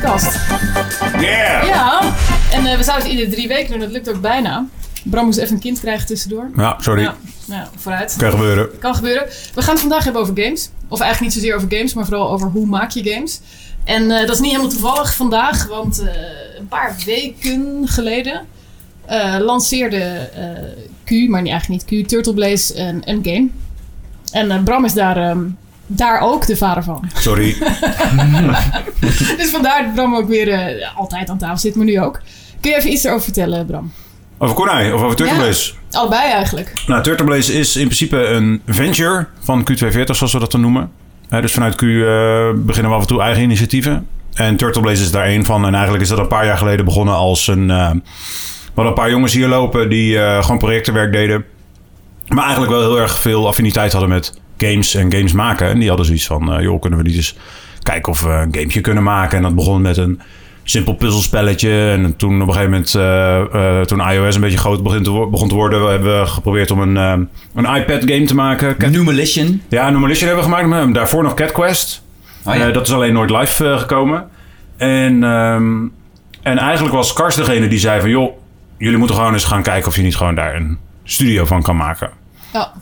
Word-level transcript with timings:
podcast. 0.00 0.38
Yeah! 1.20 1.66
Ja, 1.66 2.00
en 2.52 2.66
eh, 2.66 2.76
we 2.76 2.82
zouden 2.82 3.06
het 3.08 3.16
iedere 3.18 3.30
drie 3.30 3.48
weken 3.48 3.70
doen. 3.70 3.80
Dat 3.80 3.90
lukt 3.90 4.08
ook 4.10 4.20
bijna. 4.20 4.66
Bram 5.04 5.24
moest 5.24 5.38
even 5.38 5.54
een 5.54 5.60
kind 5.60 5.80
krijgen 5.80 6.06
tussendoor. 6.06 6.50
Ja, 6.56 6.76
sorry. 6.80 7.02
Ja, 7.02 7.14
ja, 7.46 7.68
vooruit. 7.76 8.14
Kan 8.18 8.30
gebeuren. 8.30 8.78
Kan 8.78 8.94
gebeuren. 8.94 9.26
We 9.54 9.62
gaan 9.62 9.70
het 9.72 9.80
vandaag 9.80 10.04
hebben 10.04 10.22
over 10.22 10.34
games. 10.42 10.70
Of 10.88 11.00
eigenlijk 11.00 11.34
niet 11.34 11.42
zozeer 11.42 11.56
over 11.56 11.76
games, 11.76 11.94
maar 11.94 12.04
vooral 12.04 12.30
over 12.30 12.48
hoe 12.48 12.66
maak 12.66 12.90
je 12.90 13.12
games. 13.12 13.40
En 13.84 14.10
eh, 14.10 14.20
dat 14.26 14.30
is 14.34 14.40
niet 14.40 14.50
helemaal 14.50 14.70
toevallig 14.72 15.14
vandaag, 15.14 15.66
want 15.68 15.98
eh, 16.02 16.06
een 16.58 16.68
paar 16.68 16.96
weken 17.06 17.82
geleden 17.88 18.46
lanceerde 19.40 20.28
Q, 21.04 21.10
maar 21.28 21.42
niet- 21.42 21.50
eigenlijk 21.52 21.68
niet 21.90 22.04
Q, 22.04 22.08
Turtle 22.08 22.34
Blaze 22.34 22.78
een, 22.78 23.02
een 23.04 23.20
game. 23.22 23.48
En 24.32 24.64
Bram 24.64 24.84
is 24.84 24.92
daar, 24.92 25.16
ehm, 25.16 25.42
daar 25.86 26.20
ook 26.20 26.46
de 26.46 26.56
vader 26.56 26.82
van. 26.82 27.08
Sorry. 27.14 27.56
dus 29.38 29.50
vandaar 29.50 29.84
dat 29.84 29.94
Bram 29.94 30.14
ook 30.14 30.28
weer 30.28 30.48
eh, 30.48 30.96
altijd 30.96 31.30
aan 31.30 31.38
tafel 31.38 31.56
zit, 31.56 31.74
maar 31.74 31.84
nu 31.84 32.00
ook. 32.00 32.20
Kun 32.60 32.70
je 32.70 32.76
even 32.76 32.92
iets 32.92 33.04
erover 33.04 33.24
vertellen, 33.24 33.66
Bram? 33.66 33.92
Over 34.38 34.54
Konai 34.54 34.92
of 34.92 35.02
over 35.02 35.16
Turtle 35.16 35.46
Ja. 35.46 35.98
Allebei 35.98 36.30
eigenlijk. 36.32 36.72
Nou, 36.86 37.02
Turtle 37.02 37.26
Blaze 37.26 37.52
is 37.58 37.76
in 37.76 37.84
principe 37.84 38.26
een 38.26 38.62
venture 38.66 39.26
van 39.40 39.70
Q240, 39.70 40.04
zoals 40.04 40.32
we 40.32 40.38
dat 40.38 40.50
dan 40.50 40.60
noemen. 40.60 40.90
Dus 41.28 41.52
vanuit 41.52 41.74
Q 41.74 41.82
eh, 41.82 41.88
beginnen 42.54 42.90
we 42.90 42.96
af 42.96 43.00
en 43.00 43.06
toe 43.06 43.20
eigen 43.20 43.42
initiatieven. 43.42 44.08
En 44.34 44.56
Turtle 44.56 44.82
Blaze 44.82 45.02
is 45.02 45.10
daar 45.10 45.24
één 45.24 45.44
van. 45.44 45.66
En 45.66 45.72
eigenlijk 45.72 46.02
is 46.02 46.08
dat 46.08 46.18
een 46.18 46.28
paar 46.28 46.46
jaar 46.46 46.58
geleden 46.58 46.84
begonnen 46.84 47.14
als 47.14 47.46
een... 47.46 47.70
eh 47.70 47.90
we 48.64 48.80
hadden 48.80 48.98
een 48.98 49.02
paar 49.02 49.14
jongens 49.14 49.32
hier 49.32 49.48
lopen 49.48 49.88
die 49.88 50.18
gewoon 50.18 50.58
projectenwerk 50.58 51.12
deden. 51.12 51.44
Maar 52.28 52.42
eigenlijk 52.44 52.72
wel 52.72 52.80
heel 52.80 53.00
erg 53.00 53.18
veel 53.18 53.46
affiniteit 53.46 53.92
hadden 53.92 54.10
met 54.10 54.40
games 54.58 54.94
en 54.94 55.12
games 55.12 55.32
maken. 55.32 55.68
En 55.68 55.78
die 55.78 55.88
hadden 55.88 56.06
zoiets 56.06 56.26
van, 56.26 56.52
eh, 56.52 56.62
joh, 56.62 56.80
kunnen 56.80 56.98
we 56.98 57.04
niet 57.04 57.16
eens 57.16 57.36
kijken 57.82 58.12
of 58.12 58.20
we 58.20 58.28
een 58.28 58.54
gamepje 58.54 58.80
kunnen 58.80 59.02
maken. 59.02 59.36
En 59.36 59.42
dat 59.42 59.54
begon 59.54 59.82
met 59.82 59.96
een 59.96 60.20
simpel 60.64 60.94
puzzelspelletje. 60.94 61.90
En 61.90 62.16
toen 62.16 62.34
op 62.42 62.48
een 62.48 62.54
gegeven 62.54 62.70
moment, 62.70 62.94
eh, 62.94 63.78
eh, 63.80 63.84
toen 63.86 64.00
iOS 64.10 64.34
een 64.34 64.40
beetje 64.40 64.58
groot 64.58 64.82
begon 64.82 65.02
te, 65.02 65.10
wo- 65.10 65.30
begon 65.30 65.48
te 65.48 65.54
worden, 65.54 65.90
hebben 65.90 66.20
we 66.20 66.26
geprobeerd 66.26 66.70
om 66.70 66.80
een, 66.80 66.96
een 67.54 67.64
iPad 67.76 68.02
game 68.04 68.24
te 68.24 68.34
maken. 68.34 68.76
Cat- 68.76 68.90
ja, 69.68 69.90
Numelition 69.90 70.26
hebben 70.28 70.44
we 70.48 70.50
gemaakt. 70.50 70.68
maar 70.68 70.92
Daarvoor 70.92 71.22
nog 71.22 71.34
Cat 71.34 71.52
Quest. 71.52 72.02
Oh 72.44 72.54
ja. 72.54 72.66
Eh, 72.68 72.74
dat 72.74 72.86
is 72.88 72.94
alleen 72.94 73.12
nooit 73.12 73.30
live 73.30 73.78
gekomen. 73.78 74.28
En, 74.76 75.24
ehm, 75.24 75.72
en 76.42 76.58
eigenlijk 76.58 76.94
was 76.94 77.12
Kars 77.12 77.34
degene 77.34 77.68
die 77.68 77.78
zei 77.78 78.00
van... 78.00 78.10
joh, 78.10 78.36
jullie 78.78 78.98
moeten 78.98 79.16
gewoon 79.16 79.32
eens 79.32 79.44
gaan 79.44 79.62
kijken 79.62 79.88
of 79.88 79.96
je 79.96 80.02
niet 80.02 80.16
gewoon 80.16 80.34
daar 80.34 80.54
een 80.54 80.78
studio 81.04 81.44
van 81.44 81.62
kan 81.62 81.76
maken. 81.76 82.10
Ja. 82.52 82.72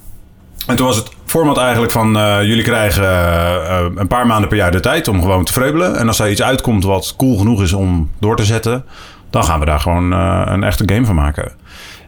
En 0.67 0.77
toen 0.77 0.87
was 0.87 0.97
het 0.97 1.09
format 1.27 1.57
eigenlijk 1.59 1.93
van... 1.93 2.17
eh, 2.17 2.43
jullie 2.43 2.63
krijgen 2.63 3.03
eh, 3.03 3.79
eh, 3.79 3.87
een 3.95 4.07
paar 4.07 4.27
maanden 4.27 4.49
per 4.49 4.57
jaar 4.57 4.71
de 4.71 4.81
tijd 4.81 5.09
om 5.09 5.21
gewoon 5.21 5.45
te 5.45 5.53
vreubelen. 5.53 5.97
En 5.97 6.09
als 6.09 6.19
er 6.19 6.31
iets 6.31 6.43
uitkomt 6.43 6.85
wat 6.85 7.15
cool 7.17 7.39
genoeg 7.39 7.63
is 7.63 7.73
om 7.73 8.11
door 8.19 8.37
te 8.37 8.45
zetten... 8.45 8.85
dan 9.31 9.45
gaan 9.45 9.61
we 9.61 9.67
daar 9.67 9.81
gewoon 9.81 10.13
een 10.13 10.65
echte 10.65 10.95
game 10.95 11.07
van 11.07 11.15
maken. 11.15 11.53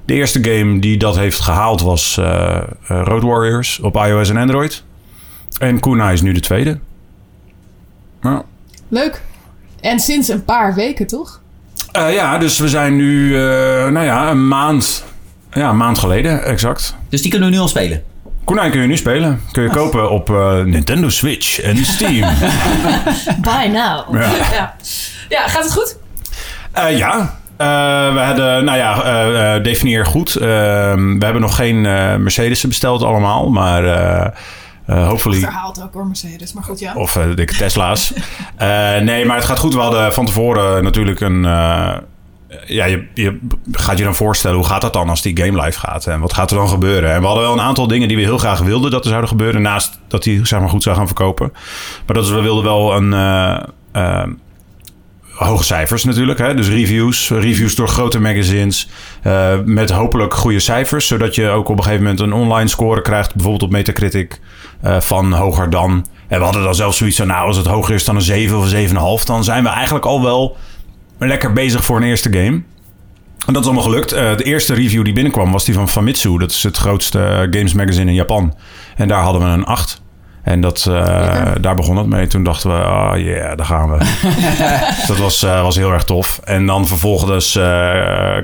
De 0.05 0.15
eerste 0.15 0.45
game 0.45 0.79
die 0.79 0.97
dat 0.97 1.17
heeft 1.17 1.41
gehaald 1.41 1.81
was 1.81 2.21
Road 2.87 3.23
Warriors 3.23 3.81
op 3.81 3.97
iOS 3.97 4.31
en 4.31 4.37
Android. 4.37 4.85
En 5.59 5.81
Kuna 5.81 6.11
is 6.11 6.23
nu 6.23 6.33
de 6.33 6.41
tweede. 6.41 6.79
Ja. 8.23 8.43
Leuk. 8.89 9.23
En 9.81 10.01
sinds 10.01 10.29
een 10.29 10.45
paar 10.45 10.75
weken, 10.75 11.07
toch? 11.07 11.41
Eh, 11.93 12.15
ja, 12.15 12.39
dus 12.39 12.59
we 12.59 12.69
zijn 12.69 12.97
nu, 12.97 13.37
eh, 13.37 13.89
nou 13.89 14.05
ja, 14.05 14.31
een 14.31 14.49
maand, 14.49 15.05
ja, 15.53 15.69
een 15.69 15.77
maand 15.77 15.99
geleden, 15.99 16.45
exact. 16.45 16.97
Dus 17.09 17.23
die 17.23 17.31
kunnen 17.31 17.49
we 17.49 17.55
nu 17.55 17.61
al 17.61 17.69
spelen. 17.69 18.03
Konijn 18.45 18.71
kun 18.71 18.81
je 18.81 18.87
nu 18.87 18.97
spelen. 18.97 19.41
Kun 19.53 19.63
je 19.63 19.71
kopen 19.71 20.11
op 20.11 20.31
eh, 20.31 20.61
Nintendo 20.61 21.09
Switch 21.09 21.61
en 21.61 21.85
Steam. 21.85 22.35
By 23.49 23.67
now. 23.67 24.15
Ja. 24.17 24.31
ja. 24.53 24.75
Ja, 25.29 25.49
gaat 25.49 25.63
het 25.65 25.73
goed? 25.73 25.99
Eh, 26.73 26.99
ja. 26.99 27.39
Eh, 27.57 27.67
we 28.15 28.21
hadden, 28.21 28.65
nou 28.65 28.79
ja, 28.79 29.03
eh, 29.03 29.55
eh, 29.55 29.63
definieer 29.63 30.07
goed. 30.07 30.33
We 30.33 31.17
hebben 31.19 31.41
nog 31.41 31.57
geen 31.57 31.87
eh 31.87 32.17
Mercedes 32.17 32.67
besteld 32.67 33.03
allemaal, 33.03 33.51
maar 33.51 33.85
eh 33.85 34.27
eh, 34.87 35.09
hopefully... 35.09 35.39
Verhaald 35.39 35.83
ook 35.83 35.93
door 35.93 36.07
Mercedes, 36.07 36.53
maar 36.53 36.65
goed, 36.65 36.79
ja. 36.79 36.95
Of 36.95 37.19
dikke 37.35 37.55
Tesla's. 37.55 38.13
Eh, 38.57 38.99
nee, 39.01 39.25
maar 39.25 39.37
het 39.37 39.45
gaat 39.45 39.59
goed. 39.59 39.75
We 39.75 39.81
hadden 39.81 40.13
van 40.13 40.27
tevoren 40.27 40.85
natuurlijk 40.85 41.21
een... 41.21 41.45
ja, 42.67 42.85
je, 42.85 43.07
je 43.15 43.39
gaat 43.73 43.99
je 43.99 44.05
dan 44.05 44.15
voorstellen, 44.15 44.57
hoe 44.57 44.67
gaat 44.67 44.81
dat 44.81 44.93
dan 44.93 45.09
als 45.09 45.23
die 45.23 45.37
game 45.37 45.63
live 45.63 45.79
gaat? 45.79 46.07
En 46.07 46.21
wat 46.21 46.33
gaat 46.33 46.51
er 46.51 46.57
dan 46.57 46.69
gebeuren? 46.69 47.13
En 47.13 47.21
we 47.21 47.27
hadden 47.27 47.45
wel 47.45 47.53
een 47.53 47.61
aantal 47.61 47.87
dingen 47.87 48.09
die 48.09 48.17
we 48.17 48.23
heel 48.23 48.39
graag 48.39 48.59
wilden 48.61 48.91
dat 48.91 49.03
er 49.03 49.09
zouden 49.09 49.29
gebeuren. 49.31 49.63
Naast 49.63 50.01
dat 50.09 50.23
die 50.23 50.47
zeg 50.47 50.61
maar, 50.61 50.69
goed 50.69 50.83
zou 50.83 50.97
gaan 50.97 51.07
verkopen. 51.07 51.51
Maar 52.07 52.17
dat 52.17 52.25
is, 52.25 52.31
we 52.31 52.41
wilden 52.41 52.65
wel 52.65 52.97
een... 52.97 53.13
eh, 53.13 53.63
eh, 53.93 54.27
hoge 55.35 55.65
cijfers 55.65 56.05
natuurlijk. 56.05 56.39
Hè? 56.39 56.55
Dus 56.55 56.69
reviews. 56.69 57.31
Reviews 57.31 57.75
door 57.75 57.89
grote 57.89 58.21
magazines. 58.21 58.89
eh, 59.23 59.53
met 59.65 59.91
hopelijk 59.91 60.35
goede 60.35 60.61
cijfers. 60.61 61.07
Zodat 61.07 61.35
je 61.35 61.49
ook 61.49 61.69
op 61.69 61.77
een 61.77 61.83
gegeven 61.83 62.03
moment 62.03 62.21
een 62.21 62.33
online 62.33 62.69
score 62.69 63.03
krijgt. 63.03 63.35
Bijvoorbeeld 63.35 63.63
op 63.63 63.71
Metacritic. 63.71 64.41
van 64.99 65.33
hoger 65.33 65.71
dan. 65.71 66.07
En 66.29 66.39
we 66.39 66.45
hadden 66.45 66.63
dan 66.63 66.75
zelfs 66.75 66.97
zoiets 66.99 67.17
van... 67.17 67.27
Nou, 67.27 67.47
als 67.47 67.57
het 67.57 67.67
hoger 67.67 67.95
is 67.95 68.05
dan 68.05 68.17
een 68.17 68.23
7 68.23 68.59
of 68.59 68.73
een 68.73 68.89
7,5... 69.21 69.25
dan 69.25 69.45
zijn 69.45 69.63
we 69.63 69.69
eigenlijk 69.69 70.05
al 70.05 70.23
wel 70.23 70.57
lekker 71.19 71.53
bezig 71.53 71.85
voor 71.85 71.97
een 71.97 72.03
eerste 72.03 72.33
game. 72.33 72.63
En 73.47 73.53
dat 73.53 73.63
is 73.63 73.69
allemaal 73.69 73.85
gelukt. 73.85 74.13
Eh, 74.13 74.37
de 74.37 74.45
eerste 74.45 74.75
review 74.75 75.05
die 75.05 75.13
binnenkwam 75.13 75.53
was 75.53 75.65
die 75.65 75.75
van 75.75 75.89
Famitsu. 75.89 76.39
Dat 76.39 76.51
is 76.51 76.63
het 76.63 76.77
grootste 76.77 77.19
eh, 77.19 77.39
games 77.39 77.73
magazine 77.73 78.11
in 78.11 78.17
Japan. 78.17 78.55
En 78.97 79.09
daar 79.09 79.23
hadden 79.23 79.43
we 79.43 79.49
een 79.49 79.65
8. 79.65 80.03
En 80.43 80.61
dat, 80.61 80.87
eh, 80.91 81.53
daar 81.61 81.75
begon 81.75 81.97
het 81.97 82.07
mee. 82.07 82.27
Toen 82.27 82.43
dachten 82.43 82.71
we, 82.71 82.77
oh 82.77 83.13
yeah, 83.17 83.57
daar 83.57 83.67
gaan 83.67 83.91
we. 83.91 83.99
dat 85.09 85.17
was, 85.17 85.41
was 85.41 85.77
heel 85.77 85.93
erg 85.93 86.05
tof. 86.05 86.41
En 86.45 86.67
dan 86.67 86.87
vervolgens 86.87 87.53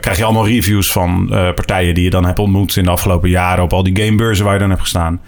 krijg 0.00 0.16
je 0.16 0.24
allemaal 0.24 0.46
reviews 0.46 0.92
van 0.92 1.26
partijen 1.28 1.94
die 1.94 2.04
je 2.04 2.10
dan 2.10 2.24
hebt 2.24 2.38
ontmoet 2.38 2.76
in 2.76 2.84
de 2.84 2.90
afgelopen 2.90 3.30
jaren 3.30 3.64
op 3.64 3.72
al 3.72 3.82
die 3.82 4.04
gamebeurzen 4.04 4.44
waar 4.44 4.54
je 4.54 4.60
dan 4.60 4.68
hebt 4.68 4.82
gestaan. 4.82 5.20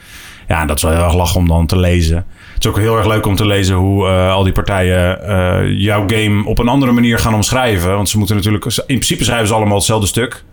Ja, 0.48 0.60
en 0.60 0.66
dat 0.66 0.76
is 0.76 0.82
wel 0.82 0.92
heel 0.92 1.04
erg 1.04 1.14
lachen 1.14 1.40
om 1.40 1.48
dan 1.48 1.66
te 1.66 1.78
lezen. 1.78 2.24
Het 2.62 2.70
is 2.70 2.76
ook 2.78 2.82
heel 2.86 2.96
erg 2.96 3.06
leuk 3.06 3.26
om 3.26 3.36
te 3.36 3.46
lezen 3.46 3.76
hoe 3.76 4.08
eh, 4.08 4.32
al 4.32 4.42
die 4.42 4.52
partijen 4.52 5.22
eh, 5.28 5.78
jouw 5.78 6.04
game 6.06 6.44
op 6.46 6.58
een 6.58 6.68
andere 6.68 6.92
manier 6.92 7.18
gaan 7.18 7.34
omschrijven. 7.34 7.94
Want 7.96 8.08
ze 8.08 8.18
moeten 8.18 8.36
natuurlijk, 8.36 8.64
in 8.64 8.82
principe 8.86 9.24
schrijven 9.24 9.46
ze 9.46 9.54
allemaal 9.54 9.76
hetzelfde 9.76 10.06
stuk. 10.06 10.44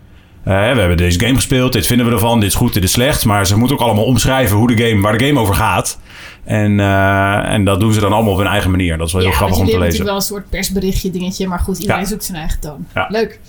Eh, 0.44 0.52
we 0.72 0.78
hebben 0.78 0.96
deze 0.96 1.20
game 1.20 1.34
gespeeld, 1.34 1.72
dit 1.72 1.86
vinden 1.86 2.06
we 2.06 2.12
ervan, 2.12 2.40
dit 2.40 2.48
is 2.48 2.54
goed, 2.54 2.72
dit 2.74 2.82
is 2.84 2.92
slecht. 2.92 3.24
Maar 3.24 3.46
ze 3.46 3.56
moeten 3.56 3.76
ook 3.76 3.82
allemaal 3.82 4.04
omschrijven 4.04 4.56
hoe 4.56 4.74
de 4.76 4.84
game, 4.88 5.00
waar 5.00 5.18
de 5.18 5.24
game 5.26 5.40
over 5.40 5.54
gaat. 5.54 5.98
En, 6.44 6.80
eh, 6.80 7.52
en 7.52 7.64
dat 7.64 7.80
doen 7.80 7.92
ze 7.92 8.00
dan 8.00 8.12
allemaal 8.12 8.32
op 8.32 8.38
hun 8.38 8.46
eigen 8.46 8.70
manier. 8.70 8.98
Dat 8.98 9.06
is 9.06 9.12
wel 9.12 9.22
heel 9.22 9.30
ja, 9.30 9.36
grappig 9.36 9.58
om 9.58 9.64
te 9.64 9.70
lezen. 9.70 9.86
hebben 9.88 9.98
natuurlijk 10.04 10.28
wel 10.28 10.36
een 10.38 10.42
soort 10.44 10.50
persberichtje 10.60 11.10
dingetje, 11.10 11.48
maar 11.48 11.58
goed, 11.58 11.78
iedereen 11.78 12.02
Ja. 12.02 12.08
zoekt 12.08 12.24
zijn 12.24 12.38
eigen 12.38 12.60
toon. 12.60 12.86
Ja. 12.94 13.06
Leuk. 13.10 13.40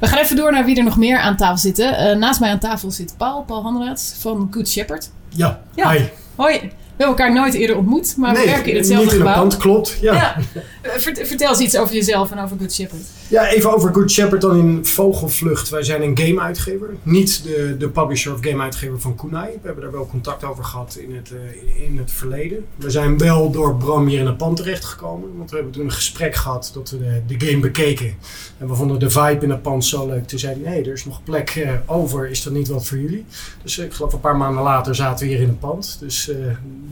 We 0.00 0.06
gaan 0.06 0.18
even 0.18 0.36
door 0.36 0.52
naar 0.52 0.64
wie 0.64 0.76
er 0.76 0.84
nog 0.84 0.96
meer 0.96 1.18
aan 1.18 1.36
tafel 1.36 1.56
zitten. 1.58 1.96
Eh, 1.98 2.16
naast 2.16 2.40
mij 2.40 2.50
aan 2.50 2.58
tafel 2.58 2.90
zit 2.90 3.14
Paul, 3.18 3.42
Paul 3.42 3.62
Hanraat 3.62 4.16
van 4.20 4.48
Good 4.50 4.68
Shepherd. 4.68 5.10
Ja, 5.28 5.60
Ja. 5.74 5.90
hi. 5.90 6.00
Hoi. 6.36 6.70
We 6.96 7.04
hebben 7.04 7.24
elkaar 7.24 7.40
nooit 7.42 7.54
eerder 7.54 7.76
ontmoet, 7.76 8.16
maar 8.16 8.34
we 8.34 8.44
werken 8.44 8.70
in 8.70 8.76
hetzelfde 8.76 9.04
niet 9.04 9.14
in 9.14 9.20
een 9.20 9.26
gebouw. 9.26 9.42
pand, 9.42 9.56
klopt. 9.56 9.98
Ja. 10.00 10.14
Ja. 10.14 10.36
Vert- 10.82 11.26
vertel 11.26 11.48
eens 11.48 11.58
iets 11.58 11.76
over 11.78 11.94
jezelf 11.94 12.30
en 12.30 12.38
over 12.38 12.56
Good 12.58 12.72
Shepherd. 12.72 13.00
Ja, 13.28 13.48
even 13.48 13.74
over 13.74 13.94
Good 13.94 14.10
Shepherd 14.10 14.40
dan 14.40 14.58
in 14.58 14.84
vogelvlucht. 14.86 15.68
Wij 15.68 15.82
zijn 15.82 16.02
een 16.02 16.18
game-uitgever. 16.18 16.88
Niet 17.02 17.42
de, 17.42 17.76
de 17.78 17.88
publisher 17.88 18.32
of 18.32 18.38
game-uitgever 18.40 19.00
van 19.00 19.14
Kunai. 19.14 19.46
We 19.52 19.58
hebben 19.62 19.82
daar 19.82 19.92
wel 19.92 20.06
contact 20.06 20.44
over 20.44 20.64
gehad 20.64 20.96
in 21.00 21.14
het, 21.14 21.30
eh, 21.32 21.84
in 21.86 21.98
het 21.98 22.10
verleden. 22.12 22.64
We 22.76 22.90
zijn 22.90 23.18
wel 23.18 23.50
door 23.50 23.76
Bram 23.76 24.06
hier 24.06 24.18
in 24.20 24.26
het 24.26 24.36
pand 24.36 24.56
terechtgekomen. 24.56 25.28
Want 25.36 25.50
we 25.50 25.56
hebben 25.56 25.74
toen 25.74 25.84
een 25.84 25.92
gesprek 25.92 26.34
gehad 26.34 26.70
dat 26.74 26.90
we 26.90 26.98
de, 26.98 27.36
de 27.36 27.46
game 27.46 27.60
bekeken. 27.60 28.14
En 28.58 28.68
we 28.68 28.74
vonden 28.74 28.98
de 28.98 29.10
vibe 29.10 29.38
in 29.44 29.50
het 29.50 29.62
pand 29.62 29.84
zo 29.84 30.06
leuk. 30.06 30.26
Toen 30.26 30.38
zeiden 30.38 30.62
we, 30.62 30.68
hé, 30.68 30.76
er 30.80 30.92
is 30.92 31.04
nog 31.04 31.22
plek 31.24 31.50
eh, 31.50 31.70
over. 31.86 32.30
Is 32.30 32.42
dat 32.42 32.52
niet 32.52 32.68
wat 32.68 32.86
voor 32.86 32.98
jullie? 32.98 33.24
Dus 33.62 33.78
ik 33.78 33.92
geloof 33.92 34.12
een 34.12 34.20
paar 34.20 34.36
maanden 34.36 34.62
later 34.62 34.94
zaten 34.94 35.26
we 35.26 35.32
hier 35.32 35.42
in 35.42 35.48
het 35.48 35.60
pand. 35.60 35.96
Dus 36.00 36.28
eh, 36.28 36.36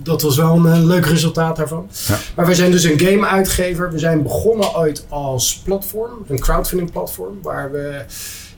dat 0.03 0.23
was 0.23 0.37
wel 0.37 0.57
een 0.57 0.73
eh, 0.73 0.85
leuk 0.85 1.07
resultaat 1.07 1.57
daarvan. 1.57 1.89
Ja. 2.07 2.19
Maar 2.37 2.47
wij 2.47 2.55
zijn 2.55 2.71
dus 2.71 2.85
een 2.85 2.99
game-uitgever. 2.99 3.93
We 3.93 3.99
zijn 3.99 4.23
begonnen 4.23 4.77
ooit 4.77 5.07
als 5.09 5.57
platform, 5.65 6.25
een 6.29 6.39
crowdfunding 6.39 6.91
platform, 6.91 7.39
waar 7.43 7.73
we 7.73 8.05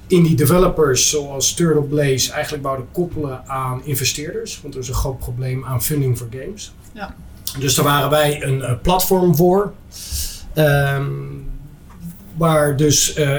indie 0.07 0.37
developers 0.37 1.11
zoals 1.11 1.55
Turtle 1.55 1.83
Blaze 1.83 2.33
eigenlijk 2.33 2.63
wouden 2.63 2.87
koppelen 2.93 3.43
aan 3.47 3.85
investeerders. 3.85 4.61
Want 4.63 4.75
er 4.75 4.81
is 4.81 4.89
een 4.89 4.95
groot 4.95 5.19
probleem 5.19 5.65
aan 5.65 5.83
funding 5.83 6.19
voor 6.19 6.29
games. 6.31 6.73
Ja. 6.93 7.15
Dus 7.59 7.75
daar 7.75 7.85
waren 7.85 8.11
wij 8.11 8.43
een 8.43 8.63
eh, 8.63 8.73
platform 8.83 9.37
voor. 9.37 9.73
Ehm, 10.55 11.05
waar 12.37 12.77
dus 12.77 13.15
eh, 13.15 13.35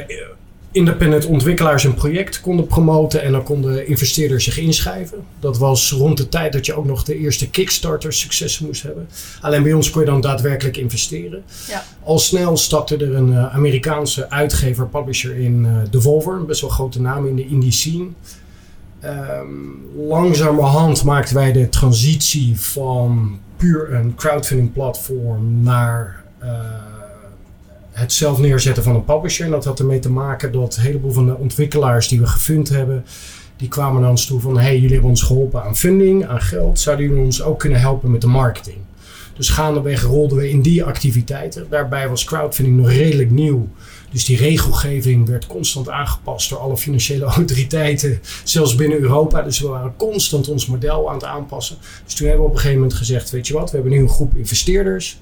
independent 0.78 1.26
ontwikkelaars 1.26 1.84
een 1.84 1.94
project 1.94 2.42
konden 2.42 2.68
promoten 2.68 3.24
en 3.24 3.32
dan 3.32 3.44
konden 3.44 3.88
investeerders 3.88 4.44
zich 4.44 4.58
inschrijven. 4.58 5.18
Dat 5.40 5.58
was 5.58 5.92
rond 5.92 6.18
de 6.18 6.30
tijd 6.30 6.54
dat 6.54 6.66
je 6.66 6.74
ook 6.74 6.86
nog 6.86 7.04
de 7.04 7.18
eerste 7.18 7.50
Kickstarter 7.50 8.14
successen 8.14 8.66
moest 8.66 8.84
hebben. 8.84 9.08
Alleen 9.42 9.64
bij 9.64 9.74
ons 9.74 9.90
kon 9.90 10.02
je 10.02 10.08
dan 10.08 10.22
daadwerkelijk 10.22 10.78
investeren. 10.78 11.44
Ja. 11.68 11.84
Al 12.04 12.20
snel 12.20 12.58
stapte 12.58 12.98
er 12.98 13.16
een 13.16 13.34
eh, 13.34 13.56
Amerikaanse 13.56 14.30
uitgever, 14.30 14.88
publisher 14.88 15.38
in 15.38 15.66
eh 15.66 15.92
Devolver, 15.92 16.34
een 16.34 16.46
best 16.46 16.62
wel 16.62 16.70
grote 16.70 17.02
naam 17.02 17.28
in 17.28 17.36
de 17.36 17.48
indie 17.48 17.72
scene. 17.72 18.08
Ehm, 19.00 19.48
langzamerhand 20.08 21.04
maakten 21.04 21.36
wij 21.36 21.52
de 21.52 21.70
transitie 21.70 22.60
van 22.60 23.40
puur 23.58 23.94
een 23.94 24.16
crowdfunding 24.16 24.74
platform 24.74 25.64
naar 25.64 26.24
eh, 26.40 26.50
het 27.98 28.14
zelf 28.14 28.40
neerzetten 28.40 28.84
van 28.84 28.96
een 28.96 29.04
publisher. 29.04 29.46
En 29.46 29.52
dat 29.52 29.66
had 29.66 29.80
ermee 29.80 30.00
te 30.00 30.12
maken 30.12 30.52
dat 30.52 30.76
een 30.76 30.82
heleboel 30.84 31.12
van 31.12 31.26
de 31.26 31.38
ontwikkelaars 31.38 32.08
die 32.08 32.20
we 32.20 32.28
gefund 32.28 32.70
hebben, 32.70 33.06
die 33.56 33.68
kwamen 33.68 34.02
naar 34.02 34.10
ons 34.10 34.26
toe 34.26 34.40
van: 34.40 34.60
hey, 34.60 34.76
jullie 34.76 34.92
hebben 34.92 35.10
ons 35.10 35.22
geholpen 35.22 35.64
aan 35.64 35.78
funding, 35.78 36.26
aan 36.26 36.42
geld. 36.42 36.80
Zouden 36.80 37.08
jullie 37.08 37.24
ons 37.24 37.42
ook 37.42 37.60
kunnen 37.60 37.80
helpen 37.80 38.12
met 38.12 38.22
de 38.22 38.28
marketing? 38.28 38.78
Dus 39.38 39.50
gaandeweg 39.50 40.04
rolden 40.04 40.38
we 40.38 40.50
in 40.50 40.62
die 40.62 40.84
activiteiten. 40.84 41.68
Daarbij 41.70 42.10
was 42.10 42.24
crowdfunding 42.24 42.78
nog 42.78 42.90
redelijk 42.90 43.32
nieuw. 43.32 43.68
Dus 44.12 44.26
die 44.26 44.38
regelgeving 44.38 45.28
werd 45.28 45.48
constant 45.48 45.90
aangepast 45.90 46.50
door 46.50 46.60
alle 46.60 46.78
financiële 46.78 47.26
autoriteiten, 47.40 48.20
zelfs 48.44 48.76
binnen 48.76 49.00
Europa. 49.00 49.42
Dus 49.42 49.60
we 49.60 49.68
waren 49.68 49.94
constant 49.98 50.50
ons 50.50 50.66
model 50.66 51.10
aan 51.10 51.16
het 51.16 51.24
aanpassen. 51.24 51.78
Dus 52.06 52.14
toen 52.14 52.28
hebben 52.28 52.46
we 52.46 52.50
op 52.52 52.56
een 52.56 52.62
gegeven 52.62 52.82
moment 52.82 52.98
gezegd: 52.98 53.30
Weet 53.30 53.48
je 53.48 53.54
wat, 53.54 53.70
we 53.72 53.76
hebben 53.76 53.94
nu 53.96 54.02
een 54.02 54.10
groep 54.10 54.36
investeerders. 54.36 55.20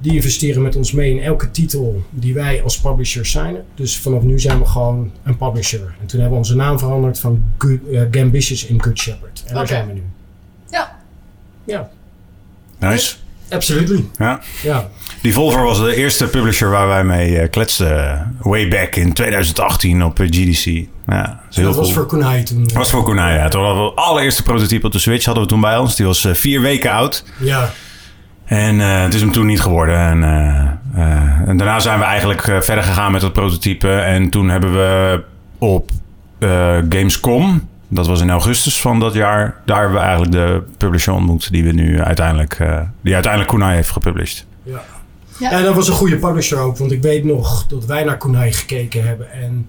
Die 0.00 0.14
investeren 0.14 0.62
met 0.62 0.76
ons 0.76 0.92
mee 0.92 1.10
in 1.10 1.22
elke 1.22 1.50
titel 1.50 2.02
die 2.10 2.34
wij 2.34 2.62
als 2.62 2.80
publisher 2.80 3.26
signen. 3.26 3.64
Dus 3.74 3.96
vanaf 3.96 4.22
nu 4.22 4.40
zijn 4.40 4.58
we 4.58 4.66
gewoon 4.66 5.12
een 5.24 5.36
publisher. 5.36 5.94
En 6.00 6.06
toen 6.06 6.20
hebben 6.20 6.30
we 6.30 6.44
onze 6.44 6.56
naam 6.56 6.78
veranderd 6.78 7.18
van 7.20 7.42
Good, 7.58 7.78
uh, 7.90 8.02
Gambitious 8.10 8.66
in 8.66 8.82
Good 8.82 8.98
Shepherd. 8.98 9.42
En 9.46 9.54
daar 9.54 9.66
zijn 9.66 9.86
we 9.86 9.92
nu. 9.92 10.02
Ja. 10.70 10.98
Ja, 11.64 11.90
Nice. 12.78 13.14
absolutely. 13.50 14.04
Ja. 14.18 14.40
Ja, 14.62 14.88
Devolver 15.22 15.62
was 15.62 15.78
de 15.78 15.94
eerste 15.96 16.26
publisher 16.26 16.70
waar 16.70 16.88
wij 16.88 17.04
mee 17.04 17.38
eh, 17.38 17.50
kletsten. 17.50 18.36
Way 18.40 18.68
back 18.68 18.96
in 18.96 19.12
2018 19.12 20.04
op 20.04 20.20
eh, 20.20 20.26
GDC. 20.26 20.64
Ja, 21.06 21.22
dat 21.26 21.36
is 21.50 21.56
heel 21.56 21.64
dat 21.64 21.76
was 21.76 21.92
voor 21.92 22.06
Kunai 22.06 22.42
toen. 22.42 22.62
Dat 22.62 22.72
was 22.72 22.90
voor 22.90 23.02
Konai, 23.02 23.34
ja. 23.36 23.48
Toen 23.48 23.64
hadden 23.64 23.84
we 23.84 23.90
de 23.94 24.00
allereerste 24.00 24.42
prototype 24.42 24.86
op 24.86 24.92
de 24.92 24.98
Switch 24.98 25.24
hadden 25.24 25.42
we 25.42 25.48
toen 25.48 25.60
bij 25.60 25.78
ons. 25.78 25.96
Die 25.96 26.06
was 26.06 26.24
eh, 26.24 26.34
vier 26.34 26.60
weken 26.60 26.90
oud. 26.92 27.24
Ja, 27.38 27.72
En 28.48 28.80
eh, 28.80 29.02
het 29.02 29.14
is 29.14 29.20
hem 29.20 29.32
toen 29.32 29.46
niet 29.46 29.60
geworden. 29.60 29.98
En, 29.98 30.24
eh, 30.24 31.02
eh, 31.02 31.48
en 31.48 31.56
daarna 31.56 31.80
zijn 31.80 31.98
we 31.98 32.04
eigenlijk 32.04 32.40
verder 32.42 32.82
gegaan 32.82 33.12
met 33.12 33.20
dat 33.20 33.32
prototype. 33.32 33.90
En 33.90 34.30
toen 34.30 34.48
hebben 34.48 34.72
we 34.72 35.22
op 35.58 35.90
eh, 36.38 36.76
Gamescom, 36.88 37.68
dat 37.88 38.06
was 38.06 38.20
in 38.20 38.30
augustus 38.30 38.80
van 38.80 39.00
dat 39.00 39.14
jaar, 39.14 39.54
daar 39.64 39.80
hebben 39.80 39.96
we 39.98 40.02
eigenlijk 40.02 40.32
de 40.32 40.62
publisher 40.76 41.12
ontmoet 41.12 41.50
die 41.52 41.64
we 41.64 41.72
nu 41.72 42.00
uiteindelijk, 42.02 42.54
eh, 42.54 42.80
die 43.00 43.14
uiteindelijk 43.14 43.52
Kunai 43.52 43.74
heeft 43.74 43.90
gepublished. 43.90 44.46
ja. 44.62 44.80
Ja. 45.38 45.50
Ja, 45.50 45.62
dat 45.62 45.74
was 45.74 45.88
een 45.88 45.94
goede 45.94 46.16
publisher 46.16 46.58
ook. 46.58 46.76
Want 46.78 46.92
ik 46.92 47.02
weet 47.02 47.24
nog 47.24 47.66
dat 47.66 47.84
wij 47.84 48.04
naar 48.04 48.16
Kunai 48.16 48.52
gekeken 48.52 49.06
hebben. 49.06 49.32
En 49.32 49.66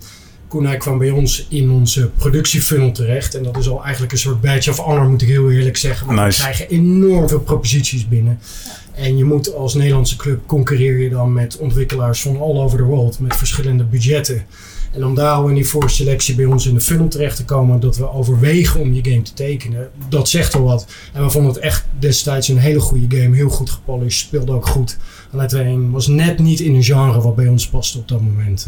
Kunai 0.50 0.78
kwam 0.78 0.98
bij 0.98 1.10
ons 1.10 1.46
in 1.50 1.72
onze 1.72 2.10
productiefunnel 2.18 2.92
terecht. 2.92 3.36
En 3.36 3.44
dat 3.44 3.57
is 3.57 3.69
al 3.69 3.84
eigenlijk 3.84 4.12
een 4.12 4.18
soort 4.19 4.42
badge 4.42 4.69
of 4.69 4.78
honor, 4.78 5.10
moet 5.10 5.22
ik 5.22 5.28
heel 5.28 5.51
eerlijk 5.51 5.78
zeggen. 5.78 6.07
Want 6.07 6.19
Nice. 6.19 6.38
we 6.38 6.44
krijgen 6.44 6.69
enorm 6.69 7.28
veel 7.28 7.40
proposities 7.40 8.07
binnen. 8.07 8.40
En 8.96 9.18
je 9.18 9.24
moet 9.24 9.54
als 9.54 9.74
Nederlandse 9.74 10.16
club 10.16 10.40
concurreer 10.46 10.98
je 11.00 11.10
dan 11.10 11.34
met 11.34 11.57
ontwikkelaars 11.57 12.22
van 12.22 12.40
all 12.40 12.57
over 12.57 12.78
the 12.78 12.84
world. 12.84 13.19
Met 13.19 13.36
verschillende 13.36 13.84
budgetten. 13.84 14.46
En 14.92 15.06
om 15.06 15.16
daar 15.16 15.31
al 15.31 15.48
in 15.48 15.56
die 15.56 15.66
voorselectie 15.68 16.36
bij 16.36 16.46
ons 16.46 16.66
in 16.66 16.74
de 16.74 16.81
funnel 16.81 17.07
terecht 17.07 17.36
te 17.36 17.46
komen. 17.46 17.80
Dat 17.80 17.98
we 17.98 18.12
overwegen 18.12 18.80
om 18.80 18.94
je 18.94 19.04
game 19.10 19.22
te 19.22 19.34
tekenen. 19.34 19.90
Dat 20.10 20.30
zegt 20.30 20.56
al 20.56 20.63
wat. 20.63 20.86
En 21.13 21.24
we 21.24 21.30
vonden 21.30 21.54
het 21.54 21.62
echt 21.62 21.86
destijds 22.00 22.48
een 22.48 22.57
hele 22.57 22.80
goede 22.80 23.18
game. 23.18 23.36
Heel 23.36 23.50
goed 23.50 23.69
gepolished. 23.69 24.19
Speelde 24.19 24.51
ook 24.51 24.68
goed. 24.68 24.98
Alleen 25.31 25.92
was 25.92 26.07
net 26.07 26.40
niet 26.40 26.60
in 26.60 26.75
een 26.75 26.84
genre 26.84 27.22
wat 27.22 27.36
bij 27.36 27.48
ons 27.48 27.69
paste 27.69 27.98
op 27.98 28.07
dat 28.07 28.22
moment. 28.22 28.68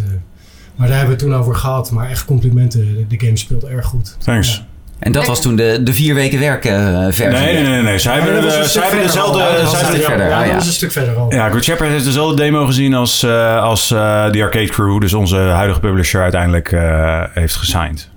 Eh. 0.74 0.80
Maar 0.80 0.88
daar 0.88 0.98
hebben 0.98 1.18
we 1.18 1.24
het 1.24 1.32
toen 1.32 1.42
over 1.42 1.56
gehad. 1.56 1.92
Maar 1.92 2.10
echt 2.10 2.26
complimenten. 2.26 2.80
De, 2.80 3.18
de 3.18 3.26
game 3.26 3.38
speelt 3.38 3.64
erg 3.64 3.86
goed. 3.86 4.16
Thanks. 4.20 4.56
Ja. 4.56 4.70
En 5.02 5.12
dat 5.12 5.28
was 5.28 5.42
toen 5.42 5.56
de, 5.56 5.80
de 5.84 5.94
vier 5.94 6.16
weken 6.16 6.40
werken 6.40 7.14
versie. 7.14 7.46
Nee, 7.46 7.54
nee, 7.54 7.64
nee, 7.64 7.82
nee. 7.82 8.00
Zij 8.00 8.14
hebben, 8.20 8.42
de- 8.42 9.00
dezelfde... 9.02 9.44
al. 9.44 9.54
dat 9.54 9.62
was 9.62 9.82
een 9.82 9.88
stuk 9.88 10.04
verder. 10.04 10.30
Ja, 10.30 10.40
dat 10.40 10.48
ja. 10.48 10.56
was 10.56 10.66
een 10.66 10.72
stuk 10.72 10.92
verder 10.92 11.16
al. 11.16 11.34
Ja, 11.34 11.50
Good 11.50 11.64
Shepherd 11.64 11.90
heeft 11.90 12.06
dezelfde 12.06 12.36
demo 12.36 12.66
gezien 12.66 12.94
als, 12.94 13.24
eh, 13.24 13.62
als 13.62 13.92
eh, 13.92 14.32
die 14.32 14.44
Arcade 14.44 14.70
Crew. 14.70 15.02
Dus 15.02 15.14
onze 15.14 15.38
huidige 15.38 15.80
publisher 15.80 16.22
uiteindelijk 16.22 16.72
eh, 16.72 17.24
heeft 17.34 17.56
gesigned. 17.56 18.10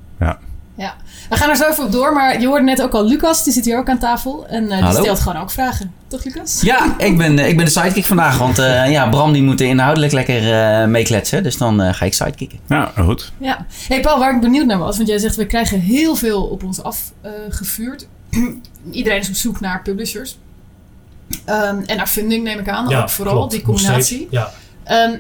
Ja. 1.35 1.41
Ja, 1.41 1.41
we 1.41 1.41
gaan 1.41 1.51
er 1.51 1.57
zo 1.57 1.71
even 1.71 1.85
op 1.85 1.93
door. 1.93 2.13
Maar 2.13 2.41
je 2.41 2.47
hoorde 2.47 2.65
net 2.65 2.83
ook 2.83 2.93
al 2.93 3.07
Lucas, 3.07 3.45
die 3.45 3.53
zit 3.53 3.65
hier 3.65 3.79
ook 3.79 3.89
aan 3.89 3.99
tafel. 3.99 4.47
En 4.47 4.71
eh, 4.71 4.91
die 4.91 5.01
stelt 5.03 5.21
gewoon 5.21 5.43
ook 5.43 5.51
vragen. 5.51 5.93
Toch, 6.09 6.25
Lucas? 6.25 6.61
Ja, 6.61 6.95
ik 6.99 7.19
ben, 7.19 7.39
eh, 7.39 7.49
ik 7.49 7.57
ben 7.57 7.65
de 7.65 7.71
sidekick 7.71 8.05
vandaag. 8.05 8.39
Want 8.39 8.59
eh, 8.59 8.91
ja, 8.91 9.09
Bram 9.09 9.33
die 9.33 9.43
moet 9.43 9.61
inhoudelijk 9.61 10.13
lekker 10.13 10.53
eh 10.53 10.87
meekletsen. 10.87 11.43
Dus 11.43 11.57
dan 11.57 11.83
eh, 11.83 11.95
ga 11.95 12.05
ik 12.05 12.15
sidekicken. 12.15 12.59
Ja, 12.69 12.93
goed. 12.99 13.33
Ja. 13.39 13.67
Hey 13.89 14.01
Paul, 14.01 14.19
waar 14.19 14.35
ik 14.35 14.41
benieuwd 14.41 14.67
naar 14.67 14.79
was. 14.79 14.97
Want 14.97 15.09
jij 15.09 15.19
zegt, 15.19 15.37
we 15.37 15.47
krijgen 15.47 15.81
heel 15.81 16.17
veel 16.17 16.43
op 16.43 16.65
ons 16.65 16.83
afgevuurd. 16.83 18.07
Iedereen 18.91 19.19
is 19.21 19.29
op 19.29 19.35
zoek 19.35 19.61
naar 19.61 19.83
publishers. 19.83 20.39
Ehm, 21.45 21.83
en 21.87 21.97
naar 21.97 22.07
funding 22.07 22.45
neem 22.45 22.59
ik 22.59 22.69
aan. 22.69 22.95
ook 22.95 23.11
vooral, 23.11 23.35
klopt. 23.35 23.51
die 23.51 23.61
steeds. 23.61 23.81
combinatie. 23.83 24.29
Ja. 24.31 24.51
Ehm, 24.85 25.19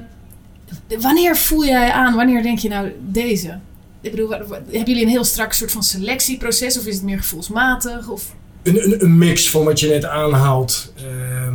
wanneer 1.00 1.36
voel 1.36 1.64
jij 1.64 1.92
aan, 1.92 2.14
wanneer 2.14 2.42
denk 2.42 2.58
je 2.58 2.68
nou 2.68 2.92
deze? 3.00 3.58
Ik 4.04 4.10
bedoel, 4.10 4.30
hebben 4.30 4.84
jullie 4.84 5.02
een 5.02 5.08
heel 5.08 5.24
strak 5.24 5.52
soort 5.52 5.72
van 5.72 5.82
selectieproces? 5.82 6.78
Of 6.78 6.86
is 6.86 6.94
het 6.94 7.04
meer 7.04 7.18
gevoelsmatig? 7.18 8.08
Of... 8.08 8.34
Een, 8.62 8.84
een, 8.84 9.04
een 9.04 9.18
mix 9.18 9.50
van 9.50 9.64
wat 9.64 9.80
je 9.80 9.88
net 9.88 10.04
aanhaalt. 10.04 10.92
Ehm, 10.96 11.54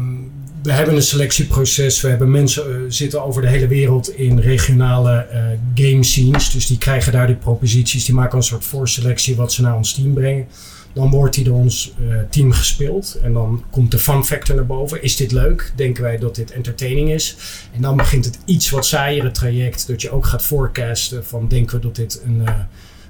we 0.63 0.71
hebben 0.71 0.95
een 0.95 1.01
selectieproces. 1.01 2.01
We 2.01 2.07
hebben 2.07 2.31
mensen 2.31 2.63
eh, 2.63 2.81
zitten 2.87 3.23
over 3.23 3.41
de 3.41 3.47
hele 3.47 3.67
wereld 3.67 4.15
in 4.15 4.39
regionale 4.39 5.15
eh, 5.15 5.43
game 5.75 6.03
scenes. 6.03 6.51
Dus 6.51 6.67
die 6.67 6.77
krijgen 6.77 7.11
daar 7.11 7.27
die 7.27 7.35
proposities. 7.35 8.05
Die 8.05 8.15
maken 8.15 8.37
een 8.37 8.43
soort 8.43 8.65
voorselectie 8.65 9.35
wat 9.35 9.53
ze 9.53 9.61
naar 9.61 9.75
ons 9.75 9.93
team 9.93 10.13
brengen. 10.13 10.47
Dan 10.99 11.09
wordt 11.09 11.35
die 11.35 11.43
door 11.43 11.57
ons 11.57 11.93
eh, 11.99 12.17
team 12.29 12.51
gespeeld. 12.51 13.19
En 13.23 13.33
dan 13.33 13.63
komt 13.69 13.91
de 13.91 13.99
fun 13.99 14.25
factor 14.25 14.55
naar 14.55 14.65
boven. 14.65 15.03
Is 15.03 15.15
dit 15.15 15.31
leuk? 15.31 15.71
Denken 15.75 16.03
wij 16.03 16.17
dat 16.17 16.35
dit 16.35 16.51
entertaining 16.51 17.11
is? 17.11 17.35
En 17.75 17.81
dan 17.81 17.97
begint 17.97 18.25
het 18.25 18.39
iets 18.45 18.69
wat 18.69 18.85
saaiere 18.85 19.31
traject. 19.31 19.87
Dat 19.87 20.01
je 20.01 20.11
ook 20.11 20.25
gaat 20.25 20.43
forecasten 20.43 21.25
van 21.25 21.47
denken 21.47 21.75
we 21.75 21.81
dat 21.81 21.95
dit 21.95 22.21
een 22.25 22.41
eh, 22.45 22.53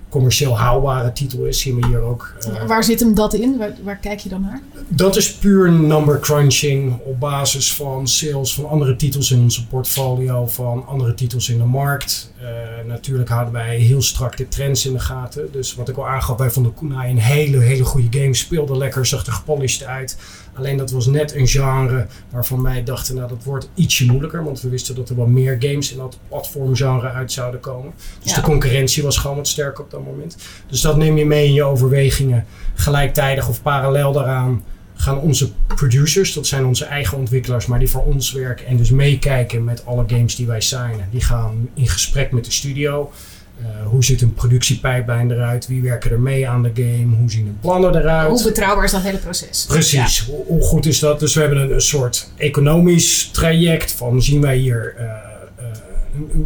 commercieel 0.09 0.57
haalbare 0.57 1.11
titel 1.11 1.45
is. 1.45 1.59
Zien 1.59 1.75
we 1.81 1.87
hier 1.87 1.99
ook. 2.01 2.33
eh, 2.55 2.65
Waar 2.67 2.83
zit 2.83 2.99
hem 2.99 3.13
dat 3.15 3.33
in? 3.33 3.57
Waar, 3.57 3.73
waar 3.83 3.97
kijk 3.97 4.19
je 4.19 4.29
dan 4.29 4.41
naar? 4.41 4.61
dat 4.87 5.15
is 5.15 5.33
puur 5.33 5.71
number 5.71 6.19
crunching 6.19 6.99
op 7.03 7.19
basis 7.19 7.73
van 7.73 8.07
sales 8.07 8.53
van 8.53 8.69
andere 8.69 8.95
titels 8.95 9.31
in 9.31 9.39
onze 9.41 9.67
portfolio, 9.67 10.47
van 10.47 10.85
andere 10.87 11.13
titels 11.13 11.49
in 11.49 11.57
de 11.57 11.63
markt. 11.63 12.31
Eh, 12.41 12.47
natuurlijk 12.87 13.29
houden 13.29 13.53
wij 13.53 13.77
heel 13.77 14.01
strak 14.01 14.37
de 14.37 14.47
trends 14.47 14.85
in 14.85 14.93
de 14.93 14.99
gaten. 14.99 15.47
Dus 15.51 15.75
wat 15.75 15.89
ik 15.89 15.97
al 15.97 16.07
aangaf, 16.07 16.37
wij 16.37 16.49
vonden 16.49 16.73
Kunai 16.73 17.09
een 17.11 17.17
hele, 17.17 17.57
hele 17.59 17.83
goede 17.83 18.19
game. 18.19 18.33
Speelde 18.33 18.77
lekker, 18.77 19.05
zag 19.05 19.25
er 19.25 19.33
gepolished 19.33 19.83
uit. 19.87 20.17
Alleen 20.59 20.77
dat 20.77 20.91
was 20.91 21.05
net 21.05 21.35
een 21.35 21.47
genre 21.47 22.07
waarvan 22.29 22.63
wij 22.63 22.83
dachten, 22.83 23.15
nou 23.15 23.27
dat 23.27 23.43
wordt 23.43 23.69
ietsje 23.73 24.05
moeilijker. 24.05 24.43
Want 24.43 24.61
we 24.61 24.69
wisten 24.69 24.95
dat 24.95 25.09
er 25.09 25.15
wel 25.15 25.25
meer 25.27 25.55
games 25.59 25.91
in 25.91 25.97
dat 25.97 26.17
platformgenre 26.27 27.09
uit 27.09 27.31
zouden 27.31 27.59
komen. 27.59 27.91
Dus 28.23 28.29
Ja. 28.31 28.35
de 28.35 28.41
concurrentie 28.41 29.03
was 29.03 29.17
gewoon 29.17 29.35
wat 29.35 29.47
sterker 29.47 29.83
op 29.83 29.91
dat 29.91 30.05
moment. 30.05 30.37
Dus 30.67 30.81
dat 30.81 30.97
neem 30.97 31.17
je 31.17 31.25
mee 31.25 31.45
in 31.47 31.53
je 31.53 31.63
overwegingen. 31.63 32.45
Gelijktijdig 32.73 33.49
of 33.49 33.61
parallel 33.61 34.11
daaraan 34.13 34.63
gaan 34.93 35.19
onze 35.19 35.51
producers, 35.67 36.33
dat 36.33 36.47
zijn 36.47 36.65
onze 36.65 36.85
eigen 36.85 37.17
ontwikkelaars, 37.17 37.65
maar 37.65 37.79
die 37.79 37.89
voor 37.89 38.03
ons 38.03 38.31
werken 38.31 38.65
en 38.65 38.77
dus 38.77 38.89
meekijken 38.91 39.63
met 39.63 39.85
alle 39.85 40.03
games 40.07 40.35
die 40.35 40.47
wij 40.47 40.61
signen. 40.61 41.07
Die 41.11 41.21
gaan 41.21 41.69
in 41.73 41.87
gesprek 41.87 42.31
met 42.31 42.45
de 42.45 42.51
studio. 42.51 43.11
Eh, 43.59 43.87
hoe 43.87 44.03
ziet 44.03 44.21
een 44.21 44.33
productiepijplijn 44.33 45.31
eruit? 45.31 45.67
Wie 45.67 45.81
werken 45.81 46.11
er 46.11 46.19
mee 46.19 46.49
aan 46.49 46.63
de 46.63 46.71
game? 46.73 47.15
Hoe 47.15 47.31
zien 47.31 47.45
de 47.45 47.51
plannen 47.61 47.95
eruit? 47.95 48.29
Hoe 48.29 48.43
betrouwbaar 48.43 48.83
is 48.83 48.91
dat 48.91 49.01
hele 49.01 49.17
proces? 49.17 49.65
Precies, 49.67 50.25
hoe, 50.25 50.43
hoe 50.45 50.61
goed 50.61 50.85
is 50.85 50.99
dat? 50.99 51.19
Dus 51.19 51.33
we 51.33 51.39
hebben 51.39 51.59
een, 51.59 51.73
een 51.73 51.81
soort 51.81 52.31
economisch 52.37 53.29
traject 53.31 53.91
van 53.91 54.21
zien 54.21 54.41
wij 54.41 54.57
hier 54.57 54.95
eh, 54.97 55.05
eh, 55.05 55.11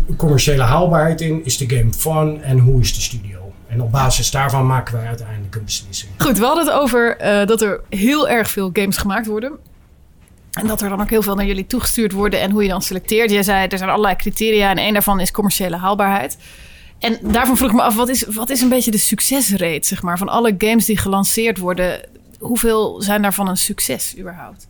een, 0.07 0.15
commerciële 0.17 0.63
haalbaarheid 0.63 1.21
in? 1.21 1.45
Is 1.45 1.57
de 1.57 1.69
game 1.69 1.93
fun? 1.93 2.41
En 2.43 2.59
hoe 2.59 2.81
is 2.81 2.95
de 2.95 3.01
studio? 3.01 3.53
En 3.67 3.81
op 3.81 3.91
basis 3.91 4.31
daarvan 4.31 4.65
maken 4.65 4.93
wij 4.93 5.07
uiteindelijk 5.07 5.55
een 5.55 5.63
beslissing. 5.65 6.11
Goed, 6.17 6.37
we 6.37 6.45
hadden 6.45 6.65
het 6.65 6.73
over 6.73 7.17
dat 7.45 7.61
er 7.61 7.81
heel 7.89 8.29
erg 8.29 8.49
veel 8.49 8.69
games 8.73 8.97
gemaakt 8.97 9.27
worden. 9.27 9.51
En 10.53 10.67
dat 10.67 10.81
er 10.81 10.89
dan 10.89 11.01
ook 11.01 11.09
heel 11.09 11.21
veel 11.21 11.35
naar 11.35 11.45
jullie 11.45 11.67
toegestuurd 11.67 12.11
worden 12.11 12.41
en 12.41 12.51
hoe 12.51 12.63
je 12.63 12.69
dan 12.69 12.81
selecteert. 12.81 13.31
Jij 13.31 13.43
zei, 13.43 13.67
er 13.67 13.77
zijn 13.77 13.89
allerlei 13.89 14.15
criteria 14.15 14.69
en 14.69 14.77
één 14.77 14.93
daarvan 14.93 15.19
is 15.19 15.31
commerciële 15.31 15.77
haalbaarheid. 15.77 16.37
En 17.03 17.17
daarvan 17.21 17.57
vroeg 17.57 17.69
ik 17.69 17.75
me 17.75 17.81
af, 17.81 17.95
wat 17.95 18.09
is, 18.09 18.25
wat 18.25 18.49
is 18.49 18.61
een 18.61 18.69
beetje 18.69 18.91
de 18.91 18.97
succesrate, 18.97 19.87
zeg 19.87 20.01
maar, 20.01 20.17
van 20.17 20.29
alle 20.29 20.55
games 20.57 20.85
die 20.85 20.97
gelanceerd 20.97 21.57
worden? 21.57 22.09
Hoeveel 22.39 23.01
zijn 23.01 23.21
daarvan 23.21 23.47
een 23.47 23.57
succes 23.57 24.17
überhaupt? 24.17 24.67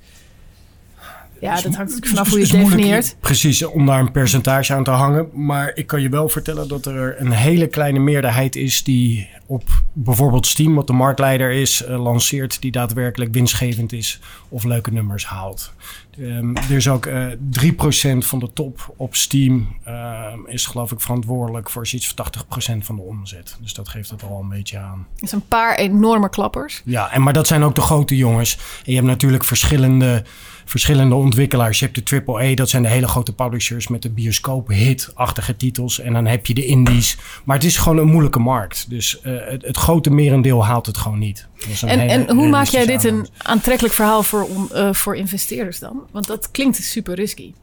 Ja, 1.40 1.54
dat 1.54 1.64
hangt 1.64 1.78
natuurlijk 1.78 2.08
vanaf 2.08 2.30
hoe 2.30 2.40
je 2.40 2.46
het 2.46 2.56
definieert. 2.56 3.16
Precies, 3.20 3.64
om 3.64 3.86
daar 3.86 4.00
een 4.00 4.12
percentage 4.12 4.74
aan 4.74 4.84
te 4.84 4.92
hangen. 4.92 5.30
Maar 5.34 5.72
ik 5.76 5.88
kan 5.88 6.02
je 6.02 6.10
wel 6.10 6.30
vertellen 6.30 6.68
dat 6.68 6.86
er 6.86 7.22
een 7.22 7.32
hele 7.32 7.68
kleine 7.68 8.00
meerderheid 8.00 8.56
is 8.56 8.84
die 8.84 9.30
op 9.46 9.64
bijvoorbeeld 9.94 10.48
Steam, 10.48 10.76
wat 10.76 10.88
de 10.88 10.94
marktleider 10.94 11.52
is, 11.52 11.84
eh, 11.84 12.04
lanceert, 12.04 12.62
die 12.62 12.72
daadwerkelijk 12.72 13.34
winstgevend 13.34 13.94
is 13.94 14.20
of 14.50 14.64
leuke 14.64 14.92
nummers 14.92 15.26
haalt. 15.26 15.74
Ehm, 16.20 16.56
er 16.56 16.72
is 16.72 16.88
ook 16.90 17.06
eh 17.06 17.26
3% 17.50 18.26
van 18.26 18.40
de 18.40 18.54
top 18.54 18.94
op 18.98 19.16
Steam 19.16 19.78
ehm, 19.84 20.40
is 20.46 20.66
geloof 20.66 20.92
ik 20.92 21.02
verantwoordelijk 21.02 21.70
voor 21.70 21.88
zoiets 21.88 22.08
van 22.08 22.16
80% 22.16 22.86
van 22.86 22.96
de 22.96 23.02
omzet. 23.02 23.58
Dus 23.62 23.74
dat 23.74 23.90
geeft 23.90 24.10
het 24.10 24.24
al 24.24 24.40
een 24.40 24.50
beetje 24.50 24.78
aan. 24.78 25.08
Dat 25.16 25.24
is 25.24 25.32
een 25.32 25.48
paar 25.48 25.76
enorme 25.76 26.30
klappers. 26.30 26.82
Ja, 26.86 27.12
en, 27.12 27.22
maar 27.22 27.34
dat 27.34 27.48
zijn 27.48 27.64
ook 27.64 27.76
de 27.76 27.82
grote 27.82 28.16
jongens. 28.16 28.58
En 28.58 28.92
je 28.92 28.96
hebt 28.96 29.08
natuurlijk 29.08 29.44
verschillende, 29.44 30.24
verschillende 30.66 31.16
ontwikkelaars. 31.16 31.80
Je 31.80 31.86
hebt 31.86 32.10
de 32.10 32.24
AAA, 32.26 32.56
dat 32.56 32.70
zijn 32.70 32.84
de 32.84 32.90
hele 32.90 33.08
grote 33.08 33.34
publishers 33.34 33.88
met 33.88 34.02
de 34.02 34.10
bioscoop-hit-achtige 34.10 35.56
titels. 35.56 36.00
En 36.00 36.14
dan 36.14 36.26
heb 36.26 36.46
je 36.46 36.54
de 36.54 36.66
indies. 36.66 37.18
Maar 37.44 37.56
het 37.56 37.66
is 37.66 37.78
gewoon 37.78 37.98
een 37.98 38.08
moeilijke 38.08 38.40
markt. 38.40 38.90
Dus 38.90 39.22
eh, 39.22 39.34
het, 39.40 39.62
het 39.62 39.78
grote 39.78 40.10
merendeel 40.10 40.66
haalt 40.66 40.86
het 40.86 40.98
gewoon 40.98 41.20
niet. 41.20 41.48
En, 41.82 42.00
hele 42.00 42.12
en 42.12 42.36
hoe 42.36 42.48
maak 42.48 42.68
jij 42.68 42.86
dit 42.86 43.04
een 43.04 43.28
aantrekkelijk 43.38 43.94
verhaal 43.94 44.24
voor, 44.24 44.48
eh, 44.74 44.94
voor 44.94 45.16
investeerders 45.16 45.80
dan? 45.80 46.04
Want 46.12 46.28
dat 46.28 46.52
klinkt 46.52 46.76
super 46.76 47.16
risky. 47.16 47.54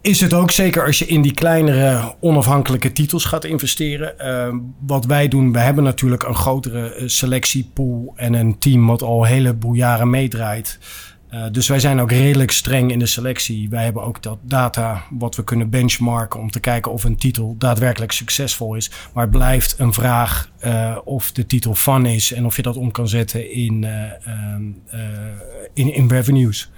is 0.00 0.20
het 0.20 0.32
ook 0.34 0.50
zeker 0.50 0.86
als 0.86 0.98
je 0.98 1.06
in 1.06 1.22
die 1.22 1.34
kleinere 1.34 2.14
onafhankelijke 2.20 2.92
titels 2.92 3.24
gaat 3.24 3.44
investeren. 3.44 4.18
Eh, 4.18 4.54
wat 4.86 5.04
wij 5.04 5.28
doen, 5.28 5.52
we 5.52 5.58
hebben 5.58 5.84
natuurlijk 5.84 6.22
een 6.22 6.34
grotere 6.34 6.94
eh, 6.94 7.08
selectiepool 7.08 8.12
en 8.16 8.34
een 8.34 8.58
team 8.58 8.86
wat 8.86 9.02
al 9.02 9.22
een 9.22 9.28
heleboel 9.28 9.72
jaren 9.72 10.10
meedraait. 10.10 10.78
Eh, 11.28 11.44
dus 11.52 11.68
wij 11.68 11.80
zijn 11.80 12.00
ook 12.00 12.10
redelijk 12.10 12.50
streng 12.50 12.90
in 12.90 12.98
de 12.98 13.06
selectie. 13.06 13.68
Wij 13.68 13.84
hebben 13.84 14.02
ook 14.02 14.22
dat 14.22 14.38
data 14.42 15.02
wat 15.10 15.36
we 15.36 15.44
kunnen 15.44 15.70
benchmarken 15.70 16.40
om 16.40 16.50
te 16.50 16.60
kijken 16.60 16.92
of 16.92 17.04
een 17.04 17.16
titel 17.16 17.54
daadwerkelijk 17.58 18.12
succesvol 18.12 18.74
is. 18.74 18.90
Maar 19.12 19.22
het 19.22 19.32
blijft 19.32 19.74
een 19.78 19.92
vraag 19.92 20.50
eh, 20.58 20.96
of 21.04 21.32
de 21.32 21.46
titel 21.46 21.74
fun 21.74 22.06
is 22.06 22.32
en 22.32 22.46
of 22.46 22.56
je 22.56 22.62
dat 22.62 22.76
om 22.76 22.90
kan 22.90 23.08
zetten 23.08 23.52
in, 23.52 23.84
eh, 23.84 24.26
ehm, 24.26 24.62
eh, 24.86 25.00
in, 25.74 25.94
in 25.94 26.08
revenues. 26.08 26.70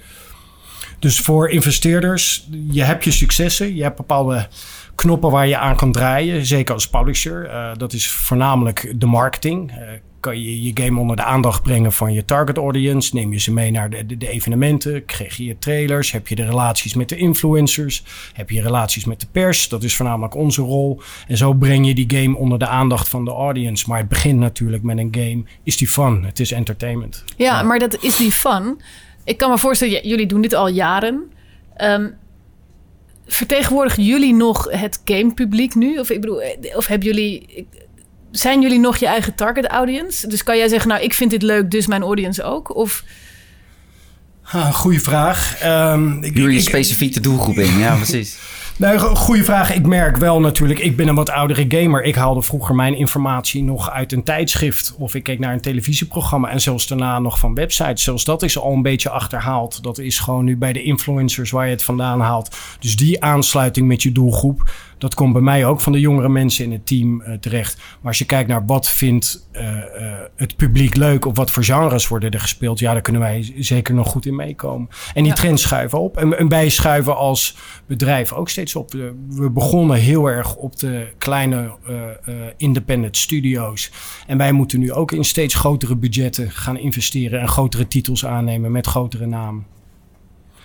Dus 0.98 1.18
voor 1.18 1.50
investeerders, 1.50 2.48
je 2.70 2.82
hebt 2.82 3.04
je 3.04 3.10
successen. 3.10 3.74
Je 3.74 3.82
hebt 3.82 3.96
bepaalde 3.96 4.48
knoppen 4.94 5.30
waar 5.30 5.46
je 5.46 5.58
aan 5.58 5.76
kan 5.76 5.92
draaien. 5.92 6.46
Zeker 6.46 6.74
als 6.74 6.88
publisher. 6.88 7.50
Dat 7.78 7.92
is 7.92 8.10
voornamelijk 8.10 8.94
de 8.96 9.06
marketing. 9.06 9.72
Kan 10.20 10.42
je 10.42 10.62
je 10.62 10.70
game 10.74 11.00
onder 11.00 11.16
de 11.16 11.24
aandacht 11.24 11.62
brengen 11.62 11.92
van 11.92 12.12
je 12.12 12.24
target 12.24 12.56
audience? 12.56 13.14
Neem 13.14 13.32
je 13.32 13.38
ze 13.38 13.52
mee 13.52 13.70
naar 13.70 13.90
de, 13.90 14.06
de, 14.06 14.16
de 14.16 14.28
evenementen? 14.28 15.04
Krijg 15.04 15.36
je 15.36 15.44
je 15.44 15.58
trailers? 15.58 16.12
Heb 16.12 16.28
je 16.28 16.34
de 16.34 16.44
relaties 16.44 16.94
met 16.94 17.08
de 17.08 17.16
influencers? 17.16 18.04
Heb 18.32 18.50
je 18.50 18.62
relaties 18.62 19.04
met 19.04 19.20
de 19.20 19.26
pers? 19.32 19.68
Dat 19.68 19.82
is 19.82 19.96
voornamelijk 19.96 20.34
onze 20.34 20.62
rol. 20.62 21.00
En 21.28 21.36
zo 21.36 21.52
breng 21.52 21.86
je 21.86 21.94
die 21.94 22.18
game 22.20 22.36
onder 22.36 22.58
de 22.58 22.66
aandacht 22.66 23.08
van 23.08 23.24
de 23.24 23.30
audience. 23.30 23.84
Maar 23.88 23.98
het 23.98 24.08
begint 24.08 24.38
natuurlijk 24.38 24.82
met 24.82 24.98
een 24.98 25.14
game. 25.14 25.42
Is 25.62 25.76
die 25.76 25.88
fun? 25.88 26.24
Het 26.24 26.40
is 26.40 26.52
entertainment. 26.52 27.24
Ja, 27.36 27.62
maar 27.62 27.78
dat 27.78 28.02
is 28.02 28.16
die 28.16 28.32
fun. 28.32 28.80
Ik 29.24 29.38
kan 29.38 29.50
me 29.50 29.58
voorstellen, 29.58 30.08
jullie 30.08 30.26
doen 30.26 30.40
dit 30.40 30.54
al 30.54 30.68
jaren. 30.68 31.30
Ehm, 31.76 32.08
vertegenwoordigen 33.26 34.04
jullie 34.04 34.34
nog 34.34 34.70
het 34.70 35.00
gamepubliek 35.04 35.74
nu? 35.74 35.98
Of, 35.98 36.10
ik 36.10 36.20
bedoel, 36.20 36.42
eh, 36.42 36.76
of 36.76 36.86
hebben 36.86 37.06
jullie, 37.06 37.66
zijn 38.30 38.60
jullie 38.62 38.78
nog 38.80 38.96
je 38.96 39.06
eigen 39.06 39.34
target 39.34 39.66
audience? 39.66 40.28
Dus 40.28 40.42
kan 40.42 40.56
jij 40.56 40.68
zeggen, 40.68 40.88
nou, 40.88 41.02
ik 41.02 41.12
vind 41.12 41.30
dit 41.30 41.42
leuk, 41.42 41.70
dus 41.70 41.86
mijn 41.86 42.02
audience 42.02 42.42
ook? 42.42 42.74
Of 42.76 43.04
Ah, 44.42 44.74
goeie 44.74 45.00
vraag. 45.00 45.56
Ehm, 45.60 46.22
ik- 46.22 46.36
je 46.36 46.52
ik- 46.52 46.60
specifiek 46.60 47.14
de 47.14 47.20
doelgroep 47.20 47.58
in. 47.58 47.78
Ja, 47.78 47.94
precies. 47.94 48.38
Nee, 48.76 48.98
go- 48.98 49.14
goeie 49.14 49.44
vraag. 49.44 49.74
Ik 49.74 49.86
merk 49.86 50.16
wel 50.16 50.40
natuurlijk, 50.40 50.80
ik 50.80 50.96
ben 50.96 51.08
een 51.08 51.14
wat 51.14 51.30
oudere 51.30 51.64
gamer. 51.68 52.02
Ik 52.02 52.14
haalde 52.14 52.42
vroeger 52.42 52.74
mijn 52.74 52.96
informatie 52.96 53.62
nog 53.62 53.90
uit 53.90 54.12
een 54.12 54.22
tijdschrift. 54.22 54.94
Of 54.98 55.14
ik 55.14 55.22
keek 55.22 55.38
naar 55.38 55.52
een 55.52 55.60
televisieprogramma. 55.60 56.50
En 56.50 56.60
zelfs 56.60 56.86
daarna 56.86 57.18
nog 57.18 57.38
van 57.38 57.54
websites. 57.54 58.02
Zelfs 58.02 58.24
dat 58.24 58.42
is 58.42 58.58
al 58.58 58.72
een 58.72 58.82
beetje 58.82 59.10
achterhaald. 59.10 59.82
Dat 59.82 59.98
is 59.98 60.18
gewoon 60.18 60.44
nu 60.44 60.56
bij 60.56 60.72
de 60.72 60.82
influencers 60.82 61.50
waar 61.50 61.64
je 61.64 61.70
het 61.70 61.82
vandaan 61.82 62.20
haalt. 62.20 62.56
Dus 62.80 62.96
die 62.96 63.22
aansluiting 63.24 63.86
met 63.86 64.02
je 64.02 64.12
doelgroep. 64.12 64.70
Dat 65.00 65.14
komt 65.14 65.32
bij 65.32 65.42
mij 65.42 65.66
ook 65.66 65.80
van 65.80 65.92
de 65.92 66.00
jongere 66.00 66.28
mensen 66.28 66.64
in 66.64 66.72
het 66.72 66.86
team 66.86 67.20
eh, 67.22 67.34
terecht. 67.34 67.76
Maar 67.76 68.08
als 68.08 68.18
je 68.18 68.24
kijkt 68.24 68.48
naar 68.48 68.66
wat 68.66 68.88
vindt 68.88 69.48
eh, 69.52 69.78
eh, 69.78 70.18
het 70.36 70.56
publiek 70.56 70.96
leuk. 70.96 71.24
Of 71.24 71.36
wat 71.36 71.50
voor 71.50 71.64
genres 71.64 72.08
worden 72.08 72.30
er 72.30 72.40
gespeeld. 72.40 72.78
Ja, 72.78 72.92
daar 72.92 73.00
kunnen 73.02 73.22
wij 73.22 73.52
zeker 73.58 73.94
nog 73.94 74.08
goed 74.08 74.26
in 74.26 74.36
meekomen. 74.36 74.88
En 75.14 75.22
die 75.22 75.32
Ja. 75.32 75.38
trends 75.38 75.62
schuiven 75.62 76.00
op. 76.00 76.16
En, 76.16 76.38
en 76.38 76.48
wij 76.48 76.68
schuiven 76.68 77.16
als 77.16 77.56
bedrijf 77.86 78.32
ook 78.32 78.48
steeds 78.48 78.76
op. 78.76 78.92
We, 79.28 79.50
begonnen 79.50 79.96
heel 79.96 80.26
erg 80.26 80.54
op 80.56 80.78
de 80.78 81.06
kleine 81.18 81.70
independent 82.56 83.16
studio's. 83.16 83.90
En 84.26 84.38
wij 84.38 84.52
moeten 84.52 84.78
nu 84.80 84.92
ook 84.92 85.12
in 85.12 85.24
steeds 85.24 85.54
grotere 85.54 85.96
budgetten 85.96 86.50
gaan 86.50 86.76
investeren. 86.78 87.40
En 87.40 87.48
grotere 87.48 87.88
titels 87.88 88.26
aannemen 88.26 88.72
met 88.72 88.86
grotere 88.86 89.26
namen. 89.26 89.66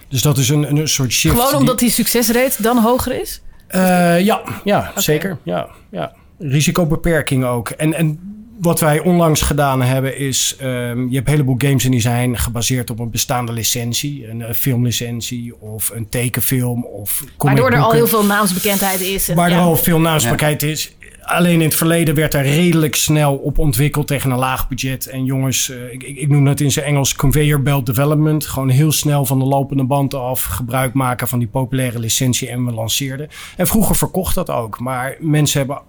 Dus 0.07 0.21
dat 0.21 0.37
is 0.37 0.49
een, 0.49 0.77
een 0.77 0.87
soort 0.87 1.11
shift. 1.11 1.35
gewoon 1.35 1.49
die- 1.49 1.59
omdat 1.59 1.79
die 1.79 1.89
succesrate 1.89 2.61
dan 2.61 2.77
hoger 2.77 3.21
is? 3.21 3.41
Eh, 3.67 4.19
ja, 4.25 4.41
ja 4.63 4.91
zeker. 4.95 5.37
Ja, 5.43 5.67
ja. 5.91 6.13
Risicobeperking 6.39 7.45
ook. 7.45 7.69
En, 7.69 7.93
en 7.93 8.19
wat 8.59 8.79
wij 8.79 8.99
onlangs 8.99 9.41
gedaan 9.41 9.81
hebben 9.81 10.17
is... 10.17 10.55
ehm, 10.59 11.07
je 11.09 11.15
hebt 11.15 11.27
een 11.27 11.33
heleboel 11.33 11.55
games 11.57 11.85
en 11.85 11.91
die 11.91 11.99
zijn 12.01 12.37
gebaseerd 12.37 12.89
op 12.89 12.99
een 12.99 13.09
bestaande 13.11 13.51
licentie. 13.51 14.29
Een, 14.29 14.41
eh, 14.41 14.53
filmlicentie 14.53 15.61
of 15.61 15.89
een 15.93 16.09
tekenfilm 16.09 16.85
of 16.85 17.23
Waardoor 17.37 17.71
er 17.71 17.79
al 17.79 17.91
heel 17.91 18.07
veel 18.07 18.25
naamsbekendheid 18.25 19.01
is. 19.01 19.29
en- 19.29 19.35
Waar 19.35 19.49
er 19.49 19.55
ja. 19.55 19.61
al 19.61 19.75
veel 19.75 19.99
naamsbekendheid 19.99 20.63
is. 20.63 20.95
Alleen 21.25 21.53
in 21.53 21.67
het 21.67 21.75
verleden 21.75 22.15
werd 22.15 22.33
er 22.33 22.41
redelijk 22.41 22.95
snel 22.95 23.35
op 23.35 23.57
ontwikkeld 23.57 24.07
tegen 24.07 24.31
een 24.31 24.37
laag 24.37 24.67
budget. 24.67 25.07
En 25.07 25.25
jongens, 25.25 25.69
eh, 25.69 25.93
ik, 25.93 26.03
ik, 26.03 26.29
noem 26.29 26.45
dat 26.45 26.59
in 26.59 26.71
zijn 26.71 26.85
Engels 26.85 27.15
conveyor 27.15 27.61
belt 27.61 27.85
development. 27.85 28.45
Gewoon 28.45 28.69
heel 28.69 28.91
snel 28.91 29.25
van 29.25 29.39
de 29.39 29.45
lopende 29.45 29.83
band 29.83 30.13
af 30.13 30.43
gebruik 30.43 30.93
maken 30.93 31.27
van 31.27 31.39
die 31.39 31.47
populaire 31.47 31.99
licentie 31.99 32.49
en 32.49 32.65
we 32.65 32.71
lanceerden. 32.71 33.27
En 33.57 33.67
vroeger 33.67 33.95
verkocht 33.95 34.35
dat 34.35 34.49
ook. 34.49 34.79
Maar 34.79 35.15
mensen 35.19 35.59
hebben, 35.59 35.81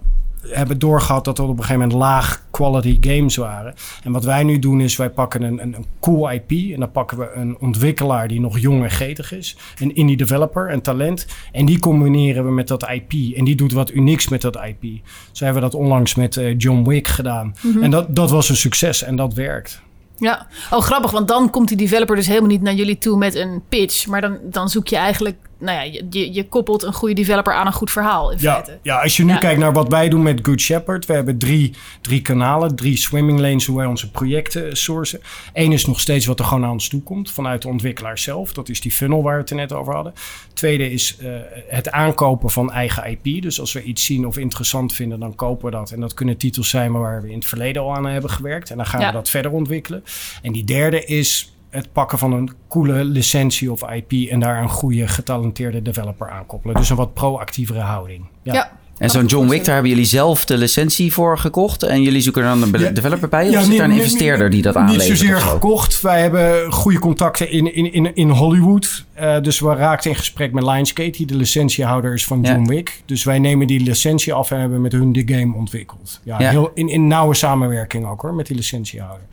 hebben 0.49 0.79
doorgehad 0.79 1.25
dat 1.25 1.37
er 1.37 1.43
op 1.43 1.49
een 1.49 1.63
gegeven 1.63 1.79
moment 1.79 1.99
laag 1.99 2.45
quality 2.51 2.97
games 3.01 3.35
waren. 3.35 3.73
En 4.03 4.11
wat 4.11 4.23
wij 4.23 4.43
nu 4.43 4.59
doen 4.59 4.81
is 4.81 4.95
wij 4.95 5.09
pakken 5.09 5.41
een, 5.41 5.61
een, 5.61 5.73
een 5.73 5.85
cool 5.99 6.31
IP. 6.31 6.51
En 6.51 6.79
dan 6.79 6.91
pakken 6.91 7.17
we 7.17 7.31
een 7.33 7.57
ontwikkelaar 7.59 8.27
die 8.27 8.39
nog 8.39 8.59
jong 8.59 8.83
en 8.83 8.91
getig 8.91 9.31
is. 9.31 9.57
Een 9.79 9.95
indie 9.95 10.17
developer, 10.17 10.71
een 10.71 10.81
talent. 10.81 11.27
En 11.51 11.65
die 11.65 11.79
combineren 11.79 12.45
we 12.45 12.51
met 12.51 12.67
dat 12.67 12.89
IP. 12.89 13.35
En 13.35 13.45
die 13.45 13.55
doet 13.55 13.73
wat 13.73 13.91
unieks 13.91 14.27
met 14.27 14.41
dat 14.41 14.55
IP. 14.55 14.83
Zo 15.31 15.43
hebben 15.43 15.63
we 15.63 15.69
dat 15.69 15.79
onlangs 15.79 16.15
met 16.15 16.37
eh, 16.37 16.57
John 16.57 16.83
Wick 16.89 17.07
gedaan. 17.07 17.55
En 17.81 17.91
dat, 17.91 18.15
dat 18.15 18.29
was 18.29 18.49
een 18.49 18.55
succes 18.55 19.03
en 19.03 19.15
dat 19.15 19.33
werkt. 19.33 19.81
Ja, 20.17 20.47
oh 20.71 20.81
grappig, 20.81 21.11
want 21.11 21.27
dan 21.27 21.49
komt 21.49 21.67
die 21.67 21.77
developer 21.77 22.15
dus 22.15 22.27
helemaal 22.27 22.49
niet 22.49 22.61
naar 22.61 22.73
jullie 22.73 22.97
toe 22.97 23.17
met 23.17 23.35
een 23.35 23.61
pitch. 23.69 24.07
Maar 24.07 24.21
dan, 24.21 24.37
dan 24.43 24.69
zoek 24.69 24.87
je 24.87 24.95
eigenlijk, 24.95 25.37
nou 25.59 25.89
ja, 25.89 26.01
je, 26.09 26.45
koppelt 26.49 26.83
een 26.83 26.93
goede 26.93 27.13
developer 27.13 27.53
aan 27.53 27.65
een 27.67 27.73
goed 27.73 27.91
verhaal 27.91 28.31
in 28.31 28.37
Ja, 28.41 28.53
feite. 28.53 28.79
ja, 28.81 29.01
als 29.01 29.17
je 29.17 29.23
nu 29.23 29.31
Ja. 29.31 29.37
kijkt 29.37 29.59
naar 29.59 29.73
wat 29.73 29.87
wij 29.87 30.09
doen 30.09 30.21
met 30.23 30.39
Good 30.43 30.61
Shepherd. 30.61 31.05
We 31.05 31.13
hebben 31.13 31.37
drie, 31.37 31.73
drie 32.01 32.21
kanalen, 32.21 32.75
drie 32.75 32.97
swimming 32.97 33.39
lanes 33.39 33.65
hoe 33.65 33.77
wij 33.77 33.85
onze 33.85 34.11
projecten 34.11 34.77
sourcen. 34.77 35.19
Eén 35.53 35.71
is 35.71 35.85
nog 35.85 35.99
steeds 35.99 36.25
wat 36.25 36.39
er 36.39 36.45
gewoon 36.45 36.63
aan 36.63 36.71
ons 36.71 36.87
toe 36.87 37.01
komt 37.01 37.31
vanuit 37.31 37.61
de 37.61 37.67
ontwikkelaar 37.67 38.17
zelf. 38.17 38.53
Dat 38.53 38.69
is 38.69 38.81
die 38.81 38.91
funnel 38.91 39.23
waar 39.23 39.33
we 39.35 39.41
het 39.41 39.49
er 39.49 39.55
net 39.55 39.73
over 39.73 39.93
hadden. 39.95 40.13
Tweede 40.53 40.91
is 40.91 41.17
eh, 41.17 41.29
het 41.67 41.91
aankopen 41.91 42.49
van 42.49 42.71
eigen 42.71 43.09
IP. 43.21 43.41
Dus 43.41 43.59
als 43.59 43.73
we 43.73 43.83
iets 43.83 44.05
zien 44.05 44.27
of 44.27 44.37
interessant 44.37 44.93
vinden, 44.93 45.19
dan 45.19 45.35
kopen 45.35 45.65
we 45.65 45.71
dat. 45.71 45.91
En 45.91 45.99
dat 45.99 46.13
kunnen 46.13 46.37
titels 46.37 46.69
zijn 46.69 46.91
waar 46.91 47.21
we 47.21 47.27
in 47.29 47.35
het 47.35 47.45
verleden 47.45 47.81
al 47.81 47.95
aan 47.95 48.05
hebben 48.05 48.29
gewerkt. 48.29 48.69
En 48.69 48.77
dan 48.77 48.85
gaan 48.85 48.99
Ja. 49.01 49.07
we 49.07 49.13
dat 49.13 49.29
verder 49.29 49.51
ontwikkelen. 49.51 50.03
En 50.41 50.51
die 50.51 50.63
derde 50.63 51.05
is 51.05 51.51
het 51.77 51.91
pakken 51.93 52.17
van 52.17 52.33
een 52.33 52.51
coole 52.69 53.03
licentie 53.03 53.71
of 53.71 53.81
IP 53.91 54.29
en 54.29 54.39
daar 54.39 54.61
een 54.61 54.69
goede 54.69 55.07
getalenteerde 55.07 55.81
developer 55.81 56.29
aan 56.29 56.45
koppelen. 56.45 56.75
Dus 56.75 56.89
een 56.89 56.95
wat 56.95 57.13
proactievere 57.13 57.79
houding. 57.79 58.25
Ja. 58.43 58.71
En 58.97 59.09
zo'n 59.09 59.25
John 59.25 59.47
Wick, 59.47 59.65
daar 59.65 59.73
hebben 59.73 59.91
jullie 59.91 60.05
zelf 60.07 60.45
de 60.45 60.57
licentie 60.57 61.13
voor 61.13 61.37
gekocht. 61.37 61.83
En 61.83 62.01
jullie 62.01 62.21
zoeken 62.21 62.43
dan 62.43 62.61
een 62.61 62.79
Ja. 62.79 62.89
developer 62.89 63.29
bij? 63.29 63.47
Of 63.47 63.53
Ja, 63.53 63.59
zit 63.59 63.69
niet- 63.69 63.77
daar 63.77 63.87
een 63.87 63.93
niet- 63.93 64.03
investeerder 64.03 64.49
die 64.49 64.61
dat 64.61 64.73
Niet 64.75 64.83
aanlevert? 64.83 65.17
zozeer 65.17 65.35
of 65.35 65.41
zo? 65.41 65.47
gekocht. 65.47 66.01
Wij 66.01 66.21
hebben 66.21 66.71
goede 66.71 66.99
contacten 66.99 67.51
in, 67.51 67.75
in, 67.75 67.93
in, 67.93 68.15
in 68.15 68.29
Hollywood. 68.29 69.05
Eh, 69.17 69.41
dus 69.41 69.59
we 69.59 69.73
raakten 69.75 70.09
in 70.11 70.15
gesprek 70.17 70.51
met 70.51 70.63
Lionsgate, 70.63 71.09
die 71.11 71.25
de 71.25 71.35
licentiehouder 71.35 72.13
is 72.13 72.25
van 72.25 72.41
Ja. 72.41 72.51
John 72.51 72.67
Wick. 72.67 73.01
Dus 73.05 73.23
wij 73.23 73.39
nemen 73.39 73.67
die 73.67 73.79
licentie 73.79 74.33
af 74.33 74.51
en 74.51 74.59
hebben 74.59 74.81
met 74.81 74.91
hun 74.91 75.13
de 75.13 75.23
game 75.25 75.55
ontwikkeld. 75.55 76.19
Ja, 76.23 76.39
Ja. 76.39 76.49
Heel 76.49 76.71
in, 76.73 76.89
in 76.89 77.07
nauwe 77.07 77.33
samenwerking 77.35 78.05
ook 78.07 78.21
hoor, 78.21 78.33
met 78.33 78.47
die 78.47 78.55
licentiehouder. 78.55 79.25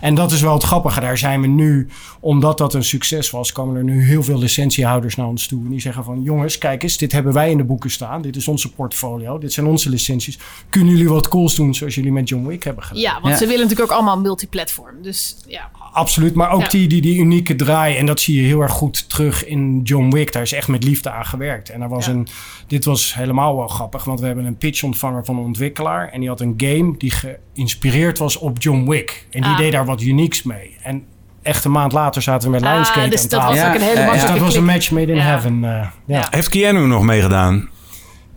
En 0.00 0.14
dat 0.14 0.32
is 0.32 0.40
wel 0.40 0.52
het 0.54 0.62
grappige. 0.62 1.00
Daar 1.00 1.18
zijn 1.18 1.40
we 1.40 1.46
nu, 1.46 1.88
omdat 2.20 2.58
dat 2.58 2.74
een 2.74 2.84
succes 2.84 3.30
was, 3.30 3.52
komen 3.52 3.76
er 3.76 3.84
nu 3.84 4.04
heel 4.04 4.22
veel 4.22 4.38
licentiehouders 4.38 5.16
naar 5.16 5.26
ons 5.26 5.46
toe. 5.46 5.64
En 5.64 5.70
die 5.70 5.80
zeggen 5.80 6.04
van, 6.04 6.22
jongens, 6.22 6.58
kijk 6.58 6.82
eens, 6.82 6.96
dit 6.98 7.12
hebben 7.12 7.32
wij 7.32 7.50
in 7.50 7.56
de 7.56 7.64
boeken 7.64 7.90
staan. 7.90 8.22
Dit 8.22 8.36
is 8.36 8.48
onze 8.48 8.72
portfolio. 8.72 9.38
Dit 9.38 9.52
zijn 9.52 9.66
onze 9.66 9.90
licenties. 9.90 10.38
Kunnen 10.70 10.90
jullie 10.92 11.08
wat 11.08 11.28
cools 11.28 11.54
doen 11.54 11.74
zoals 11.74 11.94
jullie 11.94 12.12
met 12.12 12.28
John 12.28 12.46
Wick 12.46 12.64
hebben 12.64 12.84
gedaan? 12.84 13.02
Ja, 13.02 13.12
want 13.20 13.26
Ja. 13.34 13.36
ze 13.40 13.46
willen 13.46 13.62
natuurlijk 13.62 13.90
ook 13.90 13.96
allemaal 13.96 14.20
multiplatform. 14.20 15.02
Dus 15.02 15.36
ja. 15.46 15.70
Absoluut, 15.92 16.34
maar 16.34 16.50
ook 16.50 16.62
Ja. 16.62 16.68
die, 16.68 16.88
die, 16.88 17.00
die 17.00 17.18
unieke 17.18 17.54
draai. 17.56 17.96
En 17.96 18.06
dat 18.06 18.20
zie 18.20 18.36
je 18.40 18.46
heel 18.46 18.60
erg 18.60 18.72
goed 18.72 19.08
terug 19.08 19.29
in 19.46 19.80
John 19.82 20.10
Wick. 20.10 20.32
Daar 20.32 20.42
is 20.42 20.52
echt 20.52 20.68
met 20.68 20.84
liefde 20.84 21.10
aan 21.10 21.24
gewerkt. 21.26 21.68
En 21.70 21.82
er 21.82 21.88
was 21.88 22.06
Ja. 22.06 22.12
een, 22.12 22.26
dit 22.66 22.84
was 22.84 23.14
helemaal 23.14 23.56
wel 23.56 23.68
grappig, 23.68 24.04
want 24.04 24.20
we 24.20 24.26
hebben 24.26 24.44
een 24.44 24.56
pitch 24.56 24.82
ontvangen 24.82 25.24
van 25.24 25.36
een 25.36 25.44
ontwikkelaar. 25.44 26.08
En 26.08 26.20
die 26.20 26.28
had 26.28 26.40
een 26.40 26.54
game 26.56 26.94
die 26.98 27.12
geïnspireerd 27.54 28.18
was 28.18 28.36
op 28.36 28.62
John 28.62 28.88
Wick. 28.88 29.26
En 29.30 29.40
die 29.42 29.50
Ah. 29.50 29.56
deed 29.56 29.72
daar 29.72 29.84
wat 29.84 30.02
unieks 30.02 30.42
mee. 30.42 30.76
En 30.82 31.04
echt 31.42 31.64
een 31.64 31.70
maand 31.70 31.92
later 31.92 32.22
zaten 32.22 32.50
we 32.50 32.58
met 32.60 32.70
Lionsgate 32.70 33.00
Ah, 33.00 33.10
dus 33.10 33.22
aan 33.22 33.28
dat 33.28 33.42
was 33.42 33.54
Ja, 33.56 33.68
ook 33.68 33.74
een 33.74 33.80
hele 33.80 34.00
ja. 34.00 34.12
Dus 34.12 34.24
dat 34.26 34.38
was 34.38 34.54
een 34.54 34.64
match 34.64 34.90
made 34.90 35.10
in 35.12 35.16
Ja. 35.18 35.22
heaven. 35.22 35.64
eh, 35.64 35.70
ja. 35.70 35.92
Ja. 36.06 36.26
Heeft 36.30 36.48
Keanu 36.48 36.86
nog 36.86 37.02
meegedaan? 37.02 37.68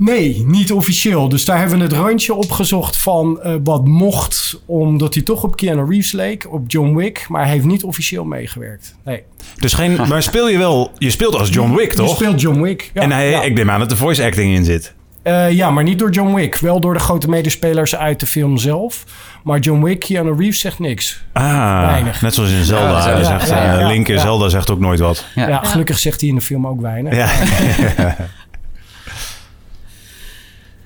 Nee, 0.05 0.43
niet 0.48 0.72
officieel. 0.72 1.29
Dus 1.29 1.45
daar 1.45 1.60
hebben 1.60 1.77
we 1.77 1.83
het 1.83 1.93
randje 1.93 2.33
opgezocht 2.33 2.98
van 2.98 3.41
eh, 3.41 3.53
wat 3.63 3.88
mocht, 3.88 4.62
omdat 4.65 5.13
hij 5.13 5.24
toch 5.24 5.43
op 5.43 5.55
Keanu 5.55 5.86
Reeves 5.89 6.12
leek, 6.12 6.53
op 6.53 6.63
John 6.67 6.95
Wick. 6.95 7.25
Maar 7.29 7.43
hij 7.43 7.51
heeft 7.51 7.65
niet 7.65 7.83
officieel 7.83 8.24
meegewerkt. 8.24 8.95
Nee. 9.05 9.24
Dus 9.55 9.74
geen, 9.74 10.07
maar 10.07 10.24
speel 10.24 10.50
je 10.50 10.57
wel... 10.57 10.91
Je 10.98 11.10
speelt 11.10 11.36
als 11.36 11.50
John 11.50 11.75
Wick, 11.75 11.91
Je 11.91 11.98
toch? 11.98 12.15
speelt 12.15 12.41
John 12.41 12.62
Wick. 12.62 12.91
Ja, 12.93 13.01
en 13.01 13.12
hij, 13.12 13.29
ja. 13.29 13.41
ik 13.41 13.53
neem 13.53 13.69
aan 13.69 13.79
dat 13.79 13.91
er 13.91 13.98
voice 13.98 14.24
acting 14.24 14.55
in 14.55 14.63
zit. 14.63 14.93
Eh, 15.24 15.51
ja, 15.51 15.72
maar 15.72 15.83
niet 15.83 16.00
door 16.00 16.12
John 16.12 16.33
Wick. 16.33 16.55
Wel 16.55 16.79
door 16.79 16.93
de 16.93 17.00
grote 17.00 17.29
medespelers 17.29 17.95
uit 17.95 18.19
de 18.19 18.25
film 18.25 18.57
zelf. 18.57 19.03
Maar 19.43 19.60
John 19.60 19.83
Wick, 19.83 20.00
Keanu 20.00 20.36
Reeves 20.38 20.60
zegt 20.60 20.79
niks. 20.79 21.24
Ah, 21.33 21.81
Weinig. 21.81 22.22
net 22.22 22.33
zoals 22.33 22.51
in 22.51 22.63
Zelda. 22.63 22.98
Ja, 22.98 23.03
Hij 23.03 23.17
ja, 23.17 23.24
zegt, 23.24 23.50
ja, 23.50 23.74
eh, 23.74 23.79
ja, 23.79 23.88
Link 23.88 24.07
in 24.07 24.15
ja. 24.15 24.22
Zelda 24.22 24.50
zegt 24.50 24.72
ook 24.72 24.79
nooit 24.79 25.00
wat. 25.00 25.25
Ja. 25.36 25.48
Ja, 25.48 25.63
gelukkig 25.63 26.00
zegt 26.00 26.19
hij 26.19 26.29
in 26.29 26.36
de 26.36 26.41
film 26.41 26.67
ook 26.67 26.81
weinig. 26.81 27.15
Ja. 27.15 27.29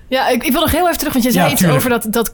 Ja, 0.10 0.28
ik, 0.28 0.44
ik 0.44 0.52
wil 0.52 0.62
nog 0.62 0.72
heel 0.72 0.86
even 0.86 0.98
terug, 0.98 1.14
want 1.14 1.26
je 1.26 1.32
Ja, 1.32 1.36
zei 1.40 1.52
iets 1.52 1.60
tuurlijk. 1.62 1.80
over 1.80 1.90
dat, 1.90 2.14
dat 2.14 2.32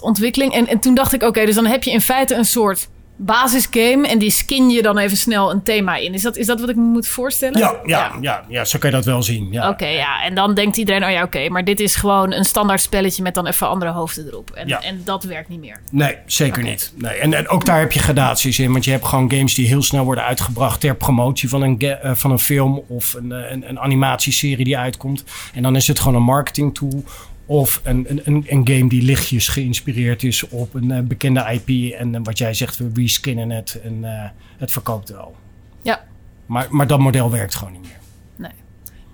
ontwikkeling. 0.00 0.52
En, 0.52 0.66
en 0.66 0.78
toen 0.78 0.94
dacht 0.94 1.12
ik, 1.12 1.22
oké, 1.22 1.44
dus 1.46 1.54
dan 1.54 1.66
heb 1.66 1.82
je 1.82 1.90
in 1.90 2.00
feite 2.00 2.34
een 2.34 2.44
soort 2.44 2.88
basisgame 3.24 4.08
en 4.08 4.18
die 4.18 4.30
skin 4.30 4.70
je 4.70 4.82
dan 4.82 4.98
even 4.98 5.16
snel 5.16 5.50
een 5.50 5.62
thema 5.62 5.96
in. 5.96 6.14
Is 6.14 6.22
dat, 6.22 6.36
is 6.36 6.46
dat 6.46 6.60
wat 6.60 6.68
ik 6.68 6.76
me 6.76 6.82
moet 6.82 7.06
voorstellen? 7.06 7.58
Ja, 7.58 7.74
ja, 7.84 8.12
ja, 8.20 8.44
ja, 8.48 8.64
zo 8.64 8.78
kan 8.78 8.90
je 8.90 8.96
dat 8.96 9.04
wel 9.04 9.22
zien. 9.22 9.48
Ja. 9.50 9.68
Oké, 9.68 9.86
ja. 9.86 10.22
En 10.24 10.34
dan 10.34 10.54
denkt 10.54 10.76
iedereen, 10.76 11.04
oh 11.04 11.10
ja, 11.10 11.22
oké, 11.22 11.48
maar 11.48 11.64
dit 11.64 11.80
is 11.80 11.94
gewoon 11.96 12.32
een 12.32 12.44
standaard 12.44 12.80
spelletje 12.80 13.22
met 13.22 13.34
dan 13.34 13.46
even 13.46 13.68
andere 13.68 13.90
hoofden 13.90 14.26
erop. 14.26 14.50
En, 14.50 14.68
Ja. 14.68 14.80
en 14.82 15.00
dat 15.04 15.24
werkt 15.24 15.48
niet 15.48 15.60
meer. 15.60 15.80
Nee, 15.90 16.16
zeker 16.26 16.62
niet. 16.62 16.92
Nee. 16.94 17.14
En, 17.14 17.34
en 17.34 17.48
ook 17.48 17.64
daar 17.64 17.78
heb 17.80 17.92
je 17.92 17.98
gradaties 17.98 18.58
in. 18.58 18.72
Want 18.72 18.84
je 18.84 18.90
hebt 18.90 19.06
gewoon 19.06 19.30
games 19.30 19.54
die 19.54 19.66
heel 19.66 19.82
snel 19.82 20.04
worden 20.04 20.24
uitgebracht 20.24 20.80
ter 20.80 20.96
promotie 20.96 21.48
van 21.48 21.62
een, 21.62 21.78
eh, 21.80 22.10
van 22.14 22.30
een 22.30 22.38
film 22.38 22.82
of 22.88 23.14
een, 23.14 23.32
eh, 23.32 23.50
een, 23.50 23.68
een 23.68 23.80
animatieserie 23.80 24.64
die 24.64 24.78
uitkomt. 24.78 25.24
En 25.54 25.62
dan 25.62 25.76
is 25.76 25.86
het 25.86 25.98
gewoon 25.98 26.14
een 26.16 26.22
marketing 26.22 26.74
tool. 26.74 27.04
Of 27.46 27.80
een, 27.84 28.06
een, 28.08 28.20
een, 28.24 28.44
een 28.48 28.68
game 28.68 28.88
die 28.88 29.02
lichtjes 29.02 29.48
geïnspireerd 29.48 30.22
is 30.22 30.48
op 30.48 30.74
een 30.74 30.90
eh, 30.90 31.00
bekende 31.00 31.60
IP. 31.64 31.92
En 31.94 32.14
eh, 32.14 32.20
wat 32.24 32.38
jij 32.38 32.54
zegt, 32.54 32.76
we 32.76 32.90
reskinnen 32.94 33.50
het 33.50 33.80
en 33.84 34.04
eh, 34.04 34.30
het 34.58 34.70
verkoopt 34.70 35.10
wel. 35.10 35.36
Ja. 35.82 36.04
Maar, 36.46 36.66
maar 36.70 36.86
dat 36.86 36.98
model 36.98 37.30
werkt 37.30 37.54
gewoon 37.54 37.72
niet 37.72 37.82
meer. 37.82 38.00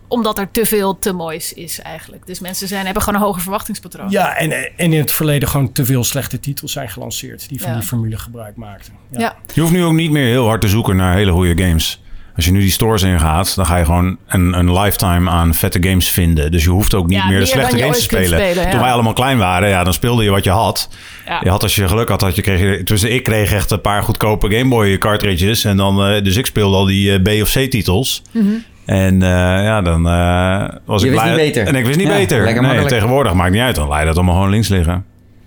Omdat 0.08 0.38
er 0.38 0.50
te 0.50 0.66
veel 0.66 0.98
te 0.98 1.12
moois 1.12 1.52
is 1.52 1.80
eigenlijk. 1.80 2.26
Dus 2.26 2.40
mensen 2.40 2.68
zijn, 2.68 2.84
hebben 2.84 3.02
gewoon 3.02 3.20
een 3.20 3.26
hoger 3.26 3.42
verwachtingspatroon. 3.42 4.10
Ja, 4.10 4.36
en, 4.36 4.50
en 4.76 4.92
in 4.92 4.98
het 4.98 5.12
verleden 5.12 5.48
gewoon 5.48 5.72
te 5.72 5.84
veel 5.84 6.04
slechte 6.04 6.40
titels 6.40 6.72
zijn 6.72 6.88
gelanceerd. 6.88 7.48
Die 7.48 7.60
van 7.60 7.70
Ja. 7.70 7.76
die 7.76 7.86
formule 7.86 8.18
gebruik 8.18 8.56
maakten. 8.56 8.92
Ja. 9.10 9.36
Je 9.54 9.60
hoeft 9.60 9.72
nu 9.72 9.84
ook 9.84 9.92
niet 9.92 10.10
meer 10.10 10.26
heel 10.26 10.46
hard 10.46 10.60
te 10.60 10.68
zoeken 10.68 10.96
naar 10.96 11.14
hele 11.14 11.32
goede 11.32 11.64
games. 11.64 12.02
Als 12.38 12.46
je 12.46 12.52
nu 12.52 12.60
die 12.60 12.70
stores 12.70 13.02
ingaat, 13.02 13.54
dan 13.56 13.66
ga 13.66 13.76
je 13.76 13.84
gewoon 13.84 14.16
een, 14.28 14.58
een 14.58 14.72
lifetime 14.72 15.30
aan 15.30 15.54
vette 15.54 15.78
games 15.88 16.10
vinden. 16.10 16.50
Dus 16.50 16.64
je 16.64 16.70
hoeft 16.70 16.94
ook 16.94 17.06
niet 17.06 17.18
Ja, 17.18 17.26
meer 17.26 17.38
de 17.38 17.46
slechte 17.46 17.78
games 17.78 17.96
te 17.96 18.02
spelen. 18.02 18.38
spelen, 18.40 18.64
ja. 18.64 18.70
Toen 18.70 18.80
wij 18.80 18.92
allemaal 18.92 19.12
klein 19.12 19.38
waren, 19.38 19.68
ja, 19.68 19.84
dan 19.84 19.92
speelde 19.92 20.24
je 20.24 20.30
wat 20.30 20.44
je 20.44 20.50
had. 20.50 20.88
Ja. 21.26 21.40
Je 21.42 21.50
had 21.50 21.62
als 21.62 21.74
je 21.74 21.88
geluk 21.88 22.08
had, 22.08 22.20
had 22.20 22.34
je 22.36 22.42
kreeg 22.42 22.60
je, 22.60 22.82
tussen 22.82 23.12
ik 23.14 23.22
kreeg 23.22 23.52
echt 23.52 23.70
een 23.70 23.80
paar 23.80 24.02
goedkope 24.02 24.50
Game 24.56 24.68
Boy 24.68 24.98
cartridges. 24.98 25.64
En 25.64 25.76
dan, 25.76 26.04
eh, 26.06 26.22
dus 26.22 26.36
ik 26.36 26.46
speelde 26.46 26.76
al 26.76 26.84
die 26.84 27.12
eh, 27.12 27.22
B 27.22 27.42
of 27.42 27.52
C 27.52 27.70
titels. 27.70 28.22
Mhm. 28.32 28.46
En 28.86 29.22
eh, 29.22 29.28
ja, 29.64 29.82
dan 29.82 30.08
eh, 30.08 30.68
was 30.84 31.00
Je 31.02 31.06
ik 31.06 31.12
wist 31.12 31.24
blij. 31.24 31.36
niet 31.36 31.44
beter. 31.44 31.66
En 31.66 31.74
ik 31.74 31.84
wist 31.86 31.98
niet 31.98 32.08
Ja, 32.08 32.14
beter. 32.16 32.44
lekker 32.44 32.62
Nee, 32.62 32.84
tegenwoordig 32.84 33.32
maakt 33.32 33.52
niet 33.52 33.60
uit. 33.62 33.74
Dan 33.74 33.88
laat 33.88 34.00
je 34.00 34.06
dat 34.06 34.16
allemaal 34.16 34.34
gewoon 34.34 34.50
links 34.50 34.68
liggen. 34.68 35.04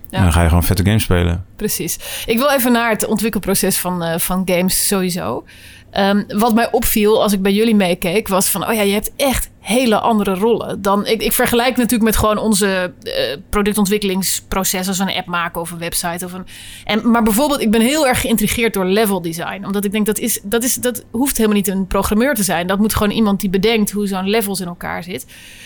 Ja. 0.10 0.18
En 0.18 0.24
dan 0.24 0.34
ga 0.34 0.42
je 0.42 0.48
gewoon 0.48 0.64
vette 0.64 0.84
games 0.86 1.04
spelen. 1.04 1.46
Precies. 1.56 2.00
Ik 2.26 2.38
wil 2.38 2.50
even 2.52 2.72
naar 2.72 2.90
het 2.90 3.06
ontwikkelproces 3.06 3.78
van, 3.78 4.04
eh, 4.04 4.18
van 4.20 4.42
games 4.46 4.88
sowieso. 4.88 5.44
Ehm, 5.92 6.24
wat 6.28 6.54
mij 6.54 6.72
opviel 6.72 7.22
als 7.22 7.34
ik 7.34 7.42
bij 7.42 7.54
jullie 7.54 7.76
meekeek, 7.76 8.28
was 8.28 8.50
van: 8.50 8.68
oh 8.68 8.74
ja, 8.74 8.82
je 8.82 8.94
hebt 8.94 9.12
echt 9.16 9.50
hele 9.60 10.00
andere 10.00 10.34
rollen. 10.34 10.82
Dan, 10.82 11.06
ik, 11.06 11.22
ik 11.22 11.34
vergelijk 11.34 11.78
natuurlijk 11.78 12.04
met 12.04 12.16
gewoon 12.16 12.38
onze 12.38 12.94
eh, 13.04 13.38
productontwikkelingsproces, 13.50 14.88
als 14.88 15.00
een 15.00 15.14
app 15.14 15.26
maken 15.26 15.62
of 15.62 15.72
een 15.72 15.78
website. 15.78 16.26
Of 16.26 16.34
een, 16.34 16.46
en, 16.84 17.12
maar 17.12 17.24
bijvoorbeeld, 17.24 17.62
ik 17.62 17.72
ben 17.72 17.82
heel 17.82 18.08
erg 18.08 18.22
geïntrigeerd 18.22 18.74
door 18.74 18.86
level 18.86 19.22
design. 19.22 19.66
Omdat 19.66 19.86
ik 19.86 19.92
denk 19.92 20.06
dat 20.06 20.20
is, 20.20 20.40
dat 20.44 20.64
is 20.64 20.76
dat 20.76 21.04
hoeft 21.12 21.38
helemaal 21.38 21.58
niet 21.58 21.68
een 21.68 21.88
programmeur 21.88 22.34
te 22.34 22.44
zijn. 22.44 22.68
Dat 22.68 22.80
moet 22.80 22.96
gewoon 22.96 23.12
iemand 23.12 23.40
die 23.40 23.50
bedenkt 23.50 23.92
hoe 23.92 24.08
zo'n 24.08 24.30
levels 24.30 24.60
in 24.60 24.68
elkaar 24.68 25.04
zit. 25.04 25.26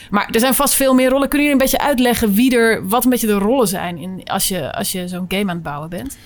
Maar 0.09 0.29
er 0.31 0.39
zijn 0.39 0.53
vast 0.53 0.73
veel 0.73 0.93
meer 0.93 1.09
rollen. 1.09 1.29
Kunnen 1.29 1.47
jullie 1.47 1.61
een 1.61 1.71
beetje 1.71 1.85
uitleggen 1.87 2.33
wie 2.33 2.55
er, 2.57 2.87
wat 2.87 3.03
een 3.03 3.09
beetje 3.09 3.27
de 3.27 3.33
rollen 3.33 3.67
zijn 3.67 3.97
in, 3.97 4.21
als 4.23 4.47
je, 4.47 4.73
als 4.73 4.91
je 4.91 5.07
zo'n 5.07 5.25
game 5.27 5.49
aan 5.49 5.55
het 5.55 5.63
bouwen 5.63 5.89
bent? 5.89 6.17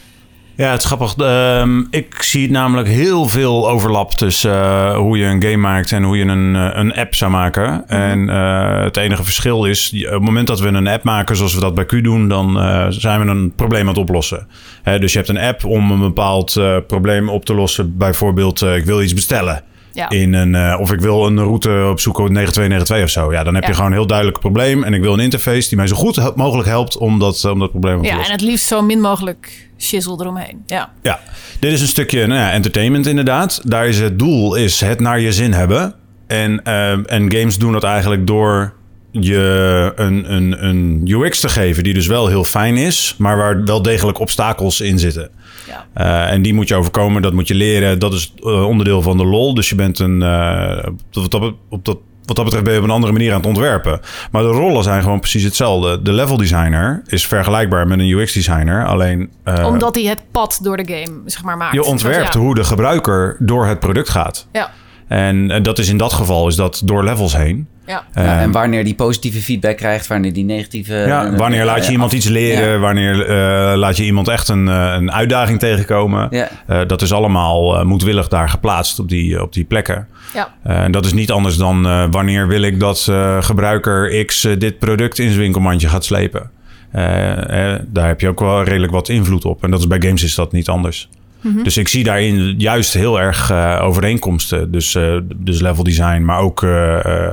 Ja, 0.59 0.71
het 0.71 0.79
is 0.79 0.85
grappig. 0.85 1.15
Ehm, 1.15 1.83
ik 1.89 2.21
zie 2.21 2.51
namelijk 2.51 2.87
heel 2.87 3.29
veel 3.29 3.69
overlap 3.69 4.11
tussen 4.11 4.51
eh, 4.51 4.95
hoe 4.95 5.17
je 5.17 5.25
een 5.25 5.41
game 5.41 5.57
maakt 5.57 5.91
en 5.91 6.03
hoe 6.03 6.17
je 6.17 6.25
een, 6.25 6.55
eh, 6.55 6.69
een 6.73 6.93
app 6.93 7.15
zou 7.15 7.31
maken. 7.31 7.87
En 7.87 8.29
eh, 8.29 8.83
het 8.83 8.97
enige 8.97 9.23
verschil 9.23 9.65
is, 9.65 9.93
op 10.05 10.11
het 10.11 10.21
moment 10.21 10.47
dat 10.47 10.59
we 10.59 10.67
een 10.67 10.87
app 10.87 11.03
maken 11.03 11.35
zoals 11.35 11.53
we 11.53 11.59
dat 11.59 11.75
bij 11.75 11.85
Q 11.85 12.03
doen, 12.03 12.27
dan 12.27 12.53
zijn 12.93 13.25
we 13.25 13.31
een 13.31 13.53
probleem 13.55 13.81
aan 13.81 13.87
het 13.87 13.97
oplossen. 13.97 14.47
Hè, 14.83 14.99
dus 14.99 15.11
je 15.11 15.17
hebt 15.17 15.29
een 15.29 15.37
app 15.39 15.65
om 15.65 15.91
een 15.91 15.99
bepaald 15.99 16.61
probleem 16.87 17.29
op 17.29 17.45
te 17.45 17.53
lossen. 17.53 17.97
Bijvoorbeeld, 17.97 18.61
ik 18.61 18.85
wil 18.85 19.01
iets 19.01 19.13
bestellen. 19.13 19.63
Ja. 19.99 20.09
In 20.09 20.33
een, 20.33 20.55
eh, 20.55 20.79
of 20.79 20.91
ik 20.91 20.99
wil 20.99 21.25
een 21.25 21.37
route 21.39 21.87
opzoeken 21.91 22.23
op 22.23 22.29
9292 22.29 23.03
of 23.03 23.09
zo. 23.23 23.31
Ja, 23.31 23.43
dan 23.43 23.53
heb 23.53 23.63
je 23.63 23.69
Ja. 23.69 23.75
gewoon 23.75 23.91
een 23.91 23.97
heel 23.97 24.07
duidelijk 24.07 24.39
probleem. 24.39 24.83
En 24.83 24.93
ik 24.93 25.01
wil 25.01 25.13
een 25.13 25.19
interface 25.19 25.67
die 25.67 25.77
mij 25.77 25.87
zo 25.87 25.95
goed 25.95 26.35
mogelijk 26.35 26.67
helpt 26.67 26.97
om 26.97 27.19
dat, 27.19 27.43
eh, 27.45 27.51
om 27.51 27.59
dat 27.59 27.69
probleem 27.71 27.95
op 27.97 28.01
te 28.03 28.07
Ja, 28.09 28.15
lossen. 28.15 28.33
en 28.33 28.39
het 28.39 28.49
liefst 28.49 28.67
zo 28.67 28.81
min 28.81 29.01
mogelijk 29.01 29.69
shizzle 29.79 30.17
eromheen. 30.19 30.61
Ja, 30.65 30.89
Ja, 31.01 31.19
dit 31.59 31.71
is 31.71 31.81
een 31.81 31.87
stukje 31.87 32.27
nou 32.27 32.39
ja, 32.39 32.51
entertainment 32.51 33.07
inderdaad. 33.07 33.61
Daar 33.63 33.87
is 33.87 33.99
het 33.99 34.19
doel 34.19 34.55
is 34.55 34.81
het 34.81 34.99
naar 34.99 35.19
je 35.19 35.31
zin 35.31 35.53
hebben. 35.53 35.93
En, 36.27 36.63
eh, 36.63 36.91
en 36.91 37.31
games 37.31 37.57
doen 37.57 37.71
dat 37.71 37.83
eigenlijk 37.83 38.27
door 38.27 38.73
je 39.11 39.93
een, 39.95 40.33
een, 40.33 40.65
een 40.65 41.01
UX 41.07 41.39
te 41.39 41.49
geven 41.49 41.83
die 41.83 41.93
dus 41.93 42.07
wel 42.07 42.27
heel 42.27 42.43
fijn 42.43 42.77
is, 42.77 43.15
maar 43.17 43.37
waar 43.37 43.63
wel 43.63 43.81
degelijk 43.81 44.19
obstakels 44.19 44.81
in 44.81 44.99
zitten. 44.99 45.29
ja. 45.67 45.85
Eh, 45.93 46.31
en 46.33 46.41
die 46.41 46.53
moet 46.53 46.67
je 46.67 46.75
overkomen, 46.75 47.21
dat 47.21 47.33
moet 47.33 47.47
je 47.47 47.55
leren. 47.55 47.99
Dat 47.99 48.13
is 48.13 48.33
eh, 48.43 48.67
onderdeel 48.67 49.01
van 49.01 49.17
de 49.17 49.25
lol. 49.25 49.53
Dus 49.53 49.69
je 49.69 49.75
bent 49.75 49.99
een. 49.99 50.21
eh, 50.21 50.87
wat, 51.11 51.31
dat, 51.31 51.53
op 51.69 51.85
dat, 51.85 51.97
wat 52.25 52.35
dat 52.35 52.45
betreft 52.45 52.63
ben 52.63 52.73
je 52.73 52.79
op 52.79 52.85
een 52.85 52.91
andere 52.93 53.13
manier 53.13 53.31
aan 53.31 53.37
het 53.37 53.45
ontwerpen. 53.47 53.99
Maar 54.31 54.41
de 54.41 54.47
rollen 54.49 54.83
zijn 54.83 55.01
gewoon 55.01 55.19
precies 55.19 55.43
hetzelfde. 55.43 56.01
De 56.01 56.11
level 56.13 56.37
designer 56.37 57.01
is 57.05 57.27
vergelijkbaar 57.27 57.87
met 57.87 57.99
een 57.99 58.09
UX 58.09 58.33
designer. 58.33 58.85
Alleen. 58.85 59.31
Omdat 59.63 59.95
hij 59.95 60.03
het 60.03 60.21
pad 60.31 60.59
door 60.61 60.77
de 60.77 60.85
game 60.93 61.21
zeg 61.25 61.43
maar, 61.43 61.57
maakt. 61.57 61.73
je 61.73 61.83
ontwerpt 61.83 62.33
ja. 62.33 62.39
hoe 62.39 62.55
de 62.55 62.63
gebruiker 62.63 63.35
door 63.39 63.65
het 63.65 63.79
product 63.79 64.09
gaat. 64.09 64.47
Ja, 64.51 64.71
En, 65.09 65.51
en 65.51 65.63
dat 65.63 65.79
is 65.79 65.89
in 65.89 65.97
dat 65.97 66.13
geval 66.13 66.47
is 66.47 66.55
dat 66.55 66.81
door 66.85 67.03
levels 67.03 67.37
heen. 67.37 67.67
ja. 67.87 68.03
Ja, 68.15 68.21
Eh, 68.23 68.41
en 68.41 68.51
wanneer 68.51 68.83
die 68.83 68.95
positieve 68.95 69.39
feedback 69.41 69.77
krijgt, 69.77 70.07
wanneer 70.07 70.33
die 70.33 70.43
negatieve... 70.43 70.93
ja, 70.93 71.25
eh, 71.25 71.37
wanneer 71.37 71.65
laat 71.65 71.79
je 71.79 71.85
eh, 71.85 71.91
iemand 71.91 72.11
iets 72.11 72.27
leren? 72.27 72.69
Ja. 72.69 72.77
Wanneer 72.77 73.25
eh, 73.25 73.77
laat 73.77 73.97
je 73.97 74.03
iemand 74.05 74.27
echt 74.27 74.47
een, 74.49 74.67
eh, 74.67 74.93
een 74.97 75.11
uitdaging 75.11 75.59
tegenkomen? 75.59 76.27
Ja. 76.31 76.47
Eh, 76.67 76.81
dat 76.87 77.01
is 77.01 77.11
allemaal 77.13 77.77
eh, 77.79 77.85
moedwillig 77.85 78.27
daar 78.27 78.49
geplaatst 78.49 78.99
op 78.99 79.09
die, 79.09 79.41
op 79.41 79.53
die 79.53 79.63
plekken. 79.63 80.07
ja. 80.33 80.53
Eh, 80.63 80.83
en 80.83 80.91
dat 80.91 81.05
is 81.05 81.13
niet 81.13 81.31
anders 81.31 81.57
dan 81.57 81.85
eh, 81.87 82.05
wanneer 82.11 82.47
wil 82.47 82.61
ik 82.61 82.79
dat 82.79 83.07
eh, 83.09 83.41
gebruiker 83.41 84.25
X 84.25 84.43
eh, 84.45 84.57
dit 84.59 84.79
product 84.79 85.19
in 85.19 85.27
zijn 85.27 85.39
winkelmandje 85.39 85.87
gaat 85.89 86.05
slepen. 86.05 86.49
Eh, 86.91 87.73
eh, 87.73 87.79
daar 87.87 88.07
heb 88.07 88.21
je 88.21 88.27
ook 88.27 88.39
wel 88.39 88.63
redelijk 88.63 88.91
wat 88.91 89.09
invloed 89.09 89.45
op. 89.45 89.63
En 89.63 89.71
dat 89.71 89.79
is 89.79 89.87
bij 89.87 90.01
games 90.01 90.23
is 90.23 90.35
dat 90.35 90.51
niet 90.51 90.67
anders. 90.69 91.09
Dus 91.41 91.77
ik 91.77 91.87
zie 91.87 92.03
daarin 92.03 92.55
juist 92.57 92.93
heel 92.93 93.19
erg 93.19 93.49
eh, 93.49 93.79
overeenkomsten. 93.83 94.71
Dus, 94.71 94.95
eh, 94.95 95.17
dus 95.35 95.59
level 95.59 95.83
design, 95.83 96.21
maar 96.21 96.39
ook 96.39 96.63
eh, 96.63 97.29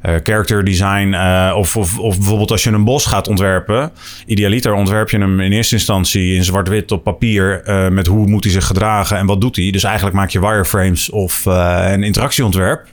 character 0.00 0.64
design. 0.64 1.14
of, 1.54 1.76
of, 1.76 1.98
of 1.98 2.16
bijvoorbeeld 2.16 2.50
als 2.50 2.64
je 2.64 2.70
een 2.70 2.84
bos 2.84 3.06
gaat 3.06 3.28
ontwerpen. 3.28 3.90
Idealiter 4.26 4.72
ontwerp 4.72 5.10
je 5.10 5.18
hem 5.18 5.40
in 5.40 5.52
eerste 5.52 5.74
instantie 5.74 6.34
in 6.34 6.44
zwart-wit 6.44 6.92
op 6.92 7.04
papier. 7.04 7.62
met 7.92 8.06
hoe 8.06 8.26
moet 8.26 8.44
hij 8.44 8.52
zich 8.52 8.66
gedragen 8.66 9.16
en 9.18 9.26
wat 9.26 9.40
doet 9.40 9.56
hij. 9.56 9.70
Dus 9.70 9.84
eigenlijk 9.84 10.16
maak 10.16 10.30
je 10.30 10.40
wireframes 10.40 11.10
of 11.10 11.44
een 11.44 12.02
interactieontwerp. 12.02 12.86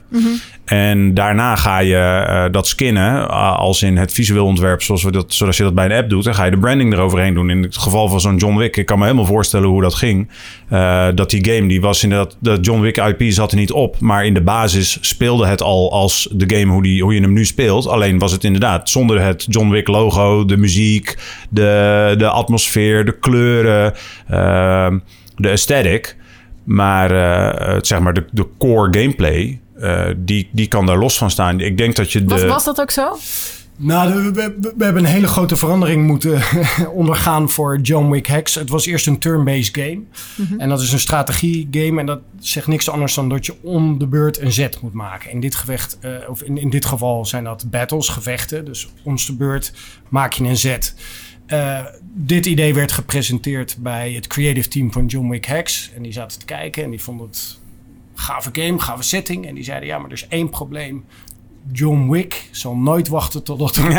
En 0.64 1.14
daarna 1.14 1.56
ga 1.56 1.78
je 1.78 1.96
eh, 1.96 2.44
dat 2.50 2.66
skinnen 2.66 3.28
eh, 3.28 3.58
als 3.58 3.82
in 3.82 3.96
het 3.96 4.12
visueel 4.12 4.44
ontwerp, 4.44 4.82
zoals, 4.82 5.02
we 5.02 5.10
dat, 5.10 5.34
zoals 5.34 5.56
je 5.56 5.62
dat 5.62 5.74
bij 5.74 5.84
een 5.84 5.92
app 5.92 6.10
doet. 6.10 6.24
Dan 6.24 6.34
ga 6.34 6.44
je 6.44 6.50
de 6.50 6.58
branding 6.58 6.92
eroverheen 6.92 7.34
doen. 7.34 7.50
In 7.50 7.62
het 7.62 7.76
geval 7.76 8.08
van 8.08 8.20
zo'n 8.20 8.36
John 8.36 8.56
Wick, 8.56 8.76
ik 8.76 8.86
kan 8.86 8.98
me 8.98 9.04
helemaal 9.04 9.26
voorstellen 9.26 9.68
hoe 9.68 9.82
dat 9.82 9.94
ging. 9.94 10.28
Eh, 10.68 11.08
dat 11.14 11.30
die 11.30 11.44
game, 11.44 11.68
die 11.68 11.80
was 11.80 12.02
inderdaad, 12.02 12.36
de 12.40 12.58
John 12.60 12.80
Wick 12.80 12.96
IP 12.96 13.32
zat 13.32 13.50
er 13.50 13.58
niet 13.58 13.72
op. 13.72 14.00
Maar 14.00 14.26
in 14.26 14.34
de 14.34 14.42
basis 14.42 14.98
speelde 15.00 15.46
het 15.46 15.62
al 15.62 15.92
als 15.92 16.28
de 16.32 16.56
game 16.56 16.72
hoe, 16.72 16.82
die, 16.82 17.02
hoe 17.02 17.14
je 17.14 17.20
hem 17.20 17.32
nu 17.32 17.44
speelt. 17.44 17.86
Alleen 17.86 18.18
was 18.18 18.32
het 18.32 18.44
inderdaad 18.44 18.90
zonder 18.90 19.22
het 19.22 19.46
John 19.48 19.68
Wick 19.68 19.88
logo, 19.88 20.44
de 20.44 20.56
muziek, 20.56 21.18
de, 21.50 22.14
de 22.18 22.28
atmosfeer, 22.28 23.04
de 23.04 23.18
kleuren, 23.18 23.94
eh, 24.26 24.90
de 25.36 25.48
aesthetic. 25.48 26.16
Maar 26.64 27.10
zeg 27.84 28.00
maar 28.00 28.12
de, 28.14 28.24
de 28.30 28.46
core 28.58 28.98
gameplay, 29.00 29.60
eh, 29.82 30.14
die, 30.16 30.48
die 30.52 30.68
kan 30.68 30.86
daar 30.86 30.98
los 30.98 31.18
van 31.18 31.30
staan. 31.30 31.60
Ik 31.60 31.76
denk 31.76 31.96
dat 31.96 32.12
je 32.12 32.24
de... 32.24 32.34
Was, 32.34 32.44
was 32.44 32.64
dat 32.64 32.80
ook 32.80 32.90
zo? 32.90 33.16
Nou, 33.76 34.14
we, 34.14 34.32
we, 34.32 34.72
we 34.76 34.84
hebben 34.84 35.04
een 35.04 35.10
hele 35.10 35.26
grote 35.26 35.56
verandering 35.56 36.06
moeten 36.06 36.42
ondergaan 36.92 37.50
voor 37.50 37.80
John 37.80 38.10
Wick 38.10 38.26
Hex. 38.26 38.54
Het 38.54 38.68
was 38.68 38.86
eerst 38.86 39.06
een 39.06 39.18
turn-based 39.18 39.76
game. 39.76 40.02
En 40.58 40.68
dat 40.68 40.80
is 40.80 40.92
een 40.92 41.00
strategie 41.00 41.68
game. 41.70 42.00
En 42.00 42.06
dat 42.06 42.20
zegt 42.38 42.66
niks 42.66 42.88
anders 42.88 43.14
dan 43.14 43.28
dat 43.28 43.46
je 43.46 43.54
om 43.62 43.98
de 43.98 44.06
beurt 44.06 44.40
een 44.40 44.52
zet 44.52 44.80
moet 44.80 44.92
maken. 44.92 45.30
In 45.30 45.40
dit, 45.40 45.54
gevecht, 45.54 45.98
eh, 46.00 46.10
of 46.28 46.42
in, 46.42 46.58
in 46.58 46.70
dit 46.70 46.84
geval 46.84 47.24
zijn 47.24 47.44
dat 47.44 47.70
battles, 47.70 48.08
gevechten. 48.08 48.64
Dus 48.64 48.88
om 49.02 49.16
de 49.16 49.34
beurt 49.36 49.72
maak 50.08 50.32
je 50.32 50.44
een 50.44 50.56
zet. 50.56 50.94
Eh, 51.46 51.78
dit 52.14 52.46
idee 52.46 52.74
werd 52.74 52.92
gepresenteerd 52.92 53.76
bij 53.78 54.12
het 54.12 54.26
creative 54.26 54.68
team 54.68 54.92
van 54.92 55.06
John 55.06 55.28
Wick 55.28 55.44
Hex. 55.44 55.90
En 55.96 56.02
die 56.02 56.12
zaten 56.12 56.38
te 56.38 56.44
kijken 56.44 56.84
en 56.84 56.90
die 56.90 57.02
vonden 57.02 57.26
het 57.26 57.60
gave 58.22 58.48
game, 58.52 58.78
gave 58.78 59.02
setting. 59.02 59.46
En 59.46 59.54
die 59.54 59.64
zeiden, 59.64 59.88
ja, 59.88 59.98
maar 59.98 60.06
er 60.06 60.12
is 60.12 60.26
één 60.28 60.50
probleem. 60.50 61.04
John 61.72 62.10
Wick 62.10 62.48
zal 62.50 62.74
nooit 62.76 63.08
wachten 63.08 63.42
totdat 63.42 63.76
er... 63.76 63.82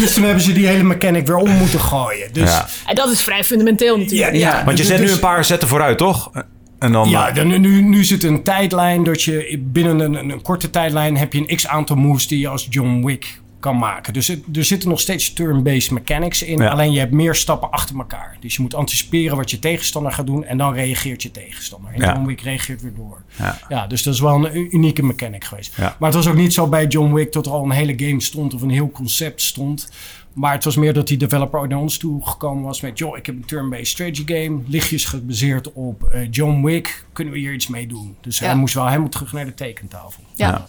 Dus 0.00 0.14
toen 0.14 0.24
hebben 0.24 0.42
ze 0.42 0.52
die 0.52 0.66
hele 0.66 0.82
mechanic 0.82 1.26
weer 1.26 1.36
om 1.36 1.50
moeten 1.50 1.80
gooien. 1.80 2.32
Dus 2.32 2.50
Ja. 2.50 2.66
En 2.86 2.94
dat 2.94 3.10
is 3.10 3.20
vrij 3.20 3.44
fundamenteel 3.44 3.98
natuurlijk. 3.98 4.32
Ja, 4.36 4.56
ja. 4.56 4.64
Want 4.64 4.78
je 4.78 4.84
zet 4.84 4.98
nu 4.98 5.04
Dus- 5.04 5.14
een 5.14 5.20
paar 5.20 5.44
zetten 5.44 5.68
vooruit, 5.68 5.98
toch? 5.98 6.30
En 6.78 6.92
dan... 6.92 7.08
Ja, 7.08 7.28
eh, 7.28 7.34
dan, 7.34 7.60
nu, 7.60 7.80
nu 7.82 8.04
zit 8.04 8.22
een 8.24 8.42
tijdlijn 8.42 9.04
dat 9.04 9.22
je 9.22 9.62
binnen 9.64 10.00
een, 10.00 10.14
een, 10.14 10.30
een 10.30 10.42
korte 10.42 10.70
tijdlijn 10.70 11.16
heb 11.16 11.32
je 11.32 11.38
een 11.46 11.56
x 11.56 11.66
aantal 11.66 11.96
moves 11.96 12.26
die 12.28 12.38
je 12.38 12.48
als 12.48 12.66
John 12.70 13.04
Wick 13.06 13.40
kan 13.64 13.78
maken. 13.78 14.12
Dus 14.12 14.28
het- 14.28 14.42
er 14.56 14.64
zitten 14.64 14.88
nog 14.88 15.00
steeds 15.00 15.32
turn-based 15.32 15.90
mechanics 15.90 16.42
in. 16.42 16.58
Ja. 16.58 16.68
Alleen 16.68 16.92
je 16.92 16.98
hebt 16.98 17.12
meer 17.12 17.34
stappen 17.34 17.70
achter 17.70 17.96
elkaar. 17.96 18.36
Dus 18.40 18.56
je 18.56 18.62
moet 18.62 18.74
anticiperen 18.74 19.36
wat 19.36 19.50
je 19.50 19.58
tegenstander 19.58 20.12
gaat 20.12 20.26
doen 20.26 20.44
en 20.44 20.56
dan 20.58 20.74
reageert 20.74 21.22
je 21.22 21.30
tegenstander. 21.30 21.92
En 21.92 22.00
Ja. 22.00 22.12
John 22.12 22.26
Wick 22.26 22.40
reageert 22.40 22.82
weer 22.82 22.94
door. 22.94 23.22
Ja. 23.38 23.58
Ja, 23.68 23.86
dus 23.86 24.02
dat 24.02 24.14
is 24.14 24.20
wel 24.20 24.34
een 24.54 24.74
unieke 24.74 25.02
mechanic 25.02 25.44
geweest. 25.44 25.76
Ja. 25.76 25.96
Maar 25.98 26.08
het 26.12 26.18
was 26.24 26.28
ook 26.28 26.36
niet 26.36 26.52
zo 26.52 26.66
bij 26.68 26.86
John 26.86 27.12
Wick 27.12 27.32
dat 27.32 27.46
er 27.46 27.52
al 27.52 27.64
een 27.64 27.70
hele 27.70 27.94
game 27.96 28.20
stond 28.20 28.54
of 28.54 28.62
een 28.62 28.70
heel 28.70 28.90
concept 28.90 29.42
stond. 29.42 29.90
Maar 30.32 30.52
het 30.52 30.64
was 30.64 30.76
meer 30.76 30.92
dat 30.92 31.06
die 31.08 31.16
developer 31.16 31.60
ook 31.60 31.68
naar 31.68 31.78
ons 31.78 31.98
toe 31.98 32.26
gekomen 32.26 32.62
was 32.64 32.80
met... 32.80 32.98
joh, 32.98 33.16
ik 33.16 33.26
heb 33.26 33.34
een 33.34 33.44
turn-based 33.44 33.86
strategy 33.86 34.24
game, 34.26 34.60
lichtjes 34.66 35.04
gebaseerd 35.04 35.72
op 35.72 36.02
eh, 36.02 36.20
John 36.30 36.62
Wick. 36.64 37.04
Kunnen 37.12 37.32
we 37.32 37.38
hier 37.38 37.52
iets 37.52 37.68
mee 37.68 37.86
doen? 37.86 38.16
Dus 38.20 38.38
Ja. 38.38 38.46
hij 38.46 38.54
moest 38.56 38.74
wel 38.74 38.86
helemaal 38.88 39.08
terug 39.08 39.32
naar 39.32 39.44
de 39.44 39.54
tekentafel. 39.54 40.22
Ja. 40.34 40.48
Ja. 40.48 40.66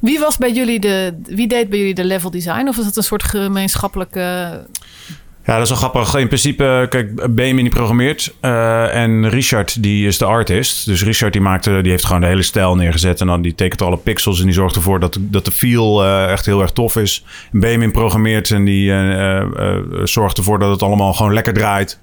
Wie 0.00 0.18
was 0.18 0.36
bij 0.36 0.52
jullie 0.52 0.80
de, 0.80 1.14
wie 1.26 1.48
deed 1.48 1.68
bij 1.68 1.78
jullie 1.78 1.94
de 1.94 2.04
level 2.04 2.30
design? 2.30 2.68
Of 2.68 2.76
was 2.76 2.86
het 2.86 2.96
een 2.96 3.02
soort 3.02 3.22
gemeenschappelijke... 3.22 4.20
Ja, 5.44 5.54
dat 5.54 5.62
is 5.62 5.68
wel 5.68 5.78
grappig. 5.78 6.14
In 6.14 6.26
principe, 6.26 6.86
kijk, 6.90 7.34
Benjamin 7.34 7.64
die 7.64 7.72
programmeert 7.72 8.34
eh, 8.40 8.94
en 8.94 9.28
Richard 9.28 9.82
die 9.82 10.06
is 10.06 10.18
de 10.18 10.24
artist. 10.24 10.86
Dus 10.86 11.04
Richard 11.04 11.32
die 11.32 11.42
maakte, 11.42 11.80
die 11.82 11.90
heeft 11.90 12.04
gewoon 12.04 12.20
de 12.20 12.26
hele 12.26 12.42
stijl 12.42 12.74
neergezet 12.74 13.20
en 13.20 13.26
dan 13.26 13.42
die 13.42 13.54
tekent 13.54 13.82
alle 13.82 13.96
pixels 13.96 14.38
en 14.38 14.44
die 14.44 14.54
zorgt 14.54 14.76
ervoor 14.76 15.00
dat, 15.00 15.18
dat 15.20 15.44
de 15.44 15.50
feel 15.50 16.04
eh, 16.04 16.30
echt 16.30 16.46
heel 16.46 16.60
erg 16.60 16.70
tof 16.70 16.96
is. 16.96 17.24
Benjamin 17.50 17.92
programmeert 17.92 18.50
en 18.50 18.64
die 18.64 18.92
eh, 18.92 19.46
zorgt 20.04 20.38
ervoor 20.38 20.58
dat 20.58 20.70
het 20.70 20.82
allemaal 20.82 21.12
gewoon 21.12 21.32
lekker 21.32 21.52
draait 21.52 22.00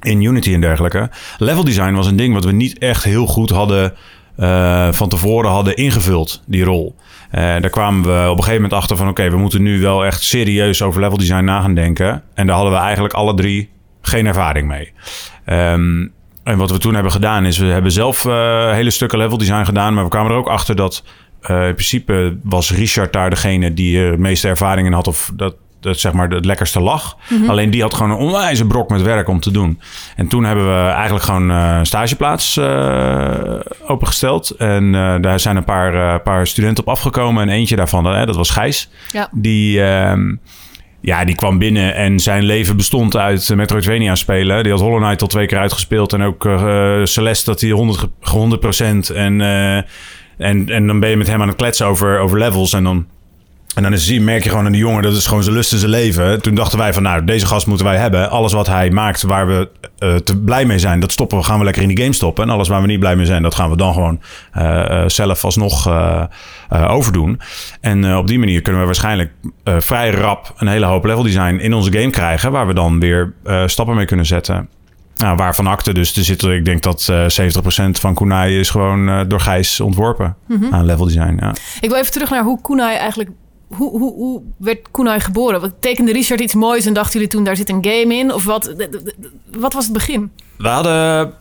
in 0.00 0.22
Unity 0.22 0.54
en 0.54 0.60
dergelijke. 0.60 1.10
Level 1.38 1.64
design 1.64 1.92
was 1.92 2.06
een 2.06 2.16
ding 2.16 2.34
wat 2.34 2.44
we 2.44 2.52
niet 2.52 2.78
echt 2.78 3.04
heel 3.04 3.26
goed 3.26 3.50
hadden 3.50 3.94
eh, 4.38 4.88
van 4.90 5.08
tevoren 5.08 5.50
hadden 5.50 5.76
ingevuld, 5.76 6.42
die 6.46 6.64
rol. 6.64 6.96
Eh, 7.30 7.42
daar 7.42 7.70
kwamen 7.70 8.02
we 8.02 8.30
op 8.30 8.36
een 8.36 8.44
gegeven 8.44 8.62
moment 8.62 8.72
achter 8.72 8.96
van... 8.96 9.08
oké, 9.08 9.30
we 9.30 9.36
moeten 9.36 9.62
nu 9.62 9.80
wel 9.80 10.04
echt 10.04 10.22
serieus 10.22 10.82
over 10.82 11.00
level 11.00 11.18
design 11.18 11.44
na 11.44 11.60
gaan 11.60 11.74
denken. 11.74 12.22
En 12.34 12.46
daar 12.46 12.54
hadden 12.54 12.74
we 12.74 12.80
eigenlijk 12.80 13.14
alle 13.14 13.34
drie 13.34 13.70
geen 14.02 14.26
ervaring 14.26 14.68
mee. 14.68 14.92
Ehm, 15.44 16.06
en 16.44 16.56
wat 16.56 16.70
we 16.70 16.78
toen 16.78 16.94
hebben 16.94 17.12
gedaan 17.12 17.44
is... 17.44 17.58
we 17.58 17.66
hebben 17.66 17.92
zelf 17.92 18.24
eh, 18.24 18.72
hele 18.72 18.90
stukken 18.90 19.18
level 19.18 19.38
design 19.38 19.64
gedaan... 19.64 19.94
maar 19.94 20.04
we 20.04 20.10
kwamen 20.10 20.30
er 20.32 20.38
ook 20.38 20.48
achter 20.48 20.76
dat... 20.76 21.04
in 21.40 21.74
principe 21.74 22.38
was 22.42 22.72
Richard 22.72 23.12
daar 23.12 23.30
degene 23.30 23.74
die 23.74 23.98
er 23.98 24.20
meeste 24.20 24.48
ervaring 24.48 24.86
in 24.86 24.92
had... 24.92 25.06
of 25.06 25.32
dat, 25.34 25.54
dat 25.80 25.98
zeg 26.00 26.12
maar 26.12 26.28
het 26.28 26.44
lekkerste 26.44 26.80
lag. 26.80 27.16
Alleen 27.48 27.70
die 27.70 27.82
had 27.82 27.94
gewoon 27.94 28.10
een 28.10 28.16
onwijze 28.16 28.66
brok 28.66 28.90
met 28.90 29.02
werk 29.02 29.28
om 29.28 29.40
te 29.40 29.50
doen. 29.50 29.80
En 30.16 30.28
toen 30.28 30.44
hebben 30.44 30.66
we 30.84 30.88
eigenlijk 30.88 31.24
gewoon 31.24 31.50
eh, 31.50 31.76
een 31.78 31.86
stageplaats 31.86 32.56
eh, 32.56 33.54
opengesteld. 33.86 34.50
En 34.50 34.94
eh, 34.94 35.14
daar 35.20 35.40
zijn 35.40 35.56
een 35.56 35.64
paar, 35.64 36.20
paar 36.20 36.46
studenten 36.46 36.84
op 36.86 36.90
afgekomen. 36.90 37.42
En 37.42 37.48
eentje 37.48 37.76
daarvan, 37.76 38.04
dat 38.04 38.36
was 38.36 38.50
Gijs. 38.50 38.90
Ja. 39.12 39.28
Die, 39.32 39.82
ehm, 39.84 40.34
ja, 41.00 41.24
die 41.24 41.34
kwam 41.34 41.58
binnen 41.58 41.94
en 41.94 42.20
zijn 42.20 42.42
leven 42.44 42.76
bestond 42.76 43.16
uit 43.16 43.54
Metroidvania 43.54 44.14
spelen. 44.14 44.62
Die 44.62 44.72
had 44.72 44.80
Hollow 44.80 45.02
Knight 45.02 45.22
al 45.22 45.28
twee 45.28 45.46
keer 45.46 45.58
uitgespeeld. 45.58 46.12
En 46.12 46.22
ook 46.22 46.48
Celeste 47.04 47.50
dat 47.50 47.60
hij 47.60 47.70
100, 47.70 47.98
ge- 47.98 49.10
100% 49.10 49.14
en, 49.16 49.40
en, 49.40 50.68
en 50.68 50.86
dan 50.86 51.00
ben 51.00 51.10
je 51.10 51.16
met 51.16 51.26
hem 51.26 51.42
aan 51.42 51.48
het 51.48 51.56
kletsen 51.56 51.86
over, 51.86 52.18
over 52.18 52.38
levels. 52.38 52.72
En 52.72 52.84
dan, 52.84 53.06
en 53.74 53.82
dan 53.82 53.92
is, 53.92 54.18
merk 54.18 54.42
je 54.42 54.48
gewoon 54.48 54.64
aan 54.64 54.72
die 54.72 54.80
jongen, 54.80 55.02
dat 55.02 55.16
is 55.16 55.26
gewoon 55.26 55.42
zijn 55.42 55.54
lust 55.54 55.72
en 55.72 55.78
zijn 55.78 55.90
leven. 55.90 56.42
Toen 56.42 56.54
dachten 56.54 56.78
wij 56.78 56.92
van, 56.92 57.02
nou, 57.02 57.24
deze 57.24 57.46
gast 57.46 57.66
moeten 57.66 57.86
wij 57.86 57.96
hebben. 57.96 58.30
Alles 58.30 58.52
wat 58.52 58.66
hij 58.66 58.90
maakt 58.90 59.22
waar 59.22 59.46
we 59.46 59.68
eh, 59.98 60.14
te 60.14 60.36
blij 60.36 60.64
mee 60.64 60.78
zijn, 60.78 61.00
dat 61.00 61.12
stoppen 61.12 61.38
we, 61.38 61.44
gaan 61.44 61.58
we 61.58 61.64
lekker 61.64 61.82
in 61.82 61.88
die 61.88 62.00
game 62.00 62.12
stoppen. 62.12 62.44
En 62.44 62.50
alles 62.50 62.68
waar 62.68 62.80
we 62.80 62.86
niet 62.86 63.00
blij 63.00 63.16
mee 63.16 63.26
zijn, 63.26 63.42
dat 63.42 63.54
gaan 63.54 63.70
we 63.70 63.76
dan 63.76 63.92
gewoon 63.92 64.20
eh, 64.52 65.02
eh, 65.02 65.08
zelf 65.08 65.44
alsnog 65.44 65.88
overdoen. 66.70 67.40
En 67.80 68.16
op 68.16 68.26
die 68.26 68.38
manier 68.38 68.62
kunnen 68.62 68.80
we 68.80 68.86
waarschijnlijk 68.86 69.32
vrij 69.64 70.10
rap 70.10 70.52
een 70.56 70.68
hele 70.68 70.86
hoop 70.86 71.04
level 71.04 71.22
design 71.22 71.54
in 71.54 71.74
onze 71.74 71.92
game 71.92 72.10
krijgen, 72.10 72.52
waar 72.52 72.66
we 72.66 72.74
dan 72.74 73.00
weer 73.00 73.32
stappen 73.66 73.96
mee 73.96 74.04
kunnen 74.04 74.26
zetten. 74.26 74.68
Nou, 75.16 75.36
waarvan 75.36 75.66
acte 75.66 75.94
dus 75.94 76.16
er 76.16 76.24
zit, 76.24 76.42
ik 76.42 76.64
denk 76.64 76.82
dat 76.82 77.08
eh 77.08 77.50
70% 77.86 77.90
van 77.90 78.14
Kunai 78.14 78.58
is 78.58 78.70
gewoon 78.70 79.28
door 79.28 79.40
Gijs 79.40 79.80
ontworpen 79.80 80.36
aan 80.70 80.84
level 80.84 81.04
design. 81.04 81.36
Ja. 81.40 81.54
Ik 81.80 81.88
wil 81.88 81.98
even 81.98 82.12
terug 82.12 82.30
naar 82.30 82.42
hoe 82.42 82.60
Kunai 82.60 82.96
eigenlijk... 82.96 83.30
Hoe, 83.68 83.98
hoe, 83.98 84.42
werd 84.56 84.90
Kunai 84.90 85.20
geboren? 85.20 85.74
Tekende 85.80 86.12
Richard 86.12 86.40
iets 86.40 86.54
moois 86.54 86.86
en 86.86 86.92
dachten 86.92 87.12
jullie 87.12 87.28
toen 87.28 87.44
daar 87.44 87.56
zit 87.56 87.68
een 87.68 87.84
game 87.84 88.14
in? 88.14 88.32
Of 88.32 88.44
wat, 88.44 88.74
wat 89.56 89.72
was 89.72 89.84
het 89.84 89.92
begin? 89.92 90.30
We 90.58 90.68
hadden 90.68 91.34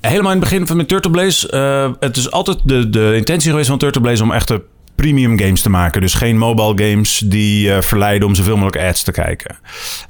helemaal 0.00 0.32
in 0.32 0.38
het 0.38 0.48
begin 0.48 0.66
van 0.66 0.76
met 0.76 0.88
Turtle 0.88 1.10
Blaze. 1.10 1.50
eh, 1.50 1.92
het 2.00 2.16
is 2.16 2.30
altijd 2.30 2.58
de, 2.64 2.90
de 2.90 3.12
intentie 3.16 3.50
geweest 3.50 3.68
van 3.68 3.78
Turtle 3.78 4.00
Blaze 4.00 4.22
om 4.22 4.32
echte 4.32 4.62
premium 5.00 5.38
games 5.38 5.62
te 5.62 5.70
maken. 5.70 6.00
Dus 6.00 6.14
geen 6.14 6.38
mobile 6.38 6.90
games 6.90 7.18
die 7.18 7.72
eh, 7.72 7.80
verleiden 7.80 8.28
om 8.28 8.34
zoveel 8.34 8.56
mogelijk 8.56 8.84
ads 8.88 9.02
te 9.02 9.12
kijken. 9.12 9.58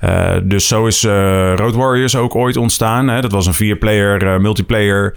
Eh, 0.00 0.32
dus 0.42 0.66
zo 0.66 0.86
is 0.86 1.04
eh, 1.04 1.52
Road 1.56 1.74
Warriors 1.74 2.16
ook 2.16 2.34
ooit 2.34 2.56
ontstaan. 2.56 3.08
Hè. 3.08 3.20
Dat 3.20 3.32
was 3.32 3.46
een 3.46 3.54
vier-player, 3.54 4.40
multiplayer, 4.40 5.16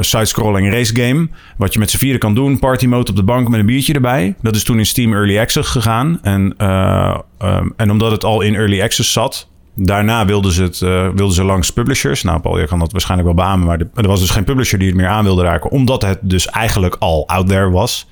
side-scrolling 0.00 0.70
race 0.72 0.96
game. 0.96 1.28
Wat 1.56 1.72
je 1.72 1.78
met 1.78 1.90
z'n 1.90 1.96
vieren 1.96 2.20
kan 2.20 2.34
doen. 2.34 2.58
Party 2.58 2.86
mode 2.86 3.10
op 3.10 3.16
de 3.16 3.22
bank 3.22 3.48
met 3.48 3.60
een 3.60 3.66
biertje 3.66 3.92
erbij. 3.92 4.34
Dat 4.42 4.56
is 4.56 4.64
toen 4.64 4.78
in 4.78 4.86
Steam 4.86 5.12
Early 5.12 5.38
Access 5.38 5.70
gegaan. 5.70 6.18
En, 6.22 6.54
eh, 6.56 7.18
ehm, 7.38 7.68
en 7.76 7.90
omdat 7.90 8.10
het 8.10 8.24
al 8.24 8.40
in 8.40 8.54
Early 8.54 8.82
Access 8.82 9.12
zat... 9.12 9.48
Daarna 9.76 10.24
wilden 10.24 10.52
ze, 10.52 10.62
het, 10.62 10.78
wilden 10.78 11.32
ze 11.32 11.44
langs 11.44 11.70
publishers. 11.70 12.22
Nou, 12.22 12.40
Paul, 12.40 12.58
je 12.58 12.66
kan 12.66 12.78
dat 12.78 12.92
waarschijnlijk 12.92 13.34
wel 13.34 13.46
beamen. 13.46 13.66
Maar 13.66 13.78
er 13.94 14.08
was 14.08 14.20
dus 14.20 14.30
geen 14.30 14.44
publisher 14.44 14.78
die 14.78 14.88
het 14.88 14.96
meer 14.96 15.08
aan 15.08 15.24
wilde 15.24 15.42
raken. 15.42 15.70
Omdat 15.70 16.02
het 16.02 16.18
dus 16.22 16.46
eigenlijk 16.46 16.96
al 16.98 17.28
out 17.28 17.48
there 17.48 17.70
was. 17.70 18.08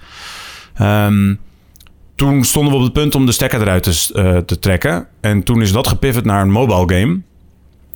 Ehm, 0.82 1.34
toen 2.14 2.44
stonden 2.44 2.72
we 2.72 2.78
op 2.78 2.84
het 2.84 2.92
punt 2.92 3.14
om 3.14 3.26
de 3.26 3.32
stekker 3.32 3.60
eruit 3.60 3.82
te, 3.82 4.10
eh, 4.14 4.36
te 4.36 4.58
trekken. 4.58 5.06
En 5.20 5.42
toen 5.42 5.62
is 5.62 5.72
dat 5.72 5.86
gepivot 5.86 6.24
naar 6.24 6.42
een 6.42 6.50
mobile 6.50 6.98
game. 6.98 7.20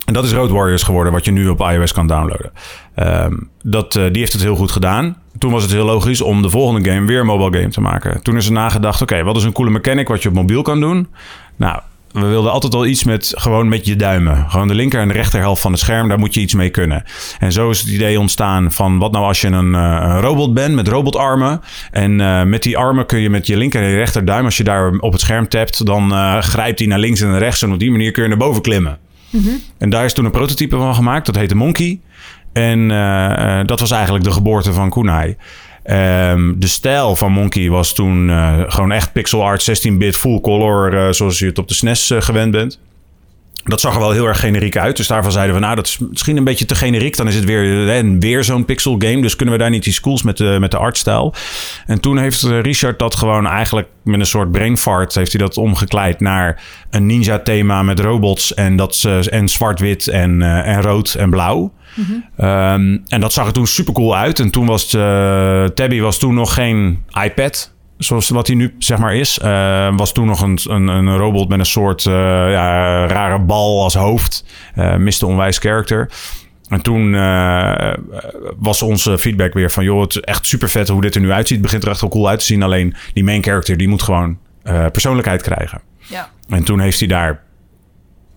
En 0.04 0.12
dat 0.12 0.24
is 0.24 0.32
Road 0.32 0.50
Warriors 0.50 0.82
geworden, 0.82 1.12
wat 1.12 1.24
je 1.24 1.30
nu 1.30 1.48
op 1.48 1.60
iOS 1.60 1.92
kan 1.92 2.06
downloaden. 2.06 2.52
Ehm, 2.94 3.34
dat, 3.62 3.96
eh, 3.96 4.04
die 4.06 4.18
heeft 4.18 4.32
het 4.32 4.42
heel 4.42 4.56
goed 4.56 4.70
gedaan. 4.70 5.16
Toen 5.38 5.50
was 5.52 5.62
het 5.62 5.72
heel 5.72 5.84
logisch 5.84 6.20
om 6.20 6.42
de 6.42 6.50
volgende 6.50 6.90
game 6.90 7.06
weer 7.06 7.20
een 7.20 7.26
mobile 7.26 7.58
game 7.58 7.72
te 7.72 7.80
maken. 7.80 8.22
Toen 8.22 8.36
is 8.36 8.46
er 8.46 8.52
nagedacht, 8.52 9.02
oké, 9.02 9.22
wat 9.22 9.36
is 9.36 9.44
een 9.44 9.52
coole 9.52 9.70
mechanic 9.70 10.08
wat 10.08 10.22
je 10.22 10.28
op 10.28 10.34
mobiel 10.34 10.62
kan 10.62 10.80
doen? 10.80 11.08
Nou, 11.56 11.80
we 12.12 12.26
wilden 12.26 12.52
altijd 12.52 12.74
al 12.74 12.86
iets 12.86 13.04
met 13.04 13.32
gewoon 13.36 13.68
met 13.68 13.86
je 13.86 13.96
duimen. 13.96 14.50
Gewoon 14.50 14.68
de 14.68 14.74
linker 14.74 15.00
en 15.00 15.08
de 15.08 15.14
rechterhelft 15.14 15.60
van 15.62 15.72
het 15.72 15.80
scherm, 15.80 16.08
daar 16.08 16.18
moet 16.18 16.34
je 16.34 16.40
iets 16.40 16.54
mee 16.54 16.70
kunnen. 16.70 17.04
En 17.38 17.52
zo 17.52 17.70
is 17.70 17.80
het 17.80 17.88
idee 17.88 18.20
ontstaan 18.20 18.72
van 18.72 18.98
wat 18.98 19.12
nou 19.12 19.24
als 19.24 19.40
je 19.40 19.48
een, 19.48 19.74
eh, 19.74 19.98
een 20.00 20.20
robot 20.20 20.54
bent 20.54 20.74
met 20.74 20.88
robotarmen. 20.88 21.60
En 21.90 22.20
eh, 22.20 22.42
met 22.42 22.62
die 22.62 22.76
armen 22.76 23.06
kun 23.06 23.18
je 23.18 23.30
met 23.30 23.46
je 23.46 23.56
linker 23.56 23.82
en 23.82 23.88
je 23.88 23.96
rechterduim, 23.96 24.44
als 24.44 24.56
je 24.56 24.64
daar 24.64 24.92
op 24.98 25.12
het 25.12 25.20
scherm 25.20 25.48
tapt, 25.48 25.86
dan 25.86 26.12
eh, 26.12 26.38
grijpt 26.38 26.78
hij 26.78 26.88
naar 26.88 26.98
links 26.98 27.20
en 27.20 27.30
naar 27.30 27.38
rechts. 27.38 27.62
En 27.62 27.72
op 27.72 27.78
die 27.78 27.90
manier 27.90 28.10
kun 28.10 28.22
je 28.22 28.28
naar 28.28 28.38
boven 28.38 28.62
klimmen. 28.62 28.98
En 29.78 29.90
daar 29.90 30.04
is 30.04 30.12
toen 30.12 30.24
een 30.24 30.30
prototype 30.30 30.76
van 30.76 30.94
gemaakt. 30.94 31.26
Dat 31.26 31.36
heette 31.36 31.56
Monkey. 31.56 32.00
En 32.52 32.88
dat 33.66 33.80
was 33.80 33.90
eigenlijk 33.90 34.24
de 34.24 34.32
geboorte 34.32 34.72
van 34.72 34.90
Kunai. 34.90 35.36
Ehm, 35.86 36.52
de 36.56 36.66
stijl 36.66 37.16
van 37.16 37.32
Monkey 37.32 37.70
was 37.70 37.94
toen 37.94 38.30
eh, 38.30 38.60
gewoon 38.66 38.92
echt 38.92 39.12
pixel 39.12 39.44
art, 39.44 39.70
16-bit, 39.70 40.16
full 40.16 40.40
color, 40.40 41.06
eh, 41.06 41.12
zoals 41.12 41.38
je 41.38 41.46
het 41.46 41.58
op 41.58 41.68
de 41.68 41.74
SNES 41.74 42.10
eh, 42.10 42.20
gewend 42.20 42.50
bent. 42.50 42.80
Dat 43.64 43.80
zag 43.80 43.94
er 43.94 44.00
wel 44.00 44.10
heel 44.10 44.26
erg 44.26 44.40
generiek 44.40 44.76
uit. 44.76 44.96
Dus 44.96 45.06
daarvan 45.06 45.32
zeiden 45.32 45.54
we, 45.54 45.60
nou, 45.60 45.76
dat 45.76 45.86
is 45.86 45.98
misschien 45.98 46.36
een 46.36 46.44
beetje 46.44 46.64
te 46.64 46.74
generiek. 46.74 47.16
Dan 47.16 47.28
is 47.28 47.34
het 47.34 47.44
weer, 47.44 48.18
weer 48.18 48.44
zo'n 48.44 48.64
pixel 48.64 48.94
game. 48.98 49.22
Dus 49.22 49.36
kunnen 49.36 49.54
we 49.54 49.60
daar 49.60 49.70
niet 49.70 49.86
iets 49.86 50.00
cools 50.00 50.22
met 50.22 50.36
de, 50.36 50.56
met 50.60 50.70
de 50.70 50.76
artstijl. 50.76 51.34
En 51.86 52.00
toen 52.00 52.18
heeft 52.18 52.42
Richard 52.42 52.98
dat 52.98 53.16
gewoon 53.16 53.46
eigenlijk 53.46 53.88
met 54.02 54.20
een 54.20 54.26
soort 54.26 54.50
brain 54.50 54.78
fart... 54.78 55.14
heeft 55.14 55.32
hij 55.32 55.40
dat 55.40 55.56
omgekleid 55.56 56.20
naar 56.20 56.62
een 56.90 57.06
ninja 57.06 57.38
thema 57.38 57.82
met 57.82 58.00
robots... 58.00 58.54
en, 58.54 58.76
dat, 58.76 59.04
en 59.30 59.48
zwart-wit 59.48 60.08
en, 60.08 60.42
en 60.42 60.82
rood 60.82 61.14
en 61.14 61.30
blauw. 61.30 61.72
Ehm, 62.36 62.98
en 63.06 63.20
dat 63.20 63.32
zag 63.32 63.46
er 63.46 63.52
toen 63.52 63.66
super 63.66 63.94
cool 63.94 64.16
uit. 64.16 64.38
En 64.38 64.50
toen 64.50 64.66
was 64.66 64.94
eh, 64.94 65.64
Tabby 65.64 66.00
was 66.00 66.18
toen 66.18 66.34
nog 66.34 66.54
geen 66.54 67.04
iPad. 67.22 67.74
zoals 67.98 68.28
wat 68.28 68.46
hij 68.46 68.56
nu 68.56 68.74
zeg 68.78 68.98
maar 68.98 69.14
is. 69.14 69.38
Eh, 69.38 69.96
was 69.96 70.12
toen 70.12 70.26
nog 70.26 70.40
een, 70.40 70.58
een, 70.64 70.88
een 70.88 71.16
robot 71.16 71.48
met 71.48 71.58
een 71.58 71.66
soort 71.66 72.06
eh, 72.06 72.12
ja, 72.50 73.06
rare 73.06 73.38
bal 73.38 73.82
als 73.82 73.94
hoofd. 73.94 74.44
Uh, 74.78 74.96
miste 74.96 75.26
onwijs 75.26 75.58
character. 75.58 76.10
En 76.68 76.82
toen 76.82 77.12
uh, 77.12 77.92
was 78.56 78.82
onze 78.82 79.18
feedback 79.18 79.52
weer 79.52 79.70
van... 79.70 79.84
joh, 79.84 80.00
het 80.00 80.10
is 80.10 80.20
echt 80.20 80.46
super 80.46 80.68
vet 80.68 80.88
hoe 80.88 81.00
dit 81.00 81.14
er 81.14 81.20
nu 81.20 81.32
uitziet. 81.32 81.56
Het 81.56 81.66
begint 81.66 81.84
er 81.84 81.90
echt 81.90 82.00
wel 82.00 82.10
cool 82.10 82.28
uit 82.28 82.38
te 82.38 82.44
zien. 82.44 82.62
Alleen 82.62 82.94
die 83.12 83.24
main 83.24 83.42
character, 83.42 83.76
die 83.76 83.88
moet 83.88 84.02
gewoon 84.02 84.38
persoonlijkheid 84.92 85.42
krijgen. 85.42 85.80
Ja. 85.98 86.30
En 86.48 86.64
toen 86.64 86.80
heeft 86.80 86.98
hij 86.98 87.08
daar 87.08 87.45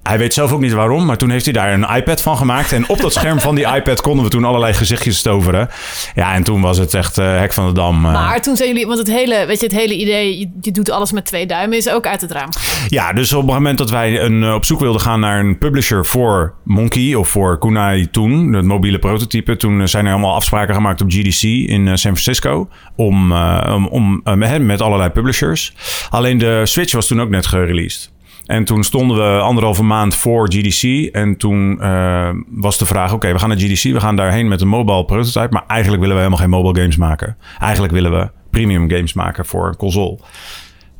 hij 0.10 0.18
weet 0.18 0.34
zelf 0.34 0.52
ook 0.52 0.62
niet 0.62 0.72
waarom, 0.72 1.06
maar 1.06 1.18
toen 1.18 1.30
heeft 1.30 1.46
hij 1.46 1.54
daar 1.54 1.74
een 1.74 1.96
iPad 1.96 2.22
van 2.22 2.38
gemaakt. 2.38 2.72
En 2.72 2.90
op 2.90 3.02
dat 3.02 3.14
scherm 3.14 3.40
van 3.40 3.56
die 3.56 3.76
iPad 3.76 4.02
konden 4.02 4.24
we 4.24 4.32
toen 4.32 4.44
allerlei 4.44 4.74
gezichtjes 4.74 5.18
stoveren. 5.18 5.70
Ja, 6.16 6.34
en 6.34 6.44
toen 6.44 6.62
was 6.62 6.78
het 6.78 6.94
echt 6.94 7.18
uh, 7.18 7.40
hek 7.40 7.54
van 7.54 7.68
de 7.68 7.74
dam. 7.74 8.06
Uh. 8.06 8.12
Maar 8.12 8.42
toen 8.42 8.56
zijn 8.56 8.70
jullie, 8.70 8.88
want 8.88 9.00
het 9.00 9.08
hele, 9.08 9.46
weet 9.46 9.60
je, 9.60 9.66
het 9.66 9.76
hele 9.76 9.96
idee, 9.96 10.40
je, 10.40 10.50
je, 10.62 10.72
doet 10.72 10.92
alles 10.92 11.12
met 11.12 11.26
twee 11.26 11.46
duimen, 11.46 11.78
is 11.78 11.90
ook 11.90 12.08
uit 12.08 12.22
het 12.22 12.32
raam. 12.32 12.50
Ja, 12.88 13.14
dus 13.14 13.34
op 13.34 13.42
het 13.42 13.52
moment 13.52 13.78
dat 13.78 13.90
wij 13.90 14.22
een, 14.22 14.42
uh, 14.42 14.54
op 14.54 14.66
zoek 14.66 14.80
wilden 14.80 15.02
gaan 15.02 15.20
naar 15.20 15.40
een 15.40 15.58
publisher 15.58 16.06
voor 16.06 16.54
Monkey 16.64 17.16
of 17.16 17.30
voor 17.30 17.60
Kunai 17.60 18.10
toen, 18.10 18.54
het 18.54 18.66
mobiele 18.66 19.00
prototype, 19.00 19.58
toen 19.58 19.88
zijn 19.88 20.06
er 20.06 20.12
allemaal 20.12 20.36
afspraken 20.36 20.76
gemaakt 20.76 21.02
op 21.02 21.12
GDC 21.12 21.42
in 21.44 21.86
San 21.86 22.18
Francisco 22.18 22.70
om, 22.96 23.34
om, 23.34 23.88
om 23.88 24.22
met 24.60 24.82
allerlei 24.82 25.10
publishers. 25.10 25.74
Alleen 26.10 26.38
de 26.38 26.62
Switch 26.66 26.94
was 26.94 27.08
toen 27.08 27.22
ook 27.22 27.30
net 27.30 27.48
gereleased. 27.48 28.12
En 28.50 28.64
toen 28.64 28.84
stonden 28.84 29.18
we 29.18 29.40
anderhalve 29.40 29.84
maand 29.84 30.16
voor 30.16 30.52
GDC. 30.52 31.14
En 31.14 31.38
toen 31.38 31.78
uh, 31.82 32.30
was 32.48 32.78
de 32.78 32.86
vraag: 32.86 33.14
oké, 33.14 33.32
we 33.32 33.40
gaan 33.40 33.50
naar 33.50 33.58
GDC. 33.58 33.94
We 33.94 34.00
gaan 34.00 34.16
daarheen 34.16 34.48
met 34.48 34.62
een 34.62 34.68
mobile 34.68 35.06
prototype. 35.06 35.48
Maar 35.54 35.64
eigenlijk 35.68 36.02
willen 36.02 36.16
we 36.16 36.22
helemaal 36.22 36.44
geen 36.44 36.56
mobile 36.64 36.82
games 36.82 36.98
maken. 36.98 37.38
Eigenlijk 37.60 37.94
willen 37.94 38.12
we 38.12 38.30
premium 38.50 38.90
games 38.90 39.14
maken 39.14 39.46
voor 39.46 39.68
een 39.68 39.76
console. 39.76 40.20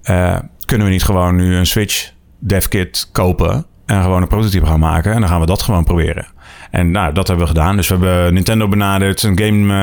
Uh, 0.04 0.40
kunnen 0.66 0.88
we 0.88 0.94
niet 0.94 1.04
gewoon 1.04 1.36
nu 1.36 1.56
een 1.56 1.66
Switch 1.66 2.12
dev 2.40 2.66
kit 2.66 3.10
kopen 3.12 3.66
en 3.86 4.02
gewoon 4.02 4.22
een 4.22 4.28
prototype 4.28 4.66
gaan 4.66 4.80
maken? 4.80 5.14
En 5.14 5.20
dan 5.20 5.30
gaan 5.30 5.40
we 5.40 5.46
dat 5.46 5.62
gewoon 5.62 5.84
proberen. 5.84 6.28
En 6.70 6.92
nou, 6.92 7.14
dat 7.14 7.28
hebben 7.28 7.46
we 7.46 7.52
gedaan. 7.52 7.76
Dus 7.76 7.88
we 7.88 7.94
hebben 7.94 8.34
Nintendo 8.34 8.68
benaderd, 8.68 9.24
een 9.24 9.40
game 9.40 9.74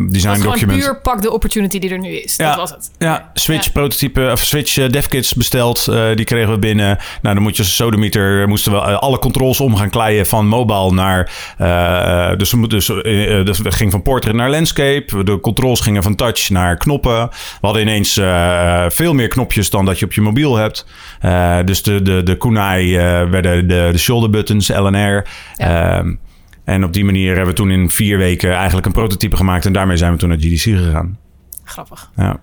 uh, 0.00 0.10
design 0.10 0.42
document. 0.42 0.78
puur 0.78 1.00
pak 1.00 1.22
de 1.22 1.32
opportunity 1.32 1.78
die 1.78 1.90
er 1.90 1.98
nu 1.98 2.08
is. 2.08 2.36
Ja, 2.36 2.48
dat 2.48 2.56
was 2.56 2.70
het. 2.70 2.90
Ja, 2.98 3.30
Switch 3.34 3.64
ja. 3.64 3.70
prototype 3.70 4.28
of 4.32 4.40
Switch 4.40 4.76
uh, 4.76 4.88
devkits 4.88 5.34
besteld. 5.34 5.86
Uh, 5.90 6.14
die 6.14 6.24
kregen 6.24 6.50
we 6.50 6.58
binnen. 6.58 6.98
Nou, 7.22 7.34
dan 7.34 7.42
moet 7.42 7.56
je 7.56 7.64
sodemieter 7.64 8.48
moesten 8.48 8.72
we 8.72 8.78
alle 8.78 9.18
controls 9.18 9.60
om 9.60 9.76
gaan 9.76 9.90
kleien 9.90 10.26
van 10.26 10.46
mobile 10.46 10.92
naar. 10.92 11.30
dus 12.36 12.50
dus, 12.50 12.86
dus 13.44 13.58
het 13.58 13.74
ging 13.74 13.90
van 13.90 14.02
portrait 14.02 14.36
naar 14.36 14.50
landscape. 14.50 15.24
De 15.24 15.40
controls 15.40 15.80
gingen 15.80 16.02
van 16.02 16.14
touch 16.14 16.50
naar 16.50 16.76
knoppen. 16.76 17.28
We 17.60 17.66
hadden 17.66 17.82
ineens 17.82 18.20
veel 18.94 19.14
meer 19.14 19.28
knopjes 19.28 19.70
dan 19.70 19.84
dat 19.84 19.98
je 19.98 20.04
op 20.04 20.12
je 20.12 20.20
mobiel 20.20 20.56
hebt. 20.56 20.86
dus 21.64 21.82
de, 21.82 22.02
de, 22.02 22.22
de 22.22 22.36
Kunai 22.36 22.96
werden 23.30 23.68
de, 23.68 23.88
de 23.92 23.98
shoulder 23.98 24.30
buttons, 24.30 24.68
LNR. 24.68 25.26
Ja. 25.56 26.04
En 26.66 26.84
op 26.84 26.92
die 26.92 27.04
manier 27.04 27.28
hebben 27.28 27.46
we 27.46 27.52
toen 27.52 27.70
in 27.70 27.90
vier 27.90 28.18
weken 28.18 28.54
eigenlijk 28.54 28.86
een 28.86 28.92
prototype 28.92 29.36
gemaakt. 29.36 29.66
En 29.66 29.72
daarmee 29.72 29.96
zijn 29.96 30.12
we 30.12 30.18
toen 30.18 30.28
naar 30.28 30.38
GDC 30.38 30.60
gegaan. 30.60 31.18
Grappig. 31.64 32.10
Ja. 32.16 32.40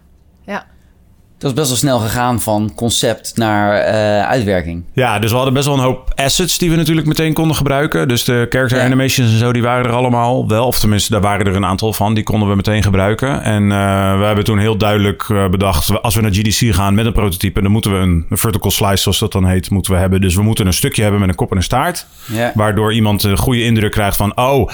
Dat 1.43 1.51
is 1.51 1.58
best 1.58 1.69
wel 1.69 1.77
snel 1.77 1.99
gegaan 1.99 2.41
van 2.41 2.71
concept 2.75 3.38
naar 3.38 3.88
uh, 3.88 4.27
uitwerking. 4.27 4.84
Ja, 4.93 5.19
dus 5.19 5.29
we 5.29 5.36
hadden 5.36 5.53
best 5.53 5.65
wel 5.65 5.75
een 5.75 5.84
hoop 5.84 6.12
assets 6.15 6.58
die 6.58 6.69
we 6.69 6.75
natuurlijk 6.75 7.08
meteen 7.08 7.34
konden 7.34 7.56
gebruiken. 7.56 8.08
Dus 8.08 8.23
de 8.23 8.45
character 8.49 8.77
ja. 8.77 8.84
animations 8.86 9.32
en 9.32 9.38
zo, 9.38 9.53
die 9.53 9.62
waren 9.62 9.86
er 9.86 9.91
allemaal 9.91 10.47
wel. 10.47 10.67
Of 10.67 10.79
tenminste, 10.79 11.12
daar 11.12 11.21
waren 11.21 11.45
er 11.45 11.56
een 11.56 11.65
aantal 11.65 11.93
van. 11.93 12.13
Die 12.13 12.23
konden 12.23 12.49
we 12.49 12.56
meteen 12.56 12.84
gebruiken. 12.84 13.41
En 13.41 13.63
uh, 13.63 14.17
we 14.19 14.25
hebben 14.25 14.43
toen 14.43 14.58
heel 14.58 14.77
duidelijk 14.77 15.27
uh, 15.29 15.49
bedacht... 15.49 16.01
als 16.01 16.15
we 16.15 16.21
naar 16.21 16.34
GDC 16.34 16.73
gaan 16.73 16.93
met 16.93 17.06
een 17.06 17.13
prototype... 17.13 17.62
dan 17.62 17.71
moeten 17.71 17.91
we 17.91 17.97
een, 17.97 18.25
een, 18.29 18.38
vertical 18.38 18.71
slice, 18.71 19.01
zoals 19.01 19.19
dat 19.19 19.32
dan 19.32 19.45
heet, 19.45 19.69
moeten 19.69 19.93
we 19.93 19.99
hebben. 19.99 20.21
Dus 20.21 20.36
we 20.36 20.41
moeten 20.41 20.65
een 20.65 20.73
stukje 20.73 21.01
hebben 21.01 21.19
met 21.19 21.29
een 21.29 21.36
kop 21.36 21.51
en 21.51 21.58
een 21.58 21.63
staart. 21.63 22.06
Ja. 22.32 22.51
Waardoor 22.56 22.93
iemand 22.93 23.23
een 23.23 23.38
goede 23.38 23.63
indruk 23.63 23.91
krijgt 23.91 24.17
van... 24.17 24.38
oh 24.38 24.69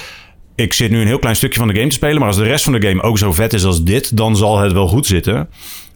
ik 0.56 0.74
zit 0.74 0.92
nu 0.92 1.02
een 1.02 1.08
heel 1.08 1.20
klein 1.20 1.36
stukje 1.36 1.60
van 1.60 1.68
de 1.68 1.74
game 1.74 1.88
te 1.88 1.96
spelen. 1.96 2.20
Maar 2.20 2.28
als 2.28 2.38
de 2.38 2.44
rest 2.44 2.64
van 2.64 2.74
de 2.74 2.88
game 2.88 3.02
ook 3.02 3.18
zo 3.18 3.34
vet 3.34 3.54
is 3.54 3.66
als 3.66 3.84
dit, 3.84 4.18
dan 4.18 4.38
zal 4.38 4.60
het 4.60 4.72
wel 4.72 4.88
goed 4.88 5.06
zitten. 5.06 5.50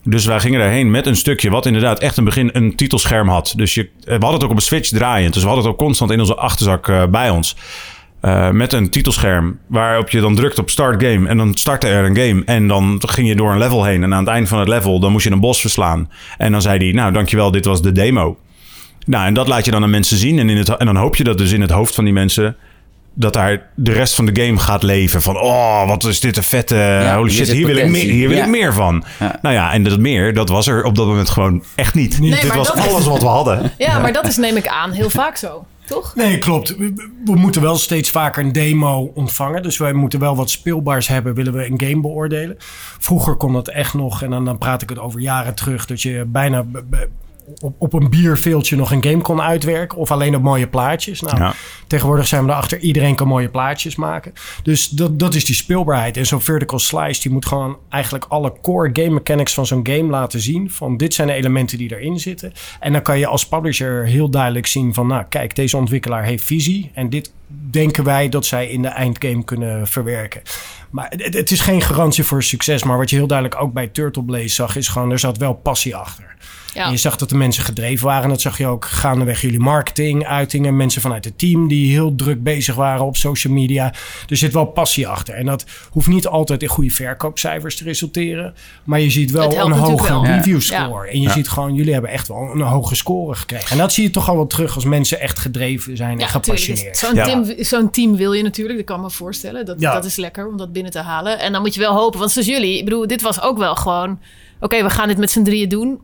Dus 0.03 0.25
wij 0.25 0.39
gingen 0.39 0.59
daarheen 0.59 0.91
met 0.91 1.05
een 1.05 1.15
stukje 1.15 1.49
wat 1.49 1.65
inderdaad 1.65 1.99
echt 1.99 2.17
een 2.17 2.23
begin 2.23 2.49
een 2.53 2.75
titelscherm 2.75 3.27
had. 3.27 3.53
Dus 3.55 3.73
je, 3.73 3.89
we 4.03 4.11
hadden 4.11 4.33
het 4.33 4.43
ook 4.43 4.49
op 4.49 4.55
een 4.55 4.61
Switch 4.61 4.89
draaiend. 4.89 5.33
Dus 5.33 5.41
we 5.41 5.47
hadden 5.47 5.65
het 5.65 5.73
ook 5.73 5.79
constant 5.79 6.11
in 6.11 6.19
onze 6.19 6.35
achterzak 6.35 6.87
uh, 6.87 7.05
bij 7.05 7.29
ons. 7.29 7.55
Uh, 8.21 8.49
met 8.49 8.73
een 8.73 8.89
titelscherm 8.89 9.59
waarop 9.67 10.09
je 10.09 10.21
dan 10.21 10.35
drukt 10.35 10.59
op 10.59 10.69
start 10.69 11.03
game. 11.03 11.27
En 11.27 11.37
dan 11.37 11.53
startte 11.53 11.87
er 11.87 12.05
een 12.05 12.17
game. 12.17 12.41
En 12.45 12.67
dan 12.67 13.01
ging 13.05 13.27
je 13.27 13.35
door 13.35 13.51
een 13.51 13.57
level 13.57 13.83
heen. 13.83 14.03
En 14.03 14.13
aan 14.13 14.19
het 14.19 14.33
eind 14.33 14.47
van 14.47 14.59
het 14.59 14.67
level 14.67 14.99
dan 14.99 15.11
moest 15.11 15.23
je 15.23 15.31
een 15.31 15.39
bos 15.39 15.61
verslaan. 15.61 16.09
En 16.37 16.51
dan 16.51 16.61
zei 16.61 16.77
hij, 16.77 16.91
nou 16.91 17.13
dankjewel, 17.13 17.51
dit 17.51 17.65
was 17.65 17.81
de 17.81 17.91
demo. 17.91 18.37
Nou, 19.05 19.25
en 19.25 19.33
dat 19.33 19.47
laat 19.47 19.65
je 19.65 19.71
dan 19.71 19.83
aan 19.83 19.89
mensen 19.89 20.17
zien. 20.17 20.39
En, 20.39 20.49
in 20.49 20.57
het, 20.57 20.69
en 20.69 20.85
dan 20.85 20.95
hoop 20.95 21.15
je 21.15 21.23
dat 21.23 21.37
dus 21.37 21.51
in 21.51 21.61
het 21.61 21.71
hoofd 21.71 21.95
van 21.95 22.03
die 22.03 22.13
mensen 22.13 22.55
dat 23.13 23.34
daar 23.34 23.69
de 23.76 23.91
rest 23.91 24.15
van 24.15 24.26
de 24.26 24.41
game 24.41 24.58
gaat 24.58 24.84
leven. 24.84 25.21
Van, 25.21 25.38
oh, 25.38 25.88
wat 25.88 26.04
is 26.04 26.19
dit 26.19 26.38
een 26.38 26.43
vette... 26.43 26.76
Ja, 26.76 27.15
holy 27.15 27.32
shit, 27.32 27.52
hier 27.52 27.65
wil, 27.65 27.78
ik 27.78 27.89
meer, 27.89 28.04
hier 28.04 28.28
wil 28.28 28.38
ja. 28.38 28.43
ik 28.43 28.49
meer 28.49 28.73
van. 28.73 29.04
Ja. 29.19 29.39
Nou 29.41 29.56
ja, 29.56 29.73
en 29.73 29.84
dat 29.84 29.99
meer, 29.99 30.34
dat 30.34 30.49
was 30.49 30.67
er 30.67 30.84
op 30.84 30.95
dat 30.95 31.08
moment 31.08 31.30
gewoon 31.30 31.63
echt 31.76 31.93
niet. 31.93 32.19
Nee, 32.19 32.30
dit 32.30 32.56
was 32.56 32.71
alles 32.71 32.99
is... 32.99 33.06
wat 33.06 33.21
we 33.21 33.28
hadden. 33.28 33.71
Ja, 33.78 33.99
maar 33.99 34.13
dat 34.13 34.28
is, 34.28 34.38
neem 34.38 34.58
ik 34.58 34.67
aan, 34.67 34.91
heel 34.91 35.10
vaak 35.10 35.36
zo. 35.36 35.65
Toch? 35.86 36.15
Nee, 36.15 36.38
klopt. 36.38 36.76
We 37.26 37.36
moeten 37.36 37.62
wel 37.62 37.76
steeds 37.76 38.10
vaker 38.10 38.43
een 38.43 38.52
demo 38.52 39.12
ontvangen. 39.13 39.63
Dus 39.63 39.78
wij 39.78 39.93
moeten 39.93 40.19
wel 40.19 40.36
wat 40.36 40.49
speelbaars 40.49 41.08
hebben, 41.08 41.34
willen 41.34 41.54
we 41.54 41.65
een 41.65 41.82
game 41.82 42.02
beoordelen. 42.02 42.56
Vroeger 42.99 43.36
kon 43.36 43.54
dat 43.54 43.67
echt 43.67 43.93
nog, 43.93 44.21
en 44.21 44.30
dan, 44.30 44.45
dan 44.45 44.58
praat 44.58 44.82
ik 44.82 44.89
het 44.89 44.99
over 44.99 45.19
jaren 45.19 45.56
terug, 45.56 45.86
dat 45.86 46.02
je 46.02 46.23
bijna 46.28 46.65
op, 47.62 47.75
op 47.77 47.93
een 47.93 48.10
bierveeltje 48.10 48.75
nog 48.75 48.91
een 48.91 49.03
game 49.03 49.21
kon 49.21 49.41
uitwerken. 49.41 49.97
Of 49.97 50.12
alleen 50.12 50.36
op 50.36 50.41
mooie 50.41 50.67
plaatjes. 50.67 51.21
Nou, 51.21 51.38
ja. 51.38 51.53
tegenwoordig 51.88 52.27
zijn 52.27 52.45
we 52.45 52.51
erachter. 52.51 52.79
Iedereen 52.79 53.15
kan 53.15 53.27
mooie 53.27 53.49
plaatjes 53.49 53.95
maken. 53.95 54.34
Dus 54.63 54.89
dat, 54.89 55.19
dat 55.19 55.34
is 55.34 55.45
die 55.45 55.56
speelbaarheid. 55.56 56.17
En 56.17 56.25
zo'n 56.25 56.41
vertical 56.41 56.79
slice 56.79 57.21
die 57.21 57.32
moet 57.32 57.45
gewoon 57.45 57.77
eigenlijk 57.89 58.25
alle 58.27 58.53
core 58.62 58.89
game 58.93 59.10
mechanics 59.10 59.53
van 59.53 59.65
zo'n 59.65 59.88
game 59.88 60.10
laten 60.10 60.39
zien. 60.39 60.71
Van 60.71 60.97
dit 60.97 61.13
zijn 61.13 61.27
de 61.27 61.34
elementen 61.34 61.77
die 61.77 61.95
erin 61.95 62.19
zitten. 62.19 62.53
En 62.79 62.91
dan 62.91 63.01
kan 63.01 63.19
je 63.19 63.27
als 63.27 63.47
publisher 63.47 64.06
heel 64.06 64.29
duidelijk 64.29 64.67
zien 64.67 64.93
van... 64.93 65.08
Nou, 65.08 65.25
kijk, 65.29 65.56
deze 65.56 65.77
ontwikkelaar 65.77 66.23
heeft 66.23 66.43
visie. 66.43 66.91
En 66.93 67.10
dit 67.10 67.32
denken 67.47 68.03
wij 68.03 68.29
dat 68.29 68.45
zij 68.45 68.67
in 68.67 68.82
de 68.82 68.88
eindgame 68.88 69.43
kunnen 69.43 69.88
verwerken. 69.88 70.41
Maar 70.89 71.13
het, 71.17 71.34
het 71.34 71.51
is 71.51 71.62
geen 71.62 71.82
garantie 71.82 72.23
voor 72.23 72.43
succes. 72.43 72.84
Maar 72.84 72.97
wat 72.97 73.10
je 73.10 73.15
heel 73.15 73.27
duidelijk 73.27 73.62
ook 73.62 73.73
bij 73.73 73.88
Turtle 73.88 74.23
Blaze 74.23 74.47
zag... 74.47 74.75
is 74.75 74.88
gewoon, 74.88 75.12
er 75.12 75.19
zat 75.19 75.38
wel 75.38 75.53
passie 75.53 75.95
achter. 75.95 76.33
Ja. 76.73 76.86
En 76.86 76.91
je 76.91 76.97
zag 76.97 77.15
dat 77.15 77.29
de 77.29 77.36
mensen 77.36 77.63
gedreven 77.63 78.05
waren. 78.05 78.29
Dat 78.29 78.41
zag 78.41 78.57
je 78.57 78.67
ook 78.67 78.86
gaandeweg 78.86 79.41
jullie 79.41 79.59
marketing, 79.59 80.25
uitingen. 80.25 80.75
Mensen 80.75 81.01
vanuit 81.01 81.25
het 81.25 81.38
team 81.38 81.67
die 81.67 81.91
heel 81.91 82.15
druk 82.15 82.43
bezig 82.43 82.75
waren 82.75 83.05
op 83.05 83.15
social 83.15 83.53
media. 83.53 83.93
Er 84.29 84.38
zit 84.38 84.53
wel 84.53 84.65
passie 84.65 85.07
achter. 85.07 85.33
En 85.33 85.45
dat 85.45 85.65
hoeft 85.89 86.07
niet 86.07 86.27
altijd 86.27 86.62
in 86.62 86.67
goede 86.67 86.89
verkoopcijfers 86.89 87.77
te 87.77 87.83
resulteren. 87.83 88.53
Maar 88.83 88.99
je 88.99 89.09
ziet 89.09 89.31
wel 89.31 89.57
een 89.57 89.71
hoge 89.71 90.07
wel. 90.07 90.25
review 90.25 90.62
score. 90.62 91.07
En 91.07 91.21
je 91.21 91.29
ziet 91.29 91.49
gewoon, 91.49 91.73
jullie 91.73 91.93
hebben 91.93 92.12
echt 92.12 92.27
wel 92.27 92.49
een 92.53 92.62
hoge 92.62 92.95
score 92.95 93.36
gekregen. 93.36 93.71
En 93.71 93.77
dat 93.77 93.93
zie 93.93 94.03
je 94.03 94.09
toch 94.09 94.29
al 94.29 94.36
wel 94.36 94.47
terug 94.47 94.75
als 94.75 94.86
mensen 94.86 95.19
echt 95.19 95.39
gedreven 95.39 95.97
zijn 95.97 96.19
en 96.19 96.27
gepassioneerd. 96.27 96.97
Zo'n 96.97 97.13
team, 97.13 97.53
zo'n 97.57 97.89
team 97.89 98.15
wil 98.15 98.33
je 98.33 98.43
natuurlijk, 98.43 98.77
dat 98.77 98.88
kan 98.88 99.01
me 99.01 99.09
voorstellen. 99.09 99.65
Dat, 99.65 99.79
dat 99.79 100.05
is 100.05 100.15
lekker 100.15 100.47
om 100.47 100.57
dat 100.57 100.73
binnen 100.73 100.91
te 100.91 100.99
halen. 100.99 101.39
En 101.39 101.51
dan 101.51 101.62
moet 101.62 101.73
je 101.73 101.79
wel 101.79 101.93
hopen, 101.93 102.19
want 102.19 102.31
zoals 102.31 102.47
jullie, 102.47 102.77
ik 102.77 102.83
bedoel, 102.83 103.07
dit 103.07 103.21
was 103.21 103.41
ook 103.41 103.57
wel 103.57 103.75
gewoon... 103.75 104.19
Oké, 104.59 104.83
we 104.83 104.89
gaan 104.89 105.07
dit 105.07 105.17
met 105.17 105.31
z'n 105.31 105.43
drieën 105.43 105.69
doen 105.69 105.99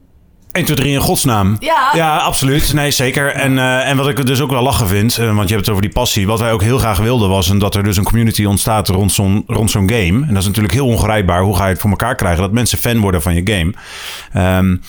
1, 0.52 0.66
2, 0.66 0.76
3 0.76 0.94
in 0.94 1.00
godsnaam. 1.00 1.58
Ja. 1.60 1.90
Ja, 1.94 2.18
absoluut. 2.18 2.74
Nee, 2.74 2.92
zeker. 2.92 3.32
En, 3.32 3.54
uh, 3.54 3.90
en 3.90 3.98
wat 3.98 4.08
ik 4.08 4.26
dus 4.26 4.42
ook 4.42 4.50
wel 4.50 4.64
lachen 4.64 4.88
vind, 4.88 5.18
uh, 5.18 5.36
want 5.36 5.48
je 5.48 5.54
hebt 5.54 5.66
het 5.66 5.70
over 5.70 5.82
die 5.82 5.92
passie. 5.92 6.28
Wat 6.28 6.40
wij 6.40 6.52
ook 6.52 6.62
heel 6.62 6.78
graag 6.78 6.98
wilden 6.98 7.30
was 7.30 7.48
dat 7.48 7.76
er 7.76 7.84
dus 7.84 7.98
een 7.98 8.04
community 8.04 8.46
ontstaat 8.46 8.88
rond 8.88 9.12
zo'n 9.12 9.44
rond 9.48 9.72
zo'n 9.72 9.90
game. 9.90 10.26
En 10.28 10.34
dat 10.34 10.38
is 10.38 10.46
natuurlijk 10.46 10.74
heel 10.74 10.88
ongrijpbaar. 10.88 11.42
Hoe 11.42 11.56
ga 11.56 11.64
je 11.64 11.72
het 11.72 11.82
voor 11.82 11.90
elkaar 11.90 12.16
krijgen 12.16 12.42
dat 12.42 12.52
mensen 12.52 12.78
fan 12.78 13.00
worden 13.00 13.22
van 13.22 13.34
je 13.34 13.42
game? 13.46 13.74
Um, 14.58 14.82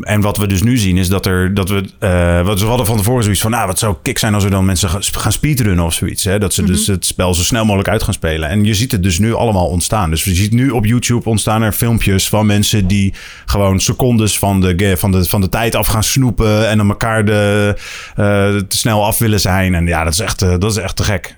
en 0.00 0.20
wat 0.20 0.36
we 0.36 0.46
dus 0.46 0.62
nu 0.62 0.76
zien 0.78 0.96
is 0.96 1.08
dat 1.08 1.26
er 1.26 1.54
dat 1.54 1.68
we. 1.68 1.84
Uh, 2.00 2.46
wat 2.46 2.60
we 2.60 2.66
hadden 2.66 2.86
van 2.86 2.96
tevoren 2.96 3.22
zoiets 3.22 3.40
van. 3.42 3.50
Nou, 3.50 3.66
wat 3.66 3.78
zou 3.78 3.96
kick 4.02 4.18
zijn 4.18 4.34
als 4.34 4.44
we 4.44 4.50
dan 4.50 4.64
mensen 4.64 4.88
gaan 5.02 5.32
speedrunnen 5.32 5.84
of 5.84 5.94
zoiets. 5.94 6.24
Hè? 6.24 6.38
Dat 6.38 6.54
ze 6.54 6.62
dus 6.64 6.82
Mhm. 6.82 6.90
het 6.90 7.06
spel 7.06 7.34
zo 7.34 7.42
snel 7.42 7.64
mogelijk 7.64 7.88
uit 7.88 8.02
gaan 8.02 8.14
spelen. 8.14 8.48
En 8.48 8.64
je 8.64 8.74
ziet 8.74 8.92
het 8.92 9.02
dus 9.02 9.18
nu 9.18 9.34
allemaal 9.34 9.66
ontstaan. 9.66 10.10
Dus 10.10 10.24
je 10.24 10.34
ziet 10.34 10.52
nu 10.52 10.70
op 10.70 10.84
YouTube 10.86 11.28
ontstaan 11.28 11.62
er 11.62 11.72
filmpjes 11.72 12.28
van 12.28 12.46
mensen 12.46 12.86
die 12.86 13.14
gewoon 13.46 13.80
secondes 13.80 14.38
van 14.38 14.60
de, 14.60 14.94
van 14.96 15.10
de, 15.10 15.24
van 15.24 15.40
de 15.40 15.48
tijd 15.48 15.74
af 15.74 15.86
gaan 15.86 16.02
snoepen. 16.04 16.68
En 16.68 16.76
dan 16.76 16.88
elkaar 16.88 17.24
de, 17.24 17.74
uh, 17.76 18.24
te 18.68 18.76
snel 18.76 19.04
af 19.04 19.18
willen 19.18 19.40
zijn. 19.40 19.74
En 19.74 19.86
ja, 19.86 20.04
dat 20.04 20.12
is 20.12 20.20
echt, 20.20 20.42
uh, 20.42 20.54
dat 20.58 20.70
is 20.70 20.76
echt 20.76 20.96
te 20.96 21.02
gek. 21.04 21.36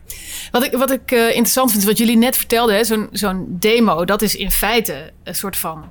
Wat 0.51 0.65
ik, 0.65 0.73
wat 0.73 0.91
ik 0.91 1.11
interessant 1.11 1.71
vind, 1.71 1.85
wat 1.85 1.99
jullie 1.99 2.17
net 2.17 2.37
vertelden, 2.37 2.77
hè, 2.77 2.85
zo'n 2.85 3.09
zo'n 3.13 3.47
demo, 3.49 4.05
dat 4.05 4.23
is 4.23 4.37
in 4.37 4.51
feite 4.51 5.11
een 5.25 5.35
soort 5.35 5.57
van 5.57 5.85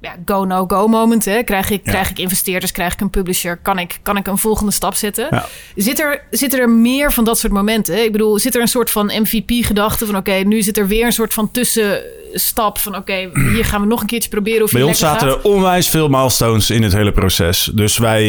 ja, 0.00 0.16
go-no-go 0.24 0.86
moment. 0.88 1.24
Hè? 1.24 1.42
Krijg, 1.42 1.70
ik, 1.70 1.80
Ja. 1.84 1.90
krijg 1.90 2.10
ik 2.10 2.18
investeerders, 2.18 2.72
krijg 2.72 2.92
ik 2.92 3.00
een 3.00 3.10
publisher? 3.10 3.56
Kan 3.56 3.78
ik, 3.78 3.98
kan 4.02 4.16
ik 4.16 4.26
een 4.26 4.38
volgende 4.38 4.72
stap 4.72 4.94
zetten? 4.94 5.26
Ja. 5.30 5.46
Zit, 5.76 6.00
er, 6.00 6.22
zitten 6.30 6.60
er 6.60 6.70
meer 6.70 7.12
van 7.12 7.24
dat 7.24 7.38
soort 7.38 7.52
momenten? 7.52 8.04
Ik 8.04 8.12
bedoel, 8.12 8.38
zit 8.38 8.54
er 8.54 8.60
een 8.60 8.68
soort 8.68 8.90
van 8.90 9.06
MVP-gedachte 9.06 10.06
van... 10.06 10.16
oké, 10.16 10.32
nu 10.32 10.62
zit 10.62 10.78
er 10.78 10.86
weer 10.86 11.04
een 11.06 11.12
soort 11.12 11.34
van 11.34 11.50
tussenstap 11.50 12.78
van... 12.78 12.96
oké, 12.96 13.30
hier 13.52 13.64
gaan 13.64 13.80
we 13.80 13.86
nog 13.86 14.00
een 14.00 14.06
keertje 14.06 14.28
proberen 14.30 14.62
of 14.62 14.72
Bij 14.72 14.82
ons 14.82 14.98
zaten 14.98 15.28
gaat. 15.28 15.44
er 15.44 15.50
onwijs 15.50 15.88
veel 15.88 16.08
milestones 16.08 16.70
in 16.70 16.82
het 16.82 16.92
hele 16.92 17.12
proces. 17.12 17.70
Dus 17.74 17.98
wij, 17.98 18.22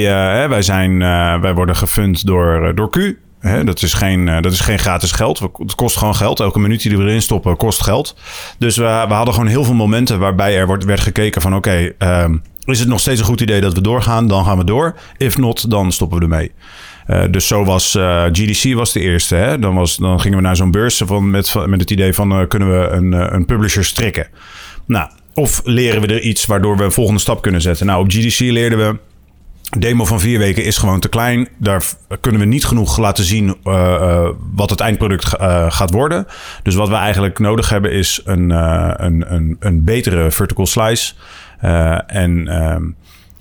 eh, 0.43 0.49
wij, 0.49 0.61
zijn, 0.61 1.01
eh, 1.01 1.39
wij 1.41 1.53
worden 1.53 1.75
gefund 1.75 2.25
door, 2.25 2.67
eh, 2.67 2.75
door 2.75 2.89
Q. 2.89 3.15
Dat, 3.41 3.81
is 3.81 3.93
geen, 3.93 4.27
eh, 4.27 4.41
dat 4.41 4.51
is 4.51 4.59
geen 4.59 4.79
gratis 4.79 5.11
geld. 5.11 5.39
Het 5.39 5.75
kost 5.75 5.97
gewoon 5.97 6.15
geld. 6.15 6.39
Elke 6.39 6.59
minuut 6.59 6.81
die 6.81 6.97
we 6.97 7.03
erin 7.03 7.21
stoppen 7.21 7.57
kost 7.57 7.83
geld. 7.83 8.15
Dus 8.57 8.77
we, 8.77 9.05
we 9.07 9.13
hadden 9.13 9.33
gewoon 9.33 9.49
heel 9.49 9.63
veel 9.63 9.73
momenten 9.73 10.19
waarbij 10.19 10.57
er 10.57 10.67
wordt, 10.67 10.85
werd 10.85 10.99
gekeken 10.99 11.41
van... 11.41 11.55
oké, 11.55 11.93
ehm, 11.97 12.37
is 12.65 12.79
het 12.79 12.87
nog 12.87 12.99
steeds 12.99 13.19
een 13.19 13.25
goed 13.25 13.41
idee 13.41 13.61
dat 13.61 13.73
we 13.73 13.81
doorgaan? 13.81 14.27
Dan 14.27 14.45
gaan 14.45 14.57
we 14.57 14.63
door. 14.63 14.95
If 15.17 15.37
not, 15.37 15.69
dan 15.69 15.91
stoppen 15.91 16.17
we 16.17 16.23
ermee. 16.23 16.51
Eh, 17.05 17.23
dus 17.31 17.47
zo 17.47 17.63
was 17.63 17.95
eh, 17.95 18.23
GDC 18.31 18.73
was 18.73 18.91
de 18.91 18.99
eerste. 18.99 19.35
Hè? 19.35 19.59
Dan, 19.59 19.75
was, 19.75 19.95
dan 19.95 20.19
gingen 20.19 20.37
we 20.37 20.43
naar 20.43 20.55
zo'n 20.55 20.71
beurs 20.71 21.01
van, 21.05 21.29
met, 21.29 21.55
met 21.65 21.79
het 21.79 21.91
idee 21.91 22.13
van... 22.13 22.47
kunnen 22.47 22.79
we 22.79 22.87
een, 22.87 23.35
een 23.35 23.45
publisher 23.45 23.85
strikken? 23.85 24.27
Nou, 24.85 25.09
of 25.33 25.61
leren 25.63 26.01
we 26.01 26.07
er 26.07 26.21
iets 26.21 26.45
waardoor 26.45 26.77
we 26.77 26.83
een 26.83 26.91
volgende 26.91 27.19
stap 27.19 27.41
kunnen 27.41 27.61
zetten? 27.61 27.85
Nou, 27.85 28.03
op 28.03 28.11
GDC 28.11 28.39
leerden 28.39 28.77
we. 28.77 29.10
Demo 29.77 30.05
van 30.05 30.19
vier 30.19 30.39
weken 30.39 30.63
is 30.63 30.77
gewoon 30.77 30.99
te 30.99 31.09
klein. 31.09 31.47
Daar 31.57 31.83
kunnen 32.21 32.41
we 32.41 32.47
niet 32.47 32.65
genoeg 32.65 32.97
laten 32.97 33.23
zien 33.23 33.57
eh, 33.63 33.93
eh, 33.93 34.29
wat 34.53 34.69
het 34.69 34.79
eindproduct 34.79 35.35
eh, 35.35 35.65
gaat 35.71 35.91
worden. 35.91 36.27
Dus 36.63 36.75
wat 36.75 36.89
we 36.89 36.95
eigenlijk 36.95 37.39
nodig 37.39 37.69
hebben 37.69 37.91
is 37.91 38.21
een, 38.25 38.49
een, 39.05 39.33
een, 39.33 39.55
een 39.59 39.83
betere 39.83 40.31
vertical 40.31 40.65
slice. 40.65 41.13
En, 42.07 42.47
ehm, 42.47 42.83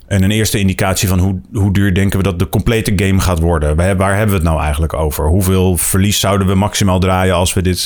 en 0.07 0.23
een 0.23 0.31
eerste 0.31 0.59
indicatie 0.59 1.09
van 1.09 1.19
hoe, 1.19 1.41
hoe 1.53 1.73
duur 1.73 1.95
denken 1.95 2.19
we 2.19 2.25
dat 2.25 2.39
de 2.39 2.49
complete 2.49 2.93
game 2.97 3.21
gaat 3.21 3.39
worden. 3.39 3.77
Waar, 3.77 4.17
hebben 4.17 4.29
we 4.29 4.43
het 4.43 4.51
nou 4.51 4.61
eigenlijk 4.61 4.95
over? 4.95 5.27
Hoeveel 5.27 5.77
verlies 5.77 6.21
zouden 6.21 6.47
we 6.47 6.55
maximaal 6.55 6.99
draaien 6.99 7.35
als 7.35 7.53
we 7.53 7.63
dit 7.63 7.85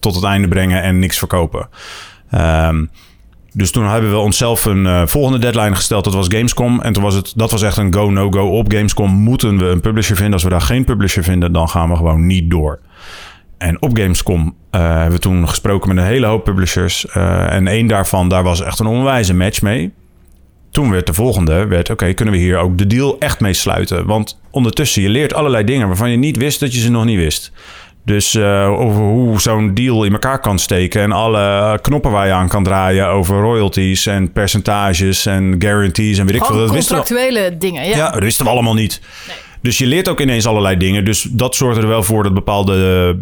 tot 0.00 0.14
het 0.14 0.24
einde 0.24 0.48
brengen 0.48 0.82
en 0.82 0.98
niks 0.98 1.18
verkopen? 1.18 1.68
Ehm, 2.30 2.84
dus 3.56 3.70
toen 3.70 3.88
hebben 3.88 4.10
we 4.10 4.16
onszelf 4.16 4.64
een 4.64 4.86
eh, 4.86 5.02
volgende 5.06 5.38
deadline 5.38 5.74
gesteld. 5.74 6.04
Dat 6.04 6.14
was 6.14 6.26
Gamescom. 6.28 6.80
En 6.80 6.92
toen 6.92 7.02
was 7.02 7.14
het, 7.14 7.32
dat 7.36 7.50
was 7.50 7.62
echt 7.62 7.76
een 7.76 7.94
go, 7.94 8.10
no 8.10 8.30
go. 8.30 8.48
Op 8.48 8.72
Gamescom 8.72 9.10
moeten 9.10 9.58
we 9.58 9.64
een 9.64 9.80
publisher 9.80 10.16
vinden. 10.16 10.34
Als 10.34 10.42
we 10.42 10.48
daar 10.48 10.60
geen 10.60 10.84
publisher 10.84 11.22
vinden, 11.22 11.52
dan 11.52 11.68
gaan 11.68 11.88
we 11.88 11.96
gewoon 11.96 12.26
niet 12.26 12.50
door. 12.50 12.80
En 13.58 13.82
op 13.82 13.96
Gamescom 13.96 14.54
eh, 14.70 14.80
hebben 14.80 15.12
we 15.12 15.18
toen 15.18 15.48
gesproken 15.48 15.88
met 15.88 16.04
een 16.04 16.10
hele 16.10 16.26
hoop 16.26 16.44
publishers. 16.44 17.06
Eh, 17.06 17.52
en 17.52 17.66
één 17.66 17.86
daarvan, 17.86 18.28
daar 18.28 18.42
was 18.42 18.62
echt 18.62 18.78
een 18.78 18.86
onwijze 18.86 19.34
match 19.34 19.62
mee. 19.62 19.92
Toen 20.70 20.90
werd 20.90 21.06
de 21.06 21.14
volgende, 21.14 21.66
werd 21.66 21.90
oké, 21.90 22.12
kunnen 22.12 22.34
we 22.34 22.40
hier 22.40 22.58
ook 22.58 22.78
de 22.78 22.86
deal 22.86 23.18
echt 23.18 23.40
mee 23.40 23.52
sluiten? 23.52 24.06
Want 24.06 24.40
ondertussen, 24.50 25.02
je 25.02 25.08
leert 25.08 25.34
allerlei 25.34 25.64
dingen 25.64 25.86
waarvan 25.86 26.10
je 26.10 26.16
niet 26.16 26.36
wist 26.36 26.60
dat 26.60 26.74
je 26.74 26.80
ze 26.80 26.90
nog 26.90 27.04
niet 27.04 27.18
wist. 27.18 27.52
Dus 28.04 28.34
eh, 28.34 28.70
over 28.70 29.02
hoe 29.02 29.40
zo'n 29.40 29.74
deal 29.74 30.04
in 30.04 30.12
elkaar 30.12 30.40
kan 30.40 30.58
steken 30.58 31.02
en 31.02 31.12
alle 31.12 31.78
knoppen 31.82 32.10
waar 32.10 32.26
je 32.26 32.32
aan 32.32 32.48
kan 32.48 32.64
draaien 32.64 33.06
over 33.06 33.40
royalties 33.40 34.06
en 34.06 34.32
percentages 34.32 35.26
en 35.26 35.54
guarantees 35.58 36.18
en 36.18 36.26
weet 36.26 36.34
ik 36.34 36.44
veel. 36.44 36.56
Dat 36.56 36.70
wisten 36.70 36.96
we, 36.96 37.02
contractuele 37.02 37.56
dingen, 37.58 37.88
ja. 37.88 37.96
ja, 37.96 38.10
dat 38.10 38.22
wisten 38.22 38.44
we 38.44 38.50
allemaal 38.50 38.74
niet. 38.74 39.00
Dus 39.64 39.78
je 39.78 39.86
leert 39.86 40.08
ook 40.08 40.20
ineens 40.20 40.46
allerlei 40.46 40.76
dingen. 40.76 41.04
Dus 41.04 41.22
dat 41.22 41.54
zorgde 41.54 41.80
er 41.80 41.88
wel 41.88 42.02
voor 42.02 42.22
dat 42.22 42.34
bepaalde 42.34 43.18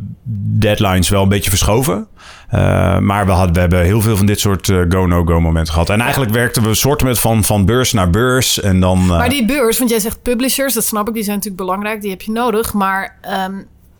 deadlines 0.58 1.08
wel 1.08 1.22
een 1.22 1.28
beetje 1.28 1.50
verschoven. 1.50 2.06
Eh, 2.48 2.98
maar 2.98 3.26
we, 3.26 3.32
hadden, 3.32 3.54
we 3.54 3.60
hebben 3.60 3.82
heel 3.82 4.00
veel 4.00 4.16
van 4.16 4.26
dit 4.26 4.40
soort 4.40 4.68
eh, 4.68 4.80
go-no-go 4.88 5.40
momenten 5.40 5.72
gehad. 5.72 5.90
En 5.90 6.00
eigenlijk 6.00 6.32
werkten 6.32 6.62
we 6.62 6.74
soort 6.74 7.02
met 7.02 7.20
van, 7.20 7.44
van 7.44 7.64
beurs 7.64 7.92
naar 7.92 8.10
beurs. 8.10 8.60
En 8.60 8.80
dan, 8.80 9.06
Maar 9.06 9.28
die 9.28 9.44
beurs, 9.44 9.78
want 9.78 9.90
jij 9.90 10.00
zegt 10.00 10.22
publishers, 10.22 10.74
dat 10.74 10.84
snap 10.84 11.08
ik, 11.08 11.14
die 11.14 11.22
zijn 11.22 11.36
natuurlijk 11.36 11.64
belangrijk, 11.64 12.00
die 12.00 12.10
heb 12.10 12.22
je 12.22 12.32
nodig. 12.32 12.72
Maar 12.72 13.18
ehm, 13.20 13.54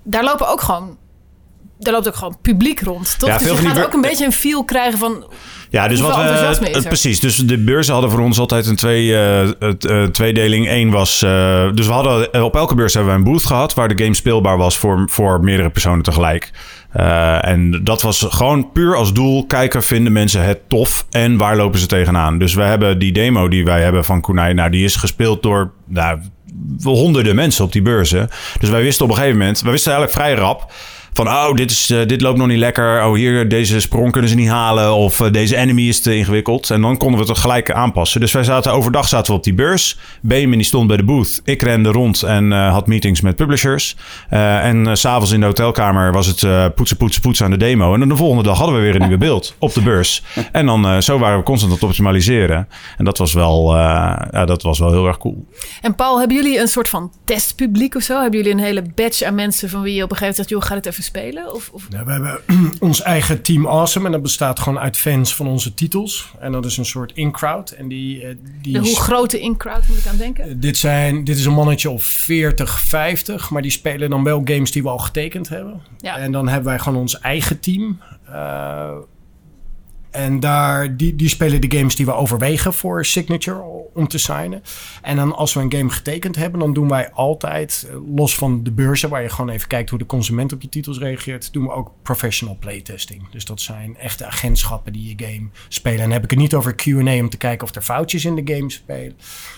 daar 0.04 0.24
lopen 0.24 0.48
ook 0.48 0.60
gewoon, 0.60 0.96
daar 1.78 1.92
loopt 1.92 2.08
ook 2.08 2.14
gewoon 2.14 2.38
publiek 2.42 2.80
rond, 2.80 3.18
toch? 3.18 3.28
Ja, 3.28 3.38
dus 3.38 3.48
je 3.48 3.56
gaat 3.56 3.84
ook 3.84 3.92
een 3.92 4.00
beetje 4.00 4.24
een 4.24 4.32
feel 4.32 4.64
krijgen 4.64 4.98
van, 4.98 5.24
Ja, 5.70 5.88
dus 5.88 6.00
wat 6.00 6.16
we. 6.16 6.70
er? 6.70 6.82
precies. 6.88 7.20
Dus 7.20 7.36
de 7.36 7.58
beurzen 7.58 7.92
hadden 7.92 8.10
voor 8.10 8.20
ons 8.20 8.38
altijd 8.38 8.66
een 8.66 8.76
twee, 8.76 9.16
eh, 9.16 9.50
het, 9.58 9.84
eh, 9.84 10.04
tweedeling. 10.04 10.68
Eén 10.68 10.90
was. 10.90 11.22
eh, 11.22 11.72
dus 11.74 11.86
we 11.86 11.92
hadden 11.92 12.32
eh, 12.32 12.42
op 12.44 12.56
elke 12.56 12.74
beurs 12.74 12.94
hebben 12.94 13.12
we 13.12 13.18
een 13.18 13.24
booth 13.24 13.46
gehad. 13.46 13.74
waar 13.74 13.88
de 13.96 14.02
game 14.02 14.14
speelbaar 14.14 14.56
was 14.56 14.78
voor, 14.78 15.04
voor 15.08 15.40
meerdere 15.44 15.70
personen 15.70 16.02
tegelijk. 16.02 16.50
Eh, 16.92 17.46
en 17.48 17.80
dat 17.84 18.02
was 18.02 18.26
gewoon 18.28 18.72
puur 18.72 18.96
als 18.96 19.12
doel. 19.12 19.46
Kijken, 19.46 19.82
vinden 19.82 20.12
mensen 20.12 20.44
het 20.44 20.68
tof 20.68 21.06
en 21.10 21.36
waar 21.36 21.56
lopen 21.56 21.78
ze 21.78 21.86
tegenaan? 21.86 22.38
Dus 22.38 22.54
we 22.54 22.62
hebben 22.62 22.98
die 22.98 23.12
demo 23.12 23.48
die 23.48 23.64
wij 23.64 23.82
hebben 23.82 24.04
van 24.04 24.20
Kunai. 24.20 24.54
Nou, 24.54 24.70
die 24.70 24.84
is 24.84 24.96
gespeeld 24.96 25.42
door. 25.42 25.72
Nou, 25.86 26.18
honderden 26.82 27.34
mensen 27.34 27.64
op 27.64 27.72
die 27.72 27.82
beurzen. 27.82 28.30
Dus 28.58 28.68
wij 28.70 28.82
wisten 28.82 29.04
op 29.04 29.10
een 29.10 29.16
gegeven 29.16 29.38
moment. 29.38 29.60
Wij 29.60 29.72
wisten 29.72 29.92
eigenlijk 29.92 30.22
vrij 30.22 30.34
rap. 30.44 30.72
Van, 31.14 31.28
oh, 31.28 31.54
dit, 31.54 31.70
is, 31.70 31.90
eh, 31.90 32.06
dit 32.06 32.20
loopt 32.20 32.38
nog 32.38 32.46
niet 32.46 32.58
lekker. 32.58 33.04
Oh, 33.04 33.14
hier, 33.14 33.48
deze 33.48 33.80
sprong 33.80 34.12
kunnen 34.12 34.30
ze 34.30 34.36
niet 34.36 34.48
halen. 34.48 34.94
Of 34.94 35.20
eh, 35.20 35.32
deze 35.32 35.56
enemy 35.56 35.82
is 35.82 36.00
te 36.00 36.16
ingewikkeld. 36.16 36.70
En 36.70 36.80
dan 36.80 36.96
konden 36.96 37.20
we 37.20 37.26
het 37.26 37.38
gelijk 37.38 37.70
aanpassen. 37.70 38.20
Dus 38.20 38.32
wij 38.32 38.44
zaten 38.44 38.72
overdag 38.72 39.08
zaten 39.08 39.32
we 39.32 39.38
op 39.38 39.44
die 39.44 39.54
beurs. 39.54 39.98
Benjamin 40.20 40.58
die 40.58 40.66
stond 40.66 40.86
bij 40.86 40.96
de 40.96 41.02
booth. 41.02 41.40
Ik 41.44 41.62
rende 41.62 41.90
rond 41.90 42.22
en 42.22 42.52
eh, 42.52 42.72
had 42.72 42.86
meetings 42.86 43.20
met 43.20 43.36
publishers. 43.36 43.96
En 44.28 44.96
s 44.96 45.00
s'avonds 45.00 45.32
in 45.32 45.40
de 45.40 45.46
hotelkamer 45.46 46.12
was 46.12 46.26
het 46.26 46.74
poetsen, 46.74 46.96
poetsen, 46.96 47.22
poetsen 47.22 47.44
aan 47.44 47.50
de 47.50 47.56
demo. 47.56 47.92
En 47.92 47.98
dan 47.98 48.08
de 48.08 48.16
volgende 48.16 48.42
dag 48.42 48.58
hadden 48.58 48.76
we 48.76 48.82
weer 48.82 48.94
een 48.94 49.00
nieuwe 49.00 49.18
beeld 49.18 49.54
op 49.58 49.72
de 49.72 49.82
beurs. 49.82 50.22
En 50.52 50.66
dan 50.66 51.02
zo 51.02 51.18
waren 51.18 51.38
we 51.38 51.44
constant 51.44 51.72
aan 51.72 51.78
het 51.78 51.86
optimaliseren. 51.86 52.68
En 52.98 53.04
dat 53.04 53.18
was 53.18 53.32
wel, 53.32 53.74
ja, 53.76 54.44
dat 54.44 54.62
was 54.62 54.78
wel 54.78 54.90
heel 54.90 55.06
erg 55.06 55.18
cool. 55.18 55.46
En 55.80 55.94
Paul, 55.94 56.18
hebben 56.18 56.36
jullie 56.36 56.60
een 56.60 56.68
soort 56.68 56.88
van 56.88 57.12
testpubliek 57.24 57.94
of 57.94 58.02
zo? 58.02 58.20
Hebben 58.20 58.38
jullie 58.40 58.54
een 58.54 58.64
hele 58.64 58.82
batch 58.94 59.22
aan 59.22 59.34
mensen 59.34 59.70
van 59.70 59.82
wie 59.82 59.94
je 59.94 60.02
op 60.02 60.10
een 60.10 60.16
gegeven 60.16 60.34
moment 60.36 60.36
zegt, 60.36 60.48
joh, 60.48 60.62
ga 60.62 60.74
dit 60.74 60.86
even 60.86 61.01
spelen? 61.02 61.54
Of, 61.54 61.70
of... 61.72 61.86
Ja, 61.90 62.04
we 62.04 62.12
hebben 62.12 62.40
ons 62.88 63.02
eigen 63.02 63.42
Team 63.42 63.66
Awesome 63.66 64.06
en 64.06 64.12
dat 64.12 64.22
bestaat 64.22 64.60
gewoon 64.60 64.78
uit 64.78 64.96
fans 64.96 65.34
van 65.34 65.46
onze 65.46 65.74
titels. 65.74 66.32
En 66.40 66.52
dat 66.52 66.64
is 66.64 66.76
een 66.76 66.84
soort 66.84 67.12
in-crowd. 67.14 67.70
En 67.70 67.88
die, 67.88 68.22
eh, 68.22 68.34
die 68.62 68.72
De, 68.72 68.78
hoe 68.78 69.00
grote 69.00 69.40
in-crowd 69.40 69.88
moet 69.88 69.98
ik 69.98 70.06
aan 70.06 70.16
denken? 70.16 70.60
dit, 70.60 70.76
zijn, 70.76 71.24
dit 71.24 71.36
is 71.36 71.44
een 71.44 71.52
mannetje 71.52 71.90
of 71.90 72.04
40, 72.04 72.80
50, 72.80 73.50
maar 73.50 73.62
die 73.62 73.70
spelen 73.70 74.10
dan 74.10 74.24
wel 74.24 74.40
games 74.44 74.70
die 74.70 74.82
we 74.82 74.88
al 74.88 74.98
getekend 74.98 75.48
hebben. 75.48 75.82
Ja. 75.98 76.16
En 76.16 76.32
dan 76.32 76.48
hebben 76.48 76.68
wij 76.68 76.78
gewoon 76.78 76.98
ons 76.98 77.18
eigen 77.18 77.60
team. 77.60 78.00
Eh, 78.26 78.90
en 80.12 80.40
daar, 80.40 80.96
die, 80.96 81.16
die 81.16 81.28
spelen 81.28 81.60
de 81.60 81.76
games 81.76 81.96
die 81.96 82.06
we 82.06 82.12
overwegen 82.12 82.74
voor 82.74 83.04
Signature 83.04 83.62
om 83.94 84.08
te 84.08 84.18
signen. 84.18 84.62
En 85.02 85.16
dan 85.16 85.34
als 85.34 85.54
we 85.54 85.60
een 85.60 85.72
game 85.72 85.90
getekend 85.90 86.36
hebben, 86.36 86.60
dan 86.60 86.72
doen 86.72 86.88
wij 86.88 87.10
altijd, 87.10 87.86
eh, 87.88 87.96
los 88.16 88.34
van 88.34 88.62
de 88.62 88.72
beurzen, 88.72 89.08
waar 89.08 89.22
je 89.22 89.28
gewoon 89.28 89.50
even 89.50 89.68
kijkt 89.68 89.90
hoe 89.90 89.98
de 89.98 90.06
consument 90.06 90.52
op 90.52 90.62
je 90.62 90.68
titels 90.68 90.98
reageert, 90.98 91.52
doen 91.52 91.64
we 91.64 91.72
ook 91.72 91.92
professional 92.02 92.56
playtesting. 92.60 93.30
Dus 93.30 93.44
dat 93.44 93.60
zijn 93.60 93.96
echte 93.96 94.26
agentschappen 94.26 94.92
die 94.92 95.16
je 95.16 95.26
game 95.26 95.48
spelen. 95.68 95.98
En 95.98 96.04
dan 96.04 96.12
heb 96.12 96.24
ik 96.24 96.30
het 96.30 96.38
niet 96.38 96.54
over 96.54 96.74
QA 96.74 97.18
om 97.18 97.30
te 97.30 97.36
kijken 97.36 97.66
of 97.66 97.74
er 97.74 97.82
foutjes 97.82 98.24
in 98.24 98.44
de 98.44 98.54
game 98.54 98.70
spelen. 98.70 99.16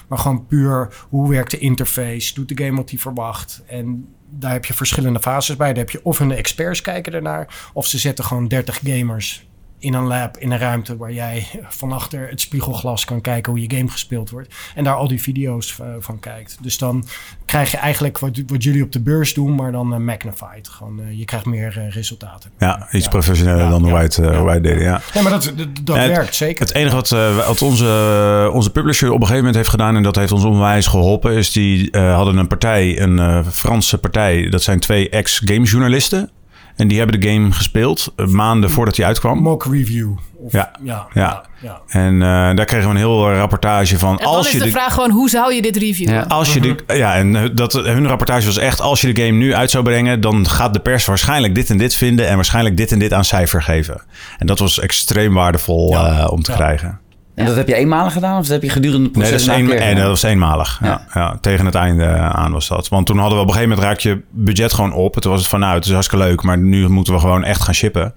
Maar 0.09 0.19
gewoon 0.19 0.47
puur 0.47 1.07
hoe 1.09 1.29
werkt 1.29 1.51
de 1.51 1.59
interface, 1.59 2.35
doet 2.35 2.49
de 2.49 2.65
game 2.65 2.77
wat 2.77 2.91
hij 2.91 2.99
verwacht. 2.99 3.63
En 3.67 4.09
daar 4.31 4.53
heb 4.53 4.65
je 4.65 4.75
verschillende 4.75 5.21
fases 5.21 5.57
bij. 5.57 5.69
Daar 5.69 5.85
heb 5.85 5.91
je 5.91 6.05
of 6.05 6.19
hun 6.19 6.33
experts 6.33 6.81
kijken 6.81 7.13
ernaar, 7.13 7.71
of 7.73 7.87
ze 7.87 7.99
zetten 7.99 8.25
gewoon 8.25 8.49
30 8.49 8.81
gamers 8.85 9.47
in 9.85 9.95
een 9.95 10.07
lab, 10.07 10.37
in 10.39 10.51
een 10.53 10.59
ruimte 10.59 10.97
waar 10.97 11.13
jij 11.13 11.47
van 11.69 11.93
achter 11.93 12.29
het 12.29 12.41
spiegelglas 12.41 13.05
kan 13.05 13.21
kijken 13.21 13.53
hoe 13.53 13.61
je 13.69 13.77
game 13.77 13.89
gespeeld 13.91 14.31
wordt. 14.31 14.55
En 14.75 14.85
daar 14.85 14.95
al 14.95 15.09
die 15.09 15.23
video's 15.23 15.79
eh, 15.81 15.87
van 15.99 16.21
kijkt. 16.21 16.57
Dus 16.63 16.79
dan 16.79 17.05
krijg 17.45 17.71
je 17.71 17.77
eigenlijk 17.77 18.19
wat, 18.19 18.43
wat 18.47 18.63
jullie 18.63 18.83
op 18.83 18.93
de 18.93 19.01
beurs 19.01 19.35
doen, 19.35 19.55
maar 19.55 19.73
dan 19.73 19.93
eh, 19.95 19.99
magnified. 19.99 20.69
Gewoon, 20.69 21.01
eh, 21.01 21.19
je 21.19 21.25
krijgt 21.25 21.47
meer 21.47 21.87
resultaten. 21.91 22.51
Ja, 22.59 22.89
iets 22.93 23.05
Ja. 23.05 23.11
professioneler 23.11 23.63
Ja, 23.65 23.69
dan 23.71 23.79
hoe, 23.81 23.89
ja, 23.89 23.95
wij 23.95 24.03
het, 24.03 24.17
hoe 24.17 24.45
wij 24.45 24.55
het 24.55 24.63
deden. 24.63 24.83
Ja. 24.83 25.01
Ja, 25.15 25.23
maar 25.23 25.31
dat, 25.33 25.53
dat, 25.57 25.69
dat 25.85 25.97
Ja, 25.97 26.03
het- 26.03 26.11
werkt 26.11 26.35
zeker. 26.35 26.67
Het 26.67 26.75
enige 26.75 26.95
wat, 26.95 27.09
wat 27.47 27.63
onze, 27.63 28.51
onze 28.53 28.71
publisher 28.71 29.07
op 29.09 29.15
een 29.15 29.21
gegeven 29.21 29.37
moment 29.39 29.57
heeft 29.57 29.69
gedaan, 29.69 29.97
en 29.97 30.03
dat 30.03 30.17
heeft 30.17 30.33
ons 30.33 30.45
onwijs 30.45 30.87
geholpen, 30.87 31.33
is 31.33 31.53
die 31.53 31.89
hadden 31.99 32.37
een 32.37 32.47
partij, 32.47 33.01
een 33.01 33.45
Franse 33.53 33.99
partij. 33.99 34.49
Dat 34.49 34.63
zijn 34.63 34.81
twee 34.81 35.09
ex-gamejournalisten. 35.09 36.31
En 36.77 36.89
die 36.89 36.99
hebben 36.99 37.21
de 37.21 37.29
game 37.29 37.53
gespeeld 37.53 38.13
eh, 38.17 38.27
maanden 38.27 38.71
voordat 38.71 38.97
hij 38.97 39.07
uitkwam. 39.07 39.39
Mock 39.39 39.65
review. 39.65 40.11
Of, 40.37 40.53
Ja. 40.53 40.71
ja, 40.83 41.07
Ja. 41.15 41.21
ja, 41.23 41.43
ja. 41.61 41.81
En 42.01 42.15
eh, 42.23 42.57
daar 42.57 42.65
kregen 42.65 42.85
we 42.89 42.91
een 42.91 42.97
heel 43.01 43.33
rapportage 43.33 43.99
van. 43.99 44.19
En 44.19 44.25
dan 44.25 44.35
als 44.35 44.47
is 44.47 44.53
je 44.53 44.59
de, 44.59 44.65
de, 44.65 44.71
vraag 44.71 44.95
gewoon, 44.95 45.11
hoe 45.11 45.29
zou 45.29 45.55
je 45.55 45.63
dit 45.63 45.77
reviewen? 45.77 46.15
Ja. 46.15 46.21
als 46.23 46.55
je 46.55 46.61
de, 46.61 46.77
ja, 46.87 47.15
en 47.15 47.37
eh, 47.37 47.43
dat, 47.55 47.73
hun 47.73 48.07
rapportage 48.09 48.47
was 48.47 48.59
echt: 48.59 48.81
als 48.81 49.01
je 49.01 49.13
de 49.13 49.23
game 49.25 49.39
nu 49.39 49.55
uit 49.55 49.71
zou 49.71 49.85
brengen, 49.85 50.21
dan 50.21 50.49
gaat 50.49 50.75
de 50.75 50.81
pers 50.81 51.05
waarschijnlijk 51.07 51.55
dit 51.55 51.71
en 51.71 51.79
dit 51.79 51.95
vinden 51.95 52.29
en 52.29 52.35
waarschijnlijk 52.37 52.77
dit 52.77 52.93
en 52.93 52.99
dit 52.99 53.13
aan 53.13 53.25
cijfer 53.25 53.63
geven. 53.63 54.03
En 54.39 54.47
dat 54.47 54.59
was 54.59 54.81
extreem 54.81 55.35
waardevol 55.35 55.91
Ja. 55.91 56.19
eh, 56.21 56.33
om 56.33 56.43
te 56.43 56.51
Ja. 56.51 56.57
krijgen. 56.57 56.99
En 57.35 57.43
Ja. 57.43 57.49
dat 57.49 57.59
heb 57.59 57.69
je 57.69 57.75
eenmalig 57.75 58.13
gedaan 58.13 58.39
of 58.39 58.43
dat 58.43 58.53
heb 58.53 58.63
je 58.63 58.69
gedurende 58.69 59.07
het 59.07 59.17
Nee, 59.17 59.23
dat, 59.23 59.33
proces 59.33 59.49
is 59.49 59.55
een 59.59 59.65
een, 59.65 59.71
keer 59.71 59.87
en 59.87 59.97
dat 59.97 60.07
was 60.07 60.23
eenmalig. 60.23 60.81
Ja. 60.83 61.07
Ja, 61.15 61.39
tegen 61.41 61.67
het 61.67 61.75
einde 61.75 62.07
aan 62.17 62.53
was 62.53 62.69
dat. 62.69 62.89
Want 62.89 63.07
toen 63.07 63.19
hadden 63.19 63.37
we 63.37 63.43
op 63.43 63.49
een 63.49 63.55
gegeven 63.55 63.75
moment 63.77 63.89
raak 63.89 64.01
je 64.01 64.23
budget 64.31 64.73
gewoon 64.73 64.93
op. 64.93 65.15
Toen 65.15 65.31
was 65.31 65.41
het 65.41 65.51
van 65.51 65.61
nou, 65.61 65.75
het 65.75 65.85
is 65.85 65.93
hartstikke 65.93 66.25
leuk, 66.25 66.43
maar 66.43 66.59
nu 66.59 66.89
moeten 66.89 67.13
we 67.15 67.21
gewoon 67.21 67.45
echt 67.45 67.63
gaan 67.63 67.75
shippen. 67.75 68.15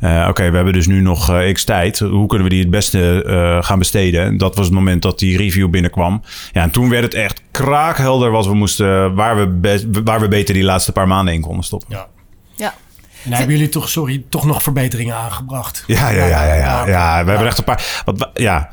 Eh, 0.00 0.26
Oké, 0.28 0.50
we 0.50 0.56
hebben 0.56 0.72
dus 0.72 0.86
nu 0.86 1.00
nog 1.00 1.30
eh, 1.30 1.52
x 1.52 1.64
tijd. 1.64 1.98
Hoe 1.98 2.26
kunnen 2.26 2.46
we 2.48 2.52
die 2.52 2.62
het 2.62 2.70
beste 2.70 3.24
eh, 3.24 3.64
gaan 3.64 3.78
besteden? 3.78 4.24
En 4.24 4.36
dat 4.36 4.56
was 4.56 4.66
het 4.66 4.74
moment 4.74 5.02
dat 5.02 5.18
die 5.18 5.36
review 5.36 5.70
binnenkwam. 5.70 6.22
Ja, 6.52 6.62
en 6.62 6.70
toen 6.70 6.88
werd 6.90 7.02
het 7.04 7.14
echt 7.14 7.42
kraakhelder 7.50 8.30
wat 8.30 8.46
we 8.46 8.54
moesten, 8.54 9.14
waar 9.14 9.36
we, 9.36 9.88
waar 10.04 10.20
we 10.20 10.28
beter 10.28 10.54
die 10.54 10.64
laatste 10.64 10.92
paar 10.92 11.06
maanden 11.08 11.34
in 11.34 11.40
konden 11.40 11.64
stoppen. 11.64 11.88
Ja. 11.90 12.06
En 13.24 13.32
hebben 13.32 13.54
jullie 13.56 13.68
toch, 13.70 13.88
sorry, 13.88 14.24
toch 14.28 14.44
nog 14.44 14.62
verbeteringen 14.62 15.14
aangebracht? 15.16 15.84
Ja, 15.86 16.08
ja, 16.08 16.24
ja, 16.24 16.44
ja. 16.44 16.54
ja, 16.54 16.86
ja 16.86 17.24
we 17.24 17.30
hebben 17.30 17.46
echt 17.48 17.58
een 17.58 17.64
paar. 17.64 18.02
Wat, 18.04 18.30
ja. 18.34 18.68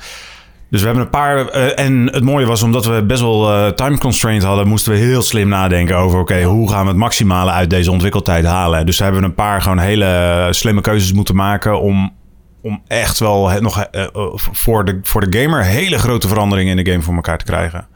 Dus 0.70 0.80
we 0.80 0.86
hebben 0.86 1.04
een 1.06 1.10
paar. 1.12 1.48
eh, 1.48 1.86
en 1.86 2.10
het 2.12 2.24
mooie 2.24 2.46
was, 2.46 2.64
omdat 2.64 2.86
we 2.86 3.04
best 3.06 3.22
wel 3.22 3.52
eh, 3.54 3.72
time 3.72 3.98
constraint 3.98 4.44
hadden, 4.44 4.68
moesten 4.68 4.92
we 4.92 4.98
heel 4.98 5.22
slim 5.22 5.48
nadenken 5.48 5.98
over: 5.98 6.20
oké, 6.20 6.44
hoe 6.44 6.70
gaan 6.70 6.82
we 6.82 6.88
het 6.88 6.98
maximale 6.98 7.52
uit 7.52 7.70
deze 7.70 7.92
ontwikkeltijd 7.92 8.46
halen? 8.46 8.86
Dus 8.86 9.00
hebben 9.00 9.22
we 9.22 9.28
een 9.28 9.34
paar 9.36 9.62
gewoon 9.62 9.80
hele 9.80 10.48
slimme 10.52 10.82
keuzes 10.82 11.14
moeten 11.14 11.36
maken 11.36 11.82
om. 11.82 12.14
Om 12.62 12.82
echt 12.88 13.20
wel 13.20 13.50
het 13.50 13.62
nog 13.62 13.82
eh, 13.84 14.04
eh, 14.04 14.10
voor, 14.36 14.86
de, 14.86 15.00
voor 15.04 15.30
de 15.30 15.42
gamer 15.42 15.64
hele 15.64 15.98
grote 15.98 16.28
veranderingen 16.28 16.78
in 16.78 16.84
de 16.84 16.92
game 16.92 17.04
voor 17.04 17.16
elkaar 17.16 17.38
te 17.38 17.46
krijgen. 17.46 17.88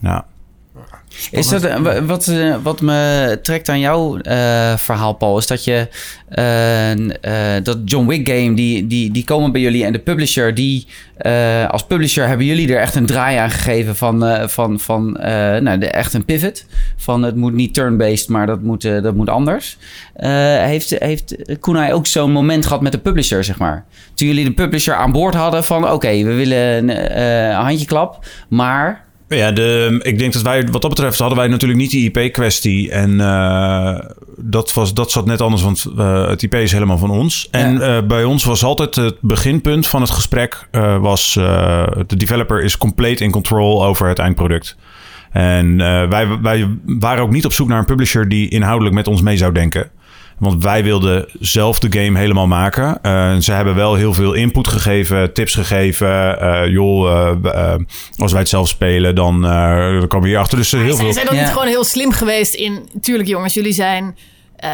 Ja. 0.00 0.24
Is 1.30 1.48
dat, 1.48 1.64
eh, 1.64 1.76
wa- 1.76 2.02
wat, 2.04 2.28
eh, 2.28 2.54
wat 2.62 2.80
me 2.80 3.38
trekt 3.42 3.68
aan 3.68 3.80
jouw 3.80 4.18
eh, 4.18 4.76
verhaal, 4.76 5.12
Paul, 5.12 5.38
is 5.38 5.46
dat 5.46 5.64
je 5.64 5.88
dat 7.62 7.78
John 7.84 8.06
Wick 8.06 8.28
game, 8.28 8.54
die, 8.54 8.86
die, 8.86 9.10
die 9.10 9.24
komen 9.24 9.52
bij 9.52 9.60
jullie 9.60 9.84
en 9.84 9.92
de 9.92 9.98
publisher, 9.98 10.54
die 10.54 10.86
als 11.68 11.86
publisher 11.86 12.26
hebben 12.28 12.46
jullie 12.46 12.72
er 12.74 12.80
echt 12.80 12.94
een 12.94 13.06
draai 13.06 13.36
aan 13.36 13.50
gegeven 13.50 13.96
van, 13.96 14.48
van, 14.48 14.78
van 14.80 15.12
nou, 15.62 15.78
de, 15.78 15.86
echt 15.86 16.14
een 16.14 16.24
pivot. 16.24 16.64
Van 16.96 17.22
het 17.22 17.36
moet 17.36 17.52
niet 17.52 17.74
turn-based, 17.74 18.28
maar 18.28 18.46
dat 18.46 18.62
moet, 18.62 18.82
dat 18.82 19.14
moet 19.14 19.28
anders. 19.28 19.76
Heeft, 20.14 20.90
heeft 20.98 21.34
Kunai 21.60 21.92
ook 21.92 22.06
zo'n 22.06 22.32
moment 22.32 22.66
gehad 22.66 22.82
met 22.82 22.92
de 22.92 22.98
publisher, 22.98 23.44
zeg 23.44 23.58
maar? 23.58 23.84
Toen 24.14 24.26
jullie 24.28 24.44
de 24.44 24.52
publisher 24.52 24.94
aan 24.94 25.12
boord 25.12 25.34
hadden 25.34 25.64
van 25.64 25.90
oké, 25.90 26.22
we 26.22 26.34
willen 26.34 26.88
een 26.88 27.52
handjeklap, 27.54 28.24
maar 28.48 29.04
Ja, 29.36 29.50
de, 29.52 30.00
ik 30.02 30.18
denk 30.18 30.32
dat 30.32 30.42
wij, 30.42 30.68
wat 30.70 30.82
dat 30.82 30.90
betreft, 30.90 31.18
hadden 31.18 31.38
wij 31.38 31.48
natuurlijk 31.48 31.80
niet 31.80 31.90
die 31.90 32.10
IP-kwestie. 32.10 32.90
En 32.90 33.20
eh, 33.20 33.98
dat, 34.36 34.72
was, 34.72 34.94
dat 34.94 35.10
zat 35.10 35.26
net 35.26 35.40
anders, 35.40 35.62
want 35.62 35.86
eh, 35.98 36.28
het 36.28 36.42
IP 36.42 36.54
is 36.54 36.72
helemaal 36.72 36.98
van 36.98 37.10
ons. 37.10 37.48
En 37.50 37.72
Ja. 37.78 37.96
eh, 37.96 38.06
bij 38.06 38.24
ons 38.24 38.44
was 38.44 38.64
altijd 38.64 38.94
het 38.94 39.16
beginpunt 39.20 39.88
van 39.88 40.00
het 40.00 40.10
gesprek: 40.10 40.68
was 41.00 41.32
de 42.06 42.16
developer 42.16 42.62
is 42.62 42.76
compleet 42.78 43.20
in 43.20 43.30
control 43.30 43.84
over 43.84 44.08
het 44.08 44.18
eindproduct. 44.18 44.76
En 45.32 45.76
wij, 46.08 46.38
wij 46.42 46.68
waren 46.84 47.22
ook 47.22 47.30
niet 47.30 47.44
op 47.44 47.52
zoek 47.52 47.68
naar 47.68 47.78
een 47.78 47.84
publisher 47.84 48.28
die 48.28 48.48
inhoudelijk 48.48 48.94
met 48.94 49.06
ons 49.08 49.20
mee 49.22 49.36
zou 49.36 49.52
denken. 49.52 49.90
Want 50.40 50.62
wij 50.62 50.84
wilden 50.84 51.26
zelf 51.40 51.78
de 51.78 52.00
game 52.02 52.18
helemaal 52.18 52.46
maken. 52.46 53.02
Eh, 53.02 53.36
ze 53.36 53.52
hebben 53.52 53.74
wel 53.74 53.94
heel 53.94 54.12
veel 54.12 54.32
input 54.32 54.68
gegeven, 54.68 55.32
tips 55.32 55.54
gegeven. 55.54 56.40
Eh, 56.40 56.68
joh, 56.70 57.28
eh, 57.44 57.74
als 58.16 58.30
wij 58.32 58.40
het 58.40 58.48
zelf 58.48 58.68
spelen, 58.68 59.14
dan, 59.14 59.44
eh, 59.44 59.76
dan 59.76 60.06
komen 60.08 60.20
we 60.20 60.26
hierachter. 60.28 60.58
Dus 60.58 60.72
eh, 60.72 60.80
heel 60.80 60.92
Zijn, 60.94 61.04
veel. 61.04 61.12
zijn 61.12 61.26
dat 61.26 61.34
Ja. 61.34 61.40
niet 61.42 61.50
gewoon 61.52 61.66
heel 61.68 61.84
slim 61.84 62.12
geweest 62.12 62.54
in... 62.54 62.88
Tuurlijk 63.00 63.28
jongens, 63.28 63.54
jullie 63.54 63.72
zijn 63.72 64.16
eh, 64.56 64.70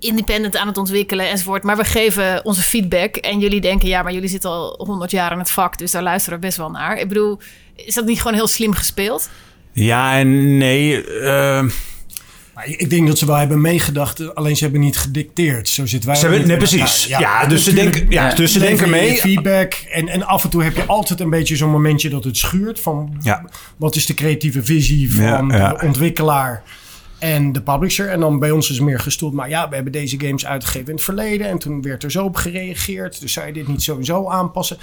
independent 0.00 0.56
aan 0.56 0.66
het 0.66 0.78
ontwikkelen 0.78 1.28
enzovoort. 1.30 1.62
Maar 1.62 1.76
we 1.76 1.84
geven 1.84 2.44
onze 2.44 2.62
feedback. 2.62 3.16
En 3.16 3.38
jullie 3.38 3.60
denken, 3.60 3.88
ja, 3.88 4.02
maar 4.02 4.12
jullie 4.12 4.28
zitten 4.28 4.50
al 4.50 4.74
100 4.86 5.10
jaar 5.10 5.32
in 5.32 5.38
het 5.38 5.50
vak. 5.50 5.78
Dus 5.78 5.90
daar 5.90 6.02
luisteren 6.02 6.38
we 6.40 6.46
best 6.46 6.56
wel 6.58 6.70
naar. 6.70 6.98
Ik 6.98 7.08
bedoel, 7.08 7.38
is 7.76 7.94
dat 7.94 8.04
niet 8.06 8.18
gewoon 8.18 8.34
heel 8.36 8.46
slim 8.48 8.72
gespeeld? 8.72 9.30
Ja 9.72 10.18
en 10.18 10.56
nee. 10.58 11.04
eh, 11.20 11.64
Maar 12.54 12.68
ik 12.68 12.90
denk 12.90 13.06
dat 13.06 13.18
ze 13.18 13.26
wel 13.26 13.36
hebben 13.36 13.60
meegedacht, 13.60 14.34
alleen 14.34 14.56
ze 14.56 14.62
hebben 14.62 14.80
niet 14.80 14.96
gedicteerd. 14.96 15.68
Zo 15.68 15.86
zitten 15.86 16.08
wij. 16.08 16.18
ze 16.18 16.26
hebben, 16.26 16.48
nee, 16.48 16.56
precies. 16.56 17.06
Ja, 17.06 17.46
dus, 17.46 17.64
ze 17.64 17.70
natuurlijk 17.70 17.96
denken, 17.96 18.12
ja, 18.12 18.34
dus 18.34 18.52
ze 18.52 18.58
denken 18.58 18.90
mee. 18.90 19.16
Feedback. 19.16 19.72
En, 19.72 20.08
en 20.08 20.26
af 20.26 20.44
en 20.44 20.50
toe 20.50 20.62
heb 20.62 20.76
je 20.76 20.84
altijd 20.84 21.20
een 21.20 21.30
beetje 21.30 21.56
zo'n 21.56 21.70
momentje 21.70 22.08
dat 22.08 22.24
het 22.24 22.36
schuurt. 22.36 22.80
Van 22.80 23.22
wat 23.76 23.94
is 23.94 24.06
de 24.06 24.14
creatieve 24.14 24.64
visie 24.64 25.14
van 25.14 25.48
de 25.48 25.78
ontwikkelaar 25.82 26.62
en 27.18 27.52
de 27.52 27.62
publisher. 27.62 28.08
En 28.08 28.20
dan 28.20 28.38
bij 28.38 28.50
ons 28.50 28.70
is 28.70 28.80
meer 28.80 29.00
gestoeld. 29.00 29.32
Maar 29.32 29.48
ja, 29.48 29.68
we 29.68 29.74
hebben 29.74 29.92
deze 29.92 30.20
games 30.20 30.46
uitgegeven 30.46 30.88
in 30.88 30.94
het 30.94 31.04
verleden. 31.04 31.48
En 31.48 31.58
toen 31.58 31.82
werd 31.82 32.02
er 32.02 32.10
zo 32.10 32.24
op 32.24 32.36
gereageerd. 32.36 33.20
Dus 33.20 33.32
zou 33.32 33.46
je 33.46 33.52
dit 33.52 33.68
niet 33.68 33.82
sowieso 33.82 34.28
aanpassen? 34.28 34.76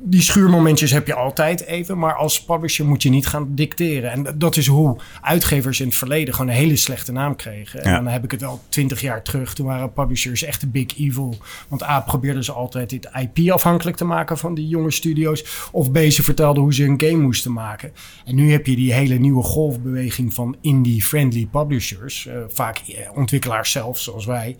Die 0.00 0.22
schuurmomentjes 0.22 0.90
heb 0.90 1.06
je 1.06 1.14
altijd 1.14 1.60
even. 1.64 1.98
Maar 1.98 2.14
als 2.14 2.44
publisher 2.44 2.86
moet 2.86 3.02
je 3.02 3.08
niet 3.10 3.26
gaan 3.26 3.54
dicteren. 3.54 4.10
En 4.10 4.38
dat 4.38 4.56
is 4.56 4.66
hoe 4.66 4.96
uitgevers 5.22 5.80
in 5.80 5.86
het 5.86 5.96
verleden 5.96 6.34
gewoon 6.34 6.50
een 6.50 6.56
hele 6.56 6.76
slechte 6.76 7.12
naam 7.12 7.36
kregen. 7.36 7.82
En 7.82 7.90
Ja. 7.90 7.96
dan 7.96 8.06
heb 8.06 8.24
ik 8.24 8.30
het 8.30 8.40
wel 8.40 8.60
twintig 8.68 9.00
jaar 9.00 9.22
terug. 9.22 9.54
Toen 9.54 9.66
waren 9.66 9.92
publishers 9.92 10.42
echt 10.42 10.60
de 10.60 10.66
big 10.66 10.98
evil. 10.98 11.36
Want 11.68 11.82
A, 11.82 12.00
probeerden 12.00 12.44
ze 12.44 12.52
altijd 12.52 12.90
dit 12.90 13.08
IP 13.20 13.50
afhankelijk 13.50 13.96
te 13.96 14.04
maken 14.04 14.38
van 14.38 14.54
die 14.54 14.68
jonge 14.68 14.90
studio's. 14.90 15.68
Of 15.72 15.90
B, 15.92 15.96
ze 15.98 16.22
vertelden 16.22 16.62
hoe 16.62 16.74
ze 16.74 16.84
een 16.84 17.00
game 17.00 17.22
moesten 17.22 17.52
maken. 17.52 17.92
En 18.24 18.34
nu 18.34 18.50
heb 18.52 18.66
je 18.66 18.76
die 18.76 18.92
hele 18.92 19.14
nieuwe 19.14 19.42
golfbeweging 19.42 20.34
van 20.34 20.56
indie-friendly 20.60 21.46
publishers. 21.46 22.26
eh, 22.26 22.34
vaak 22.48 22.78
eh, 22.78 23.16
ontwikkelaars 23.16 23.70
zelf, 23.70 23.98
zoals 23.98 24.24
wij. 24.26 24.56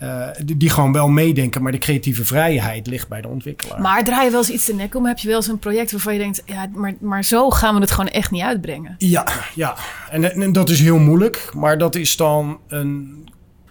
Eh, 0.00 0.28
die, 0.44 0.56
die 0.56 0.70
gewoon 0.70 0.92
wel 0.92 1.08
meedenken, 1.08 1.62
maar 1.62 1.72
de 1.72 1.78
creatieve 1.78 2.24
vrijheid 2.24 2.86
ligt 2.86 3.08
bij 3.08 3.20
de 3.20 3.28
ontwikkelaar. 3.28 3.80
Maar 3.80 4.04
draai 4.04 4.24
je 4.24 4.30
wel 4.30 4.40
eens 4.40 4.50
iets 4.50 4.64
te 4.64 4.74
nek 4.74 4.94
om? 4.94 5.06
Heb 5.06 5.18
je 5.18 5.28
wel 5.28 5.36
eens 5.36 5.46
een 5.46 5.58
project 5.58 5.92
waarvan 5.92 6.12
je 6.12 6.18
denkt... 6.18 6.42
Ja, 6.46 6.68
maar, 6.74 6.94
maar 7.00 7.24
zo 7.24 7.50
gaan 7.50 7.74
we 7.74 7.80
het 7.80 7.90
gewoon 7.90 8.10
echt 8.10 8.30
niet 8.30 8.42
uitbrengen? 8.42 8.94
Ja, 8.98 9.26
ja. 9.54 9.76
En, 10.10 10.32
en 10.32 10.52
dat 10.52 10.68
is 10.68 10.80
heel 10.80 10.98
moeilijk. 10.98 11.50
Maar 11.54 11.78
dat 11.78 11.94
is 11.94 12.16
dan 12.16 12.60
een 12.68 13.28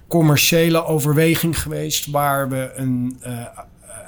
commerciële 0.08 0.86
overweging 0.86 1.60
geweest 1.60 2.12
waar 2.12 2.50
we 2.50 2.72
een 2.76 3.18
eh, 3.22 3.34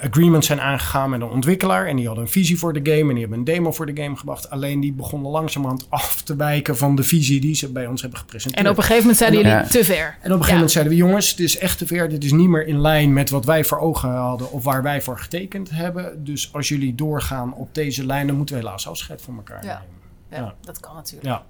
agreement 0.02 0.46
zijn 0.46 0.62
aangegaan 0.62 1.10
met 1.10 1.22
een 1.22 1.28
ontwikkelaar. 1.30 1.88
En 1.88 1.96
die 1.96 2.06
hadden 2.06 2.24
een 2.26 2.30
visie 2.32 2.60
voor 2.60 2.74
de 2.74 2.80
game 2.92 3.02
en 3.02 3.08
die 3.08 3.20
hebben 3.20 3.38
een 3.38 3.44
demo 3.44 3.72
voor 3.72 3.86
de 3.94 4.02
game 4.02 4.16
gebracht. 4.16 4.50
Alleen 4.50 4.80
die 4.80 4.94
begonnen 4.94 5.32
langzamerhand 5.32 5.86
af 5.90 6.22
te 6.22 6.36
wijken 6.36 6.78
van 6.78 6.96
de 6.96 7.04
visie 7.04 7.42
die 7.42 7.56
ze 7.56 7.72
bij 7.72 7.88
ons 7.88 8.02
hebben 8.02 8.20
gepresenteerd. 8.20 8.66
En 8.66 8.72
op 8.72 8.78
een 8.78 8.84
gegeven 8.84 9.02
moment 9.02 9.20
zeiden 9.20 9.40
jullie 9.42 9.56
Ja. 9.58 9.64
te 9.68 9.84
ver. 9.84 10.06
En 10.06 10.14
op 10.14 10.24
een 10.24 10.32
gegeven 10.32 10.54
moment 10.54 10.72
zeiden 10.72 10.94
we: 10.94 11.00
jongens, 11.00 11.36
dit 11.36 11.46
is 11.48 11.58
echt 11.58 11.78
te 11.78 11.88
ver. 11.88 12.10
Dit 12.10 12.24
is 12.24 12.32
niet 12.32 12.48
meer 12.48 12.68
in 12.68 12.82
lijn 12.82 13.14
met 13.14 13.30
wat 13.30 13.46
wij 13.46 13.64
voor 13.64 13.80
ogen 13.80 14.10
hadden 14.10 14.52
of 14.52 14.64
waar 14.64 14.84
wij 14.84 15.02
voor 15.02 15.20
getekend 15.20 15.70
hebben. 15.70 16.24
Dus 16.24 16.50
als 16.54 16.68
jullie 16.68 16.96
doorgaan 16.96 17.54
op 17.54 17.74
deze 17.76 18.06
lijn, 18.06 18.28
dan 18.28 18.36
moeten 18.36 18.56
we 18.56 18.62
helaas 18.62 18.88
afscheid 18.88 19.22
van 19.22 19.36
elkaar 19.36 19.66
Ja. 19.66 19.82
nemen. 19.82 20.00
Ja, 20.30 20.38
Ja. 20.38 20.56
dat 20.62 20.80
kan 20.80 20.96
natuurlijk. 20.96 21.26
Ja. 21.26 21.44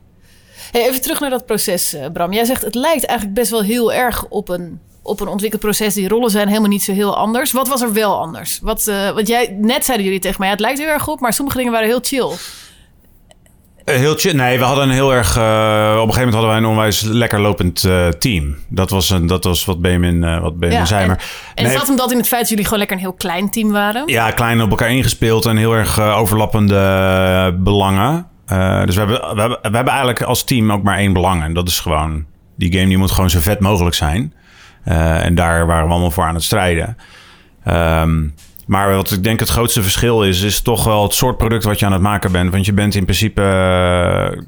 Hey, 0.72 0.88
even 0.88 1.02
terug 1.02 1.20
naar 1.20 1.30
dat 1.30 1.46
proces, 1.46 1.94
eh, 1.94 2.12
Bram. 2.14 2.34
Jij 2.34 2.46
zegt 2.46 2.62
het 2.62 2.76
lijkt 2.76 3.06
eigenlijk 3.06 3.40
best 3.40 3.52
wel 3.52 3.64
heel 3.64 3.94
erg 3.94 4.26
op 4.28 4.50
een, 4.50 4.80
op 5.04 5.20
een 5.20 5.28
ontwikkelproces. 5.28 5.94
Die 5.94 6.08
rollen 6.08 6.30
zijn 6.30 6.48
helemaal 6.48 6.70
niet 6.70 6.84
zo 6.84 6.94
heel 6.94 7.18
anders. 7.18 7.52
Wat 7.52 7.68
was 7.68 7.82
er 7.82 7.94
wel 7.94 8.20
anders? 8.20 8.60
Wat, 8.62 8.88
eh, 8.88 9.10
want 9.12 9.28
jij, 9.28 9.58
net 9.62 9.86
zeiden 9.86 10.06
jullie 10.06 10.22
tegen 10.22 10.36
mij, 10.40 10.48
ja, 10.48 10.54
het 10.54 10.62
lijkt 10.64 10.80
heel 10.80 10.88
erg 10.88 11.08
op, 11.08 11.20
maar 11.20 11.34
sommige 11.34 11.58
dingen 11.58 11.72
waren 11.72 11.88
heel 11.88 12.00
chill. 12.02 12.30
Eh, 13.86 13.96
Heel 13.96 14.16
chill. 14.16 14.34
Nee, 14.34 14.58
we 14.58 14.64
hadden 14.64 14.84
een 14.84 14.94
heel 14.94 15.14
erg. 15.14 15.38
eh, 15.38 15.42
op 15.44 16.08
een 16.08 16.14
gegeven 16.14 16.18
moment 16.18 16.34
hadden 16.34 16.50
wij 16.50 16.58
een 16.58 16.66
onwijs 16.66 17.02
lekker 17.02 17.40
lopend 17.42 17.82
team. 18.20 18.56
Dat 18.70 18.90
was, 18.90 19.10
een, 19.10 19.28
dat 19.28 19.44
was 19.44 19.66
wat 19.66 19.82
Benjamin, 19.82 20.24
eh, 20.24 20.42
wat 20.42 20.60
Benjamin 20.60 20.80
Ja, 20.80 20.86
zei. 20.86 21.02
en- 21.02 21.08
maar 21.08 21.52
En 21.56 21.64
nee, 21.64 21.78
zat 21.78 21.88
hem 21.88 21.96
dat 21.96 22.12
in 22.12 22.18
het 22.18 22.28
feit 22.28 22.40
dat 22.42 22.50
jullie 22.50 22.64
gewoon 22.64 22.80
lekker 22.80 22.98
een 22.98 23.04
heel 23.04 23.14
klein 23.14 23.50
team 23.52 23.72
waren? 23.72 24.04
Ja, 24.06 24.32
klein 24.32 24.62
op 24.62 24.70
elkaar 24.70 24.92
ingespeeld 24.92 25.46
en 25.46 25.58
heel 25.58 25.74
erg 25.74 26.00
overlappende 26.02 27.56
belangen. 27.60 28.28
Dus 28.86 28.96
we 28.96 29.00
hebben, 29.02 29.20
we, 29.20 29.40
hebben, 29.40 29.58
we 29.62 29.70
hebben 29.76 29.88
eigenlijk 29.88 30.22
als 30.22 30.44
team 30.44 30.72
ook 30.72 30.84
maar 30.84 30.98
één 30.98 31.14
belang. 31.14 31.44
En 31.44 31.54
dat 31.54 31.68
is 31.68 31.80
gewoon, 31.80 32.26
die 32.58 32.74
game 32.74 32.88
die 32.88 32.98
moet 32.98 33.12
gewoon 33.12 33.30
zo 33.30 33.40
vet 33.40 33.60
mogelijk 33.60 33.96
zijn. 33.96 34.34
Eh, 34.84 35.26
en 35.26 35.36
daar 35.36 35.66
waren 35.66 35.86
we 35.86 35.92
allemaal 35.92 36.12
voor 36.12 36.24
aan 36.24 36.36
het 36.36 36.44
strijden. 36.44 36.98
Ehm, 37.64 38.28
maar 38.66 38.96
wat 38.96 39.12
ik 39.12 39.24
denk 39.24 39.40
het 39.40 39.50
grootste 39.50 39.82
verschil 39.82 40.24
is, 40.24 40.42
is 40.42 40.62
toch 40.62 40.84
wel 40.84 41.04
het 41.04 41.14
soort 41.14 41.38
product 41.38 41.64
wat 41.64 41.80
je 41.80 41.86
aan 41.86 41.92
het 41.92 42.02
maken 42.02 42.32
bent. 42.32 42.52
Want 42.52 42.66
je 42.66 42.74
bent 42.74 42.96
in 42.96 43.04
principe, 43.04 43.42
eh, 43.42 44.42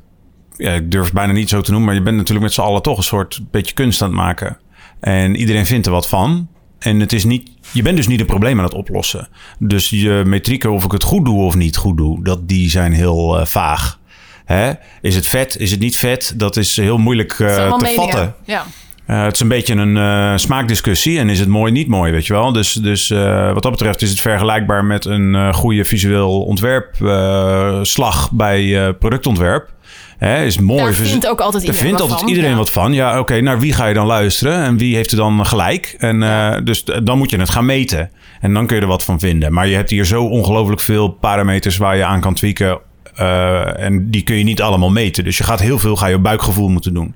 ja, 0.58 0.72
ik 0.72 0.92
durf 0.92 1.04
het 1.04 1.14
bijna 1.14 1.34
niet 1.34 1.50
zo 1.50 1.62
te 1.62 1.72
noemen, 1.72 1.90
maar 1.90 1.98
je 1.98 2.04
bent 2.04 2.18
natuurlijk 2.18 2.46
met 2.46 2.54
z'n 2.54 2.62
allen 2.62 2.82
toch 2.82 2.98
een 2.98 3.04
soort 3.04 3.42
beetje 3.52 3.74
kunst 3.74 4.02
aan 4.02 4.08
het 4.08 4.18
maken. 4.18 4.58
En 5.00 5.36
iedereen 5.36 5.66
vindt 5.66 5.86
er 5.86 5.92
wat 5.92 6.08
van. 6.08 6.48
En 6.80 7.00
het 7.00 7.14
is 7.14 7.24
niet, 7.24 7.52
je 7.72 7.82
bent 7.82 7.98
dus 7.98 8.08
niet 8.08 8.20
een 8.20 8.26
probleem 8.26 8.58
aan 8.58 8.64
het 8.64 8.74
oplossen. 8.74 9.28
Dus 9.60 9.90
je 9.90 10.24
metrieken 10.26 10.72
of 10.72 10.84
ik 10.84 10.92
het 10.92 11.04
goed 11.04 11.26
doe 11.26 11.42
of 11.42 11.56
niet 11.56 11.78
goed 11.78 11.98
doe, 11.98 12.24
dat, 12.24 12.48
die 12.48 12.70
zijn 12.70 12.94
heel 12.94 13.40
eh, 13.40 13.46
vaag. 13.46 14.00
Hè? 14.46 14.72
Is 15.02 15.16
het 15.16 15.28
vet? 15.28 15.58
Is 15.58 15.72
het 15.72 15.80
niet 15.80 15.98
vet? 15.98 16.34
Dat 16.38 16.58
is 16.58 16.78
heel 16.78 16.98
moeilijk 16.98 17.42
allemaal 17.42 17.78
te 17.78 17.84
meningen. 17.84 18.10
vatten. 18.10 18.36
Ja. 18.46 18.66
Eh, 19.06 19.24
het 19.24 19.34
is 19.34 19.40
een 19.40 19.48
beetje 19.48 19.76
een 19.76 19.98
eh, 19.98 20.38
smaakdiscussie. 20.38 21.20
En 21.20 21.30
is 21.30 21.40
het 21.40 21.50
mooi, 21.50 21.72
niet 21.72 21.88
mooi, 21.88 22.12
weet 22.12 22.28
je 22.28 22.34
wel? 22.34 22.52
Dus, 22.52 22.74
dus 22.74 23.10
eh, 23.10 23.54
wat 23.54 23.64
dat 23.64 23.72
betreft 23.72 24.02
is 24.02 24.10
het 24.10 24.20
vergelijkbaar 24.20 24.86
met 24.86 25.06
een 25.06 25.54
goede 25.54 25.86
visueel 25.86 26.44
ontwerpslag 26.44 28.32
bij 28.32 28.94
productontwerp. 29.00 29.72
Hè, 30.18 30.44
is 30.46 30.60
mooi. 30.60 30.84
Daar 30.84 30.94
vindt 30.94 31.28
ook 31.28 31.42
altijd 31.42 31.64
iedereen 31.64 31.86
vindt 31.86 32.00
wat 32.00 32.10
altijd 32.10 32.20
van, 32.20 32.30
iedereen 32.30 32.52
ja. 32.52 32.58
wat 32.58 32.70
van. 32.70 32.94
Ja, 32.94 33.20
oké, 33.20 33.42
naar 33.42 33.60
wie 33.60 33.74
ga 33.74 33.86
je 33.86 33.94
dan 33.94 34.06
luisteren? 34.06 34.64
En 34.64 34.78
wie 34.78 34.96
heeft 34.96 35.12
er 35.12 35.18
dan 35.18 35.46
gelijk? 35.46 35.96
En 35.98 36.20
dus 36.66 36.84
dan 37.04 37.18
moet 37.18 37.30
je 37.30 37.38
het 37.38 37.50
gaan 37.50 37.66
meten. 37.66 38.10
En 38.40 38.54
dan 38.54 38.68
kun 38.68 38.76
je 38.76 38.82
er 38.82 38.88
wat 38.88 39.04
van 39.04 39.20
vinden. 39.20 39.54
Maar 39.54 39.68
je 39.68 39.76
hebt 39.76 39.90
hier 39.90 40.06
zo 40.06 40.24
ongelooflijk 40.24 40.82
veel 40.82 41.10
parameters 41.10 41.78
waar 41.78 41.98
je 41.98 42.06
aan 42.06 42.22
kan 42.22 42.34
tweaken. 42.34 42.80
en 43.78 44.10
die 44.12 44.24
kun 44.24 44.36
je 44.36 44.44
niet 44.44 44.62
allemaal 44.62 44.92
meten. 44.92 45.24
Dus 45.24 45.38
je 45.38 45.44
gaat 45.44 45.60
heel 45.60 45.80
veel 45.80 45.96
ga 45.96 46.08
je 46.08 46.16
op 46.16 46.24
buikgevoel 46.24 46.70
moeten 46.70 46.94
doen. 46.94 47.16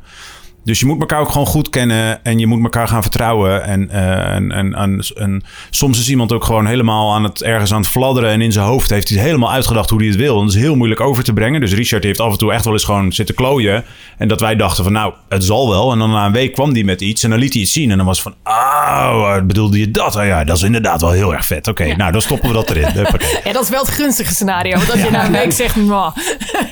Dus 0.68 0.80
je 0.80 0.86
moet 0.86 1.00
elkaar 1.00 1.20
ook 1.20 1.30
gewoon 1.30 1.48
goed 1.48 1.70
kennen 1.70 2.24
en 2.24 2.40
je 2.40 2.48
moet 2.48 2.64
elkaar 2.64 2.88
gaan 2.88 3.02
vertrouwen. 3.02 3.64
En, 3.64 3.90
eh, 3.90 4.36
en, 4.36 4.52
en, 4.52 4.74
en, 4.74 5.04
en 5.16 5.44
soms 5.70 6.00
is 6.00 6.10
iemand 6.10 6.32
ook 6.32 6.44
gewoon 6.44 6.66
helemaal 6.66 7.14
aan 7.14 7.24
het, 7.24 7.44
ergens 7.44 7.74
aan 7.74 7.82
het 7.82 7.90
fladderen. 7.90 8.30
En 8.30 8.42
in 8.42 8.52
zijn 8.52 8.66
hoofd 8.66 8.90
heeft 8.90 9.10
hij 9.10 9.20
helemaal 9.20 9.52
uitgedacht 9.52 9.90
hoe 9.90 10.00
hij 10.00 10.08
het 10.08 10.18
wil. 10.18 10.40
En 10.40 10.46
dat 10.46 10.56
is 10.56 10.62
heel 10.62 10.76
moeilijk 10.76 11.02
over 11.02 11.24
te 11.24 11.34
brengen. 11.34 11.60
Dus 11.60 11.74
Richard 11.74 12.04
heeft 12.04 12.20
af 12.20 12.32
en 12.32 12.38
toe 12.38 12.54
echt 12.54 12.64
wel 12.64 12.74
eens 12.74 12.84
gewoon 12.84 13.12
zitten 13.12 13.36
klooien. 13.36 13.84
En 14.18 14.28
dat 14.28 14.40
wij 14.40 14.56
dachten 14.56 14.84
van 14.84 14.94
nou, 14.94 15.14
het 15.30 15.44
zal 15.44 15.70
wel. 15.70 15.92
En 15.92 16.00
dan 16.00 16.12
na 16.12 16.26
een 16.26 16.32
week 16.32 16.54
kwam 16.54 16.74
hij 16.74 16.84
met 16.84 17.02
iets 17.02 17.24
en 17.24 17.30
dan 17.30 17.40
liet 17.40 17.54
hij 17.54 17.62
het 17.62 17.72
zien. 17.72 17.92
En 17.92 17.98
dan 17.98 18.06
was 18.06 18.24
het 18.24 18.34
van, 18.44 18.54
oh, 18.54 19.42
bedoelde 19.46 19.80
je 19.80 19.92
dat? 19.92 20.16
Oh 20.16 20.26
ja, 20.26 20.44
dat 20.44 20.58
is 20.58 20.64
inderdaad 20.64 21.02
wel 21.02 21.12
heel 21.12 21.34
erg 21.34 21.46
vet. 21.46 21.68
Oké, 21.68 21.96
nou 21.96 22.12
dan 22.12 22.22
stoppen 22.22 22.48
we 22.48 22.56
dat 22.56 22.70
erin. 22.70 22.86
Ja, 23.44 23.54
dat 23.54 23.64
is 23.64 23.70
wel 23.70 23.82
het 23.82 23.90
gunstige 23.94 24.34
scenario. 24.34 24.78
Want 24.78 24.92
als 24.92 25.02
je 25.02 25.10
na 25.10 25.26
een 25.26 25.32
week 25.32 25.52
zegt, 25.52 25.76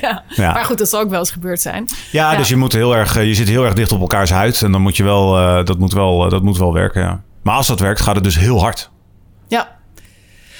ja. 0.00 0.22
Maar 0.36 0.64
goed, 0.64 0.78
dat 0.78 0.88
zal 0.88 1.00
ook 1.00 1.10
wel 1.10 1.18
eens 1.18 1.30
gebeurd 1.30 1.60
zijn. 1.60 1.88
Ja, 2.10 2.32
Ja. 2.32 2.38
dus 2.38 2.48
je, 2.48 2.56
moet 2.56 2.72
heel 2.72 2.96
erg, 2.96 3.16
eh, 3.16 3.26
je 3.26 3.34
zit 3.34 3.48
heel 3.48 3.64
erg 3.64 3.74
dicht 3.74 3.85
op 3.92 4.00
elkaars 4.00 4.30
huid. 4.30 4.62
En 4.62 4.72
dan 4.72 4.80
moet 4.80 4.96
je 4.96 5.02
wel, 5.02 5.38
eh, 5.38 5.64
dat, 5.64 5.78
moet 5.78 5.92
wel, 5.92 6.24
eh, 6.24 6.30
dat 6.30 6.42
moet 6.42 6.58
wel 6.58 6.72
werken, 6.72 7.02
ja. 7.02 7.22
Maar 7.42 7.56
als 7.56 7.66
dat 7.66 7.80
werkt, 7.80 8.00
gaat 8.00 8.14
het 8.14 8.24
dus 8.24 8.38
heel 8.38 8.60
hard. 8.60 8.90
Ja. 9.48 9.74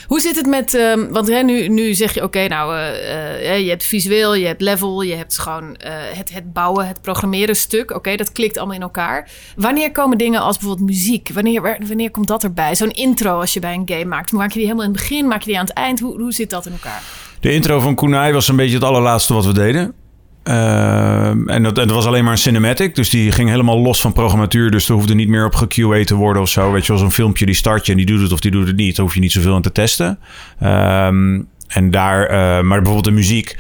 Hoe 0.07 0.21
zit 0.21 0.37
het 0.37 0.47
met, 0.47 0.75
ehm, 0.75 1.09
want 1.11 1.29
hè, 1.29 1.43
nu, 1.43 1.69
nu 1.69 1.95
zeg 1.95 2.15
je, 2.15 2.23
oké, 2.23 2.47
nou, 2.49 2.79
eh, 2.79 3.61
je 3.61 3.69
hebt 3.69 3.85
visueel, 3.85 4.35
je 4.35 4.47
hebt 4.47 4.61
level, 4.61 5.03
je 5.03 5.15
hebt 5.15 5.39
gewoon 5.39 5.77
het, 6.15 6.33
het 6.33 6.53
bouwen, 6.53 6.87
het 6.87 7.01
programmeren 7.01 7.57
stuk. 7.57 7.91
Oké, 7.91 8.17
dat 8.17 8.33
klikt 8.33 8.59
allemaal 8.59 8.77
in 8.77 8.83
elkaar. 8.83 9.29
Wanneer 9.57 9.93
komen 9.93 10.19
dingen 10.19 10.41
als 10.41 10.59
bijvoorbeeld 10.59 10.89
muziek? 10.89 11.31
Wanneer, 11.35 11.79
wanneer 11.87 12.11
komt 12.11 12.29
dat 12.29 12.45
erbij? 12.45 12.75
Zo'n 12.75 12.91
intro 12.91 13.41
als 13.41 13.53
je 13.53 13.61
bij 13.61 13.75
een 13.75 13.89
game 13.89 14.05
maakt. 14.05 14.33
Maak 14.33 14.49
je 14.49 14.59
die 14.59 14.65
helemaal 14.65 14.87
in 14.87 14.93
het 14.93 15.01
begin? 15.01 15.27
Maak 15.27 15.41
je 15.41 15.47
die 15.47 15.59
aan 15.59 15.67
het 15.67 15.75
eind? 15.75 16.01
Hoe, 16.01 16.21
hoe 16.21 16.33
zit 16.33 16.51
dat 16.51 16.67
in 16.67 16.73
elkaar? 16.73 17.03
De 17.41 17.53
intro 17.53 17.81
van 17.81 17.95
Kunai 17.95 18.33
was 18.33 18.49
een 18.49 18.57
beetje 18.57 18.75
het 18.75 18.85
allerlaatste 18.85 19.35
wat 19.35 19.47
we 19.47 19.53
deden. 19.53 19.95
Ehm, 20.47 21.49
en, 21.49 21.63
dat, 21.63 21.75
dat 21.75 21.91
was 21.91 22.07
alleen 22.07 22.25
maar 22.25 22.33
een 22.33 22.39
cinematic. 22.39 22.95
Dus 22.95 23.11
die 23.11 23.33
ging 23.33 23.49
helemaal 23.49 23.79
los 23.79 24.01
van 24.01 24.13
programmatuur. 24.13 24.71
Dus 24.71 24.89
er 24.89 24.95
hoefde 24.95 25.15
niet 25.15 25.29
meer 25.29 25.45
op 25.45 25.55
geQA 25.55 26.05
te 26.05 26.15
worden 26.15 26.43
of 26.43 26.49
zo. 26.49 26.73
Weet 26.73 26.87
je 26.87 26.93
wel, 26.93 27.01
zo'n 27.01 27.13
filmpje 27.13 27.47
die 27.47 27.55
start 27.55 27.87
je 27.87 27.93
en 27.93 27.99
die 27.99 28.07
doet 28.07 28.21
het 28.21 28.33
of 28.33 28.41
die 28.41 28.51
doet 28.51 28.67
het 28.67 28.77
niet. 28.77 28.97
Daar 28.97 29.05
hoef 29.05 29.15
je 29.15 29.21
niet 29.21 29.33
zoveel 29.33 29.55
aan 29.55 29.63
te 29.63 29.73
testen. 29.73 30.19
Ehm, 30.61 31.41
en 31.69 31.91
daar, 31.91 32.27
eh, 32.27 32.37
maar 32.39 32.83
bijvoorbeeld 32.83 33.05
de 33.05 33.11
muziek. 33.11 33.57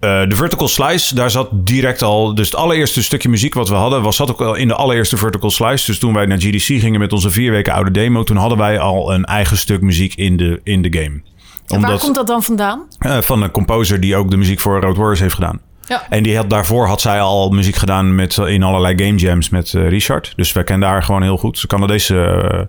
Eh, 0.00 0.28
de 0.28 0.36
vertical 0.36 0.68
slice, 0.68 1.14
daar 1.14 1.30
zat 1.30 1.48
direct 1.52 2.02
al. 2.02 2.34
Dus 2.34 2.46
het 2.46 2.56
allereerste 2.56 3.02
stukje 3.02 3.28
muziek 3.28 3.54
wat 3.54 3.68
we 3.68 3.74
hadden, 3.74 4.02
was 4.02 4.16
zat 4.16 4.30
ook 4.30 4.40
al 4.40 4.54
in 4.54 4.68
de 4.68 4.74
allereerste 4.74 5.16
vertical 5.16 5.50
slice. 5.50 5.86
Dus 5.86 5.98
toen 5.98 6.14
wij 6.14 6.26
naar 6.26 6.40
GDC 6.40 6.80
gingen 6.80 7.00
met 7.00 7.12
onze 7.12 7.30
vier 7.30 7.50
weken 7.50 7.72
oude 7.72 7.90
demo, 7.90 8.22
toen 8.22 8.36
hadden 8.36 8.58
wij 8.58 8.78
al 8.78 9.12
een 9.12 9.24
eigen 9.24 9.56
stuk 9.56 9.80
muziek 9.80 10.14
in 10.14 10.36
de, 10.36 10.60
in 10.64 10.82
de 10.82 10.98
game. 10.98 11.20
En 11.66 11.80
waar 11.80 11.98
komt 11.98 12.14
dat 12.14 12.26
dan 12.26 12.42
vandaan? 12.42 12.86
Eh, 12.98 13.20
van 13.20 13.42
een 13.42 13.50
composer 13.50 14.00
die 14.00 14.16
ook 14.16 14.30
de 14.30 14.36
muziek 14.36 14.60
voor 14.60 14.80
Road 14.80 14.96
Warriors 14.96 15.20
heeft 15.20 15.34
gedaan. 15.34 15.60
En 16.08 16.22
die 16.22 16.36
had, 16.36 16.50
daarvoor 16.50 16.86
had 16.86 17.00
zij 17.00 17.20
al 17.20 17.50
muziek 17.50 17.76
gedaan 17.76 18.14
met, 18.14 18.36
in 18.36 18.62
allerlei 18.62 19.04
game 19.04 19.18
jams 19.18 19.48
met 19.48 19.74
eh, 19.74 19.88
Richard. 19.88 20.32
Dus 20.36 20.52
wij 20.52 20.64
kennen 20.64 20.88
haar 20.88 21.02
gewoon 21.02 21.22
heel 21.22 21.36
goed. 21.36 21.58
Ze 21.58 21.66
eh, 22.10 22.60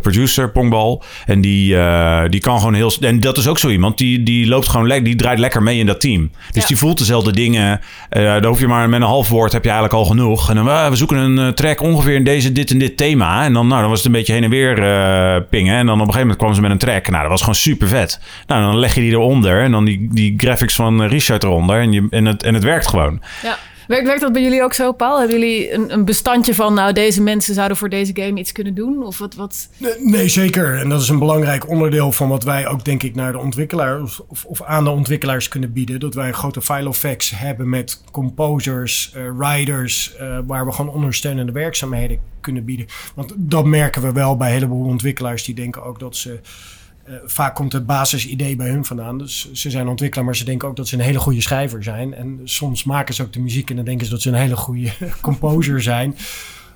producer, 0.00 0.50
Pongbal. 0.50 1.02
En 1.26 1.40
die, 1.40 1.76
eh, 1.78 2.22
die 2.28 2.40
kan 2.40 2.58
gewoon 2.58 2.74
heel... 2.74 2.92
En 3.00 3.20
dat 3.20 3.36
is 3.36 3.48
ook 3.48 3.58
zo 3.58 3.68
iemand, 3.68 3.98
die, 3.98 4.22
die 4.22 4.46
loopt 4.46 4.68
gewoon 4.68 4.86
lekker, 4.86 5.04
die 5.04 5.16
draait 5.16 5.38
lekker 5.38 5.62
mee 5.62 5.78
in 5.78 5.86
dat 5.86 6.00
team. 6.00 6.30
Dus 6.52 6.62
Ja. 6.62 6.68
die 6.68 6.76
voelt 6.76 6.98
dezelfde 6.98 7.32
dingen. 7.32 7.80
Eh 8.08 8.22
daar 8.24 8.44
hoef 8.46 8.60
je 8.60 8.66
maar 8.68 8.88
met 8.88 9.00
een 9.00 9.06
half 9.06 9.28
woord 9.28 9.52
heb 9.52 9.62
je 9.64 9.70
eigenlijk 9.70 9.98
al 9.98 10.04
genoeg. 10.04 10.50
En 10.50 10.56
dan, 10.56 10.68
eh, 10.68 10.88
we 10.88 10.96
zoeken 10.96 11.16
een 11.16 11.38
eh, 11.38 11.48
track 11.48 11.80
ongeveer 11.82 12.14
in 12.14 12.24
deze, 12.24 12.52
dit 12.52 12.70
en 12.70 12.78
dit 12.78 12.96
thema. 12.96 13.44
En 13.44 13.52
dan, 13.52 13.66
nou, 13.66 13.80
dan 13.80 13.88
was 13.90 13.98
het 13.98 14.06
een 14.06 14.12
beetje 14.12 14.32
heen 14.32 14.44
en 14.44 14.50
weer 14.50 14.82
eh, 14.82 15.40
pingen. 15.50 15.76
En 15.76 15.86
dan 15.86 15.94
op 15.94 16.06
een 16.06 16.12
gegeven 16.12 16.20
moment 16.20 16.38
kwam 16.38 16.54
ze 16.54 16.60
met 16.60 16.70
een 16.70 16.78
track. 16.78 17.08
Nou, 17.08 17.20
dat 17.20 17.30
was 17.30 17.40
gewoon 17.40 17.54
super 17.54 17.88
vet. 17.88 18.20
Nou, 18.46 18.62
dan 18.62 18.78
leg 18.78 18.94
je 18.94 19.00
die 19.00 19.10
eronder. 19.10 19.62
En 19.62 19.70
dan 19.70 19.84
die, 19.84 20.08
die 20.12 20.34
graphics 20.36 20.74
van 20.74 21.02
eh, 21.02 21.08
Richard 21.10 21.42
eronder. 21.44 21.80
En, 21.80 21.92
je, 21.92 22.06
en, 22.10 22.24
het, 22.24 22.42
en 22.42 22.54
het 22.54 22.64
werkt 22.64 22.86
gewoon. 22.88 23.20
Ja. 23.42 23.56
Werkt, 23.86 24.06
werkt 24.06 24.20
dat 24.20 24.32
bij 24.32 24.42
jullie 24.42 24.62
ook 24.62 24.74
zo, 24.74 24.92
Paul? 24.92 25.18
Hebben 25.18 25.38
jullie 25.38 25.72
een, 25.72 25.92
een 25.92 26.04
bestandje 26.04 26.54
van, 26.54 26.74
nou, 26.74 26.92
deze 26.92 27.22
mensen 27.22 27.54
zouden 27.54 27.76
voor 27.76 27.88
deze 27.88 28.12
game 28.14 28.38
iets 28.38 28.52
kunnen 28.52 28.74
doen? 28.74 29.02
Of 29.02 29.18
wat? 29.18 29.34
wat? 29.34 29.68
Nee, 29.98 30.28
zeker. 30.28 30.78
En 30.78 30.88
dat 30.88 31.00
is 31.00 31.08
een 31.08 31.18
belangrijk 31.18 31.68
onderdeel 31.68 32.12
van 32.12 32.28
wat 32.28 32.44
wij 32.44 32.66
ook, 32.66 32.84
denk 32.84 33.02
ik, 33.02 33.14
naar 33.14 33.32
de 33.32 33.38
ontwikkelaars 33.38 34.20
of, 34.26 34.44
of 34.44 34.62
aan 34.62 34.84
de 34.84 34.90
ontwikkelaars 34.90 35.48
kunnen 35.48 35.72
bieden. 35.72 36.00
Dat 36.00 36.14
wij 36.14 36.28
een 36.28 36.34
grote 36.34 36.62
file 36.62 36.88
of 36.88 36.96
facts 36.96 37.30
hebben 37.30 37.68
met 37.68 38.02
composers, 38.10 39.12
eh, 39.14 39.22
writers, 39.36 40.16
eh, 40.16 40.38
waar 40.46 40.66
we 40.66 40.72
gewoon 40.72 40.94
ondersteunende 40.94 41.52
werkzaamheden 41.52 42.18
kunnen 42.40 42.64
bieden. 42.64 42.86
Want 43.14 43.34
dat 43.36 43.64
merken 43.64 44.02
we 44.02 44.12
wel 44.12 44.36
bij 44.36 44.48
een 44.48 44.54
heleboel 44.54 44.86
ontwikkelaars 44.86 45.44
die 45.44 45.54
denken 45.54 45.84
ook 45.84 45.98
dat 45.98 46.16
ze. 46.16 46.40
Eh, 47.04 47.14
vaak 47.24 47.54
komt 47.54 47.72
het 47.72 47.86
basisidee 47.86 48.56
bij 48.56 48.68
hun 48.68 48.84
vandaan. 48.84 49.18
Dus 49.18 49.52
ze 49.52 49.70
zijn 49.70 49.88
ontwikkelaar, 49.88 50.24
maar 50.24 50.36
ze 50.36 50.44
denken 50.44 50.68
ook 50.68 50.76
dat 50.76 50.88
ze 50.88 50.94
een 50.94 51.00
hele 51.00 51.18
goede 51.18 51.40
schrijver 51.40 51.82
zijn. 51.82 52.14
En 52.14 52.40
soms 52.44 52.84
maken 52.84 53.14
ze 53.14 53.22
ook 53.22 53.32
de 53.32 53.40
muziek 53.40 53.70
en 53.70 53.76
dan 53.76 53.84
denken 53.84 54.06
ze 54.06 54.12
dat 54.12 54.22
ze 54.22 54.28
een 54.28 54.34
hele 54.34 54.56
goede 54.56 54.92
composer 55.20 55.82
zijn. 55.82 56.16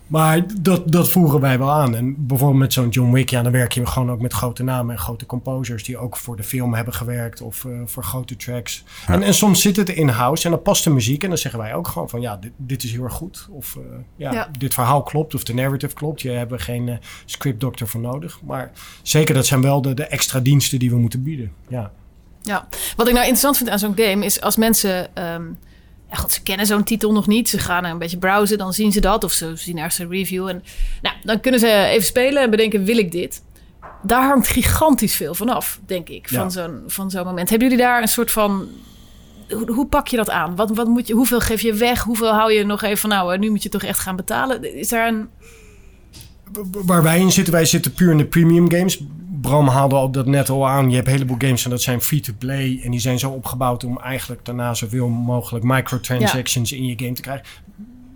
Maar 0.09 0.45
dat, 0.61 0.93
dat 0.93 1.09
voegen 1.09 1.41
wij 1.41 1.59
wel 1.59 1.71
aan. 1.71 1.95
En 1.95 2.27
bijvoorbeeld 2.27 2.61
met 2.61 2.73
zo'n 2.73 2.89
John 2.89 3.13
Wick, 3.13 3.31
ja, 3.31 3.43
dan 3.43 3.53
werk 3.53 3.73
je 3.73 3.87
gewoon 3.87 4.11
ook 4.11 4.21
met 4.21 4.33
grote 4.33 4.63
namen 4.63 4.95
en 4.95 5.01
grote 5.01 5.27
composers 5.27 5.85
die 5.85 5.99
ook 5.99 6.17
voor 6.17 6.37
de 6.37 6.43
film 6.43 6.75
hebben 6.75 6.95
gewerkt 6.95 7.41
of 7.41 7.65
eh, 7.65 7.73
voor 7.85 8.05
grote 8.05 8.37
tracks. 8.37 8.85
En, 9.07 9.23
en 9.23 9.35
soms 9.35 9.63
zit 9.63 9.77
het 9.77 9.89
in-house 9.89 10.45
en 10.45 10.51
dan 10.51 10.63
past 10.63 10.85
de 10.85 10.91
muziek 10.91 11.23
en 11.23 11.29
dan 11.29 11.39
zeggen 11.39 11.61
wij 11.61 11.75
ook 11.75 11.89
gewoon 11.89 12.09
van 12.09 12.21
ja, 12.21 12.37
dit, 12.37 12.53
dit 12.57 12.83
is 12.85 12.93
heel 12.93 13.05
erg 13.05 13.13
goed. 13.13 13.47
Of 13.51 13.77
eh, 13.77 13.83
ja, 14.17 14.33
Ja. 14.33 14.49
dit 14.59 14.75
verhaal 14.75 15.03
klopt 15.03 15.35
of 15.35 15.45
de 15.45 15.55
narrative 15.55 15.95
klopt. 15.95 16.21
Je 16.23 16.31
hebt 16.31 16.53
er 16.53 16.61
geen 16.61 16.89
eh, 16.89 16.97
script 17.25 17.61
doctor 17.61 17.89
voor 17.89 18.01
nodig. 18.01 18.41
Maar 18.45 18.71
zeker, 19.03 19.35
dat 19.35 19.47
zijn 19.47 19.63
wel 19.63 19.83
de, 19.83 19.95
de 19.95 20.05
extra 20.07 20.41
diensten 20.41 20.79
die 20.79 20.91
we 20.91 20.97
moeten 20.97 21.23
bieden. 21.23 21.53
Ja. 21.69 21.91
Ja. 22.43 22.67
Wat 22.97 23.07
ik 23.07 23.13
nou 23.13 23.25
interessant 23.27 23.57
vind 23.57 23.69
aan 23.71 23.79
zo'n 23.79 23.97
game 23.97 24.25
is 24.25 24.41
als 24.41 24.57
mensen. 24.57 25.17
ehm, 25.17 25.43
god, 26.17 26.33
ze 26.33 26.43
kennen 26.43 26.67
zo'n 26.67 26.85
titel 26.85 27.13
nog 27.13 27.27
niet. 27.27 27.49
Ze 27.49 27.59
gaan 27.59 27.85
een 27.85 27.99
beetje 27.99 28.19
browsen, 28.19 28.59
dan 28.59 28.73
zien 28.73 28.93
ze 28.93 29.01
dat. 29.01 29.25
Of 29.25 29.33
ze 29.33 29.53
zien 29.57 29.77
ergens 29.77 29.99
een 29.99 30.11
review. 30.11 30.49
En 30.49 30.63
nou, 31.03 31.17
dan 31.23 31.41
kunnen 31.41 31.61
ze 31.61 31.85
even 31.85 32.07
spelen 32.07 32.43
en 32.43 32.51
bedenken: 32.51 32.85
wil 32.85 32.99
ik 32.99 33.13
dit? 33.13 33.43
Daar 34.03 34.27
hangt 34.27 34.49
gigantisch 34.49 35.17
veel 35.17 35.35
vanaf, 35.35 35.81
denk 35.87 36.09
ik, 36.09 36.29
van 36.29 36.51
zo'n 36.51 36.83
van 36.87 37.11
zo'n 37.11 37.25
moment. 37.25 37.51
Hebben 37.51 37.69
jullie 37.69 37.85
daar 37.85 38.03
een 38.03 38.09
soort 38.09 38.31
van. 38.31 38.69
Hoe, 39.49 39.73
hoe 39.73 39.87
pak 39.87 40.09
je 40.09 40.17
dat 40.17 40.31
aan? 40.31 40.57
Wat, 40.57 40.71
wat 40.71 40.89
moet 40.89 41.07
je, 41.07 41.15
hoeveel 41.15 41.41
geef 41.41 41.61
je 41.61 41.75
weg? 41.75 42.03
Hoeveel 42.03 42.33
hou 42.33 42.53
je 42.53 42.65
nog 42.65 42.83
even 42.83 42.99
van, 42.99 43.11
nou, 43.11 43.39
nu 43.39 43.51
moet 43.51 43.63
je 43.63 43.69
toch 43.69 43.83
echt 43.83 43.99
gaan 43.99 44.17
betalen? 44.17 44.77
Is 44.77 44.89
daar 44.89 45.09
een... 45.09 45.29
Waar 46.71 47.03
wij 47.03 47.21
in 47.21 47.33
zitten, 47.33 47.53
wij 47.53 47.65
zitten 47.65 47.93
puur 47.93 48.11
in 48.11 48.19
de 48.19 48.25
premium 48.25 48.71
games. 48.71 49.03
Bram 49.41 49.69
haalde 49.69 49.95
al 49.95 50.11
dat 50.11 50.27
net 50.27 50.49
al 50.49 50.69
aan. 50.69 50.89
Je 50.89 50.95
hebt 50.95 51.07
een 51.07 51.13
heleboel 51.13 51.37
games 51.39 51.65
en 51.65 51.71
dat 51.71 51.83
zijn 51.83 52.01
free-to-play. 52.01 52.81
En 52.85 52.91
die 52.91 53.01
zijn 53.01 53.19
zo 53.19 53.31
opgebouwd 53.31 53.85
om 53.85 53.99
eigenlijk 53.99 54.45
daarna 54.45 54.75
zoveel 54.75 55.09
mogelijk 55.09 55.65
microtransactions 55.65 56.73
in 56.73 56.87
je 56.87 56.95
game 56.97 57.13
te 57.13 57.23
krijgen. 57.23 57.47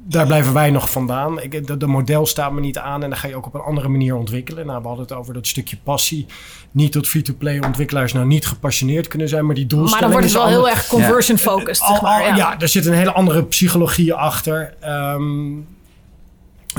Daar 0.04 0.26
blijven 0.26 0.52
wij 0.52 0.70
nog 0.70 0.90
vandaan. 0.90 1.42
Ik, 1.42 1.66
dat, 1.66 1.80
dat 1.80 1.88
model 1.88 2.26
staat 2.26 2.52
me 2.52 2.60
niet 2.60 2.78
aan 2.78 3.02
en 3.02 3.10
dan 3.10 3.18
ga 3.18 3.28
je 3.28 3.36
ook 3.36 3.46
op 3.46 3.54
een 3.54 3.60
andere 3.60 3.88
manier 3.88 4.16
ontwikkelen. 4.16 4.66
Nou, 4.66 4.80
we 4.80 4.86
hadden 4.86 5.04
het 5.04 5.14
over 5.14 5.34
dat 5.34 5.46
stukje 5.46 5.76
passie. 5.82 6.26
Niet 6.70 6.92
dat 6.92 7.06
free-to-play 7.06 7.60
ontwikkelaars 7.64 8.12
nou 8.12 8.26
niet 8.26 8.46
gepassioneerd 8.46 9.08
kunnen 9.08 9.28
zijn, 9.28 9.46
maar 9.46 9.54
die 9.54 9.66
Maar 9.66 9.76
doelstelling 9.76 10.12
dan 10.12 10.20
wordt 10.20 10.34
het 10.34 10.42
wel 10.42 10.48
heel 10.48 10.68
erg 10.68 10.86
conversion-focused, 10.86 11.86
zeg 11.86 12.02
maar. 12.02 12.26
ja. 12.26 12.36
ja, 12.36 12.56
daar 12.56 12.68
zit 12.68 12.86
een 12.86 12.94
hele 12.94 13.12
andere 13.12 13.44
psychologie 13.44 14.14
achter. 14.14 14.74
Ehm, 14.80 15.50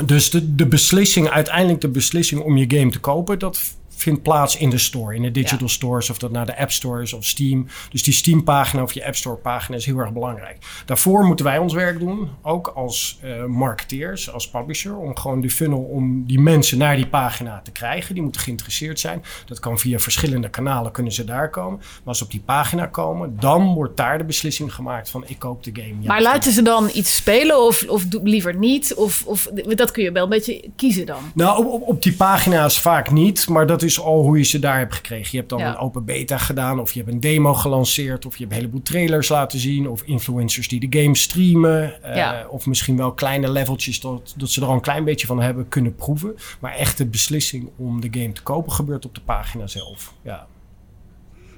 dus 0.04 0.30
de, 0.30 0.54
de 0.54 0.66
beslissing, 0.66 1.28
uiteindelijk 1.28 1.80
de 1.80 1.88
beslissing 1.88 2.40
om 2.40 2.56
je 2.56 2.78
game 2.78 2.90
te 2.90 3.00
kopen, 3.00 3.38
dat 3.38 3.60
vindt 3.96 4.22
plaats 4.22 4.56
in 4.56 4.70
de 4.70 4.78
store, 4.78 5.14
in 5.14 5.22
de 5.22 5.30
digital 5.30 5.68
stores, 5.68 6.10
of 6.10 6.18
dat 6.18 6.30
naar 6.30 6.46
de 6.46 6.58
App 6.58 6.70
Store 6.70 7.02
is 7.02 7.12
of 7.12 7.24
Steam. 7.24 7.66
Dus 7.90 8.02
die 8.02 8.14
Steam-pagina 8.14 8.82
of 8.82 8.92
je 8.92 9.06
App 9.06 9.16
Store-pagina 9.16 9.76
is 9.76 9.86
heel 9.86 9.98
erg 9.98 10.12
belangrijk. 10.12 10.58
Daarvoor 10.84 11.24
moeten 11.24 11.44
wij 11.44 11.58
ons 11.58 11.72
werk 11.72 11.98
doen, 11.98 12.28
ook 12.42 12.66
als 12.68 13.18
eh, 13.22 13.44
marketeers, 13.44 14.32
als 14.32 14.50
publisher, 14.50 14.96
om 14.96 15.16
gewoon 15.16 15.40
die 15.40 15.50
funnel, 15.50 15.80
om 15.80 16.26
die 16.26 16.40
mensen 16.40 16.78
naar 16.78 16.96
die 16.96 17.06
pagina 17.06 17.60
te 17.64 17.70
krijgen. 17.70 18.14
Die 18.14 18.22
moeten 18.22 18.40
geïnteresseerd 18.40 19.00
zijn. 19.00 19.22
Dat 19.46 19.60
kan 19.60 19.78
via 19.78 19.98
verschillende 19.98 20.50
kanalen, 20.50 20.92
kunnen 20.92 21.12
ze 21.12 21.24
daar 21.24 21.50
komen. 21.50 21.78
Maar 21.78 22.00
als 22.04 22.18
ze 22.18 22.24
op 22.24 22.30
die 22.30 22.42
pagina 22.44 22.86
komen, 22.86 23.36
dan 23.40 23.74
wordt 23.74 23.96
daar 23.96 24.18
de 24.18 24.24
beslissing 24.24 24.74
gemaakt 24.74 25.10
van 25.10 25.24
ik 25.26 25.38
koop 25.38 25.64
de 25.64 25.70
game. 25.72 25.94
ja 26.00 26.08
Maar 26.08 26.22
laten 26.22 26.52
ze 26.52 26.62
dan 26.62 26.90
iets 26.92 27.16
spelen 27.16 27.66
of, 27.66 27.84
of 27.88 28.06
liever 28.22 28.56
niet? 28.56 28.94
Of, 28.94 29.22
of, 29.26 29.50
dat 29.68 29.90
kun 29.90 30.02
je 30.02 30.12
wel 30.12 30.22
een 30.22 30.28
beetje 30.28 30.70
kiezen 30.76 31.06
dan. 31.06 31.22
Nou, 31.34 31.58
op, 31.58 31.72
op, 31.72 31.88
op 31.88 32.02
die 32.02 32.14
pagina's 32.14 32.80
vaak 32.80 33.10
niet, 33.10 33.48
maar 33.48 33.66
dat 33.66 33.82
is 33.84 34.00
al 34.00 34.22
hoe 34.22 34.38
je 34.38 34.44
ze 34.44 34.58
daar 34.58 34.78
hebt 34.78 34.94
gekregen. 34.94 35.28
Je 35.30 35.36
hebt 35.36 35.48
dan 35.48 35.58
Ja. 35.58 35.68
een 35.68 35.76
open 35.76 36.04
beta 36.04 36.38
gedaan, 36.38 36.80
of 36.80 36.92
je 36.92 37.00
hebt 37.00 37.12
een 37.12 37.20
demo 37.20 37.54
gelanceerd, 37.54 38.26
of 38.26 38.32
je 38.36 38.40
hebt 38.40 38.52
een 38.52 38.58
heleboel 38.58 38.82
trailers 38.82 39.28
laten 39.28 39.58
zien, 39.58 39.88
of 39.88 40.02
influencers 40.02 40.68
die 40.68 40.88
de 40.88 41.00
game 41.02 41.16
streamen, 41.16 42.02
eh, 42.02 42.16
Ja. 42.16 42.46
of 42.48 42.66
misschien 42.66 42.96
wel 42.96 43.12
kleine 43.12 43.50
leveltjes 43.50 44.00
dat, 44.00 44.34
dat 44.36 44.50
ze 44.50 44.60
er 44.60 44.66
al 44.66 44.74
een 44.74 44.80
klein 44.80 45.04
beetje 45.04 45.26
van 45.26 45.40
hebben 45.40 45.68
kunnen 45.68 45.94
proeven. 45.94 46.34
Maar 46.60 46.74
echt 46.74 46.98
de 46.98 47.06
beslissing 47.06 47.68
om 47.76 48.00
de 48.00 48.08
game 48.20 48.32
te 48.32 48.42
kopen 48.42 48.72
gebeurt 48.72 49.04
op 49.04 49.14
de 49.14 49.20
pagina 49.20 49.66
zelf. 49.66 50.14
Ja. 50.22 50.46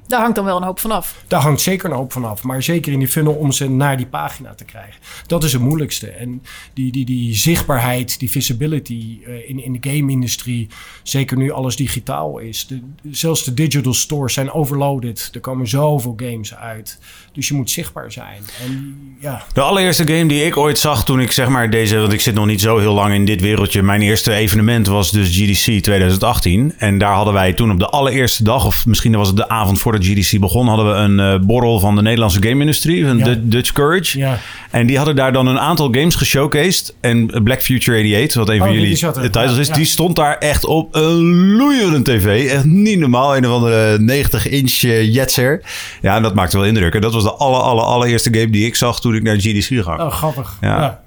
Daar 0.08 0.20
hangt 0.20 0.36
dan 0.36 0.44
wel 0.44 0.56
een 0.56 0.62
hoop 0.62 0.80
vanaf. 0.80 1.24
Daar 1.26 1.40
hangt 1.40 1.60
zeker 1.60 1.90
een 1.90 1.96
hoop 1.96 2.12
vanaf. 2.12 2.42
Maar 2.42 2.62
zeker 2.62 2.92
in 2.92 2.98
die 2.98 3.08
funnel 3.08 3.34
om 3.34 3.52
ze 3.52 3.70
naar 3.70 3.96
die 3.96 4.06
pagina 4.06 4.54
te 4.54 4.64
krijgen. 4.64 5.00
Dat 5.26 5.44
is 5.44 5.52
het 5.52 5.62
moeilijkste. 5.62 6.08
En 6.08 6.42
die, 6.74 6.92
die, 6.92 7.04
die 7.04 7.34
zichtbaarheid, 7.34 8.18
die 8.18 8.30
visibility 8.30 9.18
uh, 9.26 9.48
in, 9.48 9.64
in 9.64 9.72
de 9.80 9.90
game-industrie. 9.90 10.68
Zeker 11.02 11.36
nu 11.36 11.50
alles 11.50 11.76
digitaal 11.76 12.38
is. 12.38 12.66
De, 12.66 12.80
zelfs 13.10 13.44
de 13.44 13.54
digital 13.54 13.94
stores 13.94 14.34
zijn 14.34 14.52
overloaded. 14.52 15.30
Er 15.32 15.40
komen 15.40 15.68
zoveel 15.68 16.14
games 16.16 16.54
uit. 16.54 16.98
Dus 17.36 17.48
je 17.48 17.54
moet 17.54 17.70
zichtbaar 17.70 18.12
zijn. 18.12 18.42
En, 18.64 18.96
ja. 19.20 19.42
De 19.52 19.60
allereerste 19.60 20.06
game 20.06 20.26
die 20.26 20.44
ik 20.44 20.56
ooit 20.56 20.78
zag 20.78 21.04
toen 21.04 21.20
ik 21.20 21.32
zeg 21.32 21.48
maar 21.48 21.70
deze... 21.70 21.98
Want 21.98 22.12
ik 22.12 22.20
zit 22.20 22.34
nog 22.34 22.46
niet 22.46 22.60
zo 22.60 22.78
heel 22.78 22.94
lang 22.94 23.14
in 23.14 23.24
dit 23.24 23.40
wereldje. 23.40 23.82
Mijn 23.82 24.02
eerste 24.02 24.32
evenement 24.32 24.86
was 24.86 25.10
dus 25.10 25.36
GDC 25.36 25.82
2018. 25.82 26.74
En 26.78 26.98
daar 26.98 27.12
hadden 27.12 27.34
wij 27.34 27.52
toen 27.52 27.70
op 27.70 27.78
de 27.78 27.88
allereerste 27.88 28.44
dag... 28.44 28.64
Of 28.64 28.86
misschien 28.86 29.16
was 29.16 29.28
het 29.28 29.36
de 29.36 29.48
avond 29.48 29.78
voor 29.78 30.00
de 30.00 30.06
GDC 30.06 30.40
begon... 30.40 30.68
hadden 30.68 30.86
we 30.86 30.92
een 30.92 31.40
uh, 31.40 31.46
borrel 31.46 31.80
van 31.80 31.96
de 31.96 32.02
Nederlandse 32.02 32.42
game-industrie. 32.42 33.06
Van 33.06 33.18
ja. 33.18 33.34
Dutch 33.38 33.72
Courage. 33.72 34.18
Ja. 34.18 34.38
En 34.70 34.86
die 34.86 34.96
hadden 34.96 35.16
daar 35.16 35.32
dan 35.32 35.46
een 35.46 35.58
aantal 35.58 35.86
games 35.86 36.14
geshowcased. 36.14 36.94
En 37.00 37.26
Black 37.44 37.60
Future 37.60 37.98
88, 37.98 38.34
wat 38.34 38.48
een 38.48 38.58
van 38.58 38.68
oh, 38.68 38.74
jullie 38.74 38.98
de 38.98 39.30
titles 39.30 39.56
is... 39.56 39.68
die 39.68 39.84
stond 39.84 40.16
daar 40.16 40.38
echt 40.38 40.64
op 40.64 40.94
een 40.94 41.56
loeiende 41.56 42.02
tv. 42.02 42.50
Echt 42.50 42.64
niet 42.64 42.98
normaal. 42.98 43.36
Een 43.36 43.46
of 43.46 43.52
andere 43.52 43.98
90-inch 43.98 44.82
uh, 44.82 45.14
jetser. 45.14 45.62
Ja, 46.02 46.16
en 46.16 46.22
dat 46.22 46.34
maakte 46.34 46.56
wel 46.56 46.66
indruk. 46.66 46.94
En 46.94 47.00
dat 47.00 47.12
was 47.12 47.25
de 47.26 47.34
aller, 47.34 47.60
aller, 47.60 47.84
allereerste 47.84 48.34
game 48.34 48.50
die 48.50 48.66
ik 48.66 48.74
zag 48.74 49.00
toen 49.00 49.14
ik 49.14 49.22
naar 49.22 49.36
GDC 49.36 49.62
ging. 49.62 49.86
Oh, 49.86 50.10
grappig. 50.12 50.56
Ja. 50.60 50.80
ja. 50.80 51.04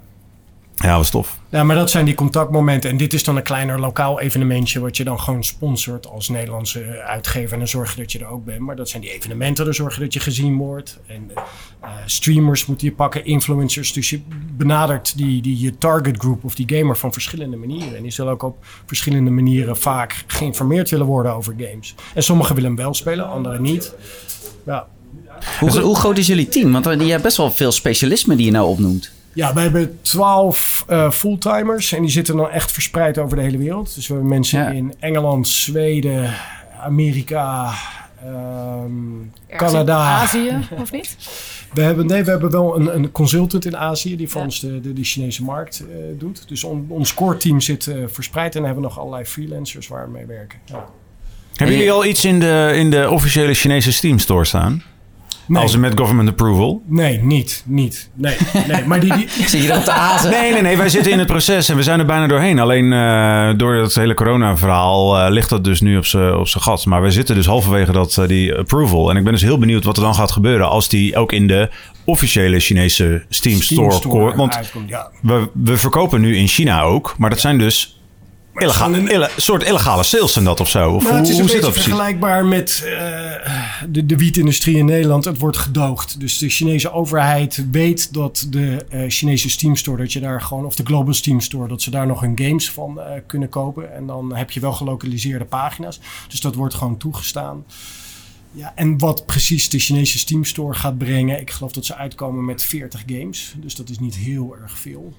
Ja, 0.82 0.96
was 0.96 1.10
tof. 1.10 1.38
Ja, 1.48 1.64
maar 1.64 1.76
dat 1.76 1.90
zijn 1.90 2.04
die 2.04 2.14
contactmomenten. 2.14 2.90
En 2.90 2.96
dit 2.96 3.12
is 3.12 3.24
dan 3.24 3.36
een 3.36 3.42
kleiner 3.42 3.80
lokaal 3.80 4.20
evenementje... 4.20 4.80
wat 4.80 4.96
je 4.96 5.04
dan 5.04 5.20
gewoon 5.20 5.44
sponsort 5.44 6.06
als 6.06 6.28
Nederlandse 6.28 7.02
uitgever. 7.02 7.52
En 7.52 7.58
dan 7.58 7.68
zorg 7.68 7.94
je 7.94 8.00
dat 8.00 8.12
je 8.12 8.18
er 8.18 8.26
ook 8.26 8.44
bent. 8.44 8.60
Maar 8.60 8.76
dat 8.76 8.88
zijn 8.88 9.02
die 9.02 9.12
evenementen. 9.12 9.64
Dan 9.64 9.74
zorg 9.74 9.94
je 9.94 10.00
dat 10.00 10.12
je 10.12 10.20
gezien 10.20 10.56
wordt. 10.56 10.98
En 11.06 11.30
uh, 11.84 11.90
streamers 12.04 12.66
moet 12.66 12.80
je 12.80 12.92
pakken, 12.92 13.24
influencers. 13.24 13.92
Dus 13.92 14.10
je 14.10 14.20
benadert 14.56 15.16
die, 15.16 15.42
die 15.42 15.60
je 15.60 15.78
target 15.78 16.16
group 16.18 16.44
of 16.44 16.54
die 16.54 16.76
gamer 16.76 16.96
van 16.96 17.12
verschillende 17.12 17.56
manieren. 17.56 17.96
En 17.96 18.02
die 18.02 18.12
zullen 18.12 18.32
ook 18.32 18.42
op 18.42 18.64
verschillende 18.86 19.30
manieren 19.30 19.76
vaak 19.76 20.24
geïnformeerd 20.26 20.90
willen 20.90 21.06
worden 21.06 21.34
over 21.34 21.54
games. 21.58 21.94
En 22.14 22.22
sommigen 22.22 22.54
willen 22.54 22.70
hem 22.70 22.78
wel 22.78 22.94
spelen, 22.94 23.28
anderen 23.28 23.62
niet. 23.62 23.94
Ja. 24.66 24.86
Hoe, 25.58 25.80
hoe 25.80 25.96
groot 25.96 26.18
is 26.18 26.26
jullie 26.26 26.48
team? 26.48 26.72
Want 26.72 26.84
je 26.84 27.10
hebt 27.10 27.22
best 27.22 27.36
wel 27.36 27.50
veel 27.50 27.72
specialismen 27.72 28.36
die 28.36 28.46
je 28.46 28.52
nou 28.52 28.68
opnoemt. 28.68 29.10
Ja, 29.32 29.54
wij 29.54 29.62
hebben 29.62 29.98
twaalf 30.02 30.84
uh, 30.90 31.10
fulltimers 31.10 31.92
en 31.92 32.00
die 32.00 32.10
zitten 32.10 32.36
dan 32.36 32.50
echt 32.50 32.72
verspreid 32.72 33.18
over 33.18 33.36
de 33.36 33.42
hele 33.42 33.58
wereld. 33.58 33.94
Dus 33.94 34.06
we 34.06 34.12
hebben 34.12 34.30
mensen 34.32 34.60
ja. 34.60 34.68
in 34.68 34.94
Engeland, 34.98 35.48
Zweden, 35.48 36.34
Amerika, 36.80 37.72
um, 38.26 39.32
Canada. 39.56 39.96
Azië, 39.96 40.58
of 40.80 40.92
niet? 40.92 41.16
We 41.74 41.82
hebben, 41.82 42.06
nee, 42.06 42.24
we 42.24 42.30
hebben 42.30 42.50
wel 42.50 42.76
een, 42.76 42.94
een 42.94 43.12
consultant 43.12 43.64
in 43.64 43.76
Azië 43.76 44.16
die 44.16 44.28
voor 44.28 44.40
ja. 44.40 44.46
ons 44.46 44.60
de, 44.60 44.80
de, 44.80 44.92
de, 44.92 45.04
Chinese 45.04 45.42
markt 45.42 45.84
uh, 45.88 45.96
doet. 46.18 46.48
Dus 46.48 46.64
on, 46.64 46.86
ons 46.88 47.14
core 47.14 47.36
team 47.36 47.60
zit 47.60 47.86
uh, 47.86 48.04
verspreid 48.06 48.56
en 48.56 48.64
hebben 48.64 48.82
we 48.82 48.88
nog 48.88 48.98
allerlei 48.98 49.24
freelancers 49.24 49.88
waar 49.88 50.04
we 50.04 50.10
mee 50.10 50.26
werken. 50.26 50.58
Ja. 50.64 50.88
Hebben 51.54 51.76
jullie 51.76 51.92
al 51.92 52.04
iets 52.04 52.24
in 52.24 52.40
de, 52.40 52.72
in 52.74 52.90
de 52.90 53.10
officiële 53.10 53.54
Chinese 53.54 53.92
Steam 53.92 54.18
Store 54.18 54.44
staan? 54.44 54.82
Nee. 55.50 55.62
Als 55.62 55.76
met 55.76 55.98
government 55.98 56.28
approval? 56.28 56.82
Nee, 56.86 57.18
niet. 57.22 57.62
Niet. 57.66 58.10
Nee, 58.14 58.36
nee. 58.68 58.84
Maar 58.84 59.00
die, 59.00 59.16
die... 59.16 59.28
Zie 59.48 59.62
je 59.62 59.68
dat 59.68 59.84
te 59.84 59.92
azen? 59.92 60.30
Nee, 60.30 60.52
nee, 60.52 60.62
nee. 60.62 60.76
Wij 60.76 60.88
zitten 60.88 61.12
in 61.12 61.18
het 61.18 61.26
proces 61.26 61.68
en 61.68 61.76
we 61.76 61.82
zijn 61.82 61.98
er 61.98 62.06
bijna 62.06 62.26
doorheen. 62.26 62.58
Alleen 62.58 62.92
uh, 62.92 63.50
door 63.56 63.74
het 63.74 63.94
hele 63.94 64.14
corona-verhaal 64.14 65.18
uh, 65.18 65.30
ligt 65.30 65.48
dat 65.48 65.64
dus 65.64 65.80
nu 65.80 65.96
op 65.96 66.06
zijn 66.06 66.46
gat. 66.46 66.86
Maar 66.86 67.02
we 67.02 67.10
zitten 67.10 67.34
dus 67.34 67.46
halverwege 67.46 67.92
dat, 67.92 68.16
uh, 68.16 68.26
die 68.26 68.54
approval. 68.54 69.10
En 69.10 69.16
ik 69.16 69.22
ben 69.24 69.32
dus 69.32 69.42
heel 69.42 69.58
benieuwd 69.58 69.84
wat 69.84 69.96
er 69.96 70.02
dan 70.02 70.14
gaat 70.14 70.30
gebeuren 70.30 70.68
als 70.68 70.88
die 70.88 71.16
ook 71.16 71.32
in 71.32 71.46
de 71.46 71.68
officiële 72.04 72.60
Chinese 72.60 73.24
Steam, 73.28 73.60
Steam 73.60 73.90
Store 73.90 74.08
komt. 74.08 74.36
Want 74.36 74.56
uitkomt, 74.56 74.88
ja. 74.88 75.10
we, 75.22 75.48
we 75.54 75.76
verkopen 75.76 76.20
nu 76.20 76.36
in 76.36 76.48
China 76.48 76.82
ook. 76.82 77.14
Maar 77.18 77.30
dat 77.30 77.42
ja. 77.42 77.48
zijn 77.48 77.58
dus 77.58 77.99
Illegaal, 78.60 78.94
een 78.94 79.08
ille, 79.08 79.30
soort 79.36 79.62
illegale 79.62 80.02
sales 80.02 80.36
en 80.36 80.44
dat 80.44 80.60
of 80.60 80.68
zo? 80.68 80.90
Of 80.90 81.02
nou, 81.02 81.14
hoe, 81.14 81.20
het 81.20 81.28
is 81.28 81.34
hoe 81.34 81.42
een 81.42 81.48
zit 81.48 81.62
dat 81.62 81.72
vergelijkbaar 81.72 82.44
met 82.44 82.82
uh, 82.84 82.90
de, 83.88 84.06
de 84.06 84.16
wietindustrie 84.16 84.76
in 84.76 84.84
Nederland. 84.84 85.24
Het 85.24 85.38
wordt 85.38 85.56
gedoogd. 85.56 86.20
Dus 86.20 86.38
de 86.38 86.48
Chinese 86.48 86.92
overheid 86.92 87.64
weet 87.70 88.12
dat 88.12 88.46
de 88.50 88.86
uh, 88.92 89.04
Chinese 89.08 89.50
Steam 89.50 89.76
Store, 89.76 89.96
dat 89.96 90.12
je 90.12 90.20
daar 90.20 90.42
gewoon, 90.42 90.64
of 90.64 90.74
de 90.74 90.84
Global 90.84 91.14
Steam 91.14 91.40
Store, 91.40 91.68
dat 91.68 91.82
ze 91.82 91.90
daar 91.90 92.06
nog 92.06 92.20
hun 92.20 92.38
games 92.38 92.70
van 92.70 92.98
uh, 92.98 93.04
kunnen 93.26 93.48
kopen. 93.48 93.94
En 93.94 94.06
dan 94.06 94.34
heb 94.34 94.50
je 94.50 94.60
wel 94.60 94.72
gelokaliseerde 94.72 95.44
pagina's. 95.44 96.00
Dus 96.28 96.40
dat 96.40 96.54
wordt 96.54 96.74
gewoon 96.74 96.96
toegestaan. 96.96 97.64
Ja, 98.52 98.72
en 98.74 98.98
wat 98.98 99.26
precies 99.26 99.68
de 99.68 99.78
Chinese 99.78 100.18
Steam 100.18 100.44
Store 100.44 100.74
gaat 100.74 100.98
brengen, 100.98 101.40
ik 101.40 101.50
geloof 101.50 101.72
dat 101.72 101.84
ze 101.84 101.96
uitkomen 101.96 102.44
met 102.44 102.64
40 102.64 103.02
games. 103.06 103.54
Dus 103.56 103.74
dat 103.74 103.88
is 103.88 103.98
niet 103.98 104.16
heel 104.16 104.56
erg 104.62 104.78
veel. 104.78 105.14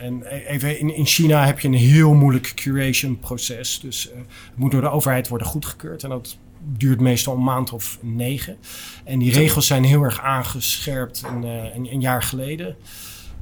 En 0.00 0.22
even 0.26 0.78
in, 0.78 0.94
in 0.94 1.06
China 1.06 1.46
heb 1.46 1.60
je 1.60 1.68
een 1.68 1.74
heel 1.74 2.14
moeilijk 2.14 2.52
curation 2.54 3.18
proces. 3.18 3.80
Dus 3.80 4.08
uh, 4.08 4.16
het 4.16 4.56
moet 4.56 4.70
door 4.70 4.80
de 4.80 4.90
overheid 4.90 5.28
worden 5.28 5.46
goedgekeurd. 5.46 6.02
En 6.02 6.08
dat 6.08 6.38
duurt 6.62 7.00
meestal 7.00 7.34
een 7.34 7.42
maand 7.42 7.72
of 7.72 7.98
negen. 8.00 8.56
En 9.04 9.18
die 9.18 9.32
regels 9.32 9.66
zijn 9.66 9.84
heel 9.84 10.02
erg 10.02 10.20
aangescherpt 10.20 11.22
een, 11.26 11.42
een, 11.42 11.92
een 11.92 12.00
jaar 12.00 12.22
geleden. 12.22 12.76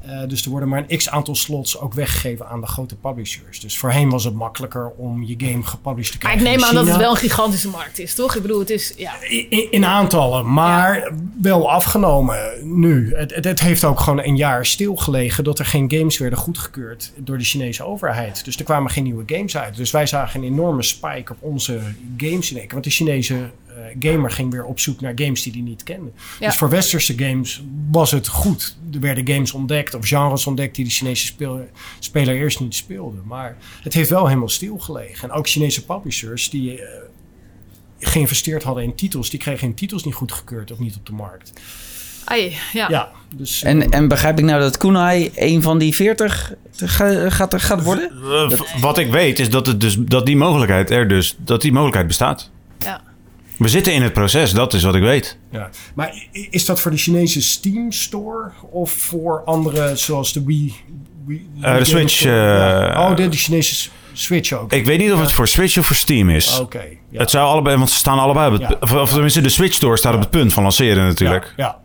Uh, 0.08 0.28
dus 0.28 0.44
er 0.44 0.50
worden 0.50 0.68
maar 0.68 0.84
een 0.86 0.96
x 0.96 1.08
aantal 1.08 1.34
slots 1.34 1.78
ook 1.78 1.94
weggegeven 1.94 2.48
aan 2.48 2.60
de 2.60 2.66
grote 2.66 2.96
publishers. 2.96 3.60
Dus 3.60 3.78
voorheen 3.78 4.10
was 4.10 4.24
het 4.24 4.34
makkelijker 4.34 4.90
om 4.90 5.24
je 5.24 5.34
game 5.38 5.62
gepublished 5.62 6.12
te 6.12 6.18
krijgen. 6.18 6.42
Maar 6.42 6.52
ik 6.52 6.58
neem 6.58 6.68
aan 6.68 6.74
dat 6.74 6.86
het 6.86 6.96
wel 6.96 7.10
een 7.10 7.16
gigantische 7.16 7.68
markt 7.68 7.98
is, 7.98 8.14
toch? 8.14 8.34
Ik 8.34 8.42
bedoel, 8.42 8.58
het 8.58 8.70
is. 8.70 8.94
Ja. 8.96 9.12
In, 9.28 9.72
in 9.72 9.84
aantallen, 9.84 10.52
maar 10.52 10.98
ja. 10.98 11.10
wel 11.42 11.70
afgenomen 11.70 12.38
nu. 12.62 13.14
Het, 13.14 13.34
het, 13.34 13.44
het, 13.44 13.60
heeft 13.60 13.84
ook 13.84 14.00
gewoon 14.00 14.22
een 14.22 14.36
jaar 14.36 14.66
stilgelegen 14.66 15.44
dat 15.44 15.58
er 15.58 15.66
geen 15.66 15.90
games 15.90 16.18
werden 16.18 16.38
goedgekeurd 16.38 17.12
door 17.16 17.38
de 17.38 17.44
Chinese 17.44 17.84
overheid. 17.84 18.44
Dus 18.44 18.56
er 18.56 18.64
kwamen 18.64 18.90
geen 18.90 19.04
nieuwe 19.04 19.24
games 19.26 19.56
uit. 19.56 19.76
Dus 19.76 19.90
wij 19.90 20.06
zagen 20.06 20.40
een 20.40 20.46
enorme 20.46 20.82
spike 20.82 21.32
op 21.32 21.38
onze 21.40 21.80
games 22.16 22.50
in 22.50 22.58
één. 22.58 22.68
Want 22.70 22.84
de 22.84 22.90
Chinese 22.90 23.50
gamer 24.00 24.30
ging 24.30 24.52
weer 24.52 24.64
op 24.64 24.80
zoek 24.80 25.00
naar 25.00 25.12
games 25.14 25.42
die 25.42 25.52
hij 25.52 25.60
niet 25.60 25.82
kende. 25.82 26.10
Ja. 26.40 26.46
Dus 26.46 26.56
voor 26.56 26.68
westerse 26.68 27.18
games 27.18 27.62
was 27.90 28.10
het 28.10 28.28
goed. 28.28 28.76
Er 28.92 29.00
werden 29.00 29.28
games 29.28 29.52
ontdekt 29.52 29.94
of 29.94 30.08
genres 30.08 30.46
ontdekt 30.46 30.74
die 30.74 30.84
de 30.84 30.90
Chinese 30.90 31.26
speel, 31.26 31.68
speler 31.98 32.34
eerst 32.34 32.60
niet 32.60 32.74
speelde. 32.74 33.18
Maar 33.24 33.56
het 33.82 33.94
heeft 33.94 34.10
wel 34.10 34.26
helemaal 34.26 34.48
stilgelegen. 34.48 35.28
En 35.28 35.34
ook 35.34 35.48
Chinese 35.48 35.84
publishers 35.84 36.50
die 36.50 36.80
uh, 36.80 36.84
geïnvesteerd 37.98 38.62
hadden 38.62 38.84
in 38.84 38.94
titels, 38.94 39.30
die 39.30 39.38
kregen 39.38 39.66
hun 39.66 39.76
titels 39.76 40.04
niet 40.04 40.14
goedgekeurd 40.14 40.70
of 40.72 40.78
niet 40.78 40.96
op 40.96 41.06
de 41.06 41.12
markt. 41.12 41.52
Ai, 42.24 42.56
ja. 42.72 42.88
ja 42.88 43.08
dus, 43.36 43.62
en, 43.62 43.76
uh, 43.76 43.86
en 43.90 44.08
begrijp 44.08 44.38
ik 44.38 44.44
nou 44.44 44.60
dat 44.60 44.76
Kunai 44.76 45.30
een 45.34 45.62
van 45.62 45.78
die 45.78 45.94
40 45.94 46.52
gaat, 46.76 47.54
gaat 47.62 47.82
worden? 47.82 48.10
Dat... 48.48 48.66
Wat 48.80 48.98
ik 48.98 49.10
weet 49.10 49.38
is 49.38 49.50
dat, 49.50 49.66
het 49.66 49.80
dus, 49.80 49.96
dat 49.98 50.26
die 50.26 50.36
mogelijkheid 50.36 50.90
er 50.90 51.08
dus 51.08 51.36
dat 51.38 51.60
die 51.60 51.72
mogelijkheid 51.72 52.06
bestaat. 52.06 52.50
Ja. 52.78 53.00
We 53.58 53.68
zitten 53.68 53.92
in 53.92 54.02
het 54.02 54.12
proces, 54.12 54.52
dat 54.52 54.74
is 54.74 54.82
wat 54.82 54.94
ik 54.94 55.02
weet. 55.02 55.38
Ja. 55.50 55.70
Maar 55.94 56.26
is 56.50 56.64
dat 56.64 56.80
voor 56.80 56.90
de 56.90 56.96
Chinese 56.96 57.42
Steam 57.42 57.92
Store 57.92 58.50
of 58.70 58.90
voor 58.90 59.42
andere 59.44 59.96
zoals 59.96 60.32
de 60.32 60.44
Wii? 60.44 60.74
Wii 61.26 61.48
uh, 61.60 61.76
de 61.76 61.84
Switch. 61.84 62.24
Uh, 62.24 62.32
ja. 62.32 63.10
Oh, 63.10 63.16
de, 63.16 63.28
de, 63.28 63.36
Chinese 63.36 63.90
Switch 64.12 64.52
ook. 64.52 64.72
Ik 64.72 64.84
weet 64.84 64.98
niet 64.98 65.12
of 65.12 65.20
het 65.20 65.32
voor 65.32 65.48
Switch 65.48 65.78
of 65.78 65.86
voor 65.86 65.96
Steam 65.96 66.30
is. 66.30 66.52
Oké. 66.52 66.62
Okay, 66.62 66.98
ja. 67.10 67.20
Het 67.20 67.30
zou 67.30 67.48
allebei, 67.48 67.76
want 67.76 67.90
ze 67.90 67.96
staan 67.96 68.18
allebei 68.18 68.54
op 68.54 68.80
het, 68.80 68.94
of 68.94 69.12
tenminste 69.12 69.40
de 69.40 69.48
Switch 69.48 69.74
Store 69.74 69.96
staat 69.96 70.14
op 70.14 70.20
het 70.20 70.30
punt 70.30 70.52
van 70.52 70.62
lanceren 70.62 71.06
natuurlijk. 71.06 71.52
Ja. 71.56 71.78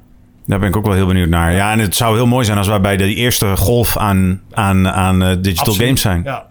Daar 0.45 0.59
ben 0.59 0.69
ik 0.69 0.76
ook 0.76 0.86
wel 0.86 0.93
heel 0.93 1.05
benieuwd 1.05 1.30
naar. 1.30 1.53
Ja, 1.53 1.71
en 1.71 1.80
het 1.80 1.95
zou 1.95 2.15
heel 2.15 2.28
mooi 2.28 2.45
zijn 2.45 2.57
als 2.57 2.67
wij 2.67 2.82
bij 2.82 2.97
de 2.97 3.13
eerste 3.15 3.57
golf 3.57 3.97
aan, 3.97 4.41
aan, 4.51 4.89
aan 4.89 5.21
uh, 5.21 5.28
digital 5.28 5.65
Absoluut. 5.65 5.82
games 5.82 6.01
zijn. 6.01 6.21
Ja. 6.24 6.45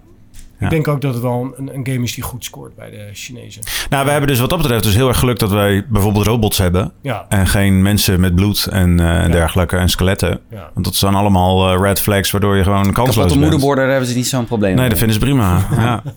Ik 0.63 0.71
denk 0.71 0.89
ook 0.89 1.01
dat 1.01 1.13
het 1.15 1.23
wel 1.23 1.55
een, 1.57 1.75
een, 1.75 1.87
game 1.87 2.03
is 2.03 2.15
die 2.15 2.25
goed 2.25 2.45
scoort 2.45 2.75
bij 2.75 2.91
de 2.91 3.09
Chinezen. 3.13 3.63
Nou, 3.91 4.05
we 4.05 4.11
hebben 4.11 4.29
dus 4.29 4.41
wat 4.41 4.51
dat 4.51 4.59
betreft 4.59 4.85
dus 4.85 4.95
heel 4.95 5.09
erg 5.09 5.19
geluk 5.19 5.39
dat 5.39 5.51
wij 5.51 5.85
bijvoorbeeld 5.89 6.27
robots 6.27 6.59
hebben. 6.59 6.93
Ja. 7.01 7.27
En 7.29 7.47
geen 7.47 7.83
mensen 7.83 8.21
met 8.21 8.35
bloed 8.35 8.67
en 8.67 8.91
uh, 8.91 9.07
ja. 9.07 9.29
dergelijke 9.29 9.77
en 9.77 9.89
skeletten. 9.89 10.41
Ja. 10.51 10.71
Want 10.75 10.87
dat 10.87 10.95
zijn 10.95 11.15
allemaal 11.15 11.75
uh, 11.75 11.81
red 11.81 12.01
flags 12.01 12.31
waardoor 12.31 12.57
je 12.57 12.63
gewoon 12.63 12.93
kansloos 12.93 13.17
bent. 13.17 13.31
Op 13.31 13.37
de 13.37 13.43
moederborden 13.43 13.91
hebben 13.91 14.09
ze 14.09 14.15
niet 14.15 14.27
zo'n 14.27 14.45
probleem. 14.45 14.77
Nee, 14.77 14.89
dat 14.89 14.99
vinden 14.99 15.15
ze 15.15 15.21
prima. 15.21 15.67
ja. 15.77 16.03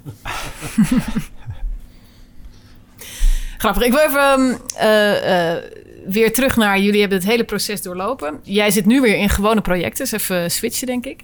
Grappig. 3.58 3.84
Ik 3.84 3.92
wil 3.92 4.02
even 4.02 4.60
uh, 4.76 5.54
weer 6.08 6.34
terug 6.34 6.56
naar... 6.56 6.80
Jullie 6.80 7.00
hebben 7.00 7.18
het 7.18 7.28
hele 7.28 7.44
proces 7.44 7.82
doorlopen. 7.82 8.40
Jij 8.44 8.72
zit 8.72 8.86
nu 8.86 9.02
weer 9.02 9.18
in 9.18 9.30
gewone 9.30 9.62
projecten. 9.62 10.04
Dus 10.04 10.22
even 10.22 10.52
switchen, 10.52 10.88
denk 10.88 11.06
ik. 11.06 11.24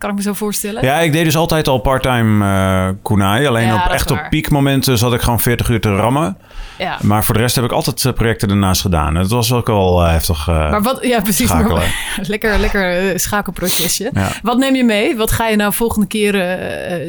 Kan 0.00 0.10
ik 0.10 0.16
me 0.16 0.22
zo 0.22 0.32
voorstellen? 0.32 0.84
Ja, 0.84 0.98
ik 0.98 1.12
deed 1.12 1.24
dus 1.24 1.36
altijd 1.36 1.68
al 1.68 1.78
parttime 1.78 2.44
uh, 2.44 2.88
kunai. 3.02 3.46
Alleen 3.46 3.66
ja, 3.66 3.84
op 3.84 3.90
echt 3.90 4.10
op 4.10 4.26
piekmomenten 4.30 4.98
zat 4.98 5.14
ik 5.14 5.20
gewoon 5.20 5.40
40 5.40 5.68
uur 5.68 5.80
te 5.80 5.94
rammen. 5.94 6.36
Ja. 6.78 6.98
Maar 7.02 7.24
voor 7.24 7.34
de 7.34 7.40
rest 7.40 7.54
heb 7.54 7.64
ik 7.64 7.72
altijd 7.72 8.04
uh, 8.04 8.12
projecten 8.12 8.50
ernaast 8.50 8.80
gedaan. 8.80 9.14
Het 9.14 9.30
was 9.30 9.52
ook 9.52 9.66
wel 9.66 10.04
uh, 10.04 10.10
heftig. 10.10 10.46
maar 10.46 10.82
wat, 10.82 10.98
ja, 11.02 11.20
precies. 11.20 11.52
Maar, 11.52 11.94
lekker 12.16 12.58
lekker 12.58 13.20
schakelprocesje. 13.20 14.10
Ja. 14.12 14.32
Wat 14.42 14.58
neem 14.58 14.74
je 14.74 14.84
mee? 14.84 15.16
Wat 15.16 15.30
ga 15.30 15.48
je 15.48 15.56
nou 15.56 15.72
volgende 15.72 16.06
keer 16.06 16.32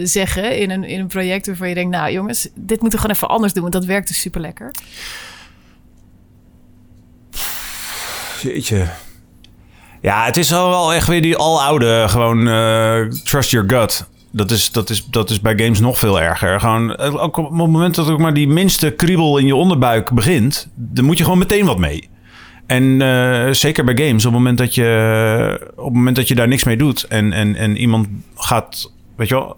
zeggen 0.04 0.58
in 0.58 0.70
een, 0.70 0.84
in 0.84 1.00
een 1.00 1.08
project 1.08 1.48
waarvan 1.48 1.70
je 1.70 1.76
denkt, 1.76 1.96
nou 1.96 2.12
jongens, 2.12 2.50
dit 2.56 2.82
moeten 2.82 2.92
we 2.92 2.98
gewoon 2.98 3.16
even 3.16 3.30
anders 3.30 3.54
doen, 3.54 3.62
want 3.62 3.74
dat 3.74 3.86
werkt 3.86 4.08
dus 4.08 4.22
super 4.22 4.42
lekker. 4.42 4.72
jeetje. 8.42 8.88
Ja, 10.02 10.26
het 10.26 10.38
is 10.38 10.54
al 10.54 10.70
wel 10.70 10.94
echt 10.94 11.08
weer 11.08 11.22
die 11.22 11.38
aloude, 11.38 12.06
gewoon 12.08 12.48
uh, 12.48 13.10
trust 13.24 13.52
your 13.52 13.70
gut. 13.70 14.10
Dat 14.32 14.52
is, 14.52 14.72
dat, 14.72 14.90
is, 14.90 15.06
dat 15.06 15.30
is 15.30 15.42
bij 15.42 15.58
games 15.58 15.80
nog 15.80 16.00
veel 16.00 16.22
erger. 16.22 16.60
Gewoon, 16.60 16.98
ook 16.98 17.38
op 17.38 17.46
het 17.46 17.54
moment 17.54 17.96
dat 17.96 18.10
ook 18.10 18.20
maar 18.20 18.34
die 18.34 18.48
minste 18.48 18.92
kriebel 18.92 19.38
in 19.38 19.46
je 19.46 19.56
onderbuik 19.56 20.12
begint, 20.12 20.68
dan 20.76 21.06
moet 21.06 21.18
je 21.18 21.24
gewoon 21.24 21.40
meteen 21.40 21.66
wat 21.66 21.78
mee. 21.78 22.10
En 22.68 22.84
uh, 22.84 23.52
zeker 23.52 23.84
bij 23.84 24.06
games, 24.06 24.26
op 24.26 24.32
het 24.32 24.40
moment 24.40 24.58
dat 24.58 24.76
je, 24.76 25.72
op 25.76 25.86
het 25.86 25.94
moment 25.94 26.16
dat 26.16 26.28
je 26.28 26.36
daar 26.36 26.48
niks 26.48 26.64
mee 26.64 26.78
doet 26.78 27.04
en, 27.04 27.34
en, 27.34 27.56
en 27.56 27.78
iemand 27.78 28.08
gaat, 28.36 28.92
weet 29.16 29.28
je 29.28 29.36
wel, 29.36 29.58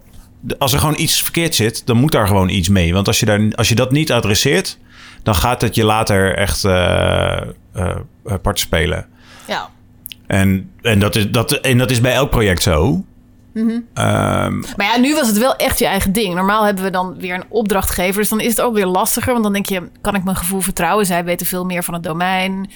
als 0.57 0.73
er 0.73 0.79
gewoon 0.79 0.99
iets 0.99 1.21
verkeerd 1.21 1.55
zit, 1.55 1.85
dan 1.85 1.97
moet 1.97 2.11
daar 2.11 2.27
gewoon 2.27 2.49
iets 2.49 2.69
mee. 2.69 2.93
Want 2.93 3.07
als 3.07 3.19
je, 3.19 3.25
daar, 3.25 3.41
als 3.55 3.69
je 3.69 3.75
dat 3.75 3.91
niet 3.91 4.11
adresseert, 4.11 4.77
dan 5.23 5.35
gaat 5.35 5.61
het 5.61 5.75
je 5.75 5.83
later 5.83 6.35
echt 6.35 6.63
uh, 6.63 7.41
part 8.41 8.59
spelen. 8.59 9.05
Ja. 9.47 9.69
En, 10.33 10.69
en, 10.81 10.99
dat 10.99 11.15
is, 11.15 11.31
dat, 11.31 11.51
en 11.51 11.77
dat 11.77 11.91
is 11.91 12.01
bij 12.01 12.13
elk 12.13 12.29
project 12.29 12.61
zo. 12.61 13.03
Mm 13.53 13.67
-hmm. 13.67 13.69
um, 13.71 14.63
maar 14.75 14.85
ja, 14.85 14.97
nu 14.97 15.15
was 15.15 15.27
het 15.27 15.37
wel 15.37 15.55
echt 15.55 15.79
je 15.79 15.85
eigen 15.85 16.13
ding. 16.13 16.35
Normaal 16.35 16.65
hebben 16.65 16.83
we 16.83 16.89
dan 16.89 17.15
weer 17.19 17.35
een 17.35 17.45
opdrachtgever. 17.49 18.21
Dus 18.21 18.29
dan 18.29 18.39
is 18.39 18.49
het 18.49 18.61
ook 18.61 18.73
weer 18.73 18.85
lastiger. 18.85 19.31
Want 19.31 19.43
dan 19.43 19.53
denk 19.53 19.65
je, 19.65 19.81
kan 20.01 20.15
ik 20.15 20.23
mijn 20.23 20.35
gevoel 20.35 20.59
vertrouwen? 20.59 21.05
Zij 21.05 21.23
weten 21.23 21.45
veel 21.45 21.65
meer 21.65 21.83
van 21.83 21.93
het 21.93 22.03
domein 22.03 22.69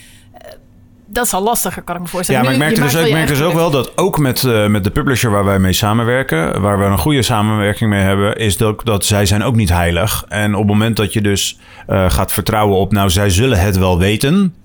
dat 1.09 1.25
is 1.25 1.33
al 1.33 1.43
lastiger, 1.43 1.81
kan 1.81 1.95
ik 1.95 2.01
me 2.01 2.07
voorstellen. 2.07 2.41
Ja, 2.41 2.47
maar 2.47 2.55
ik 2.55 2.63
merkte 2.63 2.81
dus, 2.81 3.05
ik 3.07 3.13
merk 3.13 3.27
dus 3.27 3.41
ook 3.41 3.53
wel 3.53 3.71
dat 3.71 3.97
ook 3.97 4.17
met, 4.17 4.43
uh, 4.43 4.67
met 4.67 4.83
de 4.83 4.89
publisher 4.89 5.31
waar 5.31 5.45
wij 5.45 5.59
mee 5.59 5.73
samenwerken, 5.73 6.61
waar 6.61 6.79
we 6.79 6.85
een 6.85 6.97
goede 6.97 7.21
samenwerking 7.21 7.89
mee 7.89 8.01
hebben, 8.01 8.35
is 8.35 8.57
dat, 8.57 8.85
dat 8.85 9.05
zij 9.05 9.25
zijn 9.25 9.43
ook 9.43 9.55
niet 9.55 9.69
heilig. 9.69 10.25
En 10.29 10.53
op 10.53 10.59
het 10.59 10.67
moment 10.67 10.95
dat 10.95 11.13
je 11.13 11.21
dus 11.21 11.59
uh, 11.89 12.09
gaat 12.09 12.31
vertrouwen 12.31 12.77
op, 12.77 12.91
nou, 12.91 13.09
zij 13.09 13.29
zullen 13.29 13.59
het 13.59 13.77
wel 13.77 13.97
weten. 13.99 14.55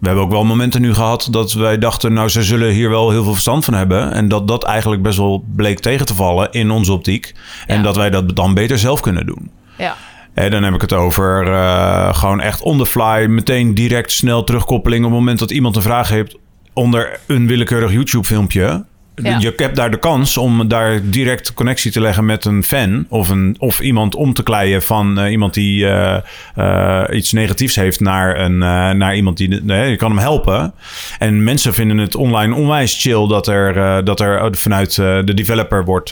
We 0.00 0.06
hebben 0.06 0.24
ook 0.24 0.30
wel 0.30 0.44
momenten 0.44 0.80
nu 0.80 0.94
gehad 0.94 1.28
dat 1.30 1.52
wij 1.52 1.78
dachten, 1.78 2.12
nou, 2.12 2.28
ze 2.28 2.42
zullen 2.42 2.70
hier 2.70 2.90
wel 2.90 3.10
heel 3.10 3.22
veel 3.22 3.32
verstand 3.32 3.64
van 3.64 3.74
hebben. 3.74 4.12
En 4.12 4.28
dat 4.28 4.48
dat 4.48 4.64
eigenlijk 4.64 5.02
best 5.02 5.18
wel 5.18 5.44
bleek 5.56 5.78
tegen 5.78 6.06
te 6.06 6.14
vallen 6.14 6.50
in 6.50 6.70
onze 6.70 6.92
optiek. 6.92 7.34
En 7.66 7.76
ja. 7.76 7.82
dat 7.82 7.96
wij 7.96 8.10
dat 8.10 8.36
dan 8.36 8.54
beter 8.54 8.78
zelf 8.78 9.00
kunnen 9.00 9.26
doen. 9.26 9.50
Ja. 9.78 9.96
En 10.34 10.50
dan 10.50 10.62
heb 10.62 10.74
ik 10.74 10.80
het 10.80 10.92
over 10.92 11.46
uh, 11.46 12.14
gewoon 12.14 12.40
echt 12.40 12.62
on 12.62 12.78
the 12.78 12.86
fly, 12.86 13.26
meteen 13.28 13.74
direct 13.74 14.12
snel 14.12 14.44
terugkoppeling 14.44 15.04
op 15.04 15.10
het 15.10 15.18
moment 15.18 15.38
dat 15.38 15.50
iemand 15.50 15.76
een 15.76 15.82
vraag 15.82 16.08
heeft 16.08 16.36
onder 16.72 17.20
een 17.26 17.46
willekeurig 17.46 17.92
YouTube-filmpje. 17.92 18.84
Je 19.22 19.52
hebt 19.56 19.76
daar 19.76 19.90
de 19.90 19.98
kans 19.98 20.36
om 20.36 20.68
daar 20.68 21.00
direct 21.02 21.54
connectie 21.54 21.90
te 21.90 22.00
leggen 22.00 22.24
met 22.24 22.44
een 22.44 22.64
fan 22.64 23.06
of, 23.08 23.28
een, 23.28 23.56
of 23.58 23.80
iemand 23.80 24.14
om 24.14 24.32
te 24.32 24.42
kleien 24.42 24.82
van 24.82 25.18
uh, 25.18 25.30
iemand 25.30 25.54
die 25.54 25.84
uh, 25.84 26.16
uh, 26.58 27.04
iets 27.12 27.32
negatiefs 27.32 27.76
heeft 27.76 28.00
naar, 28.00 28.40
een, 28.40 28.58
naar 28.98 29.16
iemand 29.16 29.36
die 29.36 29.64
je 29.64 29.96
kan 29.96 30.10
hem 30.10 30.18
helpen. 30.18 30.72
En 31.18 31.44
mensen 31.44 31.74
vinden 31.74 31.98
het 31.98 32.14
online 32.14 32.54
onwijs 32.54 33.00
chill 33.00 33.26
dat 33.26 33.46
er, 33.46 34.04
dat 34.04 34.20
er 34.20 34.56
vanuit 34.56 34.94
de 34.94 35.34
developer 35.34 35.84
wordt 35.84 36.10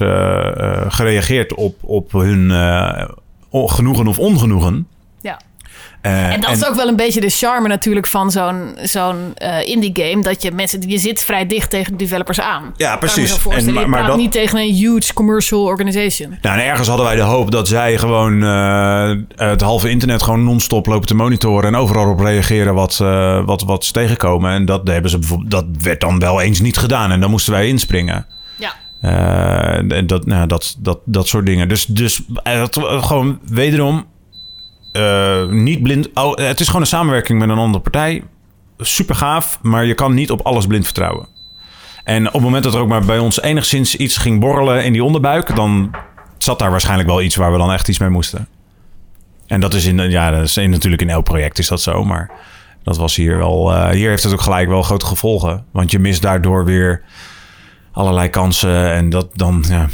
gereageerd 0.89 1.55
op, 1.55 1.77
op 1.81 2.13
hun 2.13 2.51
genoegen 3.51 4.07
of 4.07 4.19
ongenoegen. 4.19 4.87
Uh, 6.07 6.33
en 6.33 6.41
dat 6.41 6.51
en, 6.51 6.57
is 6.57 6.67
ook 6.67 6.75
wel 6.75 6.89
een 6.89 6.97
beetje 6.97 7.21
de 7.21 7.29
charme 7.29 7.69
natuurlijk 7.69 8.07
van 8.07 8.31
zo'n 8.31 8.79
zo'n 8.83 9.35
uh, 9.43 9.69
indie 9.69 9.91
game. 9.93 10.23
Dat 10.23 10.43
je 10.43 10.53
mensen, 10.53 10.89
je 10.89 10.99
zit 10.99 11.25
vrij 11.25 11.47
dicht 11.47 11.71
tegen 11.71 11.93
de 11.93 11.99
developers 11.99 12.41
aan. 12.41 12.73
Ja, 12.77 12.97
precies. 12.97 13.47
En, 13.49 13.73
maar, 13.73 13.89
maar 13.89 14.07
dat... 14.07 14.17
niet 14.17 14.33
tegen 14.33 14.59
een 14.59 14.75
huge 14.75 15.13
commercial 15.15 15.63
organization. 15.63 16.39
Nou, 16.43 16.59
en 16.59 16.65
ergens 16.65 16.89
hadden 16.89 17.07
wij 17.07 17.17
de 17.17 17.23
hoop 17.23 17.51
dat 17.51 17.69
zij 17.69 17.99
gewoon 17.99 18.43
uh, 18.43 19.11
het 19.37 19.61
halve 19.61 19.91
internet 19.91 20.23
gewoon 20.23 20.45
non-stop 20.45 20.87
lopen 20.87 21.07
te 21.07 21.15
monitoren. 21.15 21.75
En 21.75 21.81
overal 21.81 22.11
op 22.11 22.21
reageren 22.21 22.75
wat, 22.75 22.97
wat, 23.45 23.63
wat 23.63 23.85
ze 23.85 23.93
tegenkomen. 23.93 24.51
En 24.51 24.65
dat, 24.65 24.89
hebben 24.89 25.11
ze 25.11 25.19
bijvoorbeeld, 25.19 25.51
dat 25.51 25.65
werd 25.81 26.01
dan 26.01 26.19
wel 26.19 26.41
eens 26.41 26.61
niet 26.61 26.77
gedaan. 26.77 27.13
En 27.13 27.21
dan 27.21 27.31
moesten 27.31 27.53
wij 27.53 27.69
inspringen. 27.69 28.27
Ja. 28.57 28.75
Uh, 29.81 30.07
dat, 30.07 30.27
nou, 30.27 30.47
dat, 30.47 30.77
dat, 30.79 30.99
dat 31.05 31.29
soort 31.29 31.47
dingen. 31.47 31.69
Dus, 31.69 31.85
dus 31.85 32.23
uh, 32.45 32.65
gewoon 33.01 33.39
wederom 33.49 34.07
uh, 34.99 35.49
niet 35.49 35.83
blind. 35.83 36.09
Oh, 36.15 36.35
het 36.35 36.61
is 36.61 36.67
gewoon 36.67 36.81
een 36.81 36.87
samenwerking 36.87 37.39
met 37.39 37.49
een 37.49 37.59
andere 37.59 37.83
partij. 37.83 38.23
Super 38.79 39.15
gaaf, 39.15 39.59
maar 39.63 39.85
je 39.85 39.95
kan 39.95 40.15
niet 40.15 40.31
op 40.31 40.41
alles 40.41 40.67
blind 40.67 40.85
vertrouwen. 40.85 41.29
En 42.05 42.27
op 42.27 42.33
het 42.33 42.43
moment 42.43 42.65
dat 42.65 42.75
er 42.75 42.81
ook 42.81 42.89
maar 42.89 43.05
bij 43.05 43.19
ons 43.19 43.41
enigszins 43.41 43.97
iets 43.97 44.17
ging 44.17 44.41
borrelen 44.41 44.85
in 44.85 44.93
die 44.93 45.05
onderbuik, 45.05 45.57
dan 45.57 45.91
zat 46.39 46.59
daar 46.59 46.71
waarschijnlijk 46.71 47.09
wel 47.09 47.23
iets 47.23 47.37
waar 47.37 47.53
we 47.53 47.59
dan 47.59 47.73
echt 47.73 47.89
iets 47.89 47.99
mee 47.99 48.09
moesten. 48.09 48.49
En 49.47 49.61
dat 49.61 49.75
is 49.75 49.85
in, 49.85 50.11
ja, 50.11 50.31
dat 50.31 50.45
is 50.45 50.57
natuurlijk 50.57 51.03
in 51.03 51.11
elk 51.11 51.25
project 51.25 51.59
is 51.59 51.69
dat 51.69 51.81
zo, 51.81 52.05
maar 52.05 52.31
dat 52.83 52.97
was 52.97 53.17
hier 53.17 53.39
wel. 53.39 53.91
hier 53.91 54.09
heeft 54.09 54.23
het 54.23 54.33
ook 54.33 54.41
gelijk 54.41 54.69
wel 54.69 54.83
grote 54.83 55.07
gevolgen, 55.07 55.65
want 55.71 55.91
je 55.91 55.99
mist 55.99 56.23
daardoor 56.23 56.65
weer 56.65 57.03
allerlei 57.93 58.29
kansen. 58.29 58.93
En 58.93 59.11
dat 59.11 59.29
dan, 59.33 59.65
ja. 59.69 59.89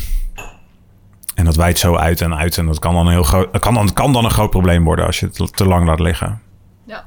En 1.43 1.49
dat 1.49 1.57
wijdt 1.57 1.79
zo 1.79 1.97
uit 1.97 2.21
en 2.21 2.35
uit. 2.37 2.59
En 2.59 2.67
dat 2.67 2.79
kan 2.79 2.95
dan 2.95 3.07
een 3.07 3.13
heel 3.13 3.23
groot, 3.23 3.59
kan 3.59 3.75
dan, 3.75 3.93
kan 3.93 4.13
dan 4.13 4.25
een 4.25 4.31
groot 4.31 4.51
probleem 4.51 4.85
worden 4.85 5.07
als 5.07 5.21
je 5.21 5.27
het 5.33 5.57
te 5.57 5.65
lang 5.65 5.87
laat 5.87 6.01
liggen. 6.01 6.41
Ja. 6.87 7.07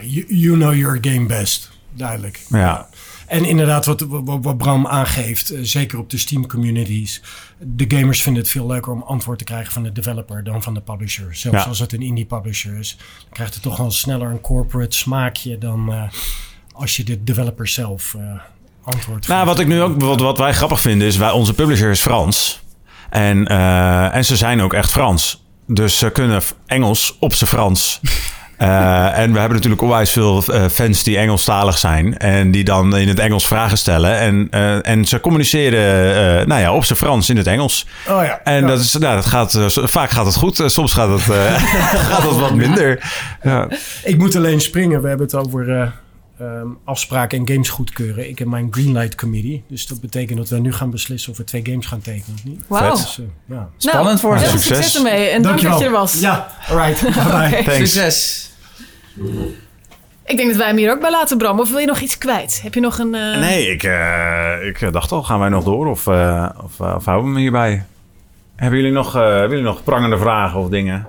You, 0.00 0.26
you 0.28 0.56
know 0.56 0.74
your 0.74 0.98
game 1.00 1.26
best. 1.26 1.70
Duidelijk. 1.92 2.40
Ja. 2.48 2.88
En 3.26 3.44
inderdaad, 3.44 3.86
wat, 3.86 4.00
wat, 4.00 4.38
wat 4.42 4.56
Bram 4.56 4.86
aangeeft, 4.86 5.52
uh, 5.52 5.58
zeker 5.62 5.98
op 5.98 6.10
de 6.10 6.18
Steam 6.18 6.46
communities. 6.46 7.22
De 7.58 7.84
gamers 7.88 8.22
vinden 8.22 8.42
het 8.42 8.50
veel 8.50 8.66
leuker 8.66 8.92
om 8.92 9.02
antwoord 9.02 9.38
te 9.38 9.44
krijgen 9.44 9.72
van 9.72 9.82
de 9.82 9.92
developer 9.92 10.44
dan 10.44 10.62
van 10.62 10.74
de 10.74 10.80
publisher. 10.80 11.34
Zelfs 11.36 11.62
ja. 11.62 11.68
als 11.68 11.78
het 11.78 11.92
een 11.92 12.02
indie 12.02 12.26
publisher 12.26 12.78
is. 12.78 12.96
Dan 12.98 13.32
krijgt 13.32 13.54
het 13.54 13.62
toch 13.62 13.76
wel 13.76 13.90
sneller 13.90 14.30
een 14.30 14.40
corporate 14.40 14.96
smaakje 14.96 15.58
dan 15.58 15.92
uh, 15.92 16.02
als 16.72 16.96
je 16.96 17.04
de 17.04 17.24
developer 17.24 17.68
zelf 17.68 18.14
uh, 18.18 18.40
antwoord. 18.82 19.28
Nou, 19.28 19.46
wat 19.46 19.58
ik 19.58 19.66
nu 19.66 19.82
ook, 19.82 20.00
wat, 20.00 20.20
wat 20.20 20.38
wij 20.38 20.52
grappig 20.52 20.80
vinden, 20.80 21.06
is 21.06 21.16
wij, 21.16 21.30
onze 21.30 21.54
publisher 21.54 21.90
is 21.90 22.00
Frans. 22.00 22.64
En, 23.16 23.52
uh, 23.52 24.14
en 24.14 24.24
ze 24.24 24.36
zijn 24.36 24.62
ook 24.62 24.74
echt 24.74 24.90
Frans. 24.90 25.44
Dus 25.66 25.98
ze 25.98 26.10
kunnen 26.10 26.42
Engels 26.66 27.16
op 27.20 27.34
zijn 27.34 27.50
Frans. 27.50 28.00
Uh, 28.58 29.18
en 29.22 29.32
we 29.32 29.38
hebben 29.38 29.56
natuurlijk 29.56 29.82
onwijs 29.82 30.10
veel 30.10 30.44
uh, 30.50 30.64
fans 30.72 31.02
die 31.02 31.18
Engelstalig 31.18 31.78
zijn. 31.78 32.18
En 32.18 32.50
die 32.50 32.64
dan 32.64 32.96
in 32.96 33.08
het 33.08 33.18
Engels 33.18 33.46
vragen 33.46 33.78
stellen. 33.78 34.18
En, 34.18 34.48
uh, 34.50 34.88
en 34.88 35.04
ze 35.04 35.20
communiceren 35.20 36.48
nou 36.48 36.60
ja, 36.60 36.72
op 36.72 36.84
zijn 36.84 36.98
Frans 36.98 37.30
in 37.30 37.36
het 37.36 37.46
Engels. 37.46 37.86
Oh 38.08 38.24
ja, 38.24 38.40
en 38.44 38.60
ja. 38.60 38.66
Dat 38.66 38.80
is, 38.80 38.92
nou, 38.92 39.14
dat 39.14 39.26
gaat, 39.26 39.58
vaak 39.70 40.10
gaat 40.10 40.26
het 40.26 40.36
goed. 40.36 40.62
soms 40.66 40.92
gaat 40.92 41.08
het, 41.08 41.22
gaat 42.10 42.22
het 42.22 42.38
wat 42.38 42.54
minder. 42.54 43.12
Ja. 43.42 43.68
Ik 44.04 44.18
moet 44.18 44.36
alleen 44.36 44.60
springen. 44.60 45.02
We 45.02 45.08
hebben 45.08 45.26
het 45.26 45.36
over 45.36 45.92
um, 46.40 46.78
afspraken 46.84 47.38
en 47.38 47.48
games 47.48 47.68
goedkeuren. 47.68 48.28
Ik 48.28 48.38
heb 48.38 48.48
mijn 48.48 48.68
Greenlight 48.70 49.14
Committee. 49.14 49.62
Dus 49.68 49.86
dat 49.86 50.00
betekent 50.00 50.38
dat 50.38 50.48
we 50.48 50.58
nu 50.58 50.72
gaan 50.72 50.90
beslissen 50.90 51.32
of 51.32 51.38
we 51.38 51.44
twee 51.44 51.62
games 51.64 51.86
gaan 51.86 52.00
tekenen 52.00 52.34
of 52.36 52.44
niet. 52.44 52.60
Wauw. 52.66 52.90
Dus, 52.90 53.18
uh, 53.18 53.26
ja. 53.44 53.68
Spannend 53.76 54.06
nou, 54.06 54.18
voor 54.18 54.34
je. 54.38 54.48
Succes. 54.48 54.66
succes 54.66 54.96
ermee. 54.96 55.28
En 55.28 55.42
dank, 55.42 55.60
dank 55.60 55.70
dat 55.70 55.78
je 55.78 55.84
er 55.84 55.90
was. 55.90 56.20
Ja, 56.20 56.52
alright. 56.68 57.04
okay. 57.26 57.64
Succes. 57.64 58.50
Ik 60.24 60.36
denk 60.36 60.48
dat 60.48 60.56
wij 60.56 60.66
hem 60.66 60.76
hier 60.76 60.90
ook 60.90 61.00
bij 61.00 61.10
laten, 61.10 61.38
Bram. 61.38 61.60
Of 61.60 61.70
wil 61.70 61.78
je 61.78 61.86
nog 61.86 62.00
iets 62.00 62.18
kwijt? 62.18 62.60
Heb 62.62 62.74
je 62.74 62.80
nog 62.80 62.98
een... 62.98 63.14
Uh... 63.14 63.38
Nee, 63.38 63.70
ik, 63.70 63.82
uh, 63.82 64.66
ik 64.66 64.92
dacht 64.92 65.12
al, 65.12 65.22
gaan 65.22 65.38
wij 65.38 65.48
nog 65.48 65.64
door? 65.64 65.86
Of, 65.86 66.06
uh, 66.06 66.48
of, 66.64 66.80
of 66.80 67.04
houden 67.04 67.26
we 67.26 67.32
hem 67.32 67.36
hierbij? 67.36 67.84
Hebben 68.56 68.78
jullie 68.78 68.94
nog, 68.94 69.12
hebben 69.12 69.48
jullie 69.48 69.64
nog 69.64 69.84
prangende 69.84 70.18
vragen 70.18 70.60
of 70.60 70.68
dingen? 70.68 71.06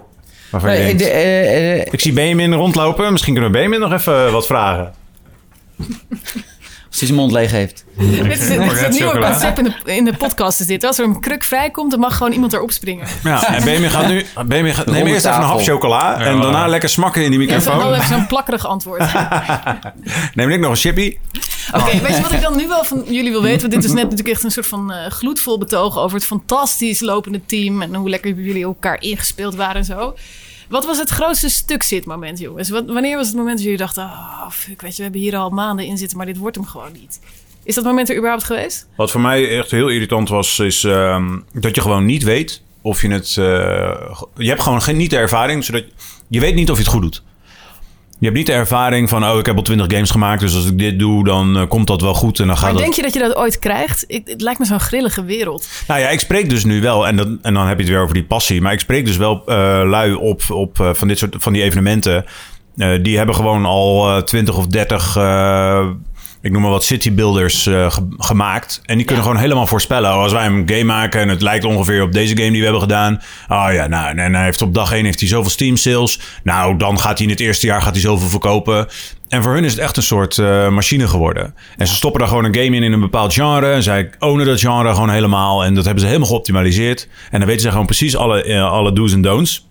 Waarvan 0.51 0.69
nee, 0.69 0.79
je 0.79 0.95
denkt, 0.95 1.03
de, 1.03 1.87
ik 1.91 1.99
zie 1.99 2.13
Benjamin 2.13 2.53
rondlopen. 2.53 3.11
Misschien 3.11 3.33
kunnen 3.33 3.51
we 3.51 3.57
Benjamin 3.57 3.79
nog 3.79 3.93
even 3.93 4.31
wat 4.31 4.45
vragen. 4.45 4.93
Als 6.89 6.99
hij 6.99 7.07
zijn 7.07 7.27
mond 7.27 7.31
leeg 7.31 7.51
heeft. 7.51 7.85
dit 7.97 8.09
is, 8.09 8.47
dit 8.47 8.71
is 8.71 8.79
het 8.79 8.91
nieuwe 8.91 9.19
concept 9.19 9.57
in 9.57 9.63
de, 9.63 9.95
in 9.95 10.05
de 10.05 10.13
podcast. 10.17 10.59
Is 10.59 10.65
dit. 10.65 10.83
Als 10.83 10.99
er 10.99 11.05
een 11.05 11.19
kruk 11.19 11.43
vrijkomt, 11.43 11.91
dan 11.91 11.99
mag 11.99 12.17
gewoon 12.17 12.31
iemand 12.31 12.53
erop 12.53 12.71
springen. 12.71 13.07
Ja, 13.23 13.47
en 13.47 13.63
Benjamin 13.65 13.89
gaat 13.89 14.07
nu... 14.07 14.25
Benjamin 14.45 14.73
gaat, 14.73 14.85
neem 14.85 15.07
eerst 15.07 15.25
even 15.25 15.37
een 15.37 15.45
hap 15.45 15.61
chocola. 15.61 16.19
en 16.19 16.41
daarna 16.41 16.67
lekker 16.67 16.89
smakken 16.89 17.23
in 17.23 17.29
die 17.29 17.39
microfoon. 17.39 17.77
Ja, 17.77 17.93
even 17.93 18.07
zo'n 18.07 18.27
plakkerig 18.27 18.67
antwoord. 18.67 19.03
neem 20.33 20.49
ik 20.49 20.59
nog 20.59 20.71
een 20.71 20.77
chippy? 20.77 21.17
Oké, 21.73 21.83
okay, 21.83 22.01
weet 22.01 22.15
je 22.15 22.21
wat 22.21 22.31
ik 22.31 22.41
dan 22.41 22.55
nu 22.55 22.67
wel 22.67 22.83
van 22.83 23.03
jullie 23.07 23.31
wil 23.31 23.41
weten? 23.41 23.61
Want 23.61 23.73
dit 23.73 23.83
is 23.83 23.91
net 23.91 24.03
natuurlijk 24.03 24.29
echt 24.29 24.43
een 24.43 24.51
soort 24.51 24.67
van 24.67 24.91
uh, 24.91 25.05
gloedvol 25.05 25.57
betoog 25.57 25.97
over 25.97 26.17
het 26.17 26.25
fantastisch 26.25 26.99
lopende 26.99 27.41
team. 27.45 27.81
En 27.81 27.95
hoe 27.95 28.09
lekker 28.09 28.33
jullie 28.33 28.63
elkaar 28.63 29.01
ingespeeld 29.01 29.55
waren 29.55 29.75
en 29.75 29.85
zo. 29.85 30.15
Wat 30.69 30.85
was 30.85 30.97
het 30.97 31.09
grootste 31.09 31.49
stuk 31.49 31.83
zitmoment, 31.83 32.39
jongens? 32.39 32.69
Wat, 32.69 32.85
wanneer 32.85 33.17
was 33.17 33.27
het 33.27 33.35
moment 33.35 33.55
dat 33.55 33.63
jullie 33.63 33.79
dachten... 33.79 34.03
Oh, 34.03 34.49
fuck, 34.49 34.81
weet 34.81 34.91
je, 34.91 34.97
we 34.97 35.03
hebben 35.03 35.21
hier 35.21 35.35
al 35.35 35.49
maanden 35.49 35.85
in 35.85 35.97
zitten... 35.97 36.17
maar 36.17 36.25
dit 36.25 36.37
wordt 36.37 36.55
hem 36.55 36.65
gewoon 36.65 36.91
niet. 36.91 37.19
Is 37.63 37.75
dat 37.75 37.83
moment 37.83 38.09
er 38.09 38.15
überhaupt 38.15 38.43
geweest? 38.43 38.87
Wat 38.95 39.11
voor 39.11 39.21
mij 39.21 39.57
echt 39.57 39.71
heel 39.71 39.89
irritant 39.89 40.29
was... 40.29 40.59
is 40.59 40.83
um, 40.83 41.45
dat 41.53 41.75
je 41.75 41.81
gewoon 41.81 42.05
niet 42.05 42.23
weet 42.23 42.61
of 42.81 43.01
je 43.01 43.09
het... 43.09 43.35
Uh, 43.39 43.45
je 44.35 44.47
hebt 44.47 44.61
gewoon 44.61 44.81
geen, 44.81 44.97
niet 44.97 45.09
de 45.09 45.17
ervaring... 45.17 45.63
zodat 45.63 45.83
je 46.27 46.39
weet 46.39 46.55
niet 46.55 46.69
of 46.71 46.77
je 46.77 46.83
het 46.83 46.91
goed 46.91 47.01
doet. 47.01 47.23
Je 48.19 48.25
hebt 48.25 48.37
niet 48.37 48.47
de 48.47 48.53
ervaring 48.53 49.09
van, 49.09 49.25
oh, 49.25 49.37
ik 49.37 49.45
heb 49.45 49.55
al 49.55 49.61
twintig 49.61 49.91
games 49.91 50.09
gemaakt, 50.09 50.41
dus 50.41 50.55
als 50.55 50.67
ik 50.67 50.77
dit 50.77 50.99
doe, 50.99 51.23
dan 51.23 51.57
uh, 51.57 51.67
komt 51.67 51.87
dat 51.87 52.01
wel 52.01 52.13
goed 52.13 52.39
en 52.39 52.47
dan 52.47 52.55
gaat 52.55 52.63
maar 52.63 52.73
dat... 52.73 52.81
denk 52.81 52.93
je 52.93 53.01
dat 53.01 53.13
je 53.13 53.19
dat 53.19 53.35
ooit 53.35 53.59
krijgt? 53.59 54.03
Ik, 54.07 54.27
het 54.27 54.41
lijkt 54.41 54.59
me 54.59 54.65
zo'n 54.65 54.79
grillige 54.79 55.23
wereld. 55.23 55.67
Nou 55.87 55.99
ja, 55.99 56.09
ik 56.09 56.19
spreek 56.19 56.49
dus 56.49 56.63
nu 56.63 56.81
wel, 56.81 57.07
en, 57.07 57.15
dat, 57.15 57.27
en 57.41 57.53
dan 57.53 57.67
heb 57.67 57.77
je 57.77 57.83
het 57.83 57.93
weer 57.93 58.01
over 58.01 58.13
die 58.13 58.23
passie, 58.23 58.61
maar 58.61 58.73
ik 58.73 58.79
spreek 58.79 59.05
dus 59.05 59.17
wel 59.17 59.43
uh, 59.45 59.55
lui 59.85 60.13
op, 60.13 60.41
op 60.49 60.79
uh, 60.79 60.89
van 60.93 61.07
dit 61.07 61.17
soort 61.17 61.35
van 61.39 61.53
die 61.53 61.63
evenementen. 61.63 62.25
Eh, 62.77 62.91
die 63.01 63.17
hebben 63.17 63.35
gewoon 63.35 63.65
al 63.65 64.15
eh 64.15 64.21
20 64.21 64.57
of 64.57 64.67
30, 64.67 65.15
eh, 65.15 65.87
ik 66.47 66.53
noem 66.53 66.61
maar 66.61 66.71
wat, 66.71 66.83
city 66.83 67.13
builders 67.13 67.65
eh, 67.67 67.91
ge- 67.91 68.07
gemaakt. 68.17 68.81
En 68.85 68.97
die 68.97 69.05
kunnen 69.05 69.23
gewoon 69.23 69.39
helemaal 69.39 69.67
voorspellen. 69.67 70.09
Oh, 70.11 70.17
als 70.21 70.31
wij 70.31 70.45
een 70.45 70.63
game 70.65 70.83
maken 70.83 71.21
en 71.21 71.29
het 71.29 71.41
lijkt 71.41 71.65
ongeveer 71.65 72.01
op 72.01 72.11
deze 72.13 72.37
game 72.37 72.49
die 72.49 72.57
we 72.57 72.63
hebben 72.63 72.81
gedaan. 72.81 73.21
Oh 73.49 73.67
ja, 73.71 73.87
nou, 73.87 74.17
en 74.17 74.33
hij 74.33 74.43
heeft 74.43 74.61
op 74.61 74.73
dag 74.73 74.91
1 74.91 75.05
heeft 75.05 75.19
hij 75.19 75.29
zoveel 75.29 75.49
Steam 75.49 75.75
sales. 75.75 76.19
Nou, 76.43 76.77
dan 76.77 76.99
gaat 76.99 77.17
hij 77.17 77.25
in 77.27 77.31
het 77.33 77.39
eerste 77.41 77.65
jaar 77.65 77.81
gaat 77.81 77.93
hij 77.93 78.01
zoveel 78.01 78.29
verkopen. 78.29 78.87
En 79.27 79.43
voor 79.43 79.53
hun 79.53 79.63
is 79.63 79.71
het 79.71 79.81
echt 79.81 79.97
een 79.97 80.03
soort 80.03 80.37
eh, 80.37 80.69
machine 80.69 81.07
geworden. 81.07 81.53
En 81.77 81.87
ze 81.87 81.95
stoppen 81.95 82.19
daar 82.19 82.29
gewoon 82.29 82.45
een 82.45 82.55
game 82.55 82.75
in 82.75 82.83
in 82.83 82.93
een 82.93 82.99
bepaald 82.99 83.33
genre. 83.33 83.71
En 83.71 83.83
zij 83.83 84.09
ownen 84.19 84.45
dat 84.45 84.59
genre 84.59 84.93
gewoon 84.93 85.09
helemaal. 85.09 85.63
En 85.63 85.73
dat 85.73 85.83
hebben 85.83 86.01
ze 86.01 86.07
helemaal 86.07 86.29
geoptimaliseerd. 86.29 87.07
En 87.31 87.37
dan 87.39 87.47
weten 87.47 87.61
ze 87.61 87.69
gewoon 87.71 87.85
precies 87.85 88.15
alle, 88.17 88.43
eh, 88.43 88.71
alle 88.71 88.93
do's 88.93 89.13
en 89.13 89.21
don'ts. 89.21 89.66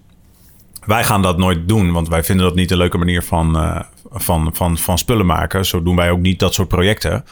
Wij 0.87 1.05
gaan 1.05 1.23
dat 1.23 1.39
nooit 1.39 1.69
doen, 1.69 1.93
want 1.93 2.09
wij 2.09 2.23
vinden 2.25 2.47
dat 2.47 2.55
niet 2.55 2.71
een 2.71 2.77
leuke 2.77 2.99
manier 2.99 3.23
van, 3.23 3.57
eh, 3.59 3.81
van, 4.13 4.51
van, 4.53 4.79
van 4.79 4.99
spullen 4.99 5.27
maken. 5.27 5.67
Zo 5.67 5.83
doen 5.83 5.97
wij 5.97 6.11
ook 6.11 6.21
niet 6.21 6.39
dat 6.39 6.55
soort 6.55 6.69
projecten. 6.69 7.25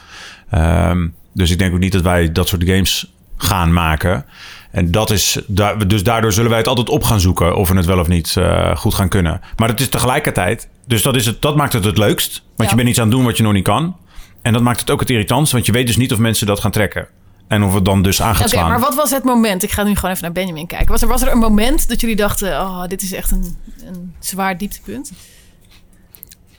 Ehm, 0.49 1.07
dus 1.33 1.51
ik 1.51 1.57
denk 1.57 1.73
ook 1.73 1.79
niet 1.79 1.91
dat 1.91 2.01
wij 2.01 2.31
dat 2.31 2.47
soort 2.47 2.63
games 2.63 3.13
gaan 3.37 3.73
maken. 3.73 4.25
En 4.71 4.91
dat 4.91 5.09
is, 5.09 5.39
dus 5.87 6.03
daardoor 6.03 6.33
zullen 6.33 6.49
wij 6.49 6.59
het 6.59 6.67
altijd 6.67 6.89
op 6.89 7.03
gaan 7.03 7.19
zoeken 7.19 7.55
of 7.55 7.69
we 7.69 7.75
het 7.75 7.85
wel 7.85 7.99
of 7.99 8.07
niet 8.07 8.35
eh, 8.37 8.75
goed 8.75 8.93
gaan 8.93 9.09
kunnen. 9.09 9.41
Maar 9.57 9.69
het 9.69 9.79
is 9.79 9.89
tegelijkertijd, 9.89 10.69
dus 10.87 11.01
dat, 11.01 11.15
is 11.15 11.25
het, 11.25 11.41
dat 11.41 11.55
maakt 11.55 11.73
het 11.73 11.83
het 11.85 11.97
leukst. 11.97 12.43
Want 12.55 12.69
Ja. 12.69 12.69
je 12.69 12.75
bent 12.75 12.89
iets 12.89 12.99
aan 12.99 13.07
het 13.07 13.15
doen 13.15 13.25
wat 13.25 13.37
je 13.37 13.43
nog 13.43 13.53
niet 13.53 13.63
kan. 13.63 13.95
En 14.41 14.53
dat 14.53 14.61
maakt 14.61 14.79
het 14.79 14.91
ook 14.91 14.99
het 14.99 15.09
irritantst, 15.09 15.53
want 15.53 15.65
je 15.65 15.71
weet 15.71 15.87
dus 15.87 15.97
niet 15.97 16.13
of 16.13 16.19
mensen 16.19 16.47
dat 16.47 16.59
gaan 16.59 16.71
trekken. 16.71 17.07
En 17.47 17.63
of 17.63 17.73
het 17.73 17.85
dan 17.85 18.01
dus 18.01 18.21
aan 18.21 18.35
gaat 18.35 18.45
Oké, 18.45 18.55
slaan. 18.55 18.69
maar 18.69 18.79
wat 18.79 18.95
was 18.95 19.11
het 19.11 19.23
moment? 19.23 19.63
Ik 19.63 19.71
ga 19.71 19.83
nu 19.83 19.95
gewoon 19.95 20.11
even 20.11 20.23
naar 20.23 20.31
Benjamin 20.31 20.67
kijken. 20.67 20.87
Was 20.87 21.01
er, 21.01 21.07
was 21.07 21.21
er 21.21 21.31
een 21.31 21.37
moment 21.37 21.87
dat 21.89 22.01
jullie 22.01 22.15
dachten: 22.15 22.59
oh, 22.59 22.83
dit 22.87 23.01
is 23.01 23.13
echt 23.13 23.31
een, 23.31 23.57
een 23.85 24.15
zwaar 24.19 24.57
dieptepunt? 24.57 25.11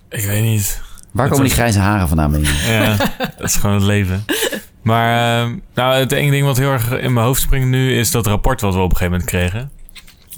Ik 0.09 0.25
weet 0.25 0.43
niet. 0.43 0.81
Waar 1.11 1.29
komen 1.29 1.45
die 1.45 1.53
grijze 1.53 1.79
haren 1.79 2.09
vandaan? 2.09 2.31
Benjamin? 2.31 2.61
Ja, 2.73 2.97
dat 3.19 3.49
is 3.49 3.55
gewoon 3.55 3.75
het 3.75 3.85
leven. 3.85 4.25
Maar 4.83 5.41
ehm, 5.43 5.57
nou, 5.75 5.95
het 5.95 6.13
ene 6.13 6.31
ding 6.31 6.45
wat 6.45 6.57
heel 6.57 6.71
erg 6.71 6.91
in 6.91 7.13
mijn 7.13 7.27
hoofd 7.27 7.41
springt 7.41 7.69
nu 7.69 7.99
is 7.99 8.11
dat 8.11 8.27
rapport 8.27 8.61
wat 8.61 8.75
we 8.75 8.81
op 8.81 8.91
een 8.91 8.97
gegeven 8.97 9.19
moment 9.19 9.31
kregen. 9.31 9.71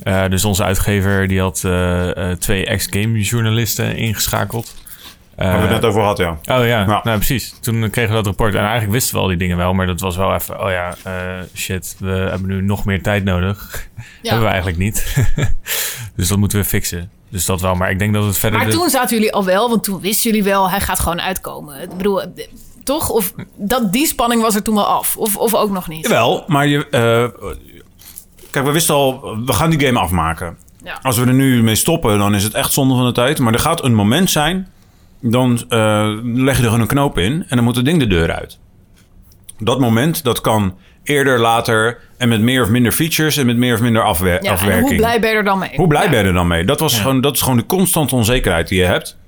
Eh, 0.03 0.28
dus 0.28 0.44
onze 0.44 0.64
uitgever 0.64 1.28
die 1.28 1.40
had 1.40 1.62
eh, 1.64 2.30
eh, 2.30 2.38
twee 2.38 2.66
ex-game 2.66 3.20
journalisten 3.20 3.96
ingeschakeld. 3.96 4.74
Eh, 5.39 5.45
Waar 5.47 5.57
we 5.57 5.62
het 5.62 5.70
net 5.70 5.84
over 5.84 6.03
hadden, 6.03 6.26
ja. 6.43 6.57
Oh 6.59 6.66
ja, 6.66 6.78
Ja. 6.80 6.86
nou 6.86 7.16
precies. 7.16 7.55
Toen 7.61 7.91
kregen 7.91 8.11
we 8.11 8.16
dat 8.16 8.26
rapport. 8.26 8.55
En 8.55 8.61
eigenlijk 8.61 8.93
wisten 8.93 9.14
we 9.14 9.20
al 9.20 9.26
die 9.26 9.36
dingen 9.36 9.57
wel, 9.57 9.72
maar 9.72 9.86
dat 9.86 10.01
was 10.01 10.16
wel 10.16 10.34
even... 10.34 10.61
Oh 10.64 10.70
ja, 10.70 10.95
eh, 11.05 11.12
shit, 11.55 11.97
we 11.99 12.09
hebben 12.11 12.47
nu 12.49 12.62
nog 12.62 12.84
meer 12.84 13.03
tijd 13.03 13.24
nodig. 13.24 13.86
Hebben 14.22 14.43
we 14.43 14.49
eigenlijk 14.49 14.78
niet. 14.78 15.26
dus 16.16 16.28
dat 16.28 16.39
moeten 16.39 16.59
we 16.59 16.64
fixen. 16.64 17.11
Dus 17.28 17.45
dat 17.45 17.61
wel, 17.61 17.74
maar 17.74 17.91
ik 17.91 17.99
denk 17.99 18.14
dat 18.14 18.24
het 18.24 18.39
verder... 18.39 18.59
Maar 18.59 18.68
de- 18.68 18.74
toen 18.76 18.89
zaten 18.91 19.16
jullie 19.16 19.32
al 19.32 19.45
wel, 19.45 19.68
want 19.68 19.84
toen 19.84 20.01
wisten 20.01 20.30
jullie 20.30 20.45
wel, 20.45 20.70
hij 20.70 20.80
gaat 20.80 20.99
gewoon 21.01 21.20
uitkomen. 21.20 21.82
Ik 21.82 21.97
bedoel, 21.97 22.22
eh, 22.22 22.28
toch? 22.84 23.09
Of 23.09 23.32
dat, 23.57 23.93
die 23.93 24.07
spanning 24.07 24.43
was 24.43 24.55
er 24.55 24.62
toen 24.62 24.74
wel 24.74 24.86
af? 24.86 25.16
Of, 25.16 25.36
of 25.36 25.55
ook 25.55 25.70
nog 25.70 25.89
niet? 25.89 26.03
Jawel, 26.07 26.45
maar 26.47 26.66
je. 26.66 26.89
eh, 26.89 27.49
kijk, 28.51 28.64
we 28.66 28.72
wisten 28.72 28.95
al, 28.95 29.36
we 29.47 29.53
gaan 29.53 29.70
die 29.70 29.86
game 29.86 29.99
afmaken. 29.99 30.57
Ja. 30.84 30.99
Als 31.03 31.18
we 31.18 31.26
er 31.26 31.34
nu 31.34 31.62
mee 31.62 31.74
stoppen, 31.74 32.18
dan 32.18 32.34
is 32.34 32.43
het 32.45 32.55
echt 32.55 32.72
zonde 32.72 32.95
van 32.95 33.07
de 33.07 33.12
tijd. 33.12 33.39
Maar 33.39 33.53
er 33.53 33.59
gaat 33.59 33.84
een 33.84 33.95
moment 33.95 34.30
zijn, 34.30 34.68
dan 35.20 35.64
eh, 35.68 36.08
leg 36.22 36.56
je 36.56 36.62
er 36.62 36.68
gewoon 36.68 36.80
een 36.80 36.86
knoop 36.86 37.18
in 37.18 37.32
en 37.48 37.56
dan 37.56 37.64
moet 37.64 37.76
het 37.76 37.84
ding 37.84 37.98
de 37.98 38.06
deur 38.06 38.32
uit. 38.32 38.58
Dat 39.58 39.80
moment, 39.80 40.24
dat 40.24 40.40
kan 40.40 40.76
eerder, 41.02 41.38
later 41.40 41.98
en 42.18 42.28
met 42.28 42.40
meer 42.40 42.62
of 42.62 42.68
minder 42.68 42.92
features 42.92 43.36
en 43.36 43.46
met 43.46 43.56
meer 43.56 43.74
of 43.74 43.80
minder 43.80 44.02
afwer- 44.02 44.32
Ja, 44.32 44.38
en 44.38 44.52
afwerking. 44.52 44.88
hoe 44.88 44.96
blij 44.96 45.20
ben 45.20 45.30
je 45.30 45.36
er 45.36 45.44
dan 45.44 45.58
mee? 45.58 45.70
Hoe 45.76 45.86
blij 45.86 46.04
Ja. 46.04 46.10
ben 46.10 46.18
je 46.20 46.24
er 46.26 46.32
dan 46.32 46.46
mee? 46.46 46.64
Dat, 46.64 46.80
was 46.80 47.00
gewoon, 47.00 47.20
dat 47.20 47.34
is 47.34 47.40
gewoon 47.40 47.56
de 47.56 47.66
constante 47.66 48.14
onzekerheid 48.14 48.68
die 48.68 48.78
je 48.78 48.84
hebt. 48.84 49.18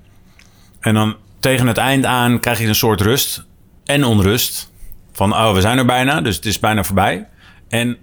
En 0.81 0.95
dan 0.95 1.17
tegen 1.41 1.67
het 1.67 1.77
eind 1.77 2.05
aan 2.05 2.41
krijg 2.41 2.59
je 2.61 2.67
een 2.67 2.75
soort 2.75 3.01
rust 3.01 3.45
en 3.85 4.05
onrust. 4.05 4.73
Van, 5.13 5.33
oh, 5.33 5.53
we 5.55 5.61
zijn 5.61 5.79
er 5.79 5.87
bijna, 5.87 6.21
dus 6.21 6.37
het 6.37 6.45
is 6.47 6.59
bijna 6.59 6.85
voorbij. 6.85 7.27
En, 7.69 7.97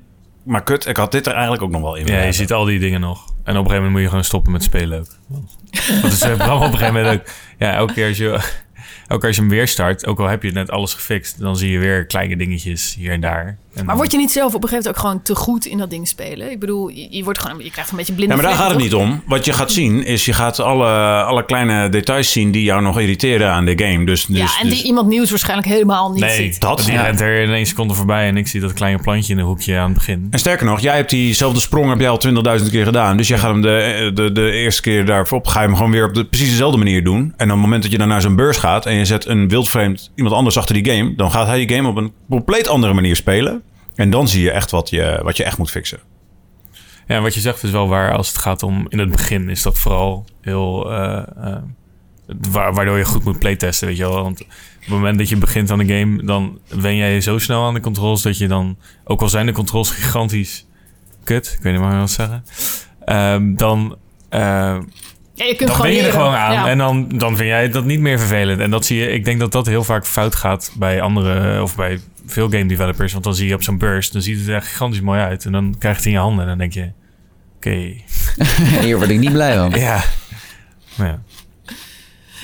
maar 0.43 0.63
kut, 0.63 0.85
ik 0.88 0.97
had 0.97 1.11
dit 1.11 1.25
er 1.25 1.31
eigenlijk 1.33 1.63
ook 1.63 1.71
nog 1.71 1.81
wel 1.81 1.95
in. 1.95 2.05
Ja, 2.05 2.21
je 2.23 2.31
ziet 2.31 2.53
al 2.53 2.65
die 2.65 2.79
dingen 2.79 2.99
nog. 3.01 3.25
En 3.48 3.58
op 3.58 3.66
een 3.66 3.72
gegeven 3.72 3.76
moment 3.76 3.91
moet 3.91 4.02
je 4.02 4.08
gewoon 4.08 4.24
stoppen 4.24 4.52
met 4.52 4.64
spelen 4.64 5.00
ook. 5.00 5.18
Want 5.28 5.58
het 5.72 6.14
is 6.14 6.24
op 6.24 6.39
een 6.39 6.62
gegeven 6.62 6.93
moment 6.93 7.20
ook... 7.20 7.28
Ja, 7.58 7.74
elke 7.74 7.93
keer 7.93 8.08
als 8.08 8.18
je, 8.18 8.30
elke 8.32 9.18
keer 9.18 9.28
als 9.28 9.36
je 9.36 9.41
hem 9.41 9.50
weer 9.50 9.68
start... 9.68 10.06
ook 10.06 10.20
al 10.20 10.28
heb 10.28 10.43
je 10.43 10.52
net 10.52 10.72
alles 10.72 10.93
gefixt... 10.93 11.39
dan 11.39 11.58
zie 11.58 11.72
je 11.72 11.80
weer 11.80 12.06
kleine 12.06 12.38
dingetjes 12.38 12.95
hier 12.95 13.12
en 13.12 13.22
daar. 13.22 13.58
En 13.80 13.86
Maar 13.86 13.95
word 13.95 14.11
je 14.11 14.17
niet 14.17 14.32
zelf 14.32 14.53
op 14.55 14.63
een 14.63 14.69
gegeven 14.69 14.91
moment 14.91 15.05
ook 15.05 15.09
gewoon 15.09 15.21
te 15.21 15.36
goed 15.36 15.65
in 15.65 15.78
dat 15.78 15.89
ding 15.89 16.07
spelen? 16.07 16.51
Ik 16.51 16.59
bedoel, 16.59 16.88
je, 16.88 17.07
je 17.09 17.23
wordt 17.23 17.39
gewoon, 17.39 17.63
je 17.63 17.71
krijgt 17.71 17.91
een 17.91 17.97
beetje 17.97 18.13
blinde 18.13 18.36
Ja, 18.36 18.41
maar 18.41 18.49
daar 18.51 18.59
gaat 18.59 18.69
het 18.69 18.80
niet 18.80 18.93
om. 18.93 19.21
Wat 19.25 19.45
je 19.45 19.53
gaat 19.53 19.71
zien, 19.71 20.05
is 20.05 20.25
je 20.25 20.34
gaat 20.34 20.59
alle, 20.59 20.88
alle 21.23 21.45
kleine 21.45 21.89
details 21.89 22.32
zien 22.32 22.51
die 22.51 22.63
jou 22.63 22.82
nog 22.82 22.99
irriteren 22.99 23.51
aan 23.51 23.65
de 23.65 23.84
game. 23.86 24.05
Dus, 24.05 24.25
dus? 24.25 24.38
Ja, 24.38 24.45
en 24.61 24.67
die 24.67 24.69
dus- 24.78 24.84
iemand 24.84 25.07
nieuws 25.07 25.30
waarschijnlijk 25.30 25.67
helemaal 25.69 26.11
niet 26.11 26.19
Nee, 26.23 26.36
ziet. 26.36 26.59
dat- 26.59 26.82
die 26.86 26.93
ja. 26.93 27.01
rent 27.01 27.21
er 27.21 27.41
in 27.41 27.51
één 27.53 27.65
seconde 27.65 27.93
voorbij... 27.93 28.28
en 28.28 28.38
ik 28.38 28.47
zie 28.47 28.61
dat 28.61 28.73
kleine 28.73 29.01
plantje 29.01 29.34
in 29.34 29.39
een 29.39 29.45
hoekje 29.45 29.78
aan 29.78 29.86
het 29.86 29.93
begin. 29.93 30.28
En 30.30 30.39
sterker 30.39 30.65
nog, 30.65 30.80
jij 30.80 30.95
hebt 30.95 31.09
diezelfde 31.09 31.59
sprong 31.59 31.89
heb 31.89 31.99
jij 31.99 32.09
al 32.09 32.17
20.000 32.59 32.69
keer 32.71 32.86
gedaan. 32.86 33.17
Dus 33.17 33.28
jij 33.28 33.38
gaat 33.38 33.51
hem 33.51 33.61
de, 33.61 34.11
de, 34.13 34.32
de 34.32 34.51
eerste 34.51 34.82
keer 34.82 35.05
daarop 35.05 35.47
ga 35.47 35.61
je 35.61 35.67
hem 35.67 35.75
gewoon 35.75 35.91
weer 35.91 36.05
op 36.05 36.13
de, 36.13 36.25
precies 36.25 36.49
dezelfde 36.49 36.78
manier 36.78 37.03
doen. 37.03 37.34
En 37.38 37.45
op 37.45 37.51
het 37.51 37.61
moment 37.61 37.82
dat 37.82 37.91
je 37.91 37.97
dan 37.97 38.07
naar 38.07 38.21
zo'n 38.21 38.36
beurs 38.36 38.57
gaat 38.57 38.86
en 38.86 38.93
je 38.95 39.05
zet 39.05 39.25
een 39.25 39.47
wildvreemd 39.49 40.11
iemand 40.15 40.36
anders 40.36 40.57
achter 40.57 40.82
die 40.84 40.91
game, 40.91 41.15
dan 41.15 41.32
gaat 41.32 41.47
hij 41.47 41.65
die 41.65 41.75
game 41.75 41.89
op 41.89 41.95
een 41.97 42.11
compleet 42.30 42.67
andere 42.67 42.93
manier 42.93 43.15
spelen. 43.15 43.61
En 43.98 44.10
dan 44.10 44.28
zie 44.28 44.43
je 44.43 44.52
echt 44.52 44.72
wat 44.72 44.89
je, 44.89 45.20
wat 45.24 45.38
je 45.38 45.43
echt 45.43 45.58
moet 45.58 45.70
fixen. 45.72 46.00
Ja, 47.08 47.16
en 47.16 47.22
wat 47.22 47.34
je 47.34 47.39
zegt 47.39 47.64
is 47.64 47.72
wel 47.72 47.88
waar 47.88 48.14
als 48.16 48.28
het 48.28 48.38
gaat 48.38 48.64
om... 48.64 48.86
in 48.89 49.00
het 49.00 49.12
begin 49.12 49.50
is 49.50 49.62
dat 49.62 49.78
vooral 49.80 50.26
heel... 50.41 50.91
eh, 50.91 51.18
eh, 51.43 51.56
wa- 52.52 52.72
waardoor 52.72 52.98
je 52.98 53.06
goed 53.06 53.24
moet 53.24 53.39
playtesten, 53.39 53.88
weet 53.88 53.98
je 53.98 54.04
wel. 54.04 54.24
Want 54.24 54.41
op 54.41 54.48
het 54.80 54.88
moment 54.89 55.18
dat 55.18 55.30
je 55.30 55.38
begint 55.38 55.72
aan 55.72 55.78
de 55.78 55.98
game... 55.98 56.24
dan 56.24 56.60
wen 56.68 56.95
jij 56.95 57.22
zo 57.22 57.38
snel 57.38 57.64
aan 57.66 57.74
de 57.74 57.80
controls... 57.80 58.22
dat 58.22 58.38
je 58.38 58.48
dan... 58.48 58.78
ook 59.04 59.22
al 59.22 59.30
zijn 59.30 59.45
de 59.45 59.52
controls 59.52 59.89
gigantisch 60.00 60.66
kut... 61.24 61.54
ik 61.58 61.64
weet 61.64 61.74
niet 61.74 61.82
meer 61.82 61.98
wat 61.98 62.12
zeggen... 62.12 62.43
ehm, 63.06 63.56
dan... 63.56 63.98
eh, 64.30 64.39
Ja, 64.39 64.82
je 65.34 65.56
kunt 65.56 65.60
dan 65.60 65.70
gewoon 65.70 65.91
ben 65.91 66.02
je 66.02 66.02
er 66.08 66.12
gewoon 66.12 66.34
aan. 66.36 66.54
Ja. 66.54 66.68
En 66.68 66.78
dan, 66.78 67.08
dan 67.08 67.36
vind 67.38 67.50
jij 67.50 67.70
dat 67.70 67.86
niet 67.86 68.00
meer 68.00 68.20
vervelend. 68.20 68.60
En 68.60 68.70
dat 68.72 68.86
zie 68.86 68.98
je, 68.98 69.10
ik 69.12 69.26
denk 69.26 69.39
dat 69.39 69.52
dat 69.52 69.66
heel 69.66 69.84
vaak 69.84 70.06
fout 70.06 70.36
gaat 70.36 70.72
bij 70.78 71.02
andere 71.02 71.62
of 71.62 71.76
bij 71.76 72.00
veel 72.28 72.49
game 72.49 72.65
developers. 72.65 73.11
Want 73.11 73.23
dan 73.23 73.36
zie 73.36 73.47
je 73.47 73.53
op 73.53 73.63
zo'n 73.63 73.78
burst, 73.78 74.13
dan 74.13 74.21
ziet 74.21 74.39
het 74.39 74.47
er 74.47 74.61
gigantisch 74.61 75.01
mooi 75.01 75.19
uit. 75.19 75.45
En 75.45 75.51
dan 75.51 75.75
krijg 75.80 75.95
je 75.95 75.99
het 75.99 76.05
in 76.05 76.11
je 76.11 76.17
handen 76.17 76.41
en 76.41 76.47
dan 76.47 76.57
denk 76.57 76.73
je, 76.73 76.91
oké, 77.55 77.93
Hier 78.82 78.97
word 78.97 79.09
ik 79.09 79.19
niet 79.19 79.32
blij 79.32 79.55
van. 79.55 79.69
ja. 79.80 80.03
Maar 80.95 81.07
ja. 81.07 81.21